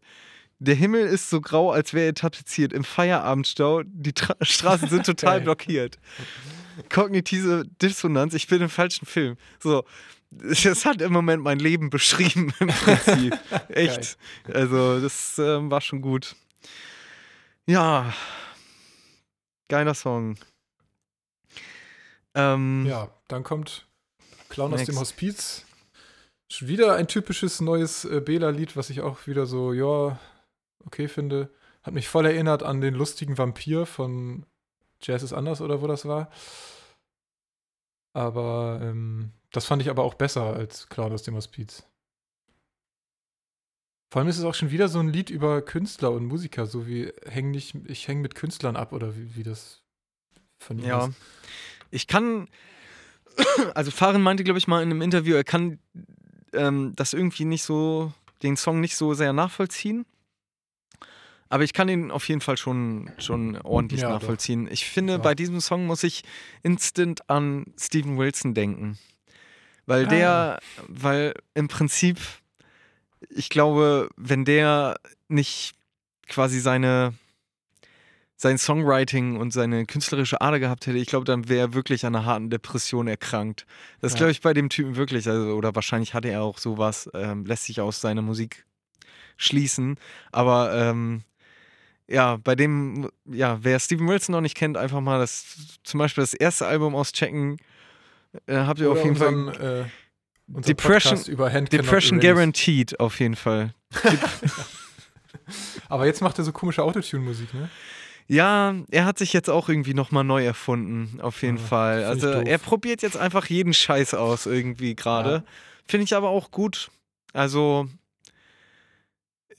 Der 0.59 0.75
Himmel 0.75 1.07
ist 1.07 1.29
so 1.29 1.41
grau, 1.41 1.71
als 1.71 1.93
wäre 1.93 2.07
er 2.07 2.13
tapeziert 2.13 2.73
im 2.73 2.83
Feierabendstau. 2.83 3.81
Die 3.83 4.13
Tra 4.13 4.35
Straßen 4.41 4.89
sind 4.89 5.05
total 5.05 5.41
blockiert. 5.41 5.97
Kognitive 6.89 7.63
Dissonanz, 7.81 8.35
ich 8.35 8.47
bin 8.47 8.61
im 8.61 8.69
falschen 8.69 9.07
Film. 9.07 9.37
So, 9.59 9.83
das 10.63 10.85
hat 10.85 11.01
im 11.01 11.13
Moment 11.13 11.43
mein 11.43 11.59
Leben 11.59 11.89
beschrieben 11.89 12.53
im 12.59 12.67
Prinzip. 12.67 13.39
Echt. 13.69 14.17
Also, 14.51 14.99
das 14.99 15.39
ähm, 15.39 15.71
war 15.71 15.81
schon 15.81 16.01
gut. 16.01 16.35
Ja. 17.65 18.13
Geiler 19.69 19.93
Song. 19.93 20.37
Ähm, 22.33 22.85
Ja, 22.85 23.09
dann 23.27 23.43
kommt 23.43 23.85
Clown 24.49 24.73
aus 24.73 24.81
dem 24.81 24.95
Next. 24.95 24.99
Hospiz. 24.99 25.65
Schon 26.49 26.69
wieder 26.69 26.95
ein 26.95 27.07
typisches 27.07 27.59
neues 27.59 28.05
äh, 28.05 28.21
Bela-Lied, 28.21 28.77
was 28.77 28.89
ich 28.89 29.01
auch 29.01 29.27
wieder 29.27 29.45
so, 29.45 29.73
ja, 29.73 30.17
okay 30.85 31.09
finde. 31.09 31.49
Hat 31.83 31.93
mich 31.93 32.07
voll 32.07 32.25
erinnert 32.25 32.63
an 32.63 32.79
den 32.79 32.93
lustigen 32.93 33.37
Vampir 33.37 33.85
von 33.85 34.45
Jazz 35.01 35.23
ist 35.23 35.33
anders 35.33 35.61
oder 35.61 35.81
wo 35.81 35.87
das 35.87 36.05
war. 36.05 36.29
Aber 38.13 38.79
ähm, 38.81 39.31
das 39.57 39.65
fand 39.65 39.81
ich 39.81 39.89
aber 39.89 40.03
auch 40.03 40.13
besser 40.13 40.43
als 40.53 40.87
Clown 40.87 41.11
aus 41.11 41.23
dem 41.23 41.35
Hospiz. 41.35 41.83
Vor 44.09 44.21
allem 44.21 44.29
ist 44.29 44.37
es 44.37 44.45
auch 44.45 44.53
schon 44.55 44.71
wieder 44.71 44.87
so 44.87 44.99
ein 44.99 45.09
Lied 45.09 45.29
über 45.29 45.61
Künstler 45.61 46.11
und 46.11 46.25
Musiker, 46.25 46.65
so 46.65 46.87
wie 46.87 47.11
häng 47.25 47.51
nicht, 47.51 47.75
ich 47.87 48.07
hänge 48.07 48.21
mit 48.21 48.35
Künstlern 48.35 48.75
ab 48.77 48.93
oder 48.93 49.17
wie, 49.17 49.35
wie 49.35 49.43
das 49.43 49.81
von 50.59 50.79
ihm 50.79 50.85
Ja. 50.85 51.07
ist. 51.07 51.15
Ich 51.91 52.07
kann, 52.07 52.47
also 53.75 53.91
Farin 53.91 54.21
meinte, 54.21 54.43
glaube 54.43 54.59
ich, 54.59 54.67
mal 54.67 54.81
in 54.81 54.91
einem 54.91 55.01
Interview, 55.01 55.35
er 55.35 55.43
kann 55.43 55.79
ähm, 56.53 56.93
das 56.95 57.13
irgendwie 57.13 57.45
nicht 57.45 57.63
so, 57.63 58.13
den 58.43 58.55
Song 58.55 58.79
nicht 58.79 58.95
so 58.95 59.13
sehr 59.13 59.33
nachvollziehen. 59.33 60.05
Aber 61.49 61.63
ich 61.63 61.73
kann 61.73 61.87
ihn 61.89 62.11
auf 62.11 62.27
jeden 62.27 62.41
Fall 62.41 62.57
schon, 62.57 63.09
schon 63.17 63.57
ordentlich 63.61 64.01
Ja, 64.01 64.09
doch. 64.09 64.15
nachvollziehen. 64.21 64.67
Ich 64.69 64.85
finde, 64.85 65.13
Ja. 65.13 65.17
bei 65.19 65.33
diesem 65.35 65.59
Song 65.61 65.85
muss 65.85 66.03
ich 66.03 66.23
instant 66.63 67.29
an 67.29 67.73
Steven 67.79 68.17
Wilson 68.17 68.53
denken. 68.53 68.97
Weil 69.87 70.05
Ah. 70.05 70.09
der, 70.09 70.59
weil 70.87 71.33
im 71.55 71.67
Prinzip, 71.67 72.19
ich 73.29 73.49
glaube, 73.49 74.09
wenn 74.15 74.45
der 74.45 74.99
nicht 75.27 75.73
quasi 76.27 76.59
seine 76.59 77.13
sein 78.39 78.59
Songwriting 78.59 79.37
und 79.37 79.51
seine 79.51 79.87
künstlerische 79.87 80.41
Ader 80.41 80.59
gehabt 80.59 80.85
hätte, 80.85 80.99
ich 80.99 81.07
glaube, 81.07 81.25
dann 81.25 81.49
wäre 81.49 81.69
er 81.69 81.73
wirklich 81.73 82.05
an 82.05 82.15
einer 82.15 82.25
harten 82.25 82.51
Depression 82.51 83.07
erkrankt. 83.07 83.65
Das 83.99 84.11
Ja. 84.11 84.17
glaube 84.17 84.31
ich 84.31 84.41
bei 84.41 84.53
dem 84.53 84.69
Typen 84.69 84.95
wirklich, 84.95 85.27
also, 85.27 85.55
oder 85.55 85.73
wahrscheinlich 85.73 86.13
hatte 86.13 86.27
er 86.29 86.43
auch 86.43 86.59
sowas, 86.59 87.09
ähm, 87.15 87.45
lässt 87.45 87.63
sich 87.63 87.81
aus 87.81 87.99
seiner 87.99 88.21
Musik 88.21 88.65
schließen. 89.37 89.97
Aber 90.31 90.71
ähm, 90.71 91.23
ja, 92.07 92.37
bei 92.37 92.53
dem, 92.55 93.09
ja, 93.25 93.57
wer 93.63 93.79
Steven 93.79 94.07
Wilson 94.07 94.33
noch 94.33 94.41
nicht 94.41 94.55
kennt, 94.55 94.77
einfach 94.77 95.01
mal 95.01 95.17
das, 95.17 95.57
zum 95.83 95.97
Beispiel 95.97 96.21
das 96.21 96.35
erste 96.35 96.67
Album 96.67 96.95
auschecken. 96.95 97.57
Äh, 98.45 98.55
habt 98.57 98.79
ihr 98.79 98.89
Oder 98.91 98.99
auf 98.99 99.05
jeden 99.05 99.15
unseren, 99.15 99.53
Fall. 99.53 99.85
Äh, 99.85 100.61
Depression- 100.61 101.65
Depression. 101.69 102.19
Guaranteed, 102.19 102.99
auf 102.99 103.19
jeden 103.19 103.35
Fall. 103.35 103.73
Aber 105.89 106.05
jetzt 106.05 106.21
macht 106.21 106.37
er 106.37 106.43
so 106.43 106.51
komische 106.51 106.83
Autotune-Musik, 106.83 107.53
ne? 107.53 107.69
Ja, 108.27 108.75
er 108.91 109.05
hat 109.05 109.17
sich 109.17 109.31
jetzt 109.31 109.49
auch 109.49 109.69
irgendwie 109.69 109.93
nochmal 109.93 110.25
neu 110.25 110.43
erfunden, 110.45 111.21
auf 111.21 111.41
jeden 111.41 111.57
Ja, 111.57 111.63
Fall. 111.63 112.05
find 112.05 112.17
ich 112.17 112.23
Also 112.29 112.41
er 112.41 112.57
probiert 112.57 113.01
jetzt 113.01 113.15
einfach 113.15 113.45
jeden 113.45 113.73
Scheiß 113.73 114.13
aus 114.13 114.45
irgendwie 114.45 114.95
gerade. 114.95 115.31
Ja. 115.31 115.43
Finde 115.85 116.03
ich 116.03 116.13
aber 116.15 116.29
auch 116.29 116.51
gut. 116.51 116.89
Also 117.31 117.87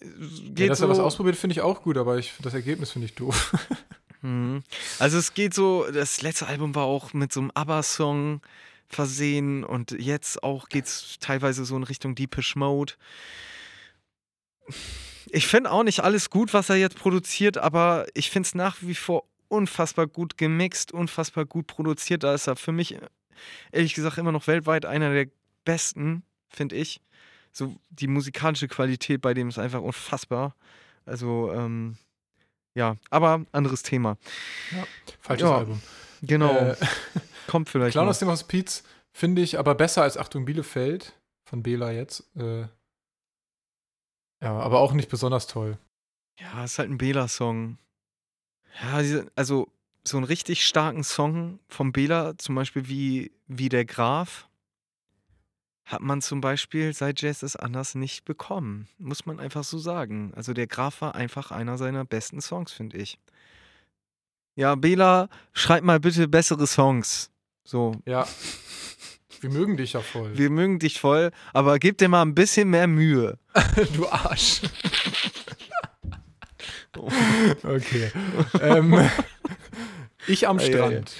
geht 0.00 0.58
Ja, 0.58 0.66
dass 0.68 0.78
so, 0.78 0.84
er 0.86 0.90
was 0.90 0.98
ausprobiert, 0.98 1.36
finde 1.36 1.52
ich 1.54 1.62
auch 1.62 1.82
gut, 1.82 1.96
aber 1.96 2.18
ich, 2.18 2.34
das 2.42 2.52
Ergebnis 2.54 2.90
finde 2.92 3.06
ich 3.06 3.14
doof. 3.14 3.54
Mhm. 4.22 4.62
Also 4.98 5.18
es 5.18 5.34
geht 5.34 5.54
so, 5.54 5.90
das 5.90 6.22
letzte 6.22 6.46
Album 6.46 6.74
war 6.74 6.84
auch 6.84 7.12
mit 7.12 7.32
so 7.32 7.40
einem 7.40 7.50
ABBA-Song 7.54 8.40
versehen 8.88 9.64
und 9.64 9.92
jetzt 9.92 10.42
auch 10.42 10.68
geht 10.68 10.86
es 10.86 11.18
teilweise 11.20 11.64
so 11.64 11.76
in 11.76 11.82
Richtung 11.82 12.14
Deepish 12.14 12.56
Mode. 12.56 12.94
Ich 15.30 15.46
finde 15.46 15.70
auch 15.70 15.82
nicht 15.82 16.00
alles 16.00 16.30
gut, 16.30 16.54
was 16.54 16.70
er 16.70 16.76
jetzt 16.76 16.96
produziert, 16.96 17.58
aber 17.58 18.06
ich 18.14 18.30
finde 18.30 18.46
es 18.46 18.54
nach 18.54 18.76
wie 18.80 18.94
vor 18.94 19.24
unfassbar 19.48 20.06
gut 20.06 20.38
gemixt, 20.38 20.92
unfassbar 20.92 21.44
gut 21.44 21.66
produziert. 21.66 22.22
Da 22.22 22.34
ist 22.34 22.46
er 22.46 22.56
für 22.56 22.72
mich, 22.72 22.96
ehrlich 23.72 23.94
gesagt, 23.94 24.18
immer 24.18 24.32
noch 24.32 24.46
weltweit 24.46 24.86
einer 24.86 25.12
der 25.12 25.26
besten, 25.64 26.22
finde 26.48 26.76
ich. 26.76 27.00
So 27.52 27.74
die 27.90 28.08
musikalische 28.08 28.68
Qualität 28.68 29.20
bei 29.20 29.34
dem 29.34 29.48
ist 29.48 29.58
einfach 29.58 29.80
unfassbar. 29.80 30.54
Also, 31.04 31.52
ähm, 31.52 31.96
ja, 32.78 32.96
aber 33.10 33.44
anderes 33.52 33.82
Thema. 33.82 34.16
Falsches 35.20 35.48
Ja, 35.48 35.58
Album. 35.58 35.82
Genau. 36.22 36.54
Äh, 36.54 36.76
Kommt 37.48 37.68
vielleicht 37.68 37.92
Clown 37.92 38.08
aus 38.08 38.18
dem 38.18 38.28
Hospiz 38.28 38.84
finde 39.12 39.42
ich 39.42 39.58
aber 39.58 39.74
besser 39.74 40.02
als 40.02 40.16
Achtung 40.16 40.44
Bielefeld 40.44 41.18
von 41.44 41.62
Bela 41.62 41.90
jetzt. 41.90 42.24
Äh, 42.36 42.62
ja, 44.40 44.58
aber 44.58 44.78
auch 44.78 44.92
nicht 44.92 45.08
besonders 45.08 45.48
toll. 45.48 45.76
Ja, 46.38 46.64
ist 46.64 46.78
halt 46.78 46.88
ein 46.88 46.98
Bela-Song. 46.98 47.78
Ja, 48.80 49.24
also 49.34 49.68
so 50.06 50.16
einen 50.16 50.24
richtig 50.24 50.64
starken 50.64 51.02
Song 51.02 51.58
vom 51.68 51.90
Bela, 51.90 52.38
zum 52.38 52.54
Beispiel 52.54 52.88
wie, 52.88 53.32
wie 53.48 53.68
der 53.68 53.84
Graf, 53.84 54.47
hat 55.88 56.02
man 56.02 56.20
zum 56.20 56.42
Beispiel 56.42 56.92
seit 56.92 57.22
Jazz 57.22 57.42
ist 57.42 57.56
anders 57.56 57.94
nicht 57.94 58.26
bekommen. 58.26 58.88
Muss 58.98 59.24
man 59.24 59.40
einfach 59.40 59.64
so 59.64 59.78
sagen. 59.78 60.32
Also 60.36 60.52
der 60.52 60.66
Graf 60.66 61.00
war 61.00 61.14
einfach 61.14 61.50
einer 61.50 61.78
seiner 61.78 62.04
besten 62.04 62.42
Songs, 62.42 62.72
finde 62.72 62.98
ich. 62.98 63.18
Ja, 64.54 64.74
Bela, 64.74 65.30
schreib 65.54 65.82
mal 65.82 65.98
bitte 65.98 66.28
bessere 66.28 66.66
Songs. 66.66 67.30
So, 67.64 67.92
Ja. 68.04 68.26
Wir 69.40 69.50
mögen 69.50 69.76
dich 69.76 69.92
ja 69.92 70.00
voll. 70.00 70.36
wir 70.36 70.50
mögen 70.50 70.80
dich 70.80 71.00
voll, 71.00 71.30
aber 71.52 71.78
gib 71.78 71.96
dir 71.98 72.08
mal 72.08 72.22
ein 72.22 72.34
bisschen 72.34 72.70
mehr 72.70 72.88
Mühe. 72.88 73.38
du 73.94 74.08
Arsch. 74.08 74.62
okay. 77.62 78.10
ähm, 78.60 79.08
ich 80.26 80.48
am. 80.48 80.58
Strand. 80.58 81.12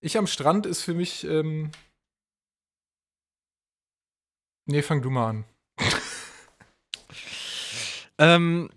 Ich 0.00 0.16
am 0.16 0.28
Strand 0.28 0.64
ist 0.64 0.82
für 0.82 0.94
mich. 0.94 1.24
Ähm, 1.24 1.72
nee, 4.68 4.82
fang 4.82 5.02
du 5.02 5.10
mal 5.10 5.28
an. 5.30 5.44
Ähm, 8.18 8.68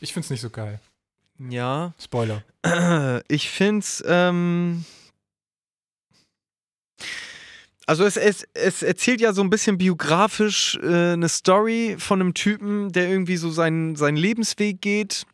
Ich 0.00 0.12
finde 0.12 0.24
es 0.26 0.30
nicht 0.30 0.40
so 0.40 0.50
geil. 0.50 0.80
ja. 1.38 1.94
Spoiler. 2.00 2.42
Ich 3.28 3.50
find's, 3.50 4.02
ähm. 4.06 4.84
Also 7.86 8.04
es, 8.04 8.16
es, 8.16 8.46
es 8.54 8.82
erzählt 8.82 9.20
ja 9.20 9.34
so 9.34 9.42
ein 9.42 9.50
bisschen 9.50 9.76
biografisch 9.76 10.78
äh, 10.82 11.12
eine 11.12 11.28
Story 11.28 11.96
von 11.98 12.20
einem 12.20 12.32
Typen, 12.32 12.90
der 12.92 13.10
irgendwie 13.10 13.36
so 13.36 13.50
seinen, 13.50 13.94
seinen 13.94 14.16
Lebensweg 14.16 14.80
geht. 14.80 15.26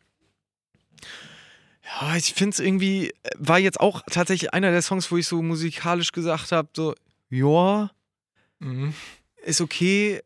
Ja, 2.01 2.17
ich 2.17 2.33
find's 2.33 2.59
irgendwie, 2.59 3.11
äh, 3.23 3.29
war 3.37 3.57
jetzt 3.59 3.79
auch 3.79 4.01
tatsächlich 4.09 4.53
einer 4.53 4.71
der 4.71 4.81
Songs, 4.81 5.09
wo 5.11 5.17
ich 5.17 5.27
so 5.27 5.41
musikalisch 5.41 6.11
gesagt 6.11 6.51
habe, 6.51 6.67
so, 6.75 6.93
ja, 7.29 7.89
Mhm. 8.59 8.93
Ist 9.43 9.61
okay. 9.61 10.21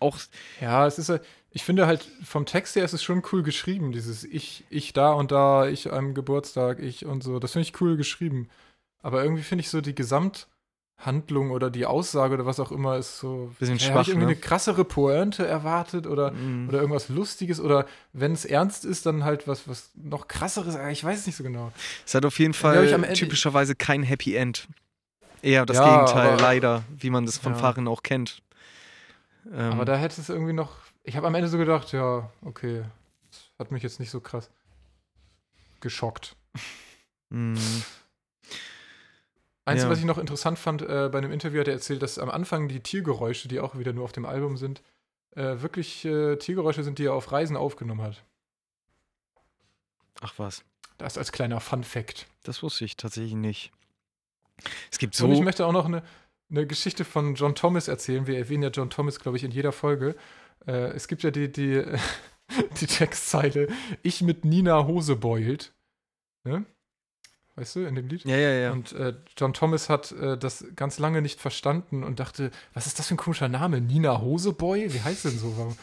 Auch, 0.00 0.18
Ja, 0.60 0.86
es 0.86 0.98
ist, 0.98 1.08
äh, 1.08 1.20
ich 1.50 1.62
finde 1.62 1.86
halt, 1.86 2.06
vom 2.24 2.46
Text 2.46 2.74
her 2.76 2.84
ist 2.84 2.92
es 2.94 3.02
schon 3.02 3.22
cool 3.32 3.42
geschrieben, 3.42 3.92
dieses 3.92 4.24
Ich, 4.24 4.64
ich 4.70 4.92
da 4.92 5.12
und 5.12 5.30
da, 5.30 5.68
ich 5.68 5.92
am 5.92 6.14
Geburtstag, 6.14 6.80
ich 6.80 7.06
und 7.06 7.22
so. 7.22 7.38
Das 7.38 7.52
finde 7.52 7.68
ich 7.68 7.80
cool 7.80 7.96
geschrieben. 7.96 8.48
Aber 9.02 9.22
irgendwie 9.22 9.42
finde 9.42 9.60
ich 9.62 9.70
so 9.70 9.80
die 9.80 9.94
Gesamthandlung 9.94 11.50
oder 11.52 11.70
die 11.70 11.86
Aussage 11.86 12.34
oder 12.34 12.44
was 12.46 12.58
auch 12.58 12.72
immer 12.72 12.96
ist 12.98 13.18
so. 13.18 13.52
Bisschen 13.60 13.76
ja, 13.78 13.86
schwach, 13.92 14.02
ich 14.02 14.08
irgendwie 14.08 14.26
ne? 14.26 14.32
eine 14.32 14.40
krassere 14.40 14.84
Pointe 14.84 15.46
erwartet 15.46 16.06
oder, 16.06 16.32
mm, 16.32 16.68
oder 16.68 16.80
irgendwas 16.80 17.08
Lustiges 17.08 17.60
oder 17.60 17.86
wenn 18.12 18.32
es 18.32 18.44
ernst 18.44 18.84
ist, 18.84 19.06
dann 19.06 19.22
halt 19.24 19.46
was, 19.46 19.68
was 19.68 19.90
noch 19.94 20.26
krasseres. 20.26 20.74
Ah, 20.74 20.90
Ich 20.90 21.04
weiß 21.04 21.20
es 21.20 21.26
nicht 21.26 21.36
so 21.36 21.44
genau. 21.44 21.70
es 22.04 22.14
hat 22.14 22.24
auf 22.26 22.38
jeden 22.38 22.54
Fall 22.54 22.84
ich, 22.84 22.94
am 22.94 23.04
Ende- 23.04 23.14
typischerweise 23.14 23.74
kein 23.76 24.02
Happy 24.02 24.34
End. 24.34 24.66
Eher 25.44 25.66
das 25.66 25.76
Ja, 25.76 26.00
Gegenteil, 26.04 26.32
aber- 26.32 26.42
leider, 26.42 26.84
wie 26.96 27.10
man 27.10 27.26
das 27.26 27.38
von 27.38 27.52
Ja. 27.52 27.58
Fahren 27.58 27.86
auch 27.88 28.02
kennt. 28.02 28.42
Ähm, 29.52 29.72
Aber 29.72 29.84
da 29.84 29.96
hätte 29.96 30.20
es 30.20 30.28
irgendwie 30.28 30.52
noch. 30.54 30.76
Ich 31.02 31.16
habe 31.16 31.26
am 31.26 31.34
Ende 31.34 31.48
so 31.48 31.58
gedacht, 31.58 31.92
ja, 31.92 32.30
okay. 32.42 32.84
Das 33.30 33.50
hat 33.58 33.70
mich 33.70 33.82
jetzt 33.82 34.00
nicht 34.00 34.10
so 34.10 34.20
krass 34.20 34.50
geschockt. 35.80 36.34
mm, 37.28 37.56
Einzige, 39.66 39.86
Ja. 39.86 39.90
was 39.90 39.98
ich 39.98 40.04
noch 40.04 40.18
interessant 40.18 40.58
fand, 40.58 40.82
äh, 40.82 41.08
bei 41.10 41.18
einem 41.18 41.32
Interview 41.32 41.60
hat 41.60 41.68
er 41.68 41.74
erzählt, 41.74 42.02
dass 42.02 42.18
am 42.18 42.30
Anfang 42.30 42.68
die 42.68 42.80
Tiergeräusche, 42.80 43.48
die 43.48 43.60
auch 43.60 43.76
wieder 43.78 43.92
nur 43.92 44.04
auf 44.04 44.12
dem 44.12 44.24
Album 44.26 44.56
sind, 44.56 44.82
äh, 45.36 45.60
wirklich 45.62 46.04
äh, 46.04 46.36
Tiergeräusche 46.36 46.84
sind, 46.84 46.98
die 46.98 47.06
er 47.06 47.14
auf 47.14 47.32
Reisen 47.32 47.56
aufgenommen 47.56 48.02
hat. 48.02 48.22
ach 50.20 50.34
was, 50.38 50.64
Das 50.98 51.18
als 51.18 51.32
kleiner 51.32 51.60
Fun-Fact. 51.60 52.26
das 52.44 52.62
wusste 52.62 52.84
ich 52.84 52.96
tatsächlich 52.96 53.34
nicht. 53.34 53.72
Es 54.90 54.98
gibt 54.98 55.20
Und 55.20 55.32
ich 55.32 55.38
so. 55.38 55.44
möchte 55.44 55.66
auch 55.66 55.72
noch 55.72 55.86
eine, 55.86 56.02
eine 56.50 56.66
Geschichte 56.66 57.04
von 57.04 57.34
John 57.34 57.54
Thomas 57.54 57.88
erzählen. 57.88 58.26
Wir 58.26 58.38
erwähnen 58.38 58.62
ja 58.62 58.70
John 58.70 58.90
Thomas, 58.90 59.18
glaube 59.18 59.36
ich, 59.36 59.44
in 59.44 59.50
jeder 59.50 59.72
Folge. 59.72 60.14
Äh, 60.66 60.92
es 60.92 61.08
gibt 61.08 61.22
ja 61.22 61.30
die, 61.30 61.50
die, 61.50 61.82
die 62.80 62.86
Textzeile, 62.86 63.68
ich 64.02 64.22
mit 64.22 64.44
Nina 64.44 64.86
Hose 64.86 65.16
beult. 65.16 65.72
Ne? 66.44 66.64
Weißt 67.56 67.76
du, 67.76 67.86
in 67.86 67.94
dem 67.94 68.08
Lied? 68.08 68.24
Ja, 68.24 68.36
ja, 68.36 68.50
ja. 68.50 68.72
Und 68.72 68.92
äh, 68.92 69.14
John 69.36 69.54
Thomas 69.54 69.88
hat 69.88 70.10
äh, 70.12 70.36
das 70.36 70.64
ganz 70.74 70.98
lange 70.98 71.22
nicht 71.22 71.40
verstanden 71.40 72.02
und 72.02 72.18
dachte, 72.18 72.50
was 72.72 72.86
ist 72.86 72.98
das 72.98 73.06
für 73.06 73.14
ein 73.14 73.18
komischer 73.18 73.48
Name? 73.48 73.80
Nina 73.80 74.20
Hoseboy? 74.20 74.92
Wie 74.92 75.00
heißt 75.00 75.26
denn 75.26 75.38
so? 75.38 75.76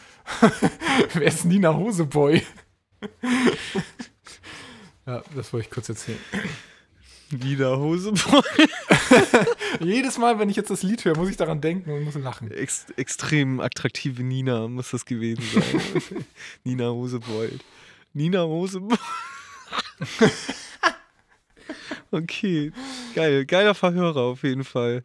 Wer 1.14 1.26
ist 1.26 1.46
Nina 1.46 1.74
Hoseboy? 1.74 2.42
ja, 5.06 5.22
das 5.34 5.52
wollte 5.52 5.66
ich 5.66 5.70
kurz 5.70 5.88
erzählen. 5.88 6.18
Lederhose. 7.32 8.12
Jedes 9.80 10.18
Mal, 10.18 10.38
wenn 10.38 10.48
ich 10.48 10.56
jetzt 10.56 10.70
das 10.70 10.82
Lied 10.82 11.04
höre, 11.04 11.16
muss 11.16 11.30
ich 11.30 11.36
daran 11.36 11.60
denken 11.60 11.90
und 11.90 12.04
muss 12.04 12.14
lachen. 12.14 12.50
Ex 12.50 12.86
extrem 12.96 13.60
attraktive 13.60 14.22
Nina 14.22 14.68
muss 14.68 14.90
das 14.90 15.04
gewesen 15.04 15.42
sein. 15.52 16.24
Nina 16.64 16.90
Hosebold. 16.90 17.60
Nina 18.12 18.42
Hosebold. 18.42 19.00
okay, 22.10 22.72
geil. 23.14 23.46
Geiler 23.46 23.74
Verhörer 23.74 24.22
auf 24.22 24.42
jeden 24.42 24.64
Fall. 24.64 25.04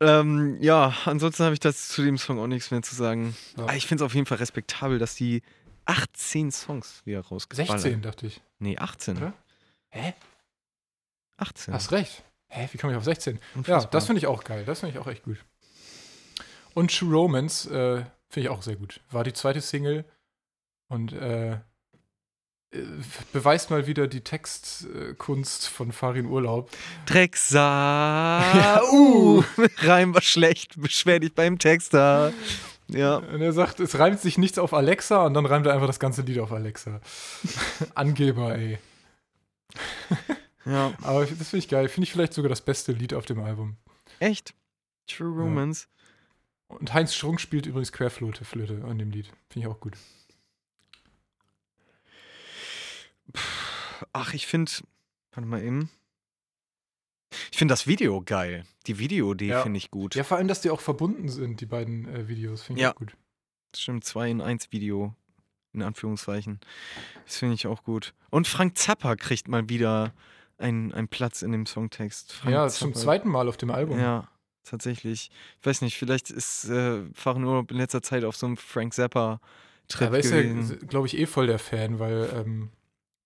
Ja, 0.00 0.20
ähm, 0.20 0.58
ja 0.60 0.94
ansonsten 1.04 1.44
habe 1.44 1.54
ich 1.54 1.60
das 1.60 1.88
zu 1.88 2.02
dem 2.02 2.18
Song 2.18 2.38
auch 2.38 2.46
nichts 2.46 2.70
mehr 2.70 2.82
zu 2.82 2.94
sagen. 2.94 3.34
Ja. 3.56 3.64
Aber 3.64 3.76
Ich 3.76 3.86
finde 3.86 4.04
es 4.04 4.06
auf 4.06 4.14
jeden 4.14 4.26
Fall 4.26 4.38
respektabel, 4.38 4.98
dass 4.98 5.14
die 5.14 5.42
18 5.86 6.52
Songs 6.52 7.02
wieder 7.06 7.20
rausgeballert 7.20 7.80
16, 7.80 8.02
dachte 8.02 8.26
ich. 8.26 8.40
Nee, 8.58 8.76
18. 8.76 9.16
Oder? 9.16 9.32
Hä? 9.90 10.14
18. 11.38 11.74
Hast 11.74 11.92
recht. 11.92 12.22
Hä, 12.48 12.68
wie 12.72 12.78
komme 12.78 12.92
ich 12.92 12.98
auf 12.98 13.04
16? 13.04 13.36
Ja, 13.36 13.40
Unfassbar. 13.56 13.90
das 13.90 14.06
finde 14.06 14.18
ich 14.18 14.26
auch 14.26 14.44
geil. 14.44 14.64
Das 14.64 14.80
finde 14.80 14.94
ich 14.94 15.00
auch 15.00 15.06
echt 15.06 15.24
gut. 15.24 15.38
Und 16.74 16.96
True 16.96 17.12
Romance 17.12 17.66
äh, 17.66 18.04
finde 18.28 18.48
ich 18.48 18.48
auch 18.48 18.62
sehr 18.62 18.76
gut. 18.76 19.00
War 19.10 19.24
die 19.24 19.32
zweite 19.32 19.60
Single 19.60 20.04
und 20.88 21.12
äh, 21.12 21.52
äh, 22.70 22.82
beweist 23.32 23.70
mal 23.70 23.86
wieder 23.86 24.06
die 24.06 24.20
Textkunst 24.20 25.68
von 25.68 25.92
Farin 25.92 26.26
Urlaub. 26.26 26.70
Drecksack. 27.06 28.82
uh, 28.92 29.42
Reim 29.78 30.14
war 30.14 30.22
schlecht. 30.22 30.80
Beschwer 30.80 31.20
dich 31.20 31.34
beim 31.34 31.58
Texter. 31.58 32.32
Ja. 32.88 33.16
Und 33.16 33.40
er 33.42 33.52
sagt, 33.52 33.80
es 33.80 33.98
reimt 33.98 34.20
sich 34.20 34.38
nichts 34.38 34.58
auf 34.58 34.72
Alexa 34.72 35.26
und 35.26 35.34
dann 35.34 35.46
reimt 35.46 35.66
er 35.66 35.74
einfach 35.74 35.86
das 35.86 36.00
ganze 36.00 36.22
Lied 36.22 36.38
auf 36.38 36.52
Alexa. 36.52 37.00
Angeber, 37.94 38.54
ey. 38.56 38.78
Ja. 40.68 40.92
Aber 41.02 41.24
das 41.26 41.48
finde 41.48 41.58
ich 41.58 41.68
geil. 41.68 41.88
Finde 41.88 42.04
ich 42.04 42.12
vielleicht 42.12 42.34
sogar 42.34 42.48
das 42.50 42.60
beste 42.64 42.92
Lied 42.92 43.14
auf 43.14 43.24
dem 43.26 43.40
Album. 43.40 43.76
Echt? 44.20 44.54
True 45.06 45.34
Ja. 45.36 45.42
Romance. 45.44 45.88
Und 46.68 46.92
Heinz 46.92 47.14
Strunk 47.14 47.40
spielt 47.40 47.64
übrigens 47.66 47.92
Querflöte 47.92 48.44
Flöte 48.44 48.84
an 48.84 48.98
dem 48.98 49.10
Lied. 49.10 49.26
Finde 49.48 49.66
ich 49.68 49.72
auch 49.74 49.80
gut. 49.80 49.96
Ach, 54.12 54.34
ich 54.34 54.46
finde. 54.46 54.70
Warte 55.32 55.48
mal 55.48 55.62
eben. 55.62 55.90
Ich 57.50 57.58
finde 57.58 57.72
das 57.72 57.86
Video 57.86 58.22
geil. 58.22 58.64
Die 58.86 58.98
Videoidee 58.98 59.48
Ja. 59.48 59.62
finde 59.62 59.78
ich 59.78 59.90
gut. 59.90 60.14
Ja, 60.14 60.24
vor 60.24 60.38
allem, 60.38 60.48
dass 60.48 60.60
die 60.62 60.70
auch 60.70 60.80
verbunden 60.80 61.28
sind, 61.28 61.60
die 61.60 61.66
beiden 61.66 62.08
äh, 62.08 62.28
Videos. 62.28 62.62
Finde 62.62 62.80
ich 62.80 62.82
Ja. 62.82 62.92
auch 62.92 62.96
gut. 62.96 63.16
Stimmt, 63.76 64.04
2 64.04 64.30
in 64.30 64.40
1 64.40 64.72
Video. 64.72 65.14
In 65.74 65.82
Anführungszeichen. 65.82 66.60
Das 67.26 67.36
finde 67.36 67.54
ich 67.54 67.66
auch 67.66 67.84
gut. 67.84 68.14
Und 68.30 68.48
Frank 68.48 68.78
Zappa 68.78 69.16
kriegt 69.16 69.48
mal 69.48 69.68
wieder 69.68 70.14
einen, 70.58 70.92
einen 70.92 71.08
Platz 71.08 71.42
in 71.42 71.52
dem 71.52 71.66
Songtext. 71.66 72.32
Frank 72.32 72.52
ja, 72.54 72.68
zum 72.68 72.92
Zappa. 72.92 73.04
zweiten 73.04 73.28
Mal 73.28 73.48
auf 73.48 73.56
dem 73.56 73.70
Album. 73.70 73.98
Ja, 73.98 74.28
tatsächlich. 74.64 75.30
Ich 75.60 75.66
weiß 75.66 75.80
nicht, 75.82 75.96
vielleicht 75.96 76.30
ist 76.30 76.68
äh, 76.68 77.02
Fahren 77.14 77.44
Urlaub 77.44 77.70
in 77.70 77.78
letzter 77.78 78.02
Zeit 78.02 78.24
auf 78.24 78.36
so 78.36 78.46
einem 78.46 78.56
Frank 78.56 78.94
Zappa-Trip 78.94 80.08
aber 80.08 80.18
ist 80.18 80.30
gewesen. 80.30 80.78
ja, 80.80 80.86
glaube 80.86 81.06
ich, 81.06 81.16
eh 81.16 81.26
voll 81.26 81.46
der 81.46 81.58
Fan, 81.58 81.98
weil 81.98 82.28
ähm, 82.34 82.70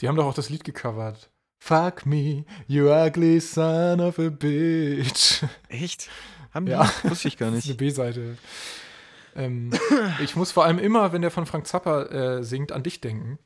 die 0.00 0.08
haben 0.08 0.16
doch 0.16 0.26
auch 0.26 0.34
das 0.34 0.50
Lied 0.50 0.64
gecovert. 0.64 1.30
Fuck 1.58 2.06
me, 2.06 2.44
you 2.66 2.90
ugly 2.90 3.40
son 3.40 4.00
of 4.00 4.18
a 4.18 4.30
bitch. 4.30 5.44
Echt? 5.68 6.10
Haben 6.52 6.66
die? 6.66 6.72
Ja. 6.72 6.90
Wusste 7.04 7.28
ich 7.28 7.38
gar 7.38 7.50
Das 7.50 7.60
ist 7.60 7.64
eine 7.66 7.72
nicht. 7.72 7.78
B-Seite. 7.78 8.36
Ähm, 9.36 9.70
ich 10.22 10.36
muss 10.36 10.52
vor 10.52 10.64
allem 10.64 10.78
immer, 10.78 11.12
wenn 11.12 11.22
der 11.22 11.30
von 11.30 11.46
Frank 11.46 11.66
Zappa 11.66 12.02
äh, 12.02 12.42
singt, 12.44 12.72
an 12.72 12.82
dich 12.82 13.00
denken. 13.00 13.38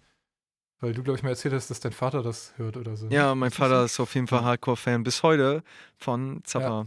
Weil 0.81 0.93
du, 0.93 1.03
glaube 1.03 1.17
ich, 1.17 1.23
mal 1.23 1.31
erzählt 1.31 1.55
hast, 1.55 1.71
dass 1.71 1.81
dein 1.81 1.93
Vater 1.93 2.23
das 2.23 2.53
hört 2.57 2.77
oder 2.77 2.97
so. 2.97 3.09
Ja, 3.09 3.35
mein 3.35 3.51
Vater 3.51 3.85
ist 3.85 3.99
auf 3.99 4.15
jeden 4.15 4.27
Fall 4.27 4.45
Hardcore-Fan 4.45 5.03
bis 5.05 5.23
heute 5.23 5.63
von 5.97 6.43
Zappa. 6.45 6.87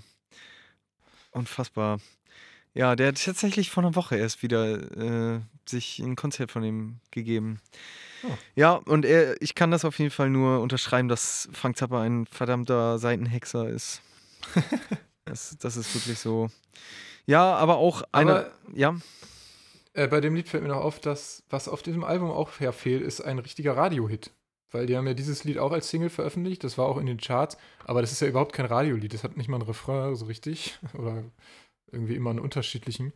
Unfassbar. 1.31 1.99
Ja, 2.73 2.95
der 2.95 3.07
hat 3.09 3.23
tatsächlich 3.23 3.71
vor 3.71 3.83
einer 3.83 3.95
Woche 3.95 4.15
erst 4.15 4.43
wieder 4.43 5.35
äh, 5.35 5.39
sich 5.67 5.99
ein 5.99 6.15
Konzert 6.15 6.51
von 6.51 6.63
ihm 6.63 6.99
gegeben. 7.09 7.59
Oh. 8.23 8.27
Ja, 8.55 8.73
und 8.73 9.05
er, 9.05 9.41
ich 9.41 9.55
kann 9.55 9.71
das 9.71 9.85
auf 9.85 9.97
jeden 9.97 10.11
Fall 10.11 10.29
nur 10.29 10.61
unterschreiben, 10.61 11.07
dass 11.07 11.49
Frank 11.51 11.77
Zappa 11.77 12.01
ein 12.01 12.27
verdammter 12.27 12.99
Seitenhexer 12.99 13.67
ist. 13.69 14.01
das, 15.25 15.57
das 15.59 15.77
ist 15.77 15.95
wirklich 15.95 16.19
so. 16.19 16.49
Ja, 17.25 17.55
aber 17.55 17.77
auch 17.77 18.03
einer. 18.11 18.31
Aber 18.31 18.51
ja, 18.73 18.95
äh, 19.93 20.07
bei 20.07 20.21
dem 20.21 20.35
Lied 20.35 20.47
fällt 20.47 20.63
mir 20.63 20.69
noch 20.69 20.81
auf, 20.81 20.99
dass 20.99 21.43
was 21.49 21.67
auf 21.67 21.81
diesem 21.81 22.03
Album 22.03 22.31
auch 22.31 22.59
herfehlt, 22.59 23.01
ist 23.01 23.21
ein 23.21 23.39
richtiger 23.39 23.75
Radiohit. 23.75 24.31
Weil 24.71 24.85
die 24.85 24.95
haben 24.95 25.07
ja 25.07 25.15
dieses 25.15 25.43
Lied 25.45 25.57
auch 25.57 25.71
als 25.71 25.89
Single 25.89 26.11
veröffentlicht, 26.11 26.63
das 26.63 26.77
war 26.77 26.85
auch 26.85 26.97
in 26.97 27.07
den 27.07 27.17
Charts, 27.19 27.57
aber 27.85 28.01
das 28.01 28.11
ist 28.11 28.21
ja 28.21 28.27
überhaupt 28.27 28.53
kein 28.53 28.67
Radiolied, 28.67 29.13
das 29.13 29.23
hat 29.23 29.35
nicht 29.35 29.47
mal 29.47 29.57
einen 29.57 29.65
Refrain 29.65 30.15
so 30.15 30.25
richtig 30.25 30.77
oder 30.93 31.23
irgendwie 31.91 32.15
immer 32.15 32.29
einen 32.29 32.39
unterschiedlichen. 32.39 33.13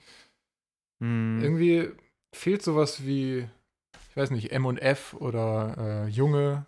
hm, 0.99 1.41
Irgendwie 1.43 1.91
fehlt 2.33 2.63
sowas 2.63 3.05
wie, 3.05 3.47
ich 4.09 4.17
weiß 4.17 4.31
nicht, 4.31 4.51
M&F 4.51 5.13
oder 5.13 6.05
äh, 6.05 6.07
Junge. 6.09 6.65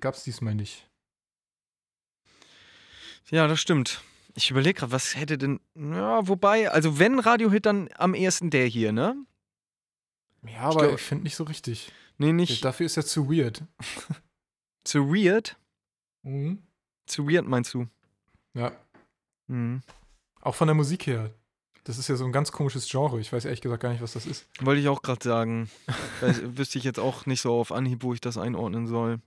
Gab's 0.00 0.24
diesmal 0.24 0.54
nicht. 0.54 0.88
ja, 3.30 3.46
das 3.46 3.60
stimmt. 3.60 4.02
Ich 4.34 4.50
überlege 4.50 4.80
gerade, 4.80 4.92
was 4.92 5.16
hätte 5.16 5.38
denn. 5.38 5.60
Ja, 5.74 6.26
wobei, 6.28 6.70
also 6.70 6.98
wenn 6.98 7.18
Radiohit, 7.18 7.66
dann 7.66 7.88
am 7.96 8.14
ehesten 8.14 8.50
der 8.50 8.66
hier, 8.66 8.92
ne? 8.92 9.16
Ja, 10.46 10.60
aber 10.60 10.82
ich, 10.82 10.88
glaub- 10.88 11.00
finde 11.00 11.24
nicht 11.24 11.36
so 11.36 11.44
richtig. 11.44 11.92
Nee, 12.18 12.32
nicht 12.32 12.64
Dafür 12.64 12.86
ist 12.86 12.96
er 12.96 13.04
zu 13.06 13.30
weird. 13.30 13.62
zu 14.84 15.08
weird. 15.12 15.56
Mhm. 16.22 16.62
Zu 17.06 17.28
weird 17.28 17.46
meinst 17.46 17.72
du? 17.74 17.86
Ja, 18.54 18.72
Mhm. 19.46 19.82
auch 20.40 20.54
von 20.54 20.68
der 20.68 20.74
Musik 20.74 21.06
her. 21.06 21.30
Das 21.84 21.96
ist 21.96 22.08
ja 22.08 22.16
so 22.16 22.24
ein 22.26 22.32
ganz 22.32 22.52
komisches 22.52 22.86
Genre. 22.88 23.18
Ich 23.18 23.32
weiß 23.32 23.46
ehrlich 23.46 23.62
gesagt 23.62 23.82
gar 23.82 23.90
nicht, 23.90 24.02
was 24.02 24.12
das 24.12 24.26
ist. 24.26 24.46
Wollte 24.60 24.80
ich 24.82 24.88
auch 24.88 25.00
gerade 25.00 25.24
sagen. 25.24 25.70
Wüsste 26.20 26.76
ich 26.78 26.84
jetzt 26.84 26.98
auch 26.98 27.24
nicht 27.24 27.40
so 27.40 27.54
auf 27.58 27.72
Anhieb, 27.72 28.02
wo 28.02 28.12
ich 28.12 28.20
das 28.20 28.36
einordnen 28.36 28.86
soll. 28.86 29.20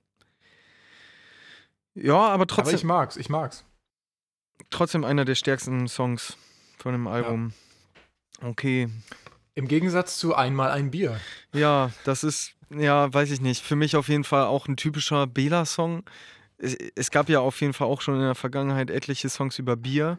Ja, 1.95 2.14
aber 2.15 2.34
Aber 2.34 2.48
trotzdem, 2.48 2.76
ich 2.76 2.84
mag's, 2.84 3.18
ich 3.18 3.30
mag's. 3.30 3.65
Trotzdem 4.69 5.03
einer 5.03 5.25
der 5.25 5.35
stärksten 5.35 5.88
Songs 5.88 6.38
von 6.77 6.93
dem 6.93 7.07
Album. 7.07 7.53
Okay. 8.41 8.89
Im 9.53 9.67
Gegensatz 9.67 10.17
zu 10.17 10.33
Einmal 10.35 10.71
ein 10.71 10.91
Bier. 10.91 11.19
Ja, 11.53 11.91
das 12.05 12.23
ist, 12.23 12.53
ja, 12.69 13.13
weiß 13.13 13.31
ich 13.31 13.41
nicht. 13.41 13.63
Für 13.63 13.75
mich 13.75 13.95
auf 13.95 14.07
jeden 14.07 14.23
Fall 14.23 14.45
auch 14.45 14.67
ein 14.67 14.77
typischer 14.77 15.27
Bela-Song. 15.27 16.03
Es, 16.57 16.75
es 16.95 17.11
gab 17.11 17.29
ja 17.29 17.39
auf 17.39 17.59
jeden 17.61 17.73
Fall 17.73 17.88
auch 17.88 18.01
schon 18.01 18.15
in 18.15 18.21
der 18.21 18.35
Vergangenheit 18.35 18.89
etliche 18.89 19.29
Songs 19.29 19.59
über 19.59 19.75
Bier 19.75 20.17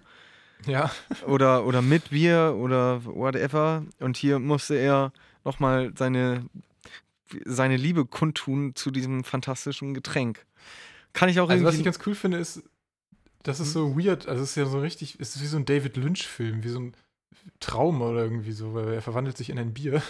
Ja, 0.66 0.90
oder, 1.26 1.64
oder 1.66 1.82
mit 1.82 2.10
Bier 2.10 2.54
oder 2.58 3.04
whatever. 3.04 3.84
Und 3.98 4.16
hier 4.16 4.38
musste 4.38 4.74
er 4.74 5.12
nochmal 5.44 5.92
seine, 5.96 6.44
seine 7.44 7.76
Liebe 7.76 8.04
kundtun 8.04 8.74
zu 8.74 8.90
diesem 8.90 9.24
fantastischen 9.24 9.94
Getränk. 9.94 10.44
Kann 11.12 11.28
ich 11.28 11.40
auch 11.40 11.48
also 11.48 11.64
was 11.64 11.74
ich 11.74 11.80
irgendwie. 11.80 11.84
ganz 11.84 12.06
cool 12.06 12.14
finde, 12.14 12.38
ist, 12.38 12.62
das 13.42 13.60
ist 13.60 13.72
so 13.72 13.96
weird. 13.96 14.28
Also 14.28 14.42
es 14.42 14.50
ist 14.50 14.56
ja 14.56 14.66
so 14.66 14.80
richtig, 14.80 15.18
es 15.18 15.36
ist 15.36 15.42
wie 15.42 15.46
so 15.46 15.56
ein 15.56 15.64
David 15.64 15.96
Lynch-Film, 15.96 16.64
wie 16.64 16.68
so 16.68 16.80
ein 16.80 16.94
Traum 17.60 18.02
oder 18.02 18.22
irgendwie 18.22 18.52
so, 18.52 18.74
weil 18.74 18.92
er 18.92 19.02
verwandelt 19.02 19.36
sich 19.36 19.50
in 19.50 19.58
ein 19.58 19.74
Bier. 19.74 20.02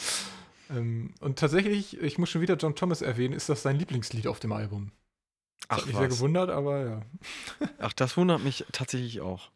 ähm, 0.70 1.14
und 1.20 1.38
tatsächlich, 1.38 2.00
ich 2.00 2.18
muss 2.18 2.30
schon 2.30 2.40
wieder 2.40 2.56
John 2.56 2.74
Thomas 2.74 3.02
erwähnen, 3.02 3.34
ist 3.34 3.48
das 3.48 3.62
sein 3.62 3.78
Lieblingslied 3.78 4.26
auf 4.26 4.40
dem 4.40 4.52
Album. 4.52 4.92
Das 5.68 5.68
Ach, 5.68 5.76
hat 5.78 5.86
mich 5.86 5.96
sehr 5.96 6.08
gewundert, 6.08 6.50
aber 6.50 6.84
ja. 6.84 7.02
Ach, 7.78 7.92
das 7.92 8.16
wundert 8.16 8.42
mich 8.42 8.64
tatsächlich 8.72 9.20
auch. 9.20 9.50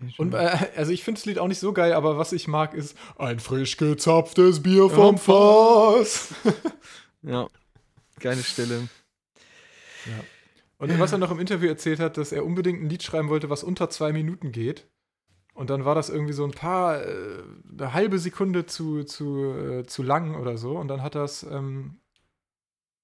Und 0.16 0.34
äh, 0.34 0.70
also 0.76 0.92
ich 0.92 1.02
finde 1.02 1.18
das 1.18 1.26
Lied 1.26 1.38
auch 1.38 1.48
nicht 1.48 1.58
so 1.58 1.72
geil, 1.72 1.92
aber 1.92 2.18
was 2.18 2.32
ich 2.32 2.46
mag, 2.46 2.74
ist 2.74 2.96
ein 3.16 3.40
frisch 3.40 3.76
gezapftes 3.76 4.62
Bier 4.62 4.88
vom 4.90 5.18
Fass. 5.18 6.34
ja, 7.22 7.48
geile 8.20 8.42
Stelle. 8.42 8.88
Und 10.78 10.98
was 10.98 11.12
er 11.12 11.18
noch 11.18 11.32
im 11.32 11.40
Interview 11.40 11.68
erzählt 11.68 11.98
hat, 11.98 12.16
dass 12.16 12.32
er 12.32 12.44
unbedingt 12.44 12.80
ein 12.80 12.88
Lied 12.88 13.02
schreiben 13.02 13.28
wollte, 13.28 13.50
was 13.50 13.64
unter 13.64 13.90
zwei 13.90 14.12
Minuten 14.12 14.52
geht. 14.52 14.88
Und 15.54 15.70
dann 15.70 15.84
war 15.84 15.96
das 15.96 16.08
irgendwie 16.08 16.32
so 16.32 16.44
ein 16.44 16.52
paar, 16.52 17.04
äh, 17.04 17.42
eine 17.72 17.92
halbe 17.92 18.20
Sekunde 18.20 18.66
zu, 18.66 19.02
zu, 19.02 19.52
äh, 19.54 19.86
zu 19.86 20.04
lang 20.04 20.36
oder 20.36 20.56
so. 20.56 20.78
Und 20.78 20.86
dann 20.86 21.02
hat 21.02 21.16
er 21.16 21.24
es 21.24 21.42
ähm, 21.42 22.00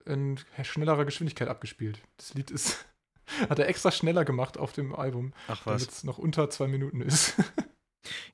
in 0.06 0.38
schnellerer 0.62 1.04
Geschwindigkeit 1.04 1.48
abgespielt. 1.48 2.00
Das 2.16 2.32
Lied 2.34 2.52
ist, 2.52 2.86
hat 3.48 3.58
er 3.58 3.68
extra 3.68 3.90
schneller 3.90 4.24
gemacht 4.24 4.56
auf 4.56 4.72
dem 4.72 4.94
Album, 4.94 5.32
damit 5.64 5.88
es 5.88 6.04
noch 6.04 6.18
unter 6.18 6.48
zwei 6.50 6.68
Minuten 6.68 7.00
ist. 7.00 7.34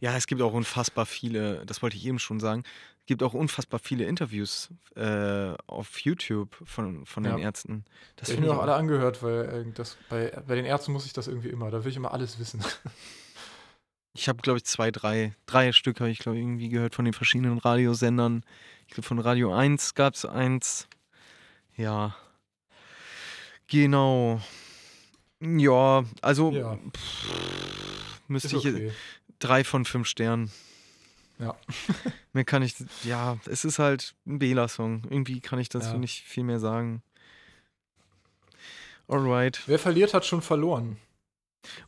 Ja, 0.00 0.16
es 0.16 0.26
gibt 0.26 0.42
auch 0.42 0.52
unfassbar 0.52 1.06
viele, 1.06 1.64
das 1.66 1.82
wollte 1.82 1.96
ich 1.96 2.06
eben 2.06 2.18
schon 2.18 2.40
sagen, 2.40 2.64
es 3.00 3.06
gibt 3.06 3.22
auch 3.22 3.34
unfassbar 3.34 3.80
viele 3.80 4.04
Interviews 4.04 4.68
äh, 4.94 5.54
auf 5.66 5.98
YouTube 6.00 6.56
von, 6.64 7.06
von 7.06 7.22
den 7.24 7.38
Ja. 7.38 7.44
Ärzten. 7.44 7.84
Das 8.16 8.28
ich 8.28 8.34
habe 8.34 8.42
finde 8.42 8.48
mir 8.48 8.54
ich 8.54 8.58
auch 8.58 8.62
alle 8.62 8.74
angehört, 8.74 9.22
weil 9.22 9.66
äh, 9.68 9.72
das, 9.74 9.96
bei, 10.08 10.30
bei 10.46 10.54
den 10.54 10.64
Ärzten 10.64 10.92
muss 10.92 11.06
ich 11.06 11.12
das 11.12 11.26
irgendwie 11.28 11.48
immer. 11.48 11.70
Da 11.70 11.82
will 11.84 11.90
ich 11.90 11.96
immer 11.96 12.12
alles 12.12 12.38
wissen. 12.38 12.62
Ich 14.12 14.28
habe, 14.28 14.42
glaube 14.42 14.56
ich, 14.58 14.64
zwei, 14.64 14.90
drei, 14.90 15.34
drei 15.46 15.70
Stück 15.70 16.00
habe 16.00 16.10
ich, 16.10 16.18
glaube 16.18 16.36
ich, 16.36 16.42
irgendwie 16.42 16.68
gehört 16.68 16.96
von 16.96 17.04
den 17.04 17.14
verschiedenen 17.14 17.58
Radiosendern. 17.58 18.44
Ich 18.88 18.94
glaube, 18.94 19.06
von 19.06 19.20
Radio 19.20 19.54
1 19.54 19.94
gab 19.94 20.14
es 20.14 20.24
eins. 20.24 20.88
Ja. 21.76 22.16
Genau. 23.68 24.40
Ja, 25.40 26.04
also 26.22 26.50
Ja. 26.50 26.76
pff, 26.92 28.20
müsste 28.26 28.48
Ist 28.48 28.64
ich 28.64 28.74
okay. 28.74 28.92
Drei 29.40 29.64
von 29.64 29.84
fünf 29.84 30.06
Sternen. 30.06 30.50
Ja. 31.40 31.56
Mehr 32.32 32.44
kann 32.44 32.62
ich, 32.62 32.74
ja, 33.02 33.38
es 33.46 33.64
ist 33.64 33.78
halt 33.80 34.14
ein 34.26 34.38
Bela-Song. 34.38 35.02
Irgendwie 35.10 35.40
kann 35.40 35.58
ich 35.58 35.68
dazu 35.68 35.90
Ja. 35.92 35.98
nicht 35.98 36.22
viel 36.22 36.44
mehr 36.44 36.60
sagen. 36.60 37.02
Alright. 39.08 39.62
Wer 39.66 39.78
verliert, 39.78 40.14
hat 40.14 40.24
schon 40.24 40.42
verloren. 40.42 40.96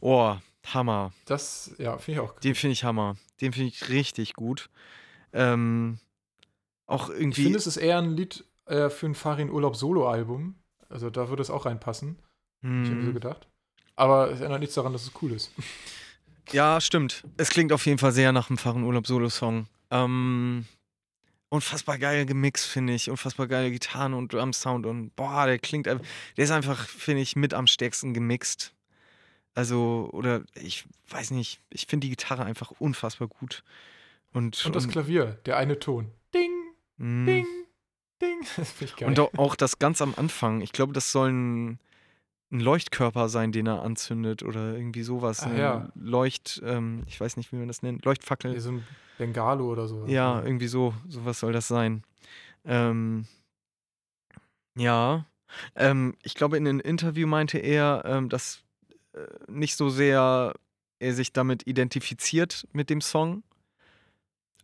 Oh, 0.01 0.35
Hammer. 0.67 1.13
Das, 1.27 1.73
ja, 1.79 1.97
finde 1.99 2.21
ich 2.21 2.29
auch. 2.29 2.41
Den 2.41 2.55
finde 2.55 2.73
ich 2.73 2.85
Hammer. 2.85 3.17
Den 3.41 3.53
finde 3.53 3.69
ich 3.69 3.89
richtig 3.89 4.35
gut. 4.35 4.71
Ähm, 5.33 5.99
auch 6.87 7.11
Ich 7.11 7.21
irgendwie. 7.21 7.45
finde, 7.45 7.59
es 7.59 7.67
ist 7.67 7.77
eher 7.77 7.99
ein 7.99 8.17
Lied 8.17 8.45
äh, 8.67 8.91
für 8.91 9.07
ein 9.07 9.15
Farin 9.15 9.51
Urlaub 9.51 9.77
Solo-Album. 9.77 10.57
Also 10.89 11.11
da 11.11 11.29
würde 11.29 11.43
es 11.43 11.51
auch 11.51 11.65
reinpassen. 11.67 12.19
Ich 12.63 12.69
habe 12.69 12.77
mir 12.77 13.01
so 13.03 13.07
hm, 13.09 13.15
gedacht. 13.15 13.49
Aber 13.97 14.31
es 14.31 14.41
ändert 14.41 14.61
nichts 14.61 14.75
daran, 14.75 14.93
dass 14.93 15.03
es 15.05 15.13
cool 15.21 15.33
ist. 15.33 15.51
ja, 16.51 16.81
stimmt. 16.81 17.25
Es 17.37 17.51
klingt 17.51 17.73
auf 17.73 17.87
jeden 17.87 17.99
Fall 17.99 18.13
sehr 18.13 18.33
nach 18.33 18.51
einem 18.51 18.59
Fahren-Urlaub-Solo-Song. 18.59 19.67
Ähm, 19.91 20.67
unfassbar 21.49 21.99
geil 21.99 22.27
gemixt, 22.27 22.67
finde 22.67 22.95
ich. 22.95 23.11
Unfassbar 23.11 23.47
geile 23.47 23.71
Gitarren 23.71 24.15
und 24.15 24.33
Drum-Sound. 24.33 24.87
Und 24.87 25.15
boah, 25.15 25.47
der 25.47 25.59
klingt 25.59 25.87
einfach. 25.87 26.05
Der 26.37 26.45
ist 26.45 26.51
einfach, 26.51 26.89
finde 26.89 27.23
ich, 27.23 27.37
mit 27.37 27.55
am 27.55 27.67
stärksten 27.67 28.15
gemixt. 28.15 28.75
Also, 29.55 30.09
oder 30.13 30.43
ich 30.55 30.85
weiß 31.11 31.31
nicht, 31.33 31.61
ich 31.69 31.87
finde 31.87 32.07
die 32.07 32.11
Gitarre 32.11 32.45
einfach 32.45 32.71
unfassbar 32.79 33.29
gut. 33.29 33.63
Und, 34.33 34.65
Und 34.65 34.75
das 34.75 34.89
Klavier, 34.89 35.39
der 35.45 35.59
eine 35.59 35.79
Ton. 35.79 36.11
Ding, 36.35 36.51
mm. 36.97 37.27
ding, 37.27 37.47
ding. 38.23 38.41
Das 38.57 38.71
finde 38.71 38.93
ich 38.93 38.97
geil. 38.97 39.09
Und 39.09 39.21
auch, 39.39 39.55
das 39.55 39.79
ganz 39.79 40.01
am 40.01 40.15
Anfang, 40.17 40.63
ich 40.63 40.73
glaube, 40.73 40.95
das 40.95 41.13
soll 41.13 41.77
ein, 42.53 42.61
Leuchtkörper 42.61 43.29
sein, 43.29 43.51
den 43.53 43.67
er 43.67 43.83
anzündet 43.83 44.43
oder 44.43 44.75
irgendwie 44.75 45.03
sowas. 45.03 45.43
Ah, 45.43 45.55
ja. 45.57 45.89
Leucht, 45.95 46.61
ähm, 46.65 47.03
ich 47.07 47.21
weiß 47.21 47.37
nicht, 47.37 47.51
wie 47.53 47.57
man 47.57 47.69
das 47.69 47.83
nennt, 47.83 48.05
Leuchtfackel. 48.05 48.55
Ja, 48.55 48.61
so 48.61 48.73
ein 48.73 48.87
Bengalo 49.19 49.71
oder 49.71 49.89
so. 49.89 50.07
Ja, 50.07 50.43
irgendwie 50.43 50.69
so, 50.69 50.95
sowas 51.09 51.41
soll 51.41 51.53
das 51.53 51.69
sein. 51.69 52.03
Ähm, 52.65 53.27
ja, 54.77 55.27
ähm, 55.77 56.15
ich 56.23 56.35
glaube, 56.35 56.57
in 56.57 56.67
einem 56.67 56.81
Interview 56.81 57.27
meinte 57.27 57.59
er, 57.59 58.03
ähm, 58.07 58.29
dass 58.29 58.63
äh, 59.13 59.21
nicht 59.49 59.77
so 59.77 59.91
sehr 59.91 60.55
er 60.99 61.15
sich 61.15 61.33
damit 61.33 61.67
identifiziert 61.67 62.67
mit 62.73 62.89
dem 62.89 63.01
Song, 63.01 63.43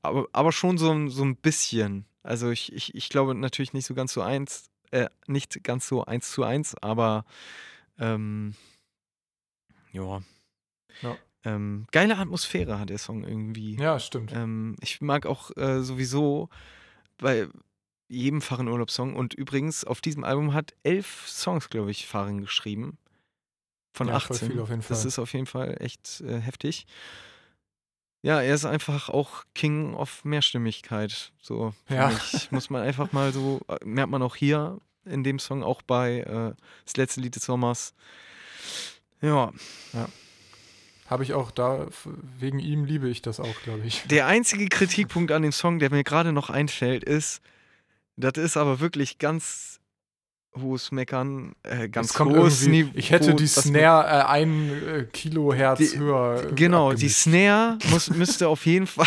aber, 0.02 0.27
aber 0.32 0.52
schon 0.52 0.78
so, 0.78 0.90
ein- 0.93 1.09
so 1.10 1.24
ein 1.24 1.36
bisschen. 1.36 2.06
Also 2.23 2.51
ich, 2.51 2.73
ich, 2.73 2.94
ich 2.94 3.09
glaube 3.09 3.35
natürlich 3.35 3.73
nicht 3.73 3.86
so 3.86 3.94
ganz 3.94 4.12
so 4.12 4.23
eins, 4.23 4.70
äh, 4.93 5.09
nicht 5.27 5.62
ganz 5.65 5.89
so 5.89 6.05
eins 6.05 6.31
zu 6.31 6.44
eins, 6.44 6.74
aber 6.81 7.24
ähm, 7.98 8.54
ja. 9.92 10.22
Ja. 11.02 11.16
Ähm, 11.44 11.86
geile 11.92 12.16
Atmosphäre 12.18 12.78
hat 12.78 12.90
der 12.90 12.98
Song 12.98 13.24
irgendwie. 13.24 13.76
Ja, 13.76 13.98
stimmt. 13.98 14.32
Ähm, 14.32 14.76
ich 14.80 15.00
mag 15.00 15.26
auch 15.26 15.56
äh, 15.56 15.82
sowieso 15.82 16.48
bei 17.18 17.48
jedem 18.08 18.40
Farin 18.40 18.68
Urlaubssong 18.68 19.14
und 19.14 19.34
übrigens 19.34 19.84
auf 19.84 20.00
diesem 20.00 20.24
Album 20.24 20.54
hat 20.54 20.74
elf 20.82 21.26
Songs, 21.28 21.68
glaube 21.70 21.90
ich, 21.90 22.06
Farin 22.06 22.40
geschrieben. 22.40 22.98
Von 23.94 24.08
Ja, 24.08 24.18
voll 24.20 24.36
18. 24.36 24.50
viel 24.52 24.60
auf 24.60 24.70
jeden 24.70 24.82
Das 24.88 25.04
ist 25.04 25.18
auf 25.18 25.32
jeden 25.32 25.46
Fall 25.46 25.76
echt 25.80 26.20
äh, 26.22 26.40
heftig. 26.40 26.86
Ja, 28.22 28.40
er 28.40 28.54
ist 28.54 28.64
einfach 28.64 29.08
auch 29.08 29.44
King 29.54 29.94
of 29.94 30.24
Mehrstimmigkeit. 30.24 31.32
So, 31.40 31.72
Ja. 31.88 32.10
ich. 32.10 32.50
Muss 32.50 32.68
man 32.70 32.82
einfach 32.82 33.12
mal 33.12 33.32
so, 33.32 33.60
äh, 33.68 33.76
merkt 33.84 34.10
man 34.10 34.22
auch 34.22 34.34
hier 34.36 34.80
in 35.10 35.24
dem 35.24 35.39
Song, 35.39 35.62
auch 35.62 35.82
bei 35.82 36.20
äh, 36.20 36.55
Das 36.85 36.97
letzte 36.97 37.20
Lied 37.20 37.35
des 37.36 37.44
Sommers. 37.44 37.93
Ja, 39.20 39.52
Habe 41.06 41.24
ich 41.24 41.32
auch 41.35 41.51
da, 41.51 41.86
wegen 42.39 42.59
ihm 42.60 42.85
liebe 42.85 43.09
ich 43.09 43.20
das 43.22 43.40
auch, 43.40 43.62
glaube 43.64 43.80
ich. 43.85 44.05
Der 44.09 44.26
einzige 44.26 44.68
Kritikpunkt 44.68 45.32
an 45.32 45.43
dem 45.43 45.52
Song, 45.52 45.78
der 45.78 45.90
mir 45.90 46.05
gerade 46.05 46.32
noch 46.32 46.51
einfällt, 46.51 47.02
ist, 47.02 47.40
das 48.16 48.32
ist 48.36 48.56
aber 48.56 48.78
wirklich 48.80 49.18
ganz 49.18 49.80
hohes 50.56 50.90
Meckern, 50.93 51.55
äh, 51.62 51.89
ganz 51.89 52.18
hohes 52.18 52.66
Niveau. 52.66 52.90
Ich 52.94 53.10
hätte 53.10 53.35
die 53.35 53.47
Snare 53.47 54.06
äh, 54.09 54.24
ein 54.24 54.70
äh, 54.86 55.05
Kilohertz 55.05 55.78
Die- 55.78 55.98
höher. 55.98 56.44
äh, 56.51 56.52
Genau, 56.55 56.90
die 56.90 57.06
abgemischt. 57.06 57.16
Snare 57.20 57.78
muss, 57.90 58.10
müsste 58.10 58.48
auf 58.48 58.66
jeden 58.66 58.86
Fall 58.89 59.06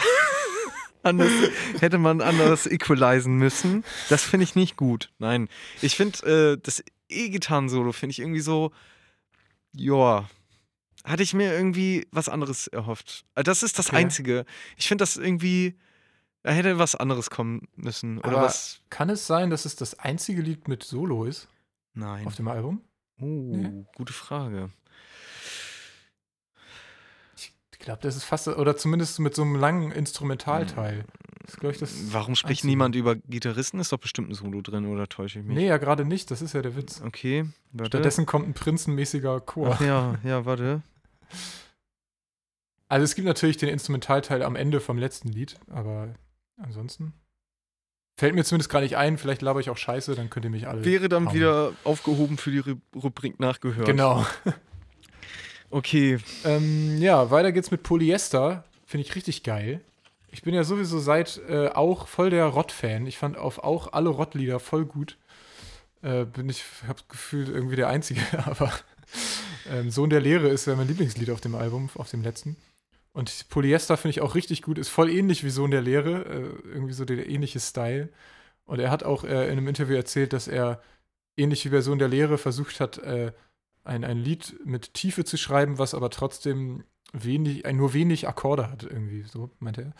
anders, 1.03 1.31
hätte 1.79 1.97
man 1.97 2.21
anders 2.21 2.65
equalisen 2.67 3.35
müssen. 3.37 3.83
Das 4.09 4.23
finde 4.23 4.43
ich 4.43 4.55
nicht 4.55 4.77
gut. 4.77 5.11
Nein, 5.19 5.49
ich 5.81 5.95
finde 5.95 6.53
äh, 6.53 6.61
das 6.61 6.83
E-Gitarren-Solo 7.09 7.91
finde 7.91 8.11
ich 8.11 8.19
irgendwie 8.19 8.39
so, 8.41 8.71
ja, 9.75 10.29
hatte 11.03 11.23
ich 11.23 11.33
mir 11.33 11.51
irgendwie 11.53 12.07
was 12.11 12.29
anderes 12.29 12.67
erhofft. 12.67 13.25
Äh, 13.35 13.43
Das 13.43 13.63
ist 13.63 13.79
das 13.79 13.87
Okay. 13.87 13.97
Einzige. 13.97 14.45
Ich 14.77 14.87
finde 14.87 15.01
das 15.01 15.17
irgendwie, 15.17 15.77
da 16.43 16.51
hätte 16.51 16.77
was 16.79 16.95
anderes 16.95 17.29
kommen 17.29 17.67
müssen. 17.75 18.19
Oder 18.19 18.29
Aber 18.37 18.41
was? 18.43 18.81
Kann 18.89 19.09
es 19.09 19.25
sein, 19.27 19.49
dass 19.49 19.65
es 19.65 19.75
das 19.75 19.97
einzige 19.99 20.41
Lied 20.41 20.67
mit 20.67 20.83
Solo 20.83 21.25
ist 21.25 21.47
Nein. 21.93 22.25
auf 22.27 22.35
dem 22.35 22.47
Album? 22.47 22.81
Oh, 23.19 23.25
Nee? 23.25 23.85
gute 23.95 24.13
Frage. 24.13 24.69
Ich 27.35 27.51
glaube, 27.81 28.01
das 28.01 28.15
ist 28.15 28.23
fast, 28.23 28.47
oder 28.47 28.77
zumindest 28.77 29.19
mit 29.19 29.35
so 29.35 29.41
einem 29.41 29.55
langen 29.55 29.91
Instrumentalteil. 29.91 31.05
Das 31.41 31.55
ist, 31.55 31.59
glaube 31.59 31.73
ich, 31.73 31.79
das. 31.79 32.13
Warum 32.13 32.35
spricht 32.35 32.59
Einzige. 32.59 32.67
niemand 32.67 32.95
über 32.95 33.15
Gitarristen? 33.15 33.79
Ist 33.79 33.91
doch 33.91 33.97
bestimmt 33.97 34.29
ein 34.29 34.35
Solo 34.35 34.61
drin, 34.61 34.85
oder 34.85 35.07
täusche 35.09 35.39
ich 35.39 35.45
mich? 35.45 35.55
Nee, 35.55 35.67
ja, 35.67 35.77
gerade 35.77 36.05
nicht. 36.05 36.31
Das 36.31 36.41
ist 36.41 36.53
ja 36.53 36.61
der 36.61 36.75
Witz. 36.75 37.01
Okay, 37.01 37.45
warte. 37.71 37.87
Stattdessen 37.97 38.25
kommt 38.25 38.47
ein 38.47 38.53
prinzenmäßiger 38.53 39.39
Chor. 39.41 39.71
Ach 39.73 39.81
ja, 39.81 40.15
ja, 40.23 40.45
warte. 40.45 40.81
Also 42.87 43.03
es 43.05 43.15
gibt 43.15 43.25
natürlich 43.27 43.57
den 43.57 43.69
Instrumentalteil 43.69 44.43
am 44.43 44.55
Ende 44.55 44.79
vom 44.81 44.97
letzten 44.97 45.29
Lied, 45.29 45.55
aber 45.69 46.13
ansonsten 46.57 47.13
fällt 48.19 48.35
mir 48.35 48.43
zumindest 48.43 48.69
gar 48.69 48.81
nicht 48.81 48.97
ein. 48.97 49.17
Vielleicht 49.17 49.41
laber 49.41 49.61
ich 49.61 49.69
auch 49.69 49.77
Scheiße, 49.77 50.13
dann 50.15 50.29
könnt 50.29 50.45
ihr 50.45 50.51
mich 50.51 50.67
alle. 50.67 50.83
Wäre 50.85 51.07
dann 51.09 51.27
hauen. 51.27 51.33
wieder 51.33 51.71
aufgehoben 51.85 52.37
für 52.37 52.51
die 52.51 52.61
Ru- 52.61 52.81
Rubrik 52.95 53.39
nachgehört. 53.39 53.85
Genau. 53.87 54.25
Okay. 55.71 56.19
Ähm, 56.43 56.97
ja, 56.99 57.31
weiter 57.31 57.51
geht's 57.51 57.71
mit 57.71 57.83
Polyester. 57.83 58.65
Finde 58.85 59.07
ich 59.07 59.15
richtig 59.15 59.43
geil. 59.43 59.81
Ich 60.31 60.43
bin 60.43 60.53
ja 60.53 60.63
sowieso 60.63 60.99
seit 60.99 61.41
äh, 61.49 61.69
auch 61.69 62.07
voll 62.07 62.29
der 62.29 62.45
Rott-Fan. 62.45 63.05
Ich 63.05 63.17
fand 63.17 63.37
auf 63.37 63.59
auch 63.59 63.93
alle 63.93 64.09
Rott-Lieder 64.09 64.59
voll 64.59 64.85
gut. 64.85 65.17
Äh, 66.01 66.25
bin 66.25 66.49
ich, 66.49 66.63
hab 66.87 67.07
gefühlt 67.09 67.47
irgendwie 67.47 67.75
der 67.77 67.87
Einzige, 67.87 68.21
aber 68.45 68.71
ähm, 69.69 69.89
Sohn 69.91 70.09
der 70.09 70.19
Lehre 70.21 70.49
ist 70.49 70.67
ja 70.67 70.75
mein 70.75 70.87
Lieblingslied 70.87 71.29
auf 71.29 71.41
dem 71.41 71.55
Album, 71.55 71.89
auf 71.95 72.09
dem 72.09 72.21
letzten. 72.21 72.57
Und 73.13 73.49
Polyester 73.49 73.97
finde 73.97 74.11
ich 74.11 74.21
auch 74.21 74.35
richtig 74.35 74.61
gut. 74.61 74.77
Ist 74.77 74.89
voll 74.89 75.09
ähnlich 75.09 75.43
wie 75.43 75.49
Sohn 75.49 75.71
der 75.71 75.81
Lehre. 75.81 76.25
Äh, 76.25 76.69
irgendwie 76.69 76.93
so 76.93 77.05
der 77.05 77.29
ähnliche 77.29 77.59
Style. 77.59 78.09
Und 78.65 78.79
er 78.79 78.91
hat 78.91 79.03
auch 79.03 79.23
äh, 79.23 79.45
in 79.45 79.51
einem 79.51 79.67
Interview 79.67 79.95
erzählt, 79.95 80.33
dass 80.33 80.47
er 80.47 80.81
ähnlich 81.37 81.65
wie 81.65 81.69
bei 81.69 81.81
Sohn 81.81 81.99
der 81.99 82.07
Lehre 82.07 82.37
versucht 82.37 82.79
hat, 82.79 82.97
äh, 82.99 83.31
ein, 83.83 84.03
ein 84.03 84.17
Lied 84.17 84.55
mit 84.65 84.93
Tiefe 84.93 85.25
zu 85.25 85.37
schreiben, 85.37 85.77
was 85.77 85.93
aber 85.93 86.09
trotzdem 86.09 86.83
wenig, 87.13 87.63
nur 87.73 87.93
wenig 87.93 88.27
Akkorde 88.27 88.69
hat, 88.69 88.83
irgendwie, 88.83 89.23
so 89.23 89.49
meinte 89.59 89.81
er. 89.81 89.93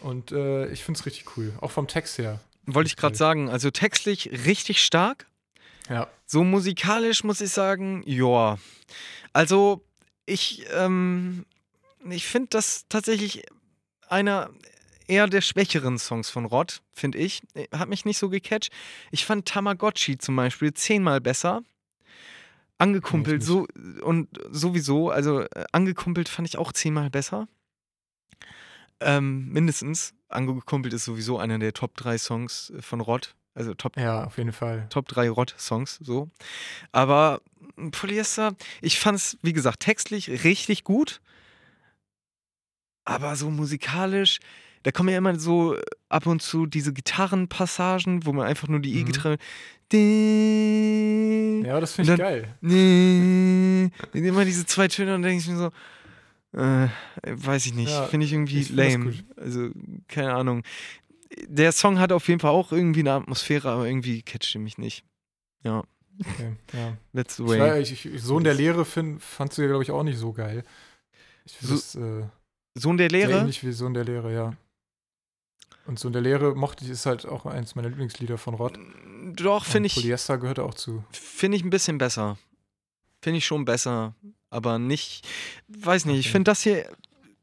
Und 0.00 0.32
äh, 0.32 0.68
ich 0.68 0.84
finde 0.84 0.98
es 0.98 1.06
richtig 1.06 1.36
cool. 1.36 1.52
Auch 1.60 1.70
vom 1.70 1.86
Text 1.86 2.18
her. 2.18 2.40
Wollte 2.66 2.88
ich 2.88 2.96
gerade 2.96 3.16
sagen, 3.16 3.50
also 3.50 3.70
textlich 3.70 4.30
richtig 4.46 4.82
stark. 4.82 5.26
Ja. 5.88 6.08
So 6.26 6.44
musikalisch 6.44 7.24
muss 7.24 7.40
ich 7.40 7.50
sagen, 7.50 8.02
ja. 8.06 8.58
Also 9.32 9.84
ich, 10.26 10.64
ähm, 10.72 11.44
ich 12.08 12.26
finde 12.26 12.48
das 12.50 12.86
tatsächlich 12.88 13.44
einer 14.08 14.50
eher 15.06 15.26
der 15.26 15.40
schwächeren 15.40 15.98
Songs 15.98 16.30
von 16.30 16.44
Rod, 16.44 16.82
finde 16.92 17.18
ich. 17.18 17.42
Hat 17.72 17.88
mich 17.88 18.04
nicht 18.04 18.18
so 18.18 18.28
gecatcht. 18.28 18.72
Ich 19.10 19.26
fand 19.26 19.46
Tamagotchi 19.46 20.18
zum 20.18 20.36
Beispiel 20.36 20.72
zehnmal 20.72 21.20
besser. 21.20 21.62
Angekumpelt 22.80 23.42
so 23.42 23.66
und 24.02 24.28
sowieso, 24.50 25.10
also 25.10 25.42
äh, 25.42 25.64
angekumpelt 25.72 26.28
fand 26.28 26.48
ich 26.48 26.58
auch 26.58 26.72
zehnmal 26.72 27.10
besser. 27.10 27.46
Ähm, 29.00 29.48
mindestens. 29.48 30.14
Angekumpelt 30.28 30.94
ist 30.94 31.04
sowieso 31.04 31.38
einer 31.38 31.58
der 31.58 31.72
Top 31.72 31.96
3 31.96 32.18
Songs 32.18 32.70
äh, 32.70 32.82
von 32.82 33.00
Rod. 33.00 33.34
Also 33.54 33.74
Top 33.74 33.96
Ja, 33.96 34.24
auf 34.24 34.38
jeden 34.38 34.52
Fall. 34.52 34.86
Top 34.90 35.08
3 35.08 35.28
Rott-Songs, 35.28 35.98
so. 36.02 36.30
Aber 36.92 37.40
m, 37.76 37.90
Polyester, 37.90 38.54
ich 38.80 38.98
fand 38.98 39.16
es, 39.16 39.36
wie 39.42 39.52
gesagt, 39.52 39.80
textlich 39.80 40.44
richtig 40.44 40.84
gut. 40.84 41.20
Aber 43.04 43.34
so 43.36 43.50
musikalisch, 43.50 44.38
da 44.84 44.92
kommen 44.92 45.08
ja 45.08 45.18
immer 45.18 45.38
so 45.38 45.76
ab 46.08 46.26
und 46.26 46.40
zu 46.40 46.66
diese 46.66 46.92
Gitarrenpassagen, 46.92 48.24
wo 48.24 48.32
man 48.32 48.46
einfach 48.46 48.68
nur 48.68 48.80
die 48.80 48.94
Mhm. 49.02 49.38
Ja. 49.92 51.80
Das 51.80 51.92
finde 51.92 52.12
ich 52.14 52.18
Und 52.18 52.24
geil. 52.24 52.54
Nee. 52.60 53.90
Immer 54.12 54.44
diese 54.44 54.66
zwei 54.66 54.88
Töne 54.88 55.14
und 55.14 55.22
dann 55.22 55.30
denke 55.30 55.42
ich 55.42 55.48
mir 55.48 55.56
so, 55.56 55.70
äh, 56.58 56.88
weiß 57.24 57.66
ich 57.66 57.74
nicht, 57.74 57.90
Ja, 57.90 58.04
finde 58.06 58.26
ich 58.26 58.32
irgendwie 58.32 58.60
ich 58.60 58.66
find 58.68 58.78
lame. 58.78 59.14
Also, 59.36 59.70
keine 60.08 60.34
Ahnung. 60.34 60.62
Der 61.46 61.70
Song 61.72 61.98
hat 62.00 62.10
auf 62.12 62.26
jeden 62.28 62.40
Fall 62.40 62.50
auch 62.50 62.72
irgendwie 62.72 63.00
eine 63.00 63.12
Atmosphäre, 63.12 63.70
aber 63.70 63.86
irgendwie 63.86 64.22
catcht 64.22 64.54
er 64.54 64.60
mich 64.60 64.78
nicht. 64.78 65.04
Ja, 65.62 65.84
Okay, 66.20 66.52
ja. 66.74 66.96
that's 67.14 67.36
the 67.36 67.44
Ich, 67.44 67.48
way. 67.48 67.80
ich, 67.80 68.04
ich, 68.04 68.22
Sohn 68.22 68.44
der 68.44 68.52
Lehre 68.52 68.84
find, 68.84 69.22
fandst 69.22 69.56
du 69.56 69.62
ja, 69.62 69.68
glaube 69.68 69.82
ich, 69.84 69.90
auch 69.90 70.02
nicht 70.02 70.18
so 70.18 70.32
geil. 70.34 70.64
Ich 71.46 71.52
finde 71.56 71.76
So- 71.76 71.98
das 72.00 72.24
äh, 72.24 72.24
Sohn 72.74 72.98
der 72.98 73.08
Lehre? 73.08 73.32
ähnlich 73.40 73.64
wie 73.64 73.72
Sohn 73.72 73.94
der 73.94 74.04
Lehre, 74.04 74.34
ja. 74.34 74.52
Und 75.90 75.98
Sohn 75.98 76.12
der 76.12 76.22
Lehre 76.22 76.54
mochte 76.54 76.84
ich, 76.84 76.90
ist 76.92 77.04
halt 77.04 77.26
auch 77.26 77.46
eins 77.46 77.74
meiner 77.74 77.88
Lieblingslieder 77.88 78.38
von 78.38 78.54
Rott. 78.54 78.78
Doch, 79.34 79.64
finde 79.64 79.88
ich, 79.88 79.94
Polyester 79.96 80.38
gehört 80.38 80.60
auch 80.60 80.74
zu. 80.74 81.02
find 81.10 81.52
ich 81.52 81.64
ein 81.64 81.70
bisschen 81.70 81.98
besser. 81.98 82.38
Finde 83.20 83.38
ich 83.38 83.44
schon 83.44 83.64
besser, 83.64 84.14
aber 84.50 84.78
nicht, 84.78 85.26
weiß 85.66 86.04
nicht, 86.04 86.20
ich 86.20 86.26
Okay. 86.26 86.32
finde 86.32 86.50
das 86.52 86.62
hier 86.62 86.88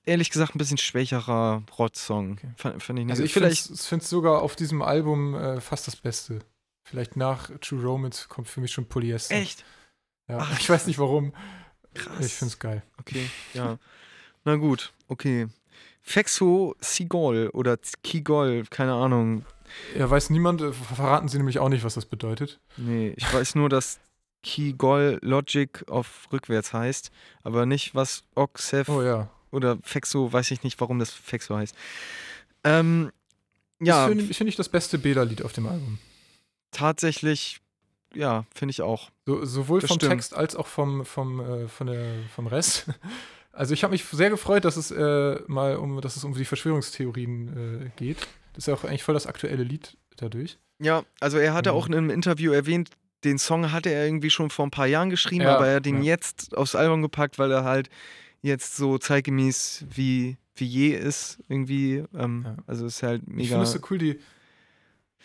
ehrlich 0.06 0.30
gesagt 0.30 0.56
ein 0.56 0.60
bisschen 0.60 0.78
schwächerer 0.78 1.62
Rott-Song. 1.78 2.40
Okay. 2.56 2.80
Fand 2.80 3.00
ich 3.00 3.06
nicht 3.06 3.10
Also 3.10 3.22
so. 3.24 3.26
ich 3.26 3.34
finde 3.34 3.50
es 4.04 4.10
sogar 4.10 4.42
auf 4.42 4.56
diesem 4.56 4.82
Album 4.82 5.36
äh, 5.36 5.60
fast 5.60 5.86
das 5.86 5.98
Beste. 5.98 6.40
Vielleicht 6.86 7.18
nach 7.18 7.52
True 7.60 7.82
Romance 7.84 8.30
kommt 8.30 8.48
für 8.48 8.62
mich 8.62 8.72
schon 8.72 8.86
Polyester. 8.86 9.36
echt? 9.36 9.66
Ja. 10.30 10.38
Ach, 10.40 10.58
ich 10.58 10.70
weiß 10.70 10.88
nicht 10.88 11.00
warum. 11.00 11.34
Krass. 11.94 12.26
Ich 12.26 12.34
finde 12.34 12.54
es 12.54 12.60
geil. 12.60 12.82
Okay, 12.98 13.30
ja. 13.54 13.78
Na 14.46 14.56
gut, 14.56 14.94
okay. 15.10 15.48
Fexo 16.08 16.74
Sigol 16.80 17.50
oder 17.52 17.78
Kigol, 18.02 18.64
keine 18.70 18.94
Ahnung. 18.94 19.46
Ja, 19.98 20.10
weiß 20.10 20.30
niemand, 20.30 20.62
äh, 20.62 20.72
verraten 20.72 21.28
sie 21.28 21.36
nämlich 21.38 21.60
auch 21.60 21.68
nicht, 21.68 21.84
was 21.84 21.96
das 21.96 22.06
bedeutet. 22.06 22.62
Nee, 22.78 23.14
ich 23.18 23.34
weiß 23.34 23.56
nur, 23.56 23.68
dass 23.68 24.00
Kigol 24.42 25.20
Logic 25.22 25.84
auf 25.90 26.30
rückwärts 26.32 26.72
heißt, 26.72 27.12
aber 27.44 27.66
nicht, 27.66 27.94
was 27.94 28.24
Oxef 28.36 28.88
Oh 28.88 29.02
ja. 29.02 29.30
oder 29.52 29.78
Fexo, 29.84 30.32
weiß 30.32 30.52
ich 30.52 30.64
nicht, 30.64 30.80
warum 30.80 30.98
das 30.98 31.12
Fexo 31.12 31.58
heißt. 31.58 31.76
Ähm, 32.64 33.12
ja, 33.82 34.08
Das 34.08 34.16
finde 34.16 34.34
find 34.34 34.50
ich 34.50 34.56
das 34.56 34.70
beste 34.70 34.98
Bela-Lied 34.98 35.42
auf 35.44 35.52
dem 35.52 35.68
Album. 35.68 36.00
tatsächlich, 36.72 37.60
ja, 38.14 38.46
finde 38.56 38.72
ich 38.72 38.82
auch. 38.82 39.10
So, 39.26 39.44
sowohl 39.44 39.82
Das 39.82 39.90
vom 39.90 39.96
stimmt. 39.98 40.14
Text 40.14 40.34
als 40.34 40.56
auch 40.56 40.68
vom, 40.68 41.04
vom, 41.06 41.42
äh, 41.42 41.68
von 41.68 41.88
der, 41.88 42.06
vom 42.34 42.48
Rest. 42.48 42.86
Also 43.58 43.74
ich 43.74 43.84
habe 43.84 43.92
mich 43.92 44.04
sehr 44.06 44.30
gefreut, 44.30 44.66
dass 44.66 44.78
es 44.78 44.92
äh, 44.92 45.40
mal 45.48 45.78
um, 45.78 46.00
dass 46.02 46.16
es 46.16 46.24
um 46.24 46.34
die 46.34 46.46
Verschwörungstheorien 46.46 47.88
äh, 47.88 47.90
geht. 47.96 48.18
Das 48.54 48.64
ist 48.64 48.68
ja 48.68 48.74
auch 48.76 48.84
eigentlich 48.84 49.04
voll 49.04 49.14
das 49.14 49.26
aktuelle 49.28 49.64
Lied 49.64 49.98
dadurch. 50.16 50.58
Ja, 50.80 51.04
also 51.20 51.38
er 51.38 51.54
hatte 51.54 51.72
Mhm. 51.72 51.76
auch 51.78 51.88
in 51.88 51.96
einem 51.96 52.10
Interview 52.12 52.52
erwähnt, 52.52 52.92
den 53.24 53.40
Song 53.40 53.72
hatte 53.72 53.90
er 53.90 54.06
irgendwie 54.06 54.30
schon 54.30 54.52
vor 54.52 54.66
ein 54.66 54.72
paar 54.72 54.86
Jahren 54.86 55.10
geschrieben, 55.10 55.44
Ja, 55.46 55.56
aber 55.56 55.68
er 55.68 55.76
hat 55.78 55.86
den 55.88 56.04
ja. 56.04 56.14
jetzt 56.14 56.56
aufs 56.56 56.76
Album 56.76 57.02
gepackt, 57.02 57.40
weil 57.40 57.52
er 57.52 57.64
halt 57.64 57.90
jetzt 58.44 58.78
so 58.78 59.00
zeitgemäß 59.00 59.86
wie, 59.90 60.38
wie 60.56 60.66
je 60.66 60.90
ist, 60.90 61.40
irgendwie. 61.50 62.04
Ähm, 62.16 62.44
Ja. 62.46 62.56
Also 62.68 62.86
ist 62.86 63.02
halt 63.02 63.24
Ich 63.24 63.34
mega. 63.34 63.48
finde 63.50 63.64
es 63.64 63.72
so 63.72 63.80
cool, 63.90 63.98
die, 63.98 64.20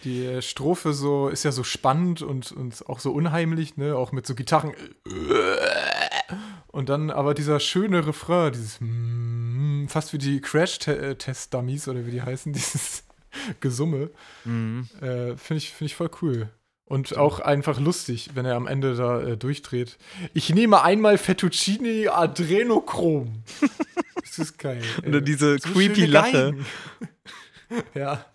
die 0.04 0.24
äh, 0.24 0.40
Strophe 0.42 0.94
so 0.94 1.28
ist 1.28 1.44
ja 1.44 1.52
so 1.52 1.64
spannend 1.64 2.22
und, 2.22 2.50
und 2.50 2.88
auch 2.88 2.98
so 3.00 3.12
unheimlich, 3.12 3.76
ne? 3.76 3.94
Auch 3.94 4.10
mit 4.12 4.26
so 4.26 4.34
Gitarren. 4.34 4.72
Und 6.73 6.89
dann 6.89 7.11
aber 7.11 7.35
dieser 7.35 7.61
schöne 7.61 8.07
Refrain, 8.07 8.53
dieses 8.53 8.78
mm, 8.81 9.86
fast 9.89 10.15
wie 10.15 10.19
die 10.19 10.40
Crash-Test-Dummies 10.40 11.86
oder 11.86 12.07
wie 12.07 12.11
die 12.11 12.23
heißen, 12.23 12.53
dieses 12.53 13.05
Gesumme. 13.61 14.11
Mhm. 14.44 14.89
Äh, 15.01 15.36
Finde 15.36 15.59
ich, 15.59 15.73
find 15.73 15.90
ich 15.90 15.97
voll 15.97 16.11
cool. 16.23 16.49
Und 16.86 17.16
auch 17.16 17.40
einfach 17.40 17.78
lustig, 17.78 18.31
wenn 18.35 18.44
er 18.44 18.57
am 18.57 18.66
Ende 18.66 18.94
da 18.94 19.23
äh, 19.23 19.36
durchdreht. 19.36 19.99
Ich 20.35 20.51
nehme 20.51 20.82
einmal 20.82 21.16
Fettuccine 21.16 22.12
Adrenochrom. 22.12 23.44
das 24.20 24.39
ist 24.39 24.59
geil. 24.59 24.82
Oder 25.07 25.19
ey. 25.19 25.24
diese 25.24 25.59
So 25.59 25.70
creepy 25.70 26.07
Lache. 26.07 26.57
Ja. 27.94 28.27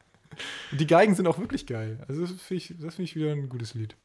Die 0.72 0.88
Geigen 0.88 1.14
sind 1.14 1.28
auch 1.28 1.38
wirklich 1.38 1.68
geil. 1.68 2.04
Also 2.08 2.22
das 2.22 2.32
finde 2.42 2.64
ich, 2.64 2.74
das 2.80 2.96
find 2.96 3.08
ich 3.08 3.16
wieder 3.16 3.32
ein 3.32 3.50
gutes 3.50 3.76
Lied. 3.76 3.96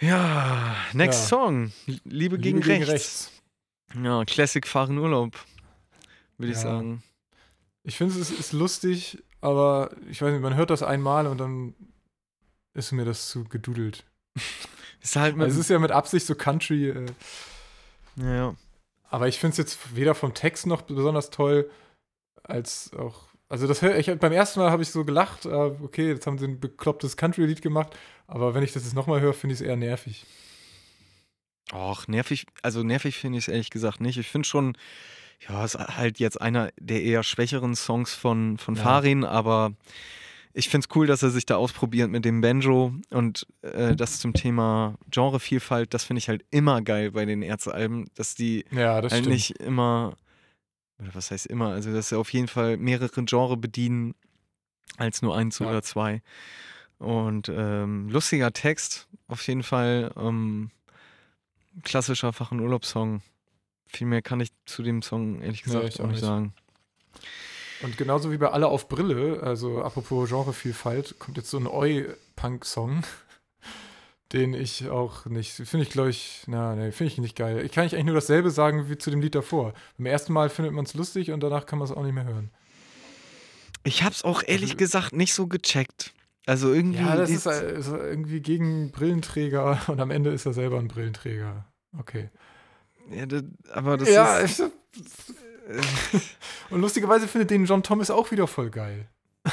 Ja, 0.02 0.76
next 0.92 1.22
Ja. 1.22 1.26
Song. 1.28 1.72
Liebe, 2.04 2.38
gegen, 2.38 2.60
Liebe 2.60 2.88
rechts. 2.88 3.30
Ja, 3.94 4.24
Classic 4.24 4.66
Fahren 4.66 4.98
Urlaub, 4.98 5.38
würde 6.38 6.50
ich 6.52 6.58
Ja. 6.58 6.62
sagen. 6.64 7.02
Ich 7.84 7.96
finde, 7.96 8.18
es 8.18 8.30
ist, 8.30 8.52
lustig, 8.52 9.22
aber 9.40 9.90
ich 10.10 10.20
weiß 10.20 10.32
nicht, 10.32 10.42
man 10.42 10.56
hört 10.56 10.70
das 10.70 10.82
einmal 10.82 11.26
und 11.26 11.38
dann 11.38 11.74
ist 12.74 12.90
mir 12.92 13.04
das 13.04 13.28
zu 13.28 13.44
gedudelt. 13.44 14.04
Ist 15.02 15.16
halt 15.16 15.36
Also 15.36 15.58
es 15.58 15.66
ist 15.66 15.68
ja 15.70 15.80
mit 15.80 15.90
Absicht 15.90 16.26
so 16.26 16.36
Country. 16.36 16.88
Äh, 16.90 17.06
ja, 18.16 18.34
ja. 18.36 18.54
aber 19.10 19.26
ich 19.26 19.40
finde 19.40 19.50
es 19.52 19.58
jetzt 19.58 19.96
weder 19.96 20.14
vom 20.14 20.32
Text 20.32 20.64
noch 20.64 20.82
besonders 20.82 21.30
toll, 21.30 21.68
als 22.44 22.92
auch. 22.94 23.24
Also 23.52 23.66
das 23.66 23.82
ich 23.82 24.06
beim 24.18 24.32
ersten 24.32 24.60
Mal 24.60 24.70
habe 24.70 24.82
ich 24.82 24.88
so 24.88 25.04
gelacht, 25.04 25.44
äh, 25.44 25.50
okay, 25.50 26.08
jetzt 26.08 26.26
haben 26.26 26.38
sie 26.38 26.46
ein 26.46 26.58
beklopptes 26.58 27.18
Country-Lied 27.18 27.60
gemacht, 27.60 27.94
aber 28.26 28.54
wenn 28.54 28.62
ich 28.62 28.72
das 28.72 28.84
jetzt 28.84 28.94
nochmal 28.94 29.20
höre, 29.20 29.34
finde 29.34 29.52
ich 29.52 29.60
es 29.60 29.66
eher 29.66 29.76
nervig. 29.76 30.24
Och, 31.70 32.08
nervig, 32.08 32.46
also 32.62 32.82
nervig 32.82 33.18
finde 33.18 33.36
ich 33.38 33.44
es 33.44 33.48
ehrlich 33.52 33.68
gesagt 33.68 34.00
nicht. 34.00 34.16
Ich 34.16 34.28
finde 34.28 34.48
schon, 34.48 34.74
ja, 35.46 35.66
es 35.66 35.74
ist 35.74 35.86
halt 35.98 36.18
jetzt 36.18 36.40
einer 36.40 36.70
der 36.80 37.02
eher 37.02 37.22
schwächeren 37.22 37.74
Songs 37.76 38.14
von, 38.14 38.56
von 38.56 38.74
Ja. 38.74 38.82
Farin, 38.82 39.22
aber 39.22 39.72
ich 40.54 40.70
finde 40.70 40.86
es 40.88 40.96
cool, 40.96 41.06
dass 41.06 41.22
er 41.22 41.28
sich 41.28 41.44
da 41.44 41.56
ausprobiert 41.56 42.10
mit 42.10 42.24
dem 42.24 42.40
Banjo 42.40 42.94
und 43.10 43.46
äh, 43.60 43.94
das 43.94 44.18
zum 44.18 44.32
Thema 44.32 44.94
Genrevielfalt, 45.10 45.92
das 45.92 46.04
finde 46.04 46.20
ich 46.20 46.28
halt 46.30 46.42
immer 46.50 46.80
geil 46.80 47.10
bei 47.10 47.26
den 47.26 47.42
Ärztealben, 47.42 48.08
dass 48.14 48.34
die 48.34 48.64
Ja, 48.70 49.02
das 49.02 49.12
halt 49.12 49.24
stimmt. 49.24 49.34
nicht 49.34 49.50
immer, 49.60 50.16
oder 51.02 51.14
was 51.14 51.30
heißt 51.30 51.46
immer, 51.46 51.68
also 51.68 51.92
dass 51.92 52.08
sie 52.10 52.18
auf 52.18 52.32
jeden 52.32 52.48
Fall 52.48 52.76
mehrere 52.76 53.24
Genre 53.24 53.56
bedienen 53.56 54.14
als 54.96 55.22
nur 55.22 55.36
eins 55.36 55.58
Ja. 55.58 55.68
oder 55.68 55.82
zwei. 55.82 56.22
Und 56.98 57.48
ähm, 57.48 58.08
lustiger 58.08 58.52
Text, 58.52 59.08
auf 59.28 59.46
jeden 59.48 59.62
Fall. 59.64 60.12
Ähm, 60.16 60.70
klassischer 61.82 62.32
Fach- 62.32 62.52
und 62.52 62.60
Urlaubssong. 62.60 63.22
Viel 63.86 64.06
mehr 64.06 64.22
kann 64.22 64.40
ich 64.40 64.50
zu 64.66 64.82
dem 64.82 65.02
Song 65.02 65.40
ehrlich 65.42 65.66
Nee, 65.66 65.72
gesagt 65.72 65.88
ich 65.94 66.00
auch 66.00 66.06
nicht 66.06 66.16
nicht. 66.16 66.24
sagen. 66.24 66.54
Und 67.82 67.98
genauso 67.98 68.30
wie 68.30 68.36
bei 68.38 68.48
Alle 68.50 68.68
auf 68.68 68.88
Brille, 68.88 69.42
also 69.42 69.82
apropos 69.82 70.28
Genrevielfalt, 70.28 71.18
kommt 71.18 71.36
jetzt 71.36 71.50
so 71.50 71.58
ein 71.58 71.66
Oi-Punk-Song, 71.66 73.02
den 74.32 74.54
ich 74.54 74.88
auch 74.88 75.26
nicht, 75.26 75.52
finde 75.52 75.82
ich, 75.86 75.90
glaube 75.90 76.10
ich, 76.10 76.42
na, 76.46 76.74
nee, 76.74 76.92
finde 76.92 77.12
ich 77.12 77.18
nicht 77.18 77.36
geil. 77.36 77.64
Ich 77.64 77.72
kann 77.72 77.84
eigentlich 77.84 78.04
nur 78.04 78.14
dasselbe 78.14 78.50
sagen 78.50 78.88
wie 78.88 78.96
zu 78.98 79.10
dem 79.10 79.20
Lied 79.20 79.34
davor. 79.34 79.74
Beim 79.98 80.06
ersten 80.06 80.32
Mal 80.32 80.48
findet 80.48 80.72
man 80.72 80.84
es 80.84 80.94
lustig 80.94 81.30
und 81.32 81.40
danach 81.40 81.66
kann 81.66 81.78
man 81.78 81.86
es 81.86 81.92
auch 81.94 82.02
nicht 82.02 82.14
mehr 82.14 82.24
hören. 82.24 82.50
Ich 83.84 84.02
hab's 84.04 84.22
auch 84.24 84.42
ehrlich 84.46 84.70
Also- 84.70 84.76
gesagt 84.78 85.12
nicht 85.12 85.34
so 85.34 85.46
gecheckt. 85.46 86.12
Also 86.46 86.72
irgendwie. 86.72 86.98
Ja, 87.02 87.14
das 87.16 87.28
die- 87.28 87.34
ist, 87.36 87.46
äh, 87.46 87.78
ist 87.78 87.88
irgendwie 87.88 88.40
gegen 88.40 88.90
Brillenträger 88.90 89.80
und 89.88 90.00
am 90.00 90.10
Ende 90.10 90.30
ist 90.30 90.46
er 90.46 90.52
selber 90.52 90.78
ein 90.78 90.88
Brillenträger. 90.88 91.66
Okay. 91.98 92.30
ja, 93.10 93.26
das, 93.26 93.44
aber 93.72 93.96
das 93.98 94.08
ja, 94.08 94.38
ist. 94.38 94.60
ich, 94.94 95.02
und 96.70 96.80
lustigerweise 96.80 97.28
findet 97.28 97.50
den 97.50 97.64
John 97.66 97.82
Thomas 97.82 98.10
auch 98.10 98.30
wieder 98.30 98.46
voll 98.46 98.70
geil. 98.70 99.08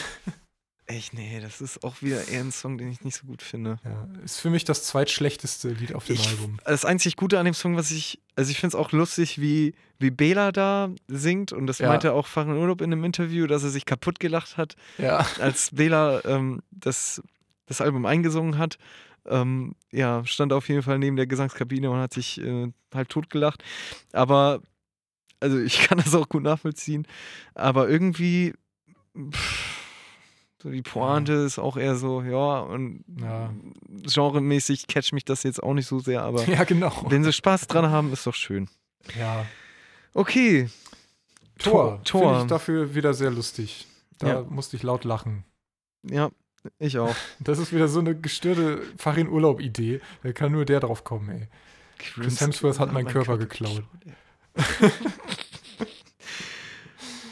Echt, 0.92 1.14
nee, 1.14 1.40
das 1.40 1.62
ist 1.62 1.84
auch 1.84 2.02
wieder 2.02 2.28
eher 2.30 2.40
ein 2.40 2.52
Song, 2.52 2.80
den 2.80 2.90
ich 2.92 3.02
nicht 3.02 3.16
so 3.16 3.28
gut 3.28 3.44
finde. 3.44 3.78
Ja, 3.86 4.08
ist 4.24 4.40
für 4.40 4.50
mich 4.50 4.64
das 4.66 4.84
zweitschlechteste 4.86 5.70
Lied 5.70 5.94
auf 5.94 6.06
dem 6.06 6.16
Ich- 6.16 6.28
Album. 6.30 6.60
Das 6.66 6.84
einzig 6.84 7.16
Gute 7.16 7.38
an 7.38 7.46
dem 7.46 7.54
Song, 7.54 7.76
was 7.78 7.92
ich, 7.92 8.20
also 8.36 8.50
ich 8.50 8.60
finde 8.60 8.76
es 8.76 8.82
auch 8.84 8.92
lustig, 8.92 9.40
wie, 9.40 9.76
wie 10.00 10.10
Bela 10.10 10.52
da 10.52 10.90
singt 11.08 11.54
und 11.54 11.68
das 11.68 11.78
Ja. 11.78 11.90
meinte 11.90 12.14
auch 12.14 12.26
Farin 12.26 12.58
Urlaub 12.58 12.82
in 12.82 12.92
einem 12.92 13.04
Interview, 13.04 13.46
dass 13.46 13.62
er 13.64 13.70
sich 13.70 13.86
kaputt 13.86 14.20
gelacht 14.20 14.58
hat, 14.58 14.76
Ja. 14.98 15.20
als 15.40 15.70
Bela 15.76 16.26
ähm, 16.26 16.64
das, 16.72 17.22
das 17.68 17.82
Album 17.82 18.08
eingesungen 18.08 18.58
hat. 18.58 18.80
Ähm, 19.28 19.76
ja, 19.92 20.26
stand 20.26 20.54
auf 20.54 20.70
jeden 20.70 20.82
Fall 20.82 20.98
neben 20.98 21.18
der 21.18 21.28
Gesangskabine 21.28 21.92
und 21.92 22.00
hat 22.00 22.14
sich 22.16 22.42
äh, 22.42 22.72
halb 22.96 23.10
tot 23.10 23.30
gelacht. 23.30 23.64
Aber, 24.12 24.60
also 25.40 25.60
ich 25.60 25.82
kann 25.88 26.00
das 26.00 26.16
auch 26.16 26.30
gut 26.30 26.42
nachvollziehen, 26.42 27.06
aber 27.54 27.88
irgendwie, 27.88 28.56
pff, 29.32 29.76
so 30.62 30.70
die 30.70 30.82
Pointe 30.82 31.34
ist 31.34 31.58
auch 31.60 31.78
eher 31.78 31.96
so, 31.96 32.22
ja, 32.22 32.60
und 32.60 33.04
Ja. 33.20 33.54
genremäßig 34.14 34.88
catcht 34.88 35.14
mich 35.14 35.24
das 35.26 35.44
jetzt 35.44 35.62
auch 35.64 35.74
nicht 35.74 35.88
so 35.88 36.00
sehr, 36.00 36.22
aber 36.24 36.44
Ja, 36.50 36.64
genau. 36.66 36.92
wenn 37.10 37.24
sie 37.24 37.32
Spaß 37.34 37.68
dran 37.68 37.90
haben, 37.90 38.12
ist 38.14 38.28
doch 38.28 38.34
schön. 38.36 38.68
Ja. 39.18 39.46
Okay. 40.14 40.70
Tor. 41.60 42.02
Tor. 42.04 42.22
Finde 42.32 42.42
ich 42.42 42.48
dafür 42.48 42.96
wieder 42.96 43.14
sehr 43.14 43.32
lustig. 43.32 43.88
Da 44.18 44.28
Ja. 44.28 44.42
musste 44.44 44.76
ich 44.76 44.84
laut 44.84 45.04
lachen. 45.06 45.44
Ja, 46.04 46.30
ich 46.78 46.98
auch. 47.00 47.16
Das 47.40 47.58
ist 47.60 47.72
wieder 47.74 47.88
so 47.88 48.00
eine 48.00 48.16
gestörte 48.16 48.82
Farin-Urlaub-Idee. 48.98 50.02
Da 50.24 50.34
kann 50.34 50.52
nur 50.52 50.66
der 50.66 50.80
drauf 50.82 51.04
kommen, 51.04 51.30
ey. 51.30 51.48
Chris 52.00 52.40
Hemsworth 52.42 52.80
hat 52.80 52.92
meinen 52.94 53.08
Körper 53.08 53.38
geklaut. 53.38 53.84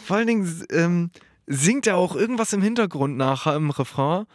Vor 0.06 0.16
allen 0.18 0.28
Dingen 0.28 0.66
ähm, 0.72 1.12
singt 1.48 1.88
er 1.88 1.98
auch 1.98 2.16
irgendwas 2.16 2.54
im 2.54 2.62
Hintergrund 2.62 3.18
nachher 3.18 3.56
im 3.56 3.70
Refrain, 3.70 4.26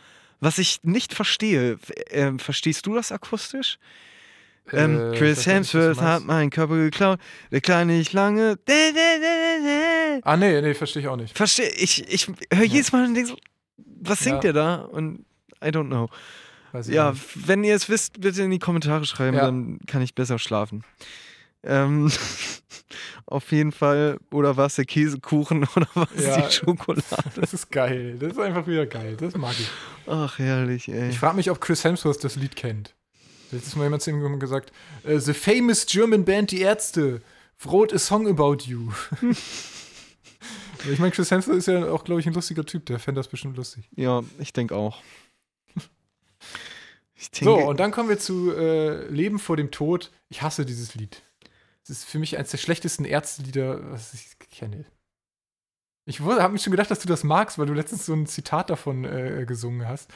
was 0.41 0.59
ich 0.59 0.81
nicht 0.83 1.15
verstehe. 1.15 1.79
Ähm, 2.11 2.39
verstehst 2.39 2.87
du 2.87 2.95
das 2.95 3.13
akustisch? 3.13 3.79
Ähm, 4.73 5.13
Äh, 5.13 5.17
Chris 5.19 5.39
nicht, 5.39 5.39
was 5.39 5.45
du 5.45 5.51
Hemsworth 5.79 6.01
hat 6.01 6.25
meinen 6.25 6.51
Körper 6.51 6.77
geklaut, 6.77 7.19
der 7.51 7.61
kleine 7.61 7.95
nicht 7.99 8.13
lange. 8.13 8.59
Ah, 10.23 10.37
nee, 10.37 10.61
nee, 10.61 10.75
verstehe 10.75 11.03
ich 11.03 11.09
auch 11.09 11.17
nicht. 11.17 11.37
Verstehe, 11.37 11.69
ich, 11.71 12.07
ich 12.13 12.29
höre 12.53 12.65
jedes 12.65 12.93
Mal 12.93 13.05
und 13.07 13.15
denke 13.15 13.31
so, 13.31 13.37
was 13.77 14.21
singt 14.21 14.37
Ja. 14.37 14.41
der 14.41 14.53
da? 14.53 14.75
Und 14.77 15.25
I 15.65 15.69
don't 15.69 15.87
know. 15.89 16.09
Ja, 16.87 17.11
nicht. 17.13 17.49
wenn 17.49 17.65
ihr 17.65 17.75
es 17.75 17.89
wisst, 17.89 18.21
bitte 18.21 18.43
in 18.43 18.51
die 18.51 18.59
Kommentare 18.59 19.05
schreiben, 19.05 19.37
Ja. 19.37 19.45
dann 19.45 19.79
kann 19.87 20.01
ich 20.01 20.15
besser 20.15 20.39
schlafen. 20.39 20.85
Ähm, 21.65 22.11
auf 23.27 23.53
jeden 23.53 23.73
Fall, 23.73 24.19
oder 24.33 24.57
war 24.57 24.67
es 24.67 24.75
der 24.77 24.85
Käsekuchen 24.85 25.67
oder 25.77 25.89
war 25.95 26.09
es 26.15 26.25
Ja. 26.25 26.41
die 26.47 26.53
Schokolade? 26.53 27.05
Das 27.37 27.55
ist 27.55 27.71
geil. 27.71 28.17
Das 28.19 28.33
ist 28.33 28.39
einfach 28.39 28.67
wieder 28.67 28.87
geil. 28.87 29.17
Das 29.19 29.35
mag 29.37 29.55
ich. 29.59 29.69
Ach, 30.07 30.39
herrlich, 30.39 30.89
ey. 30.89 31.11
Ich 31.11 31.19
frage 31.19 31.37
mich, 31.37 31.51
ob 31.51 31.61
Chris 31.61 31.85
Hemsworth 31.85 32.23
das 32.25 32.37
Lied 32.37 32.57
kennt. 32.57 32.95
Letztes 33.51 33.77
Mal 33.77 33.85
jemand 33.85 34.03
zu 34.03 34.11
ihm 34.11 34.39
gesagt: 34.41 34.73
äh, 35.05 35.19
The 35.19 35.35
famous 35.35 35.87
German 35.87 36.25
Band 36.25 36.51
Die 36.51 36.61
Ärzte 36.63 37.21
wrote 37.63 37.95
a 37.95 37.99
song 37.99 38.27
about 38.27 38.65
you. 38.65 38.91
ich 40.91 40.99
meine, 40.99 41.13
Chris 41.13 41.31
Hemsworth 41.31 41.59
ist 41.59 41.67
ja 41.67 41.91
auch, 41.91 42.03
glaube 42.05 42.21
ich, 42.21 42.27
ein 42.27 42.33
lustiger 42.35 42.65
Typ. 42.65 42.87
Der 42.87 42.99
fände 42.99 43.19
das 43.21 43.29
bestimmt 43.29 43.57
lustig. 43.57 43.85
Ja, 43.95 44.23
ich 44.39 44.53
denke 44.53 44.75
auch. 44.75 45.03
Ich 47.15 47.29
So, 47.33 47.55
denke, 47.57 47.71
und 47.71 47.79
dann 47.79 47.93
kommen 47.93 48.09
wir 48.09 48.19
zu 48.19 48.53
äh, 48.57 49.07
Leben 49.09 49.39
vor 49.39 49.57
dem 49.57 49.71
Tod. 49.71 50.11
Ich 50.29 50.43
hasse 50.43 50.65
dieses 50.67 50.95
Lied. 50.97 51.23
Es 51.85 51.91
ist 51.91 52.05
für 52.05 52.19
mich 52.19 52.37
eines 52.37 52.51
der 52.51 52.59
schlechtesten 52.59 53.05
Ärztelieder, 53.05 53.91
was 53.91 54.15
ich 54.15 54.39
kenne. 54.51 54.85
Ich 56.05 56.21
habe 56.21 56.49
mir 56.53 56.59
schon 56.59 56.71
gedacht, 56.73 56.91
dass 56.91 57.01
du 57.01 57.09
das 57.09 57.23
magst, 57.25 57.59
weil 57.59 57.67
du 57.67 57.75
letztens 57.75 58.07
so 58.07 58.13
ein 58.15 58.27
Zitat 58.27 58.71
davon 58.71 59.05
äh, 59.05 59.45
gesungen 59.47 59.87
hast. 59.89 60.11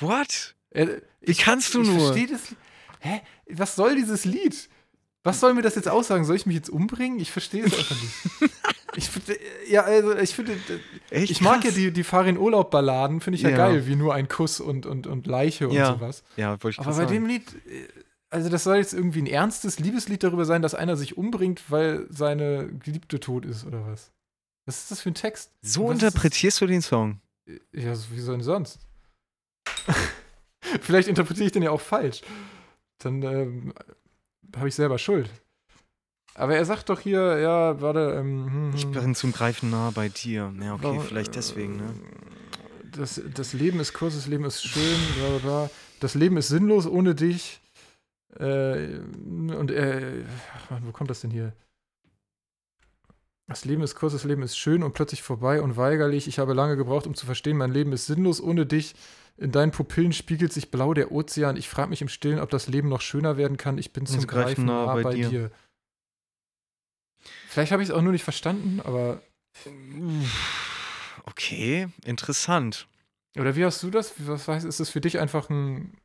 what? 0.00 0.54
Äh, 0.70 1.00
Wie 1.20 1.34
kannst 1.34 1.74
du 1.74 1.82
ich 1.82 1.88
nur? 1.88 2.00
verstehe 2.12 2.26
das. 2.28 2.54
Hä? 3.00 3.20
Was 3.50 3.76
soll 3.76 3.94
dieses 3.96 4.24
Lied? 4.24 4.68
Was 5.22 5.40
soll 5.40 5.54
mir 5.54 5.62
das 5.62 5.74
jetzt 5.76 5.88
aussagen? 5.88 6.24
Soll 6.24 6.36
ich 6.36 6.46
mich 6.46 6.56
jetzt 6.56 6.68
umbringen? 6.70 7.18
Ich 7.20 7.30
verstehe 7.30 7.64
es 7.64 7.76
einfach 7.76 8.00
nicht. 8.00 8.52
Ich, 8.96 9.10
finde- 9.10 9.36
ja, 9.68 9.82
also 9.82 10.16
ich 10.16 10.36
finde, 10.36 10.56
Echt 11.10 11.28
ich 11.28 11.40
mag 11.40 11.56
ja 11.56 11.62
krass. 11.62 11.74
die, 11.74 11.90
die 11.90 12.04
Farin 12.04 12.38
Urlaub 12.38 12.70
Balladen, 12.70 13.20
finde 13.20 13.34
ich 13.38 13.42
ja, 13.42 13.50
Ja. 13.50 13.56
geil, 13.56 13.88
wie 13.88 13.96
nur 13.96 14.14
ein 14.14 14.28
Kuss 14.28 14.60
und, 14.60 14.86
und, 14.86 15.08
und 15.08 15.26
Leiche 15.26 15.66
und 15.68 15.74
Ja. 15.74 15.94
sowas. 15.94 16.22
Ja, 16.36 16.50
wollte 16.62 16.68
ich 16.76 16.78
Aber 16.78 16.90
bei 16.90 16.96
sagen. 16.98 17.10
dem 17.12 17.26
Lied, 17.26 17.42
äh, 17.66 17.88
also 18.34 18.48
das 18.50 18.64
soll 18.64 18.76
jetzt 18.78 18.92
irgendwie 18.92 19.22
ein 19.22 19.26
ernstes 19.26 19.78
Liebeslied 19.78 20.24
darüber 20.24 20.44
sein, 20.44 20.60
dass 20.60 20.74
einer 20.74 20.96
sich 20.96 21.16
umbringt, 21.16 21.70
weil 21.70 22.06
seine 22.10 22.66
Geliebte 22.80 23.20
tot 23.20 23.46
ist 23.46 23.64
oder 23.64 23.86
was? 23.86 24.10
Was 24.66 24.78
ist 24.82 24.90
das 24.90 25.00
für 25.02 25.10
ein 25.10 25.14
Text? 25.14 25.52
So 25.62 25.90
interpretierst 25.90 26.60
du 26.60 26.66
den 26.66 26.82
Song. 26.82 27.20
Ja, 27.72 27.94
so- 27.94 28.10
wie 28.10 28.20
soll 28.20 28.36
denn 28.36 28.44
sonst? 28.44 28.80
Vielleicht 30.80 31.08
interpretiere 31.08 31.46
ich 31.46 31.52
den 31.52 31.62
ja 31.62 31.70
auch 31.70 31.80
falsch. 31.80 32.22
Dann 32.98 33.22
ähm, 33.22 33.72
habe 34.56 34.68
ich 34.68 34.74
selber 34.74 34.98
Schuld. 34.98 35.30
Aber 36.34 36.56
er 36.56 36.64
sagt 36.64 36.88
doch 36.88 36.98
hier, 37.00 37.38
ja, 37.38 37.80
warte, 37.80 38.16
ähm, 38.18 38.46
hm, 38.50 38.72
Ich 38.74 38.84
hm, 38.84 38.92
bin 38.92 39.14
zum 39.14 39.32
Greifen 39.32 39.70
nah 39.70 39.90
bei 39.90 40.08
dir. 40.08 40.52
Ja, 40.60 40.74
okay, 40.74 40.82
warum- 40.82 41.00
vielleicht 41.00 41.36
deswegen, 41.36 41.76
ne? 41.76 41.94
Das, 42.90 43.20
das 43.34 43.52
Leben 43.52 43.78
ist 43.80 43.92
kurz, 43.92 44.14
das 44.14 44.26
Leben 44.26 44.44
ist 44.44 44.64
schön, 44.64 44.98
bla 45.18 45.28
bla 45.28 45.38
bla. 45.38 45.70
Das 46.00 46.14
Leben 46.14 46.36
ist 46.36 46.48
sinnlos 46.48 46.86
ohne 46.86 47.14
dich. 47.14 47.60
Äh, 48.38 48.98
und 48.98 49.70
äh, 49.70 50.24
ach 50.56 50.70
Mann, 50.70 50.86
wo 50.86 50.92
kommt 50.92 51.10
das 51.10 51.20
denn 51.20 51.30
hier? 51.30 51.52
Das 53.46 53.64
Leben 53.64 53.82
ist 53.82 53.94
kurz, 53.94 54.14
das 54.14 54.24
Leben 54.24 54.42
ist 54.42 54.56
schön 54.56 54.82
und 54.82 54.94
plötzlich 54.94 55.22
vorbei 55.22 55.60
und 55.60 55.76
weigerlich. 55.76 56.26
Ich 56.28 56.38
habe 56.38 56.54
lange 56.54 56.76
gebraucht, 56.76 57.06
um 57.06 57.14
zu 57.14 57.26
verstehen, 57.26 57.58
mein 57.58 57.72
Leben 57.72 57.92
ist 57.92 58.06
sinnlos 58.06 58.40
ohne 58.40 58.64
dich. 58.64 58.94
In 59.36 59.52
deinen 59.52 59.70
Pupillen 59.70 60.12
spiegelt 60.12 60.52
sich 60.52 60.70
blau 60.70 60.94
der 60.94 61.12
Ozean. 61.12 61.56
Ich 61.56 61.68
frage 61.68 61.90
mich 61.90 62.00
im 62.00 62.08
Stillen, 62.08 62.38
ob 62.38 62.50
das 62.50 62.68
Leben 62.68 62.88
noch 62.88 63.00
schöner 63.00 63.36
werden 63.36 63.56
kann. 63.56 63.78
Ich 63.78 63.92
bin 63.92 64.06
zum 64.06 64.20
Sie 64.20 64.26
greifen 64.26 64.64
nah 64.66 64.94
bei 64.94 65.02
bei, 65.02 65.14
dir. 65.14 65.28
dir. 65.28 65.50
Vielleicht 67.48 67.72
habe 67.72 67.82
ich 67.82 67.90
es 67.90 67.94
auch 67.94 68.02
nur 68.02 68.12
nicht 68.12 68.24
verstanden, 68.24 68.80
aber. 68.80 69.20
Okay, 71.24 71.88
interessant. 72.04 72.86
Oder 73.36 73.56
wie 73.56 73.64
hast 73.64 73.82
du 73.82 73.90
das? 73.90 74.14
Was 74.18 74.46
weißt, 74.46 74.64
ist 74.64 74.80
das 74.80 74.90
für 74.90 75.00
dich 75.00 75.18
einfach 75.18 75.50
ein. 75.50 75.96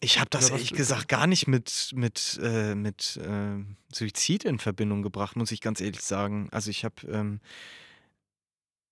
Ich 0.00 0.20
habe 0.20 0.30
das 0.30 0.50
ehrlich 0.50 0.72
gesagt 0.72 1.08
gar 1.08 1.26
nicht 1.26 1.48
mit, 1.48 1.90
mit, 1.94 2.38
äh, 2.42 2.74
mit 2.74 3.16
äh, 3.16 3.64
Suizid 3.92 4.44
in 4.44 4.58
Verbindung 4.58 5.02
gebracht, 5.02 5.36
muss 5.36 5.50
ich 5.50 5.60
ganz 5.60 5.80
ehrlich 5.80 6.02
sagen. 6.02 6.48
Also 6.52 6.70
ich 6.70 6.84
habe, 6.84 7.06
ähm, 7.08 7.40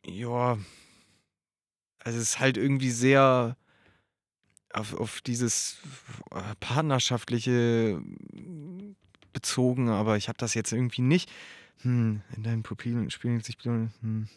ja, 0.04 0.58
also 2.00 2.18
es 2.18 2.30
ist 2.30 2.40
halt 2.40 2.56
irgendwie 2.56 2.90
sehr, 2.90 3.56
auf, 4.72 4.94
auf 4.94 5.20
dieses 5.20 5.78
äh, 6.32 6.54
partnerschaftliche 6.60 8.00
bezogen, 9.32 9.88
aber 9.88 10.16
ich 10.16 10.28
habe 10.28 10.38
das 10.38 10.54
jetzt 10.54 10.72
irgendwie 10.72 11.02
nicht. 11.02 11.30
Hm, 11.82 12.22
in 12.34 12.42
deinen 12.42 12.62
Pupillen 12.62 13.10
spielen 13.10 13.40
sich. 13.40 13.56
Hm. 13.62 14.28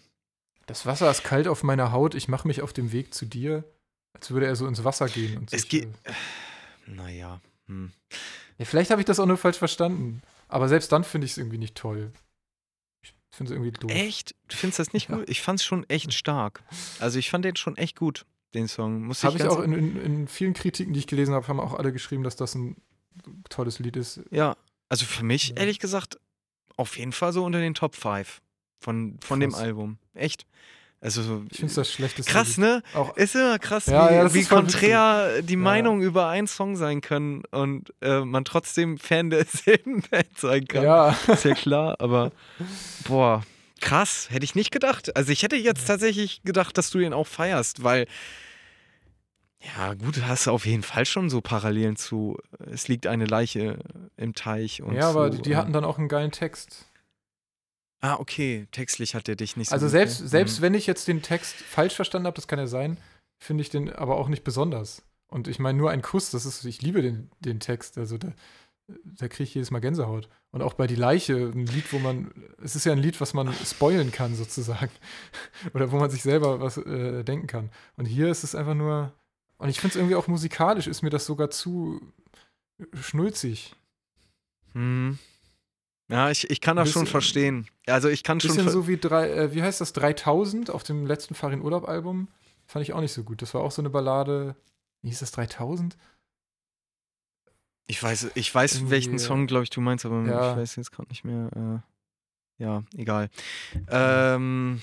Das 0.66 0.86
Wasser 0.86 1.10
ist 1.10 1.24
kalt 1.24 1.48
auf 1.48 1.64
meiner 1.64 1.92
Haut, 1.92 2.16
ich 2.16 2.28
mache 2.28 2.48
mich 2.48 2.62
auf 2.62 2.74
dem 2.74 2.92
Weg 2.92 3.14
zu 3.14 3.26
dir. 3.26 3.64
Als 4.14 4.32
würde 4.32 4.48
er 4.48 4.56
so 4.56 4.68
ins 4.68 4.84
Wasser 4.84 5.08
gehen. 5.08 5.38
Und 5.38 5.54
Es 5.54 5.68
geht. 5.68 5.88
äh, 6.04 6.12
Naja. 6.90 7.42
Hm. 7.68 7.92
Ja, 8.58 8.66
vielleicht 8.66 8.92
habe 8.92 9.02
ich 9.02 9.06
das 9.06 9.20
auch 9.20 9.26
nur 9.26 9.38
falsch 9.38 9.58
verstanden. 9.58 10.22
Aber 10.48 10.68
selbst 10.68 10.92
dann 10.92 11.04
finde 11.04 11.26
ich 11.26 11.32
es 11.32 11.38
irgendwie 11.38 11.58
nicht 11.60 11.76
toll. 11.76 12.12
Ich 13.04 13.14
finde 13.32 13.54
es 13.54 13.58
irgendwie 13.60 13.72
doof. 13.72 13.92
Echt? 13.92 14.36
Du 14.48 14.56
findest 14.56 14.80
das 14.80 14.94
nicht 14.94 15.10
Ja. 15.10 15.18
gut? 15.18 15.30
Ich 15.30 15.42
fand 15.42 15.60
es 15.60 15.66
schon 15.66 15.88
echt 15.90 16.14
stark. 16.14 16.64
Also 17.00 17.20
ich 17.20 17.30
fand 17.30 17.46
den 17.46 17.56
schon 17.56 17.78
echt 17.78 17.96
gut, 17.96 18.26
den 18.56 18.68
Song. 18.68 19.04
Muss 19.04 19.24
Habe 19.24 19.38
ich 19.38 19.44
ich 19.44 19.48
ganz 19.48 19.58
auch 19.60 19.64
in, 19.64 19.74
in, 19.74 19.96
in 20.02 20.28
vielen 20.28 20.54
Kritiken, 20.54 20.94
die 20.94 21.00
ich 21.00 21.08
gelesen 21.08 21.34
habe, 21.36 21.48
haben 21.48 21.60
auch 21.60 21.76
alle 21.76 21.94
geschrieben, 21.94 22.24
dass 22.24 22.36
das 22.36 22.56
ein 22.56 22.76
tolles 23.50 23.80
Lied 23.80 23.96
ist. 23.96 24.22
Ja, 24.32 24.58
also 24.90 25.06
für 25.06 25.24
mich, 25.24 25.50
Ja. 25.50 25.58
ehrlich 25.58 25.80
gesagt, 25.80 26.20
auf 26.76 26.98
jeden 26.98 27.12
Fall 27.12 27.32
so 27.34 27.46
unter 27.46 27.60
den 27.60 27.76
Top 27.76 27.96
5 27.96 28.42
von, 28.80 29.20
von 29.22 29.40
dem. 29.40 29.54
Album. 29.54 30.00
Echt. 30.16 30.46
Also 31.02 31.24
so- 31.24 31.44
Ich 31.50 31.58
finde 31.58 31.70
es 31.70 31.76
das 31.76 31.92
schlechteste 31.94 32.30
krass, 32.32 32.58
ne? 32.58 32.84
Auch, 32.94 33.16
Ist 33.16 33.34
immer 33.36 33.58
krass, 33.58 33.86
Ja, 33.86 34.10
wie, 34.10 34.16
ja, 34.16 34.34
wie 34.34 34.44
konträr 34.44 35.42
die 35.42 35.54
Ja. 35.54 35.60
Meinungen 35.60 36.02
über 36.02 36.28
einen 36.28 36.48
Song 36.48 36.76
sein 36.76 37.00
können 37.02 37.44
und 37.52 37.94
äh, 38.02 38.20
man 38.20 38.44
trotzdem 38.44 38.98
Fan 38.98 39.30
derselben 39.30 40.02
Band 40.10 40.38
sein 40.38 40.66
kann. 40.68 40.84
ja, 40.84 41.18
Ist 41.28 41.46
ja 41.46 41.54
klar, 41.54 41.96
aber 42.00 42.32
boah, 43.08 43.44
krass, 43.80 44.28
hätte 44.30 44.44
ich 44.44 44.56
nicht 44.56 44.72
gedacht. 44.72 45.16
Also 45.16 45.32
ich 45.32 45.42
hätte 45.44 45.56
jetzt 45.56 45.86
tatsächlich 45.88 46.42
gedacht, 46.44 46.78
dass 46.78 46.90
du 46.90 47.00
den 47.00 47.14
auch 47.14 47.28
feierst, 47.28 47.82
weil 47.84 48.06
ja, 49.78 49.94
gut, 49.94 50.18
du 50.18 50.26
hast 50.28 50.48
auf 50.48 50.66
jeden 50.66 50.84
Fall 50.84 51.06
schon 51.06 51.30
so 51.30 51.42
Parallelen 51.42 51.96
zu 51.98 52.38
Es 52.72 52.88
liegt 52.88 53.08
eine 53.08 53.26
Leiche 53.26 53.80
im 54.16 54.34
Teich 54.34 54.82
und 54.82 54.96
ja, 54.96 55.10
aber 55.10 55.30
zu, 55.32 55.38
die, 55.38 55.44
die 55.44 55.52
äh, 55.52 55.56
hatten 55.56 55.74
dann 55.74 55.84
auch 55.84 55.98
einen 55.98 56.08
geilen 56.08 56.32
Text. 56.32 56.86
Ah, 58.02 58.16
okay, 58.16 58.68
textlich 58.72 59.14
hat 59.16 59.28
der 59.28 59.36
dich 59.36 59.58
nicht 59.58 59.70
so 59.70 59.74
Also 59.74 59.88
selbst, 59.88 60.22
ne? 60.22 60.28
selbst 60.28 60.58
Hm. 60.58 60.62
wenn 60.64 60.74
ich 60.74 60.88
jetzt 60.88 61.08
den 61.08 61.22
Text 61.22 61.56
falsch 61.56 61.96
verstanden 61.96 62.28
habe, 62.28 62.36
das 62.36 62.48
kann 62.48 62.60
ja 62.60 62.68
sein, 62.68 62.98
finde 63.40 63.62
ich 63.62 63.70
den 63.70 63.92
aber 63.92 64.18
auch 64.18 64.30
nicht 64.30 64.44
besonders. 64.44 65.02
Und 65.28 65.48
ich 65.48 65.60
meine, 65.60 65.78
nur 65.78 65.92
ein 65.92 66.02
Kuss, 66.02 66.32
das 66.32 66.46
ist, 66.46 66.64
ich 66.66 66.82
liebe 66.82 67.02
den, 67.02 67.30
den 67.40 67.60
Text. 67.60 67.98
Also 67.98 68.18
da, 68.18 68.34
da 68.88 69.28
kriege 69.28 69.44
ich 69.44 69.54
jedes 69.54 69.70
Mal 69.70 69.80
Gänsehaut. 69.80 70.28
Und 70.52 70.62
auch 70.64 70.74
bei 70.74 70.88
Die 70.88 70.96
Leiche, 70.96 71.36
ein 71.36 71.68
Lied, 71.68 71.92
wo 71.94 72.00
man, 72.00 72.32
es 72.64 72.76
ist 72.76 72.86
ja 72.86 72.94
ein 72.94 72.98
Lied, 73.00 73.22
was 73.22 73.34
man 73.36 73.54
spoilen 73.54 74.12
kann, 74.12 74.34
sozusagen. 74.34 74.92
Oder 75.74 75.92
wo 75.92 75.98
man 75.98 76.10
sich 76.10 76.24
selber 76.24 76.60
was 76.62 76.78
äh, 76.78 77.24
denken 77.24 77.48
kann. 77.48 77.70
Und 77.98 78.06
hier 78.06 78.30
ist 78.30 78.44
es 78.44 78.56
einfach 78.56 78.74
nur, 78.74 79.14
und 79.58 79.70
ich 79.70 79.80
finde 79.80 79.94
es 79.94 79.96
irgendwie 79.98 80.16
auch 80.16 80.28
musikalisch, 80.28 80.88
ist 80.88 81.04
mir 81.04 81.12
das 81.12 81.26
sogar 81.26 81.52
zu 81.52 82.02
schnulzig. 83.00 83.76
Hm. 84.74 85.20
Ja, 86.10 86.32
ich, 86.32 86.50
ich 86.50 86.60
kann 86.60 86.76
das 86.76 86.90
schon 86.92 87.04
Bisschen- 87.04 87.12
verstehen. 87.12 87.68
Also 87.86 88.10
ich 88.10 88.24
kann 88.24 88.40
schon 88.40 88.56
Bisschen 88.56 88.70
so 88.70 88.88
wie 88.88 88.98
drei, 88.98 89.30
äh, 89.30 89.54
wie 89.54 89.62
heißt 89.62 89.80
das, 89.80 89.94
3000 89.94 90.70
auf 90.72 90.84
dem 90.84 91.06
letzten 91.06 91.36
Farin 91.36 91.62
Urlaub 91.62 91.88
Album. 91.88 92.28
Fand 92.66 92.84
ich 92.84 92.94
auch 92.94 93.02
nicht 93.02 93.14
so 93.14 93.24
gut. 93.24 93.42
Das 93.42 93.54
war 93.54 93.62
auch 93.62 93.72
so 93.72 93.82
eine 93.82 93.90
Ballade. 93.90 94.56
Wie 95.02 95.10
hieß 95.10 95.20
das 95.20 95.32
3000? 95.32 95.96
Ich 97.88 98.02
weiß, 98.02 98.32
ich 98.36 98.54
weiß 98.54 98.76
Irgendwie, 98.76 98.92
welchen 98.92 99.16
äh, 99.16 99.20
Song, 99.20 99.48
glaube 99.48 99.64
ich, 99.64 99.70
du 99.70 99.82
meinst, 99.82 100.06
aber 100.06 100.24
ja. 100.26 100.52
ich 100.52 100.58
weiß 100.58 100.76
jetzt 100.76 100.92
gerade 100.92 101.10
nicht 101.10 101.24
mehr. 101.24 101.82
Äh, 102.60 102.64
ja, 102.64 102.84
egal. 102.96 103.30
Ähm, 103.90 104.82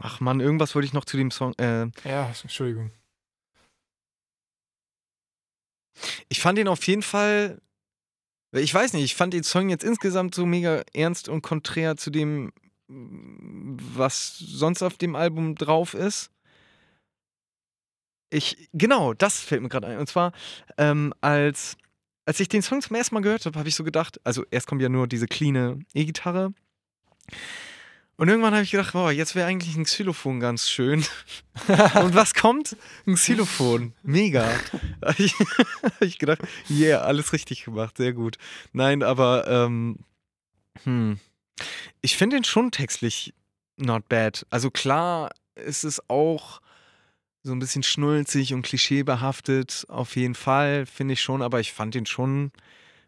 ach 0.00 0.20
man, 0.20 0.40
irgendwas 0.40 0.74
wollte 0.74 0.86
ich 0.86 0.92
noch 0.94 1.04
zu 1.04 1.16
dem 1.16 1.30
Song. 1.30 1.52
Äh, 1.58 1.86
Ja, 2.04 2.30
Entschuldigung. 2.42 2.90
ich 6.28 6.40
fand 6.40 6.58
ihn 6.58 6.68
auf 6.68 6.86
jeden 6.86 7.02
Fall. 7.02 7.60
Ich 8.56 8.72
weiß 8.72 8.92
nicht, 8.92 9.04
ich 9.04 9.14
fand 9.14 9.32
den 9.32 9.44
Song 9.44 9.68
jetzt 9.68 9.84
insgesamt 9.84 10.34
so 10.34 10.46
mega 10.46 10.82
ernst 10.94 11.28
und 11.28 11.42
konträr 11.42 11.96
zu 11.96 12.10
dem, 12.10 12.52
was 12.88 14.36
sonst 14.38 14.82
auf 14.82 14.96
dem 14.96 15.16
Album 15.16 15.54
drauf 15.54 15.94
ist. 15.94 16.30
Ich, 18.30 18.68
genau, 18.72 19.14
das 19.14 19.40
fällt 19.40 19.62
mir 19.62 19.68
gerade 19.68 19.86
ein. 19.86 19.98
Und 19.98 20.08
zwar, 20.08 20.32
ähm, 20.78 21.14
als, 21.20 21.76
als 22.24 22.40
ich 22.40 22.48
den 22.48 22.62
Song 22.62 22.80
zum 22.80 22.96
ersten 22.96 23.14
Mal 23.14 23.22
gehört 23.22 23.46
habe, 23.46 23.58
habe 23.58 23.68
ich 23.68 23.74
so 23.74 23.84
gedacht, 23.84 24.20
also 24.24 24.44
erst 24.50 24.66
kommt 24.66 24.82
ja 24.82 24.88
nur 24.88 25.06
diese 25.06 25.26
cleane 25.26 25.78
E-Gitarre. 25.94 26.52
Und 28.18 28.28
irgendwann 28.28 28.54
habe 28.54 28.62
ich 28.62 28.70
gedacht, 28.70 28.94
boah, 28.94 29.12
jetzt 29.12 29.34
wäre 29.34 29.46
eigentlich 29.46 29.76
ein 29.76 29.84
Xylophon 29.84 30.40
ganz 30.40 30.70
schön. 30.70 31.00
Und 31.68 32.14
was 32.14 32.32
kommt? 32.32 32.76
Ein 33.06 33.14
Xylophon. 33.14 33.92
Mega. 34.02 34.48
Hab 35.02 35.20
ich, 36.00 36.18
gedacht, 36.18 36.40
yeah, 36.70 37.02
alles 37.02 37.34
richtig 37.34 37.64
gemacht, 37.64 37.98
sehr 37.98 38.14
gut. 38.14 38.38
Nein, 38.72 39.02
aber 39.02 39.46
ähm, 39.46 39.98
hm, 40.84 41.18
ich 42.00 42.16
finde 42.16 42.38
ihn 42.38 42.44
schon 42.44 42.70
textlich 42.70 43.34
not 43.76 44.08
bad. 44.08 44.46
Also 44.48 44.70
klar 44.70 45.30
ist 45.54 45.84
es 45.84 46.00
auch 46.08 46.60
so 47.42 47.52
ein 47.52 47.58
bisschen 47.58 47.82
schnulzig 47.82 48.54
und 48.54 48.62
klischeebehaftet, 48.62 49.84
auf 49.88 50.16
jeden 50.16 50.34
Fall, 50.34 50.86
finde 50.86 51.14
ich 51.14 51.22
schon, 51.22 51.42
aber 51.42 51.60
ich 51.60 51.72
fand 51.72 51.94
ihn 51.94 52.06
schon, 52.06 52.50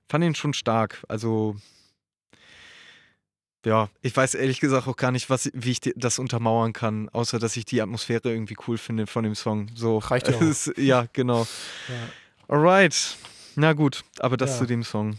fand 0.09 0.25
ihn 0.25 0.35
schon 0.35 0.53
stark. 0.53 1.03
Also 1.09 1.57
ja, 3.67 3.89
ich 4.03 4.17
weiß 4.17 4.35
ehrlich 4.35 4.61
gesagt 4.61 4.87
auch 4.89 4.97
gar 4.97 5.11
nicht, 5.11 5.29
was, 5.31 5.51
wie 5.53 5.73
ich 5.73 5.81
das 5.97 6.19
untermauern 6.19 6.73
kann, 6.73 7.09
außer 7.11 7.39
dass 7.39 7.57
ich 7.57 7.65
die 7.65 7.83
Atmosphäre 7.83 8.31
irgendwie 8.31 8.57
cool 8.67 8.79
finde 8.79 9.07
von 9.07 9.25
dem 9.25 9.35
Song. 9.35 9.69
So. 9.75 9.99
Reicht 9.99 10.29
ja 10.29 10.35
auch. 10.37 10.77
Ja, 10.79 11.07
genau. 11.13 11.47
Ja. 11.89 11.95
Alright. 12.55 13.17
Na 13.57 13.73
gut, 13.73 14.05
aber 14.21 14.37
das 14.37 14.53
Ja. 14.53 14.59
zu 14.59 14.67
dem 14.67 14.85
Song. 14.85 15.19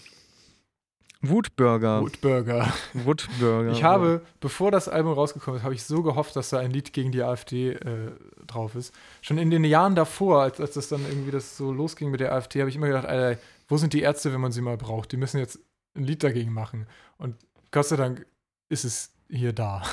Woodburger. 1.22 2.02
Woodburger. 2.02 2.74
Woodburger. 2.94 3.72
Ich 3.74 3.84
habe, 3.84 4.22
bevor 4.40 4.72
das 4.72 4.88
Album 4.88 5.11
rausgekommen 5.14 5.57
ist, 5.60 5.64
habe 5.66 5.74
ich 5.74 5.84
so 5.84 6.02
gehofft, 6.02 6.34
dass 6.38 6.49
da 6.49 6.60
ein 6.60 6.72
Lied 6.72 6.94
gegen 6.94 7.11
die 7.11 7.22
AfD 7.24 7.72
äh, 7.72 8.11
drauf 8.48 8.74
ist. 8.76 8.94
Schon 9.22 9.38
in 9.38 9.49
den 9.52 9.66
Jahren 9.66 9.95
davor, 9.95 10.44
als, 10.44 10.61
als 10.61 10.72
das 10.76 10.88
dann 10.88 11.02
irgendwie 11.06 11.32
das 11.32 11.57
so 11.57 11.74
losging 11.74 12.10
mit 12.10 12.22
der 12.22 12.32
AfD, 12.34 12.61
habe 12.61 12.70
ich 12.70 12.78
immer 12.78 12.88
gedacht, 12.88 13.06
Alter, 13.06 13.38
wo 13.68 13.76
sind 13.76 13.91
die 13.91 13.99
Ärzte, 14.02 14.32
wenn 14.32 14.40
man 14.40 14.53
sie 14.53 14.61
mal 14.61 14.78
braucht? 14.78 15.11
Die 15.11 15.18
müssen 15.18 15.40
jetzt 15.40 15.60
ein 15.95 16.06
Lied 16.06 16.24
dagegen 16.24 16.53
machen. 16.53 16.88
Und 17.18 17.36
Gott 17.72 17.88
sei 17.88 17.96
Dank 17.96 18.26
ist 18.70 18.84
es 18.84 19.12
hier 19.30 19.54
da. 19.54 19.84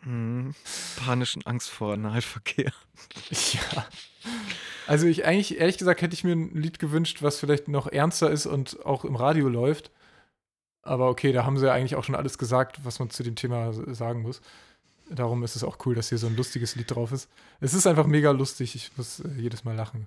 Hm, 0.00 0.54
panischen 0.96 1.46
Angst 1.46 1.70
vor 1.70 1.94
Analverkehr. 1.94 2.72
Ja. 3.30 3.86
Also 4.86 5.06
ich 5.06 5.24
eigentlich, 5.24 5.58
ehrlich 5.58 5.78
gesagt, 5.78 6.02
hätte 6.02 6.14
ich 6.14 6.24
mir 6.24 6.32
ein 6.32 6.54
Lied 6.54 6.78
gewünscht, 6.78 7.22
was 7.22 7.38
vielleicht 7.38 7.68
noch 7.68 7.86
ernster 7.86 8.30
ist 8.30 8.46
und 8.46 8.84
auch 8.84 9.04
im 9.04 9.16
Radio 9.16 9.48
läuft. 9.48 9.90
Aber 10.82 11.08
okay, 11.08 11.32
da 11.32 11.44
haben 11.44 11.56
sie 11.56 11.66
ja 11.66 11.72
eigentlich 11.72 11.96
auch 11.96 12.04
schon 12.04 12.14
alles 12.14 12.36
gesagt, 12.36 12.84
was 12.84 12.98
man 12.98 13.08
zu 13.10 13.22
dem 13.22 13.36
Thema 13.36 13.72
sagen 13.94 14.22
muss. 14.22 14.42
Darum 15.08 15.42
ist 15.42 15.56
es 15.56 15.64
auch 15.64 15.78
cool, 15.84 15.94
dass 15.94 16.08
hier 16.08 16.18
so 16.18 16.26
ein 16.26 16.36
lustiges 16.36 16.76
Lied 16.76 16.90
drauf 16.90 17.12
ist. 17.12 17.28
Es 17.60 17.74
ist 17.74 17.86
einfach 17.86 18.06
mega 18.06 18.30
lustig. 18.30 18.74
Ich 18.74 18.90
muss 18.96 19.20
äh, 19.20 19.28
jedes 19.36 19.64
Mal 19.64 19.74
lachen. 19.74 20.06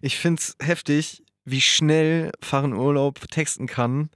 Ich 0.00 0.18
finde 0.18 0.40
es 0.40 0.56
heftig, 0.60 1.22
wie 1.44 1.60
schnell 1.60 2.32
Fahren 2.40 2.74
Urlaub 2.74 3.20
texten 3.30 3.66
kann, 3.66 4.10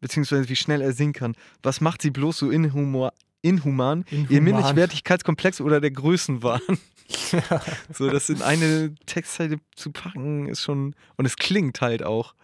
beziehungsweise 0.00 0.48
wie 0.48 0.56
schnell 0.56 0.80
er 0.80 0.92
singen 0.92 1.12
kann. 1.12 1.34
Was 1.62 1.80
macht 1.80 2.02
sie 2.02 2.10
bloß 2.10 2.38
so 2.38 2.50
inhumor, 2.50 3.12
inhuman? 3.42 4.04
Ihr 4.10 4.18
Inhuman. 4.18 4.44
Männlichwertigkeitskomplex 4.44 5.60
oder 5.60 5.80
der 5.80 5.90
Größenwahn? 5.90 6.60
so, 7.92 8.10
das 8.10 8.28
in 8.28 8.42
eine 8.42 8.94
Textzeile 9.06 9.58
zu 9.74 9.92
packen, 9.92 10.46
ist 10.46 10.62
schon. 10.62 10.94
Und 11.16 11.24
es 11.24 11.36
klingt 11.36 11.80
halt 11.80 12.02
auch. 12.02 12.34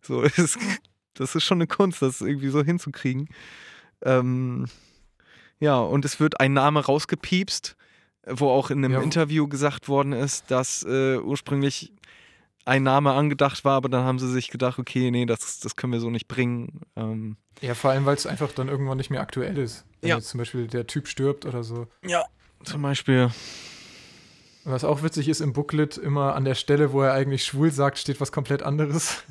So, 0.00 0.22
ist, 0.36 0.58
das 1.14 1.34
ist 1.34 1.44
schon 1.44 1.58
eine 1.58 1.66
Kunst, 1.66 2.02
das 2.02 2.20
irgendwie 2.20 2.48
so 2.48 2.62
hinzukriegen. 2.64 3.28
Ähm, 4.04 4.66
ja, 5.60 5.78
und 5.78 6.04
es 6.04 6.18
wird 6.20 6.40
ein 6.40 6.52
Name 6.52 6.84
rausgepiepst, 6.84 7.76
wo 8.26 8.48
auch 8.48 8.70
in 8.70 8.84
einem 8.84 8.94
Ja. 8.94 9.02
Interview 9.02 9.48
gesagt 9.48 9.88
worden 9.88 10.12
ist, 10.12 10.50
dass 10.50 10.84
äh, 10.84 11.18
ursprünglich 11.18 11.92
ein 12.64 12.82
Name 12.82 13.12
angedacht 13.12 13.64
war, 13.64 13.74
aber 13.76 13.88
dann 13.88 14.04
haben 14.04 14.18
sie 14.18 14.30
sich 14.30 14.48
gedacht, 14.50 14.78
okay, 14.78 15.10
nee, 15.10 15.26
das, 15.26 15.60
das 15.60 15.76
können 15.76 15.92
wir 15.92 16.00
so 16.00 16.10
nicht 16.10 16.28
bringen. 16.28 16.80
Ähm, 16.96 17.36
Ja, 17.60 17.74
vor 17.74 17.90
allem, 17.90 18.04
weil 18.06 18.14
es 18.16 18.26
einfach 18.26 18.52
dann 18.52 18.68
irgendwann 18.68 18.96
nicht 18.98 19.10
mehr 19.10 19.20
aktuell 19.20 19.58
ist. 19.58 19.84
Wenn 20.00 20.10
Ja. 20.10 20.16
jetzt 20.16 20.28
zum 20.28 20.38
Beispiel 20.38 20.66
der 20.66 20.86
Typ 20.86 21.08
stirbt 21.08 21.44
oder 21.46 21.62
so. 21.64 21.86
ja, 22.04 22.24
zum 22.64 22.82
Beispiel. 22.82 23.30
Was 24.64 24.84
auch 24.84 25.02
witzig 25.02 25.28
ist, 25.28 25.40
im 25.40 25.52
Booklet 25.52 25.96
immer 25.96 26.36
an 26.36 26.44
der 26.44 26.54
Stelle, 26.54 26.92
wo 26.92 27.02
er 27.02 27.12
eigentlich 27.12 27.44
schwul 27.44 27.72
sagt, 27.72 27.98
steht 27.98 28.20
was 28.20 28.30
komplett 28.30 28.62
anderes. 28.62 29.24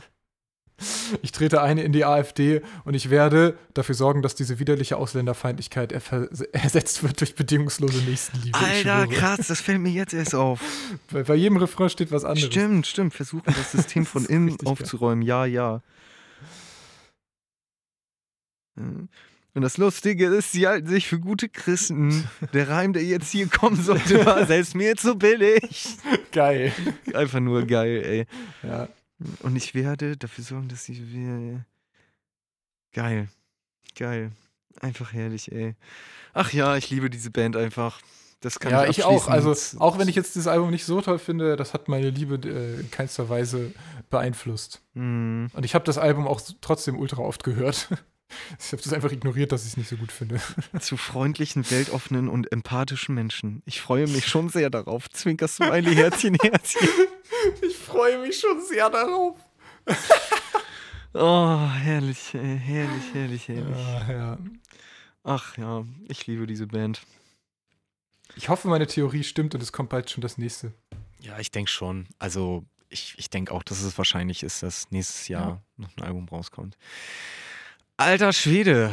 Ich 1.22 1.32
trete 1.32 1.62
ein 1.62 1.78
in 1.78 1.92
die 1.92 2.06
AfD 2.06 2.62
und 2.86 2.94
ich 2.94 3.10
werde 3.10 3.58
dafür 3.74 3.96
sorgen, 3.96 4.22
dass 4.22 4.36
diese 4.36 4.60
widerliche 4.60 4.98
Ausländerfeindlichkeit 4.98 5.92
ersetzt 6.54 7.04
wird 7.04 7.20
durch 7.20 7.36
bedingungslose 7.36 8.00
Nächstenliebe. 8.04 8.58
Alter, 8.58 9.08
krass, 9.08 9.48
das 9.48 9.62
fällt 9.62 9.80
mir 9.82 9.92
jetzt 9.92 10.14
erst 10.14 10.36
auf. 10.36 10.60
Bei, 11.12 11.24
bei 11.24 11.36
jedem 11.36 11.58
Refrain 11.58 11.90
steht 11.90 12.12
was 12.12 12.24
anderes. 12.26 12.46
Stimmt, 12.52 12.88
stimmt. 12.88 13.14
Versuchen, 13.14 13.44
das 13.46 13.72
System 13.72 14.06
von 14.08 14.24
Das 14.24 14.32
innen 14.32 14.48
richtig 14.50 14.66
geil. 14.66 14.72
aufzuräumen. 14.72 15.22
Ja, 15.22 15.46
ja. 15.46 15.82
Hm. 18.78 19.10
Und 19.54 19.64
das 19.64 19.78
Lustige 19.78 20.28
ist, 20.28 20.54
sie 20.54 20.66
halten 20.66 20.88
sich 20.88 21.08
für 21.10 21.20
gute 21.20 21.50
Christen. 21.50 22.24
Der 22.54 22.70
Reim, 22.70 22.94
der 22.94 23.04
jetzt 23.04 23.32
hier 23.32 23.48
kommen 23.48 23.82
sollte, 23.82 24.26
war 24.26 24.46
selbst 24.46 24.76
mir 24.76 24.96
zu 24.96 25.16
billig. 25.18 25.88
Geil. 26.32 26.72
Einfach 27.14 27.42
nur 27.42 27.66
geil, 27.66 28.02
ey. 28.06 28.26
Ja. 28.68 28.88
Und 29.42 29.56
ich 29.56 29.74
werde 29.74 30.18
dafür 30.18 30.44
sorgen, 30.44 30.68
dass 30.68 30.86
sie. 30.86 31.60
Geil. 32.94 33.30
Geil. 33.96 34.32
Einfach 34.80 35.14
herrlich, 35.14 35.52
ey. 35.52 35.76
Ach 36.34 36.52
ja, 36.54 36.78
ich 36.78 36.90
liebe 36.90 37.10
diese 37.10 37.30
Band 37.30 37.56
einfach. 37.58 38.02
Das 38.40 38.60
kann 38.60 38.72
ja, 38.72 38.86
ich 38.86 39.00
ich 39.00 39.04
auch. 39.04 39.28
Also, 39.28 39.54
auch 39.80 40.00
wenn 40.00 40.08
ich 40.08 40.16
jetzt 40.16 40.34
dieses 40.34 40.48
Album 40.48 40.72
nicht 40.72 40.86
so 40.86 41.00
toll 41.02 41.20
finde, 41.20 41.56
das 41.56 41.74
hat 41.76 41.88
meine 41.88 42.10
Liebe 42.10 42.36
äh, 42.48 42.80
in 42.80 42.90
keinster 42.90 43.30
Weise 43.30 43.72
beeinflusst. 44.10 44.82
Mm, 44.96 45.46
Und 45.54 45.64
ich 45.64 45.76
habe 45.76 45.86
das 45.86 46.00
Album 46.00 46.28
auch 46.28 46.42
trotzdem 46.60 46.98
ultra 46.98 47.22
oft 47.22 47.44
gehört. 47.44 47.90
Ich 48.60 48.72
habe 48.72 48.82
das 48.82 48.94
einfach 48.94 49.12
ignoriert, 49.12 49.52
dass 49.52 49.64
ich 49.64 49.70
es 49.72 49.78
nicht 49.78 49.90
so 49.90 49.98
gut 49.98 50.12
finde. 50.12 50.42
zu 50.80 50.98
freundlichen, 50.98 51.70
weltoffenen 51.70 52.30
und 52.30 52.52
empathischen 52.52 53.16
Menschen. 53.16 53.62
Ich 53.66 53.82
freue 53.82 54.08
mich 54.08 54.28
schon 54.28 54.50
sehr 54.50 54.70
darauf. 54.70 55.10
Zwinkerst 55.10 55.60
du 55.60 55.66
meine 55.66 55.92
Herzchen, 55.92 56.36
Herzchen. 56.42 56.88
Ich 57.64 57.76
freue 57.76 58.20
mich 58.20 58.40
schon 58.40 58.62
sehr 58.62 58.90
darauf. 58.90 59.38
Oh, 61.14 61.68
herrlich, 61.68 62.34
ey, 62.36 62.58
herrlich, 62.58 63.04
herrlich, 63.14 63.48
herrlich. 63.50 63.78
Ja, 63.78 64.12
ja. 64.14 64.38
Ach 65.26 65.58
ja, 65.58 65.84
ich 66.08 66.26
liebe 66.26 66.48
diese 66.48 66.68
Band. 66.68 67.02
Ich 68.38 68.48
hoffe, 68.48 68.70
meine 68.70 68.88
Theorie 68.88 69.26
stimmt 69.26 69.54
und 69.54 69.62
es 69.62 69.74
kommt 69.74 69.90
bald 69.90 70.10
schon 70.10 70.22
das 70.22 70.38
nächste. 70.38 70.74
Ja, 71.20 71.38
ich 71.38 71.52
denke 71.52 71.70
schon. 71.70 72.08
Also, 72.18 72.66
ich, 72.88 73.16
ich 73.18 73.30
denke 73.30 73.54
auch, 73.54 73.64
dass 73.64 73.82
es 73.82 73.98
wahrscheinlich 73.98 74.42
ist, 74.44 74.64
dass 74.64 74.90
nächstes 74.92 75.28
Jahr 75.28 75.62
noch 75.76 75.90
ein 75.98 76.04
Album 76.04 76.30
rauskommt. 76.30 76.78
Alter 78.02 78.34
Schwede, 78.34 78.92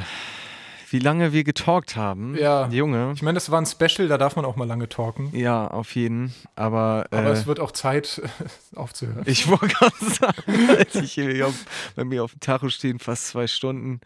wie 0.90 0.98
lange 0.98 1.32
wir 1.32 1.42
getalkt 1.42 1.96
haben. 1.96 2.36
Ja. 2.36 2.68
Junge. 2.68 3.12
Ich 3.14 3.22
meine, 3.22 3.34
das 3.36 3.50
war 3.50 3.60
ein 3.60 3.66
Special, 3.66 4.06
da 4.06 4.18
darf 4.18 4.36
man 4.36 4.44
auch 4.44 4.56
mal 4.56 4.66
lange 4.66 4.88
talken. 4.88 5.34
Ja, 5.34 5.66
auf 5.66 5.94
jeden. 5.94 6.34
Aber, 6.56 7.06
Aber 7.10 7.28
äh, 7.28 7.32
es 7.32 7.46
wird 7.46 7.58
auch 7.58 7.70
Zeit, 7.70 8.20
aufzuhören. 8.74 9.22
ich 9.24 9.48
wollte 9.48 9.68
gerade 9.68 9.96
sagen, 10.00 10.70
als 10.76 10.94
ich 10.96 11.12
hier 11.12 11.46
auf, 11.46 11.54
bei 11.96 12.04
mir 12.04 12.22
auf 12.22 12.32
dem 12.32 12.40
Tacho 12.40 12.68
stehen, 12.68 12.98
fast 12.98 13.28
zwei 13.28 13.46
Stunden. 13.46 14.00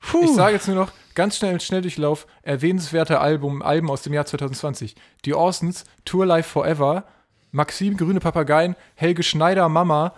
Puh. 0.00 0.24
Ich 0.24 0.34
sage 0.34 0.54
jetzt 0.54 0.68
nur 0.68 0.76
noch 0.76 0.92
ganz 1.14 1.36
schnell 1.36 1.52
im 1.52 1.60
Schnelldurchlauf 1.60 2.26
erwähnenswerte 2.42 3.20
Album, 3.20 3.62
Alben 3.62 3.90
aus 3.90 4.02
dem 4.02 4.12
Jahr 4.12 4.26
2020. 4.26 4.94
Die 5.24 5.34
Orsons, 5.34 5.84
Tour 6.04 6.24
Life 6.24 6.48
Forever, 6.48 7.04
Maxim 7.50 7.96
Grüne 7.96 8.20
Papageien, 8.20 8.76
Helge 8.94 9.22
Schneider 9.24 9.68
Mama 9.68 10.14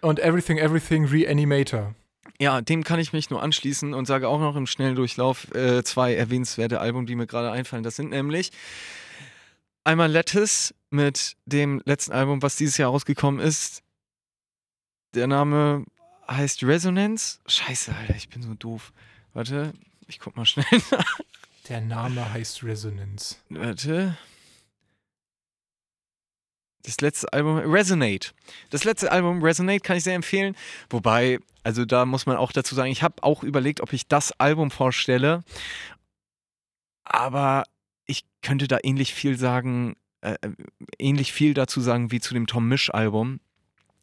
und 0.00 0.18
Everything 0.18 0.58
Everything 0.58 1.06
Reanimator. 1.06 1.94
Ja, 2.40 2.60
dem 2.60 2.82
kann 2.82 2.98
ich 2.98 3.12
mich 3.12 3.30
nur 3.30 3.42
anschließen 3.42 3.94
und 3.94 4.06
sage 4.06 4.28
auch 4.28 4.40
noch 4.40 4.56
im 4.56 4.66
Schnelldurchlauf 4.66 5.54
äh, 5.54 5.84
zwei 5.84 6.14
erwähnenswerte 6.14 6.80
Alben, 6.80 7.06
die 7.06 7.14
mir 7.14 7.26
gerade 7.26 7.52
einfallen. 7.52 7.82
Das 7.82 7.96
sind 7.96 8.10
nämlich 8.10 8.50
einmal 9.84 10.10
Lettuce 10.10 10.74
mit 10.90 11.36
dem 11.46 11.82
letzten 11.84 12.12
Album, 12.12 12.42
was 12.42 12.56
dieses 12.56 12.76
Jahr 12.78 12.90
rausgekommen 12.90 13.40
ist. 13.40 13.82
Der 15.14 15.26
Name 15.26 15.84
heißt 16.28 16.62
Resonance. 16.64 17.38
Scheiße, 17.46 17.94
Alter, 17.94 18.16
ich 18.16 18.28
bin 18.28 18.42
so 18.42 18.54
doof. 18.54 18.92
Warte, 19.34 19.72
ich 20.06 20.18
guck 20.18 20.36
mal 20.36 20.46
schnell. 20.46 20.66
Der 21.68 21.80
Name 21.80 22.32
heißt 22.32 22.64
Resonance. 22.64 23.36
Warte. 23.48 24.16
Das 26.84 27.00
letzte 27.00 27.32
Album, 27.32 27.58
Resonate. 27.58 28.30
Das 28.70 28.84
letzte 28.84 29.12
Album, 29.12 29.42
Resonate, 29.42 29.80
kann 29.80 29.96
ich 29.96 30.04
sehr 30.04 30.14
empfehlen. 30.16 30.56
Wobei, 30.90 31.38
also 31.62 31.84
da 31.84 32.04
muss 32.06 32.26
man 32.26 32.36
auch 32.36 32.50
dazu 32.52 32.74
sagen, 32.74 32.90
ich 32.90 33.02
habe 33.02 33.22
auch 33.22 33.42
überlegt, 33.44 33.80
ob 33.80 33.92
ich 33.92 34.08
das 34.08 34.32
Album 34.40 34.70
vorstelle. 34.70 35.44
Aber 37.04 37.64
ich 38.06 38.24
könnte 38.42 38.68
da 38.68 38.78
ähnlich 38.82 39.14
viel 39.14 39.38
sagen, 39.38 39.96
äh, 40.22 40.34
äh, 40.42 40.50
ähnlich 40.98 41.32
viel 41.32 41.54
dazu 41.54 41.80
sagen 41.80 42.10
wie 42.10 42.20
zu 42.20 42.34
dem 42.34 42.46
Tom 42.46 42.68
Misch-Album. 42.68 43.40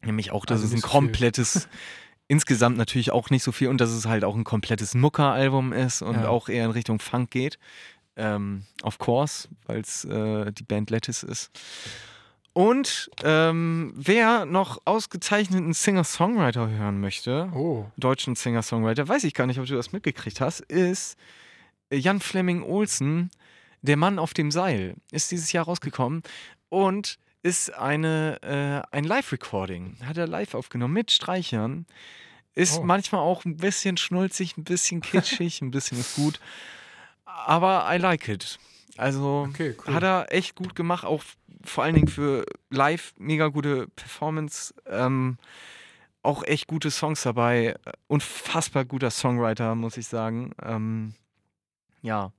Nämlich 0.02 0.30
auch, 0.30 0.46
dass 0.46 0.62
Also 0.62 0.74
es 0.74 0.78
ein 0.78 0.80
so 0.82 0.88
komplettes, 0.88 1.68
insgesamt 2.28 2.76
natürlich 2.78 3.10
auch 3.10 3.30
nicht 3.30 3.42
so 3.42 3.52
viel 3.52 3.68
und 3.68 3.80
dass 3.80 3.90
es 3.90 4.06
halt 4.06 4.24
auch 4.24 4.34
ein 4.34 4.44
komplettes 4.44 4.94
Mucker-Album 4.94 5.72
ist 5.72 6.02
und 6.02 6.14
Ja. 6.14 6.28
auch 6.28 6.48
eher 6.48 6.64
in 6.64 6.70
Richtung 6.70 6.98
Funk 7.00 7.30
geht. 7.30 7.58
Ähm, 8.16 8.64
of 8.82 8.98
course, 8.98 9.48
weil 9.66 9.80
es 9.80 10.04
äh, 10.04 10.50
die 10.52 10.62
Band 10.64 10.90
Lettuce 10.90 11.22
ist. 11.22 11.50
Und 12.52 13.10
ähm, 13.22 13.92
wer 13.94 14.44
noch 14.44 14.80
ausgezeichneten 14.84 15.72
Singer-Songwriter 15.72 16.68
hören 16.68 17.00
möchte, 17.00 17.48
Oh. 17.54 17.86
deutschen 17.96 18.34
Singer-Songwriter, 18.34 19.06
weiß 19.08 19.24
ich 19.24 19.34
gar 19.34 19.46
nicht, 19.46 19.60
ob 19.60 19.66
du 19.66 19.74
das 19.76 19.92
mitgekriegt 19.92 20.40
hast, 20.40 20.60
ist 20.60 21.16
Jan 21.92 22.20
Flemming 22.20 22.62
Olsen, 22.62 23.30
Der 23.82 23.96
Mann 23.96 24.18
auf 24.18 24.34
dem 24.34 24.50
Seil, 24.50 24.94
ist 25.10 25.30
dieses 25.30 25.52
Jahr 25.52 25.64
rausgekommen 25.64 26.22
und 26.68 27.18
ist 27.42 27.72
eine, 27.72 28.38
äh, 28.42 28.94
ein 28.94 29.04
Live-Recording. 29.04 29.96
Hat 30.04 30.18
er 30.18 30.26
live 30.26 30.52
aufgenommen 30.54 30.92
mit 30.92 31.10
Streichern. 31.10 31.86
Ist 32.54 32.78
Oh. 32.80 32.82
manchmal 32.82 33.22
auch 33.22 33.46
ein 33.46 33.56
bisschen 33.56 33.96
schnulzig, 33.96 34.58
ein 34.58 34.64
bisschen 34.64 35.00
kitschig, 35.00 35.62
ein 35.62 35.70
bisschen 35.70 35.98
ist 35.98 36.14
gut. 36.16 36.40
Aber 37.24 37.86
I 37.90 37.96
like 37.96 38.28
it. 38.28 38.58
Also 39.00 39.46
Okay, 39.48 39.74
cool. 39.86 39.94
hat 39.94 40.02
er 40.02 40.26
echt 40.32 40.54
gut 40.56 40.74
gemacht, 40.76 41.04
auch 41.04 41.22
vor 41.64 41.84
allen 41.84 41.94
Dingen 41.94 42.08
für 42.08 42.44
live 42.70 43.14
mega 43.18 43.48
gute 43.48 43.86
Performance. 43.96 44.74
Ähm, 44.86 45.38
auch 46.22 46.42
echt 46.44 46.66
gute 46.66 46.90
Songs 46.90 47.22
dabei. 47.22 47.76
Unfassbar 48.08 48.84
guter 48.84 49.10
Songwriter, 49.10 49.74
muss 49.74 49.96
ich 49.96 50.06
sagen. 50.06 50.52
Ähm, 50.62 51.14
ja. 52.02 52.32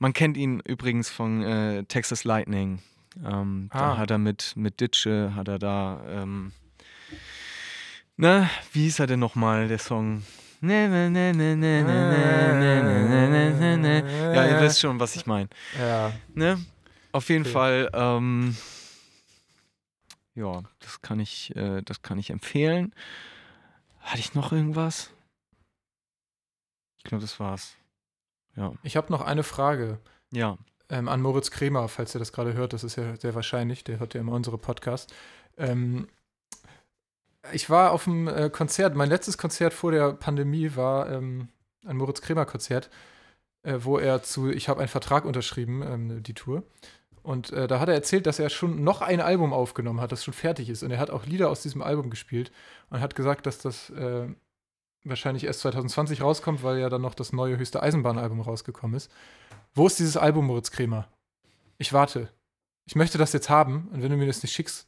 Man 0.00 0.12
kennt 0.12 0.36
ihn 0.36 0.60
übrigens 0.60 1.08
von 1.10 1.42
äh, 1.42 1.84
Texas 1.84 2.24
Lightning. 2.24 2.80
Ähm, 3.24 3.70
Da 3.72 3.92
Ah. 3.94 3.98
hat 3.98 4.10
er 4.10 4.18
mit, 4.18 4.54
mit 4.56 4.80
Ditsche, 4.80 5.32
hat 5.36 5.46
er 5.48 5.58
da, 5.60 6.02
ähm, 6.08 6.52
ne, 8.16 8.48
wie 8.72 8.82
hieß 8.82 8.98
er 9.00 9.06
denn 9.06 9.20
nochmal, 9.20 9.68
der 9.68 9.78
Song? 9.78 10.22
Ja, 10.60 10.76
ihr 14.46 14.60
wisst 14.60 14.80
schon, 14.80 14.98
was 14.98 15.14
ich 15.16 15.26
meine. 15.26 15.48
Ja. 15.78 16.12
Ne? 16.34 16.64
Auf 17.12 17.28
jeden 17.28 17.44
okay. 17.44 17.52
Fall, 17.52 17.90
ähm, 17.92 18.56
ja, 20.34 20.62
das 20.80 21.00
kann 21.00 21.20
ich, 21.20 21.54
äh, 21.56 21.82
das 21.82 22.02
kann 22.02 22.18
ich 22.18 22.30
empfehlen. 22.30 22.94
Hatte 24.00 24.20
ich 24.20 24.34
noch 24.34 24.52
irgendwas? 24.52 25.10
Ich 26.98 27.04
glaube, 27.04 27.22
das 27.22 27.38
war's. 27.40 27.76
Ja. 28.56 28.72
Ich 28.82 28.96
habe 28.96 29.12
noch 29.12 29.20
eine 29.22 29.42
Frage. 29.42 30.00
Ja. 30.32 30.58
Ähm, 30.90 31.08
an 31.08 31.20
Moritz 31.20 31.50
Kremer, 31.50 31.88
falls 31.88 32.14
ihr 32.14 32.18
das 32.18 32.32
gerade 32.32 32.54
hört, 32.54 32.72
das 32.72 32.82
ist 32.82 32.96
ja 32.96 33.16
sehr 33.16 33.34
wahrscheinlich, 33.34 33.84
der 33.84 34.00
hört 34.00 34.14
ja 34.14 34.20
immer 34.20 34.32
unsere 34.32 34.58
Podcasts. 34.58 35.12
Ähm, 35.56 36.08
ich 37.52 37.70
war 37.70 37.92
auf 37.92 38.06
einem 38.06 38.28
äh, 38.28 38.50
Konzert. 38.50 38.94
Mein 38.94 39.08
letztes 39.08 39.38
Konzert 39.38 39.72
vor 39.72 39.92
der 39.92 40.12
Pandemie 40.12 40.76
war 40.76 41.10
ähm, 41.10 41.48
ein 41.86 41.96
Moritz 41.96 42.20
Kremer 42.20 42.46
Konzert, 42.46 42.90
äh, 43.62 43.78
wo 43.80 43.98
er 43.98 44.22
zu 44.22 44.50
Ich 44.50 44.68
habe 44.68 44.80
einen 44.80 44.88
Vertrag 44.88 45.24
unterschrieben, 45.24 45.82
ähm, 45.82 46.22
die 46.22 46.34
Tour. 46.34 46.62
Und 47.22 47.52
äh, 47.52 47.66
da 47.66 47.80
hat 47.80 47.88
er 47.88 47.94
erzählt, 47.94 48.26
dass 48.26 48.38
er 48.38 48.48
schon 48.48 48.82
noch 48.84 49.02
ein 49.02 49.20
Album 49.20 49.52
aufgenommen 49.52 50.00
hat, 50.00 50.12
das 50.12 50.24
schon 50.24 50.34
fertig 50.34 50.68
ist. 50.70 50.82
Und 50.82 50.90
er 50.90 50.98
hat 50.98 51.10
auch 51.10 51.26
Lieder 51.26 51.50
aus 51.50 51.62
diesem 51.62 51.82
Album 51.82 52.10
gespielt 52.10 52.50
und 52.90 53.00
hat 53.00 53.14
gesagt, 53.14 53.46
dass 53.46 53.58
das 53.58 53.90
äh, 53.90 54.28
wahrscheinlich 55.04 55.44
erst 55.44 55.60
2020 55.60 56.22
rauskommt, 56.22 56.62
weil 56.62 56.78
ja 56.78 56.88
dann 56.88 57.02
noch 57.02 57.14
das 57.14 57.32
neue 57.32 57.58
höchste 57.58 57.82
Eisenbahn-Album 57.82 58.40
rausgekommen 58.40 58.96
ist. 58.96 59.10
Wo 59.74 59.86
ist 59.86 59.98
dieses 59.98 60.16
Album, 60.16 60.46
Moritz 60.46 60.70
Kremer? 60.70 61.08
Ich 61.76 61.92
warte. 61.92 62.30
Ich 62.86 62.96
möchte 62.96 63.18
das 63.18 63.32
jetzt 63.32 63.50
haben 63.50 63.88
und 63.92 64.02
wenn 64.02 64.10
du 64.10 64.16
mir 64.16 64.26
das 64.26 64.42
nicht 64.42 64.54
schickst, 64.54 64.86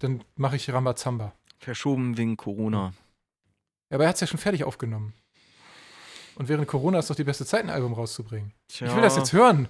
dann 0.00 0.24
mache 0.36 0.56
ich 0.56 0.72
Rambazamba. 0.72 1.32
Verschoben 1.58 2.16
wegen 2.16 2.36
Corona. 2.36 2.92
Ja, 3.90 3.96
aber 3.96 4.04
er 4.04 4.08
hat 4.10 4.16
es 4.16 4.20
ja 4.20 4.26
schon 4.26 4.38
fertig 4.38 4.64
aufgenommen. 4.64 5.12
Und 6.36 6.48
während 6.48 6.68
Corona 6.68 6.98
ist 7.00 7.10
doch 7.10 7.16
die 7.16 7.24
beste 7.24 7.44
Zeit, 7.44 7.64
ein 7.64 7.70
Album 7.70 7.92
rauszubringen. 7.94 8.52
Tja. 8.68 8.86
Ich 8.86 8.94
will 8.94 9.02
das 9.02 9.16
jetzt 9.16 9.32
hören. 9.32 9.68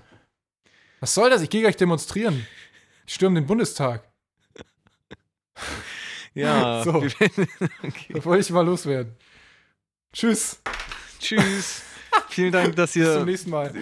Was 1.00 1.14
soll 1.14 1.30
das? 1.30 1.40
Ich 1.42 1.48
gehe 1.50 1.62
gleich 1.62 1.76
demonstrieren. 1.76 2.46
Ich 3.06 3.14
stürme 3.14 3.40
den 3.40 3.46
Bundestag. 3.46 4.04
Ja. 6.34 6.82
So. 6.84 6.94
okay. 7.82 8.12
Das 8.12 8.24
wollte 8.24 8.40
ich 8.42 8.50
mal 8.50 8.64
loswerden. 8.64 9.16
Tschüss. 10.12 10.60
Tschüss. 11.18 11.82
Vielen 12.28 12.52
Dank, 12.52 12.76
dass 12.76 12.92
Bis 12.92 13.04
zum 13.06 13.18
ihr 13.20 13.24
nächsten 13.24 13.50
Mal. 13.50 13.74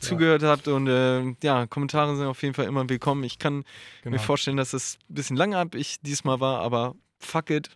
zugehört 0.00 0.42
habt 0.42 0.66
und 0.66 0.88
äh, 0.88 1.34
ja, 1.42 1.66
Kommentare 1.66 2.16
sind 2.16 2.26
auf 2.26 2.42
jeden 2.42 2.54
Fall 2.54 2.64
immer 2.66 2.88
willkommen. 2.88 3.22
Ich 3.24 3.38
kann 3.38 3.64
Genau. 4.02 4.16
mir 4.16 4.18
vorstellen, 4.20 4.56
dass 4.56 4.72
es 4.72 4.98
ein 5.08 5.14
bisschen 5.14 5.36
lange 5.36 5.56
ab 5.56 5.74
ich 5.74 6.00
diesmal 6.00 6.40
war, 6.40 6.60
aber 6.60 6.94
fuck 7.20 7.50
it. 7.50 7.70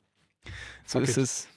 So 0.87 0.99
Fuck 0.99 1.09
ist 1.09 1.17
it. 1.17 1.25
es. 1.25 1.49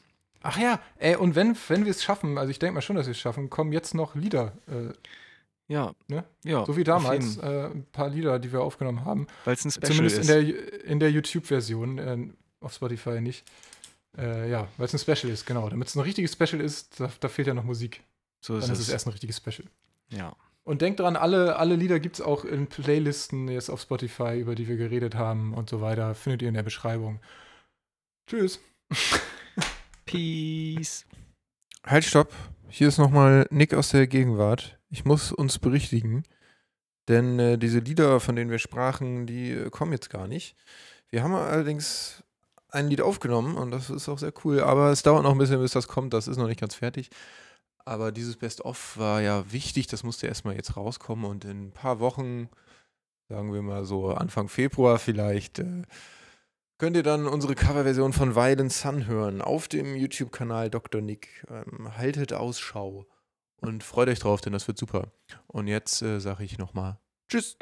Ach 0.43 0.57
ja, 0.57 0.79
ey, 0.97 1.15
und 1.15 1.35
wenn, 1.35 1.57
wenn 1.67 1.83
wir 1.85 1.91
es 1.91 2.03
schaffen, 2.03 2.37
also 2.37 2.51
ich 2.51 2.59
denke 2.59 2.75
mal 2.75 2.81
schon, 2.81 2.95
dass 2.95 3.07
wir 3.07 3.11
es 3.11 3.19
schaffen, 3.19 3.49
kommen 3.49 3.73
jetzt 3.73 3.93
noch 3.95 4.15
Lieder. 4.15 4.53
Äh, 4.67 4.93
Ja. 5.67 5.93
Ne? 6.07 6.23
Ja. 6.45 6.65
so 6.65 6.77
wie 6.77 6.83
damals. 6.85 7.37
Äh, 7.37 7.65
ein 7.67 7.85
paar 7.91 8.09
Lieder, 8.09 8.39
die 8.39 8.53
wir 8.53 8.61
aufgenommen 8.61 9.03
haben. 9.03 9.27
Weil 9.43 9.55
es 9.55 9.65
ein 9.65 9.71
Special 9.71 9.91
Zumindest 9.91 10.19
ist. 10.19 10.29
in 10.29 10.45
der, 10.45 10.83
in 10.85 10.99
der 10.99 11.11
YouTube-Version. 11.11 11.97
Äh, 11.97 12.17
auf 12.61 12.73
Spotify 12.73 13.19
nicht. 13.21 13.43
Äh, 14.17 14.49
ja, 14.49 14.67
weil 14.77 14.85
es 14.85 14.93
ein 14.93 14.99
Special 14.99 15.31
ist, 15.31 15.45
genau. 15.45 15.69
Damit 15.69 15.89
es 15.89 15.95
ein 15.95 16.01
richtiges 16.01 16.31
Special 16.33 16.61
ist, 16.61 16.99
da, 16.99 17.11
da 17.19 17.27
fehlt 17.27 17.47
ja 17.47 17.53
noch 17.53 17.63
Musik. 17.65 18.01
So 18.41 18.59
Dann 18.59 18.71
ist 18.71 18.79
es 18.79 18.89
erst 18.89 19.05
ein 19.07 19.11
richtiges 19.11 19.37
Special. 19.37 19.67
Ja. 20.09 20.33
Und 20.63 20.81
denkt 20.81 20.99
dran, 20.99 21.15
alle, 21.15 21.57
alle 21.57 21.75
Lieder 21.75 21.99
gibt 21.99 22.15
es 22.15 22.21
auch 22.21 22.43
in 22.45 22.67
Playlisten 22.67 23.47
jetzt 23.47 23.69
auf 23.69 23.81
Spotify, 23.81 24.39
über 24.39 24.55
die 24.55 24.67
wir 24.67 24.75
geredet 24.77 25.15
haben 25.15 25.53
und 25.53 25.69
so 25.69 25.81
weiter. 25.81 26.15
Findet 26.15 26.41
ihr 26.41 26.47
in 26.47 26.55
der 26.55 26.63
Beschreibung. 26.63 27.19
Tschüss. 28.27 28.59
Peace. 30.05 31.05
Halt, 31.85 32.03
stopp. 32.03 32.33
Hier 32.67 32.89
ist 32.89 32.97
nochmal 32.97 33.47
Nick 33.51 33.73
aus 33.73 33.91
der 33.91 34.05
Gegenwart. 34.05 34.77
Ich 34.89 35.05
muss 35.05 35.31
uns 35.31 35.59
berichtigen, 35.59 36.23
denn 37.07 37.39
äh, 37.39 37.57
diese 37.57 37.79
Lieder, 37.79 38.19
von 38.19 38.35
denen 38.35 38.51
wir 38.51 38.59
sprachen, 38.59 39.27
die 39.27 39.51
äh, 39.51 39.69
kommen 39.69 39.93
jetzt 39.93 40.09
gar 40.09 40.27
nicht. 40.27 40.57
Wir 41.09 41.23
haben 41.23 41.35
allerdings 41.35 42.21
ein 42.67 42.89
Lied 42.89 42.99
aufgenommen 42.99 43.55
und 43.55 43.71
das 43.71 43.89
ist 43.89 44.09
auch 44.09 44.19
sehr 44.19 44.33
cool, 44.43 44.59
aber 44.59 44.91
es 44.91 45.03
dauert 45.03 45.23
noch 45.23 45.31
ein 45.31 45.37
bisschen, 45.37 45.61
bis 45.61 45.71
das 45.71 45.87
kommt. 45.87 46.13
Das 46.13 46.27
ist 46.27 46.35
noch 46.35 46.47
nicht 46.47 46.59
ganz 46.59 46.75
fertig. 46.75 47.09
Aber 47.85 48.11
dieses 48.11 48.35
Best-of 48.35 48.97
war 48.97 49.21
ja 49.21 49.49
wichtig, 49.53 49.87
das 49.87 50.03
musste 50.03 50.27
erstmal 50.27 50.55
jetzt 50.55 50.75
rauskommen 50.75 51.23
und 51.23 51.45
in 51.45 51.67
ein 51.67 51.71
paar 51.71 52.01
Wochen, 52.01 52.49
sagen 53.29 53.53
wir 53.53 53.61
mal 53.61 53.85
so 53.85 54.09
Anfang 54.09 54.49
Februar 54.49 54.99
vielleicht, 54.99 55.59
äh, 55.59 55.83
könnt 56.77 56.95
ihr 56.95 57.03
dann 57.03 57.27
unsere 57.27 57.55
Coverversion 57.55 58.13
von 58.13 58.35
Violent 58.35 58.71
Sun 58.71 59.07
hören 59.07 59.41
auf 59.41 59.67
dem 59.67 59.95
YouTube-Kanal 59.95 60.69
Dr. 60.69 61.01
Nick. 61.01 61.45
Ähm, 61.49 61.97
haltet 61.97 62.33
Ausschau 62.33 63.05
und 63.61 63.83
freut 63.83 64.09
euch 64.09 64.19
drauf, 64.19 64.41
denn 64.41 64.53
das 64.53 64.67
wird 64.67 64.77
super. 64.77 65.11
Und 65.47 65.67
jetzt 65.67 66.01
äh, 66.01 66.19
sage 66.19 66.43
ich 66.43 66.57
nochmal 66.57 66.99
Tschüss. 67.29 67.57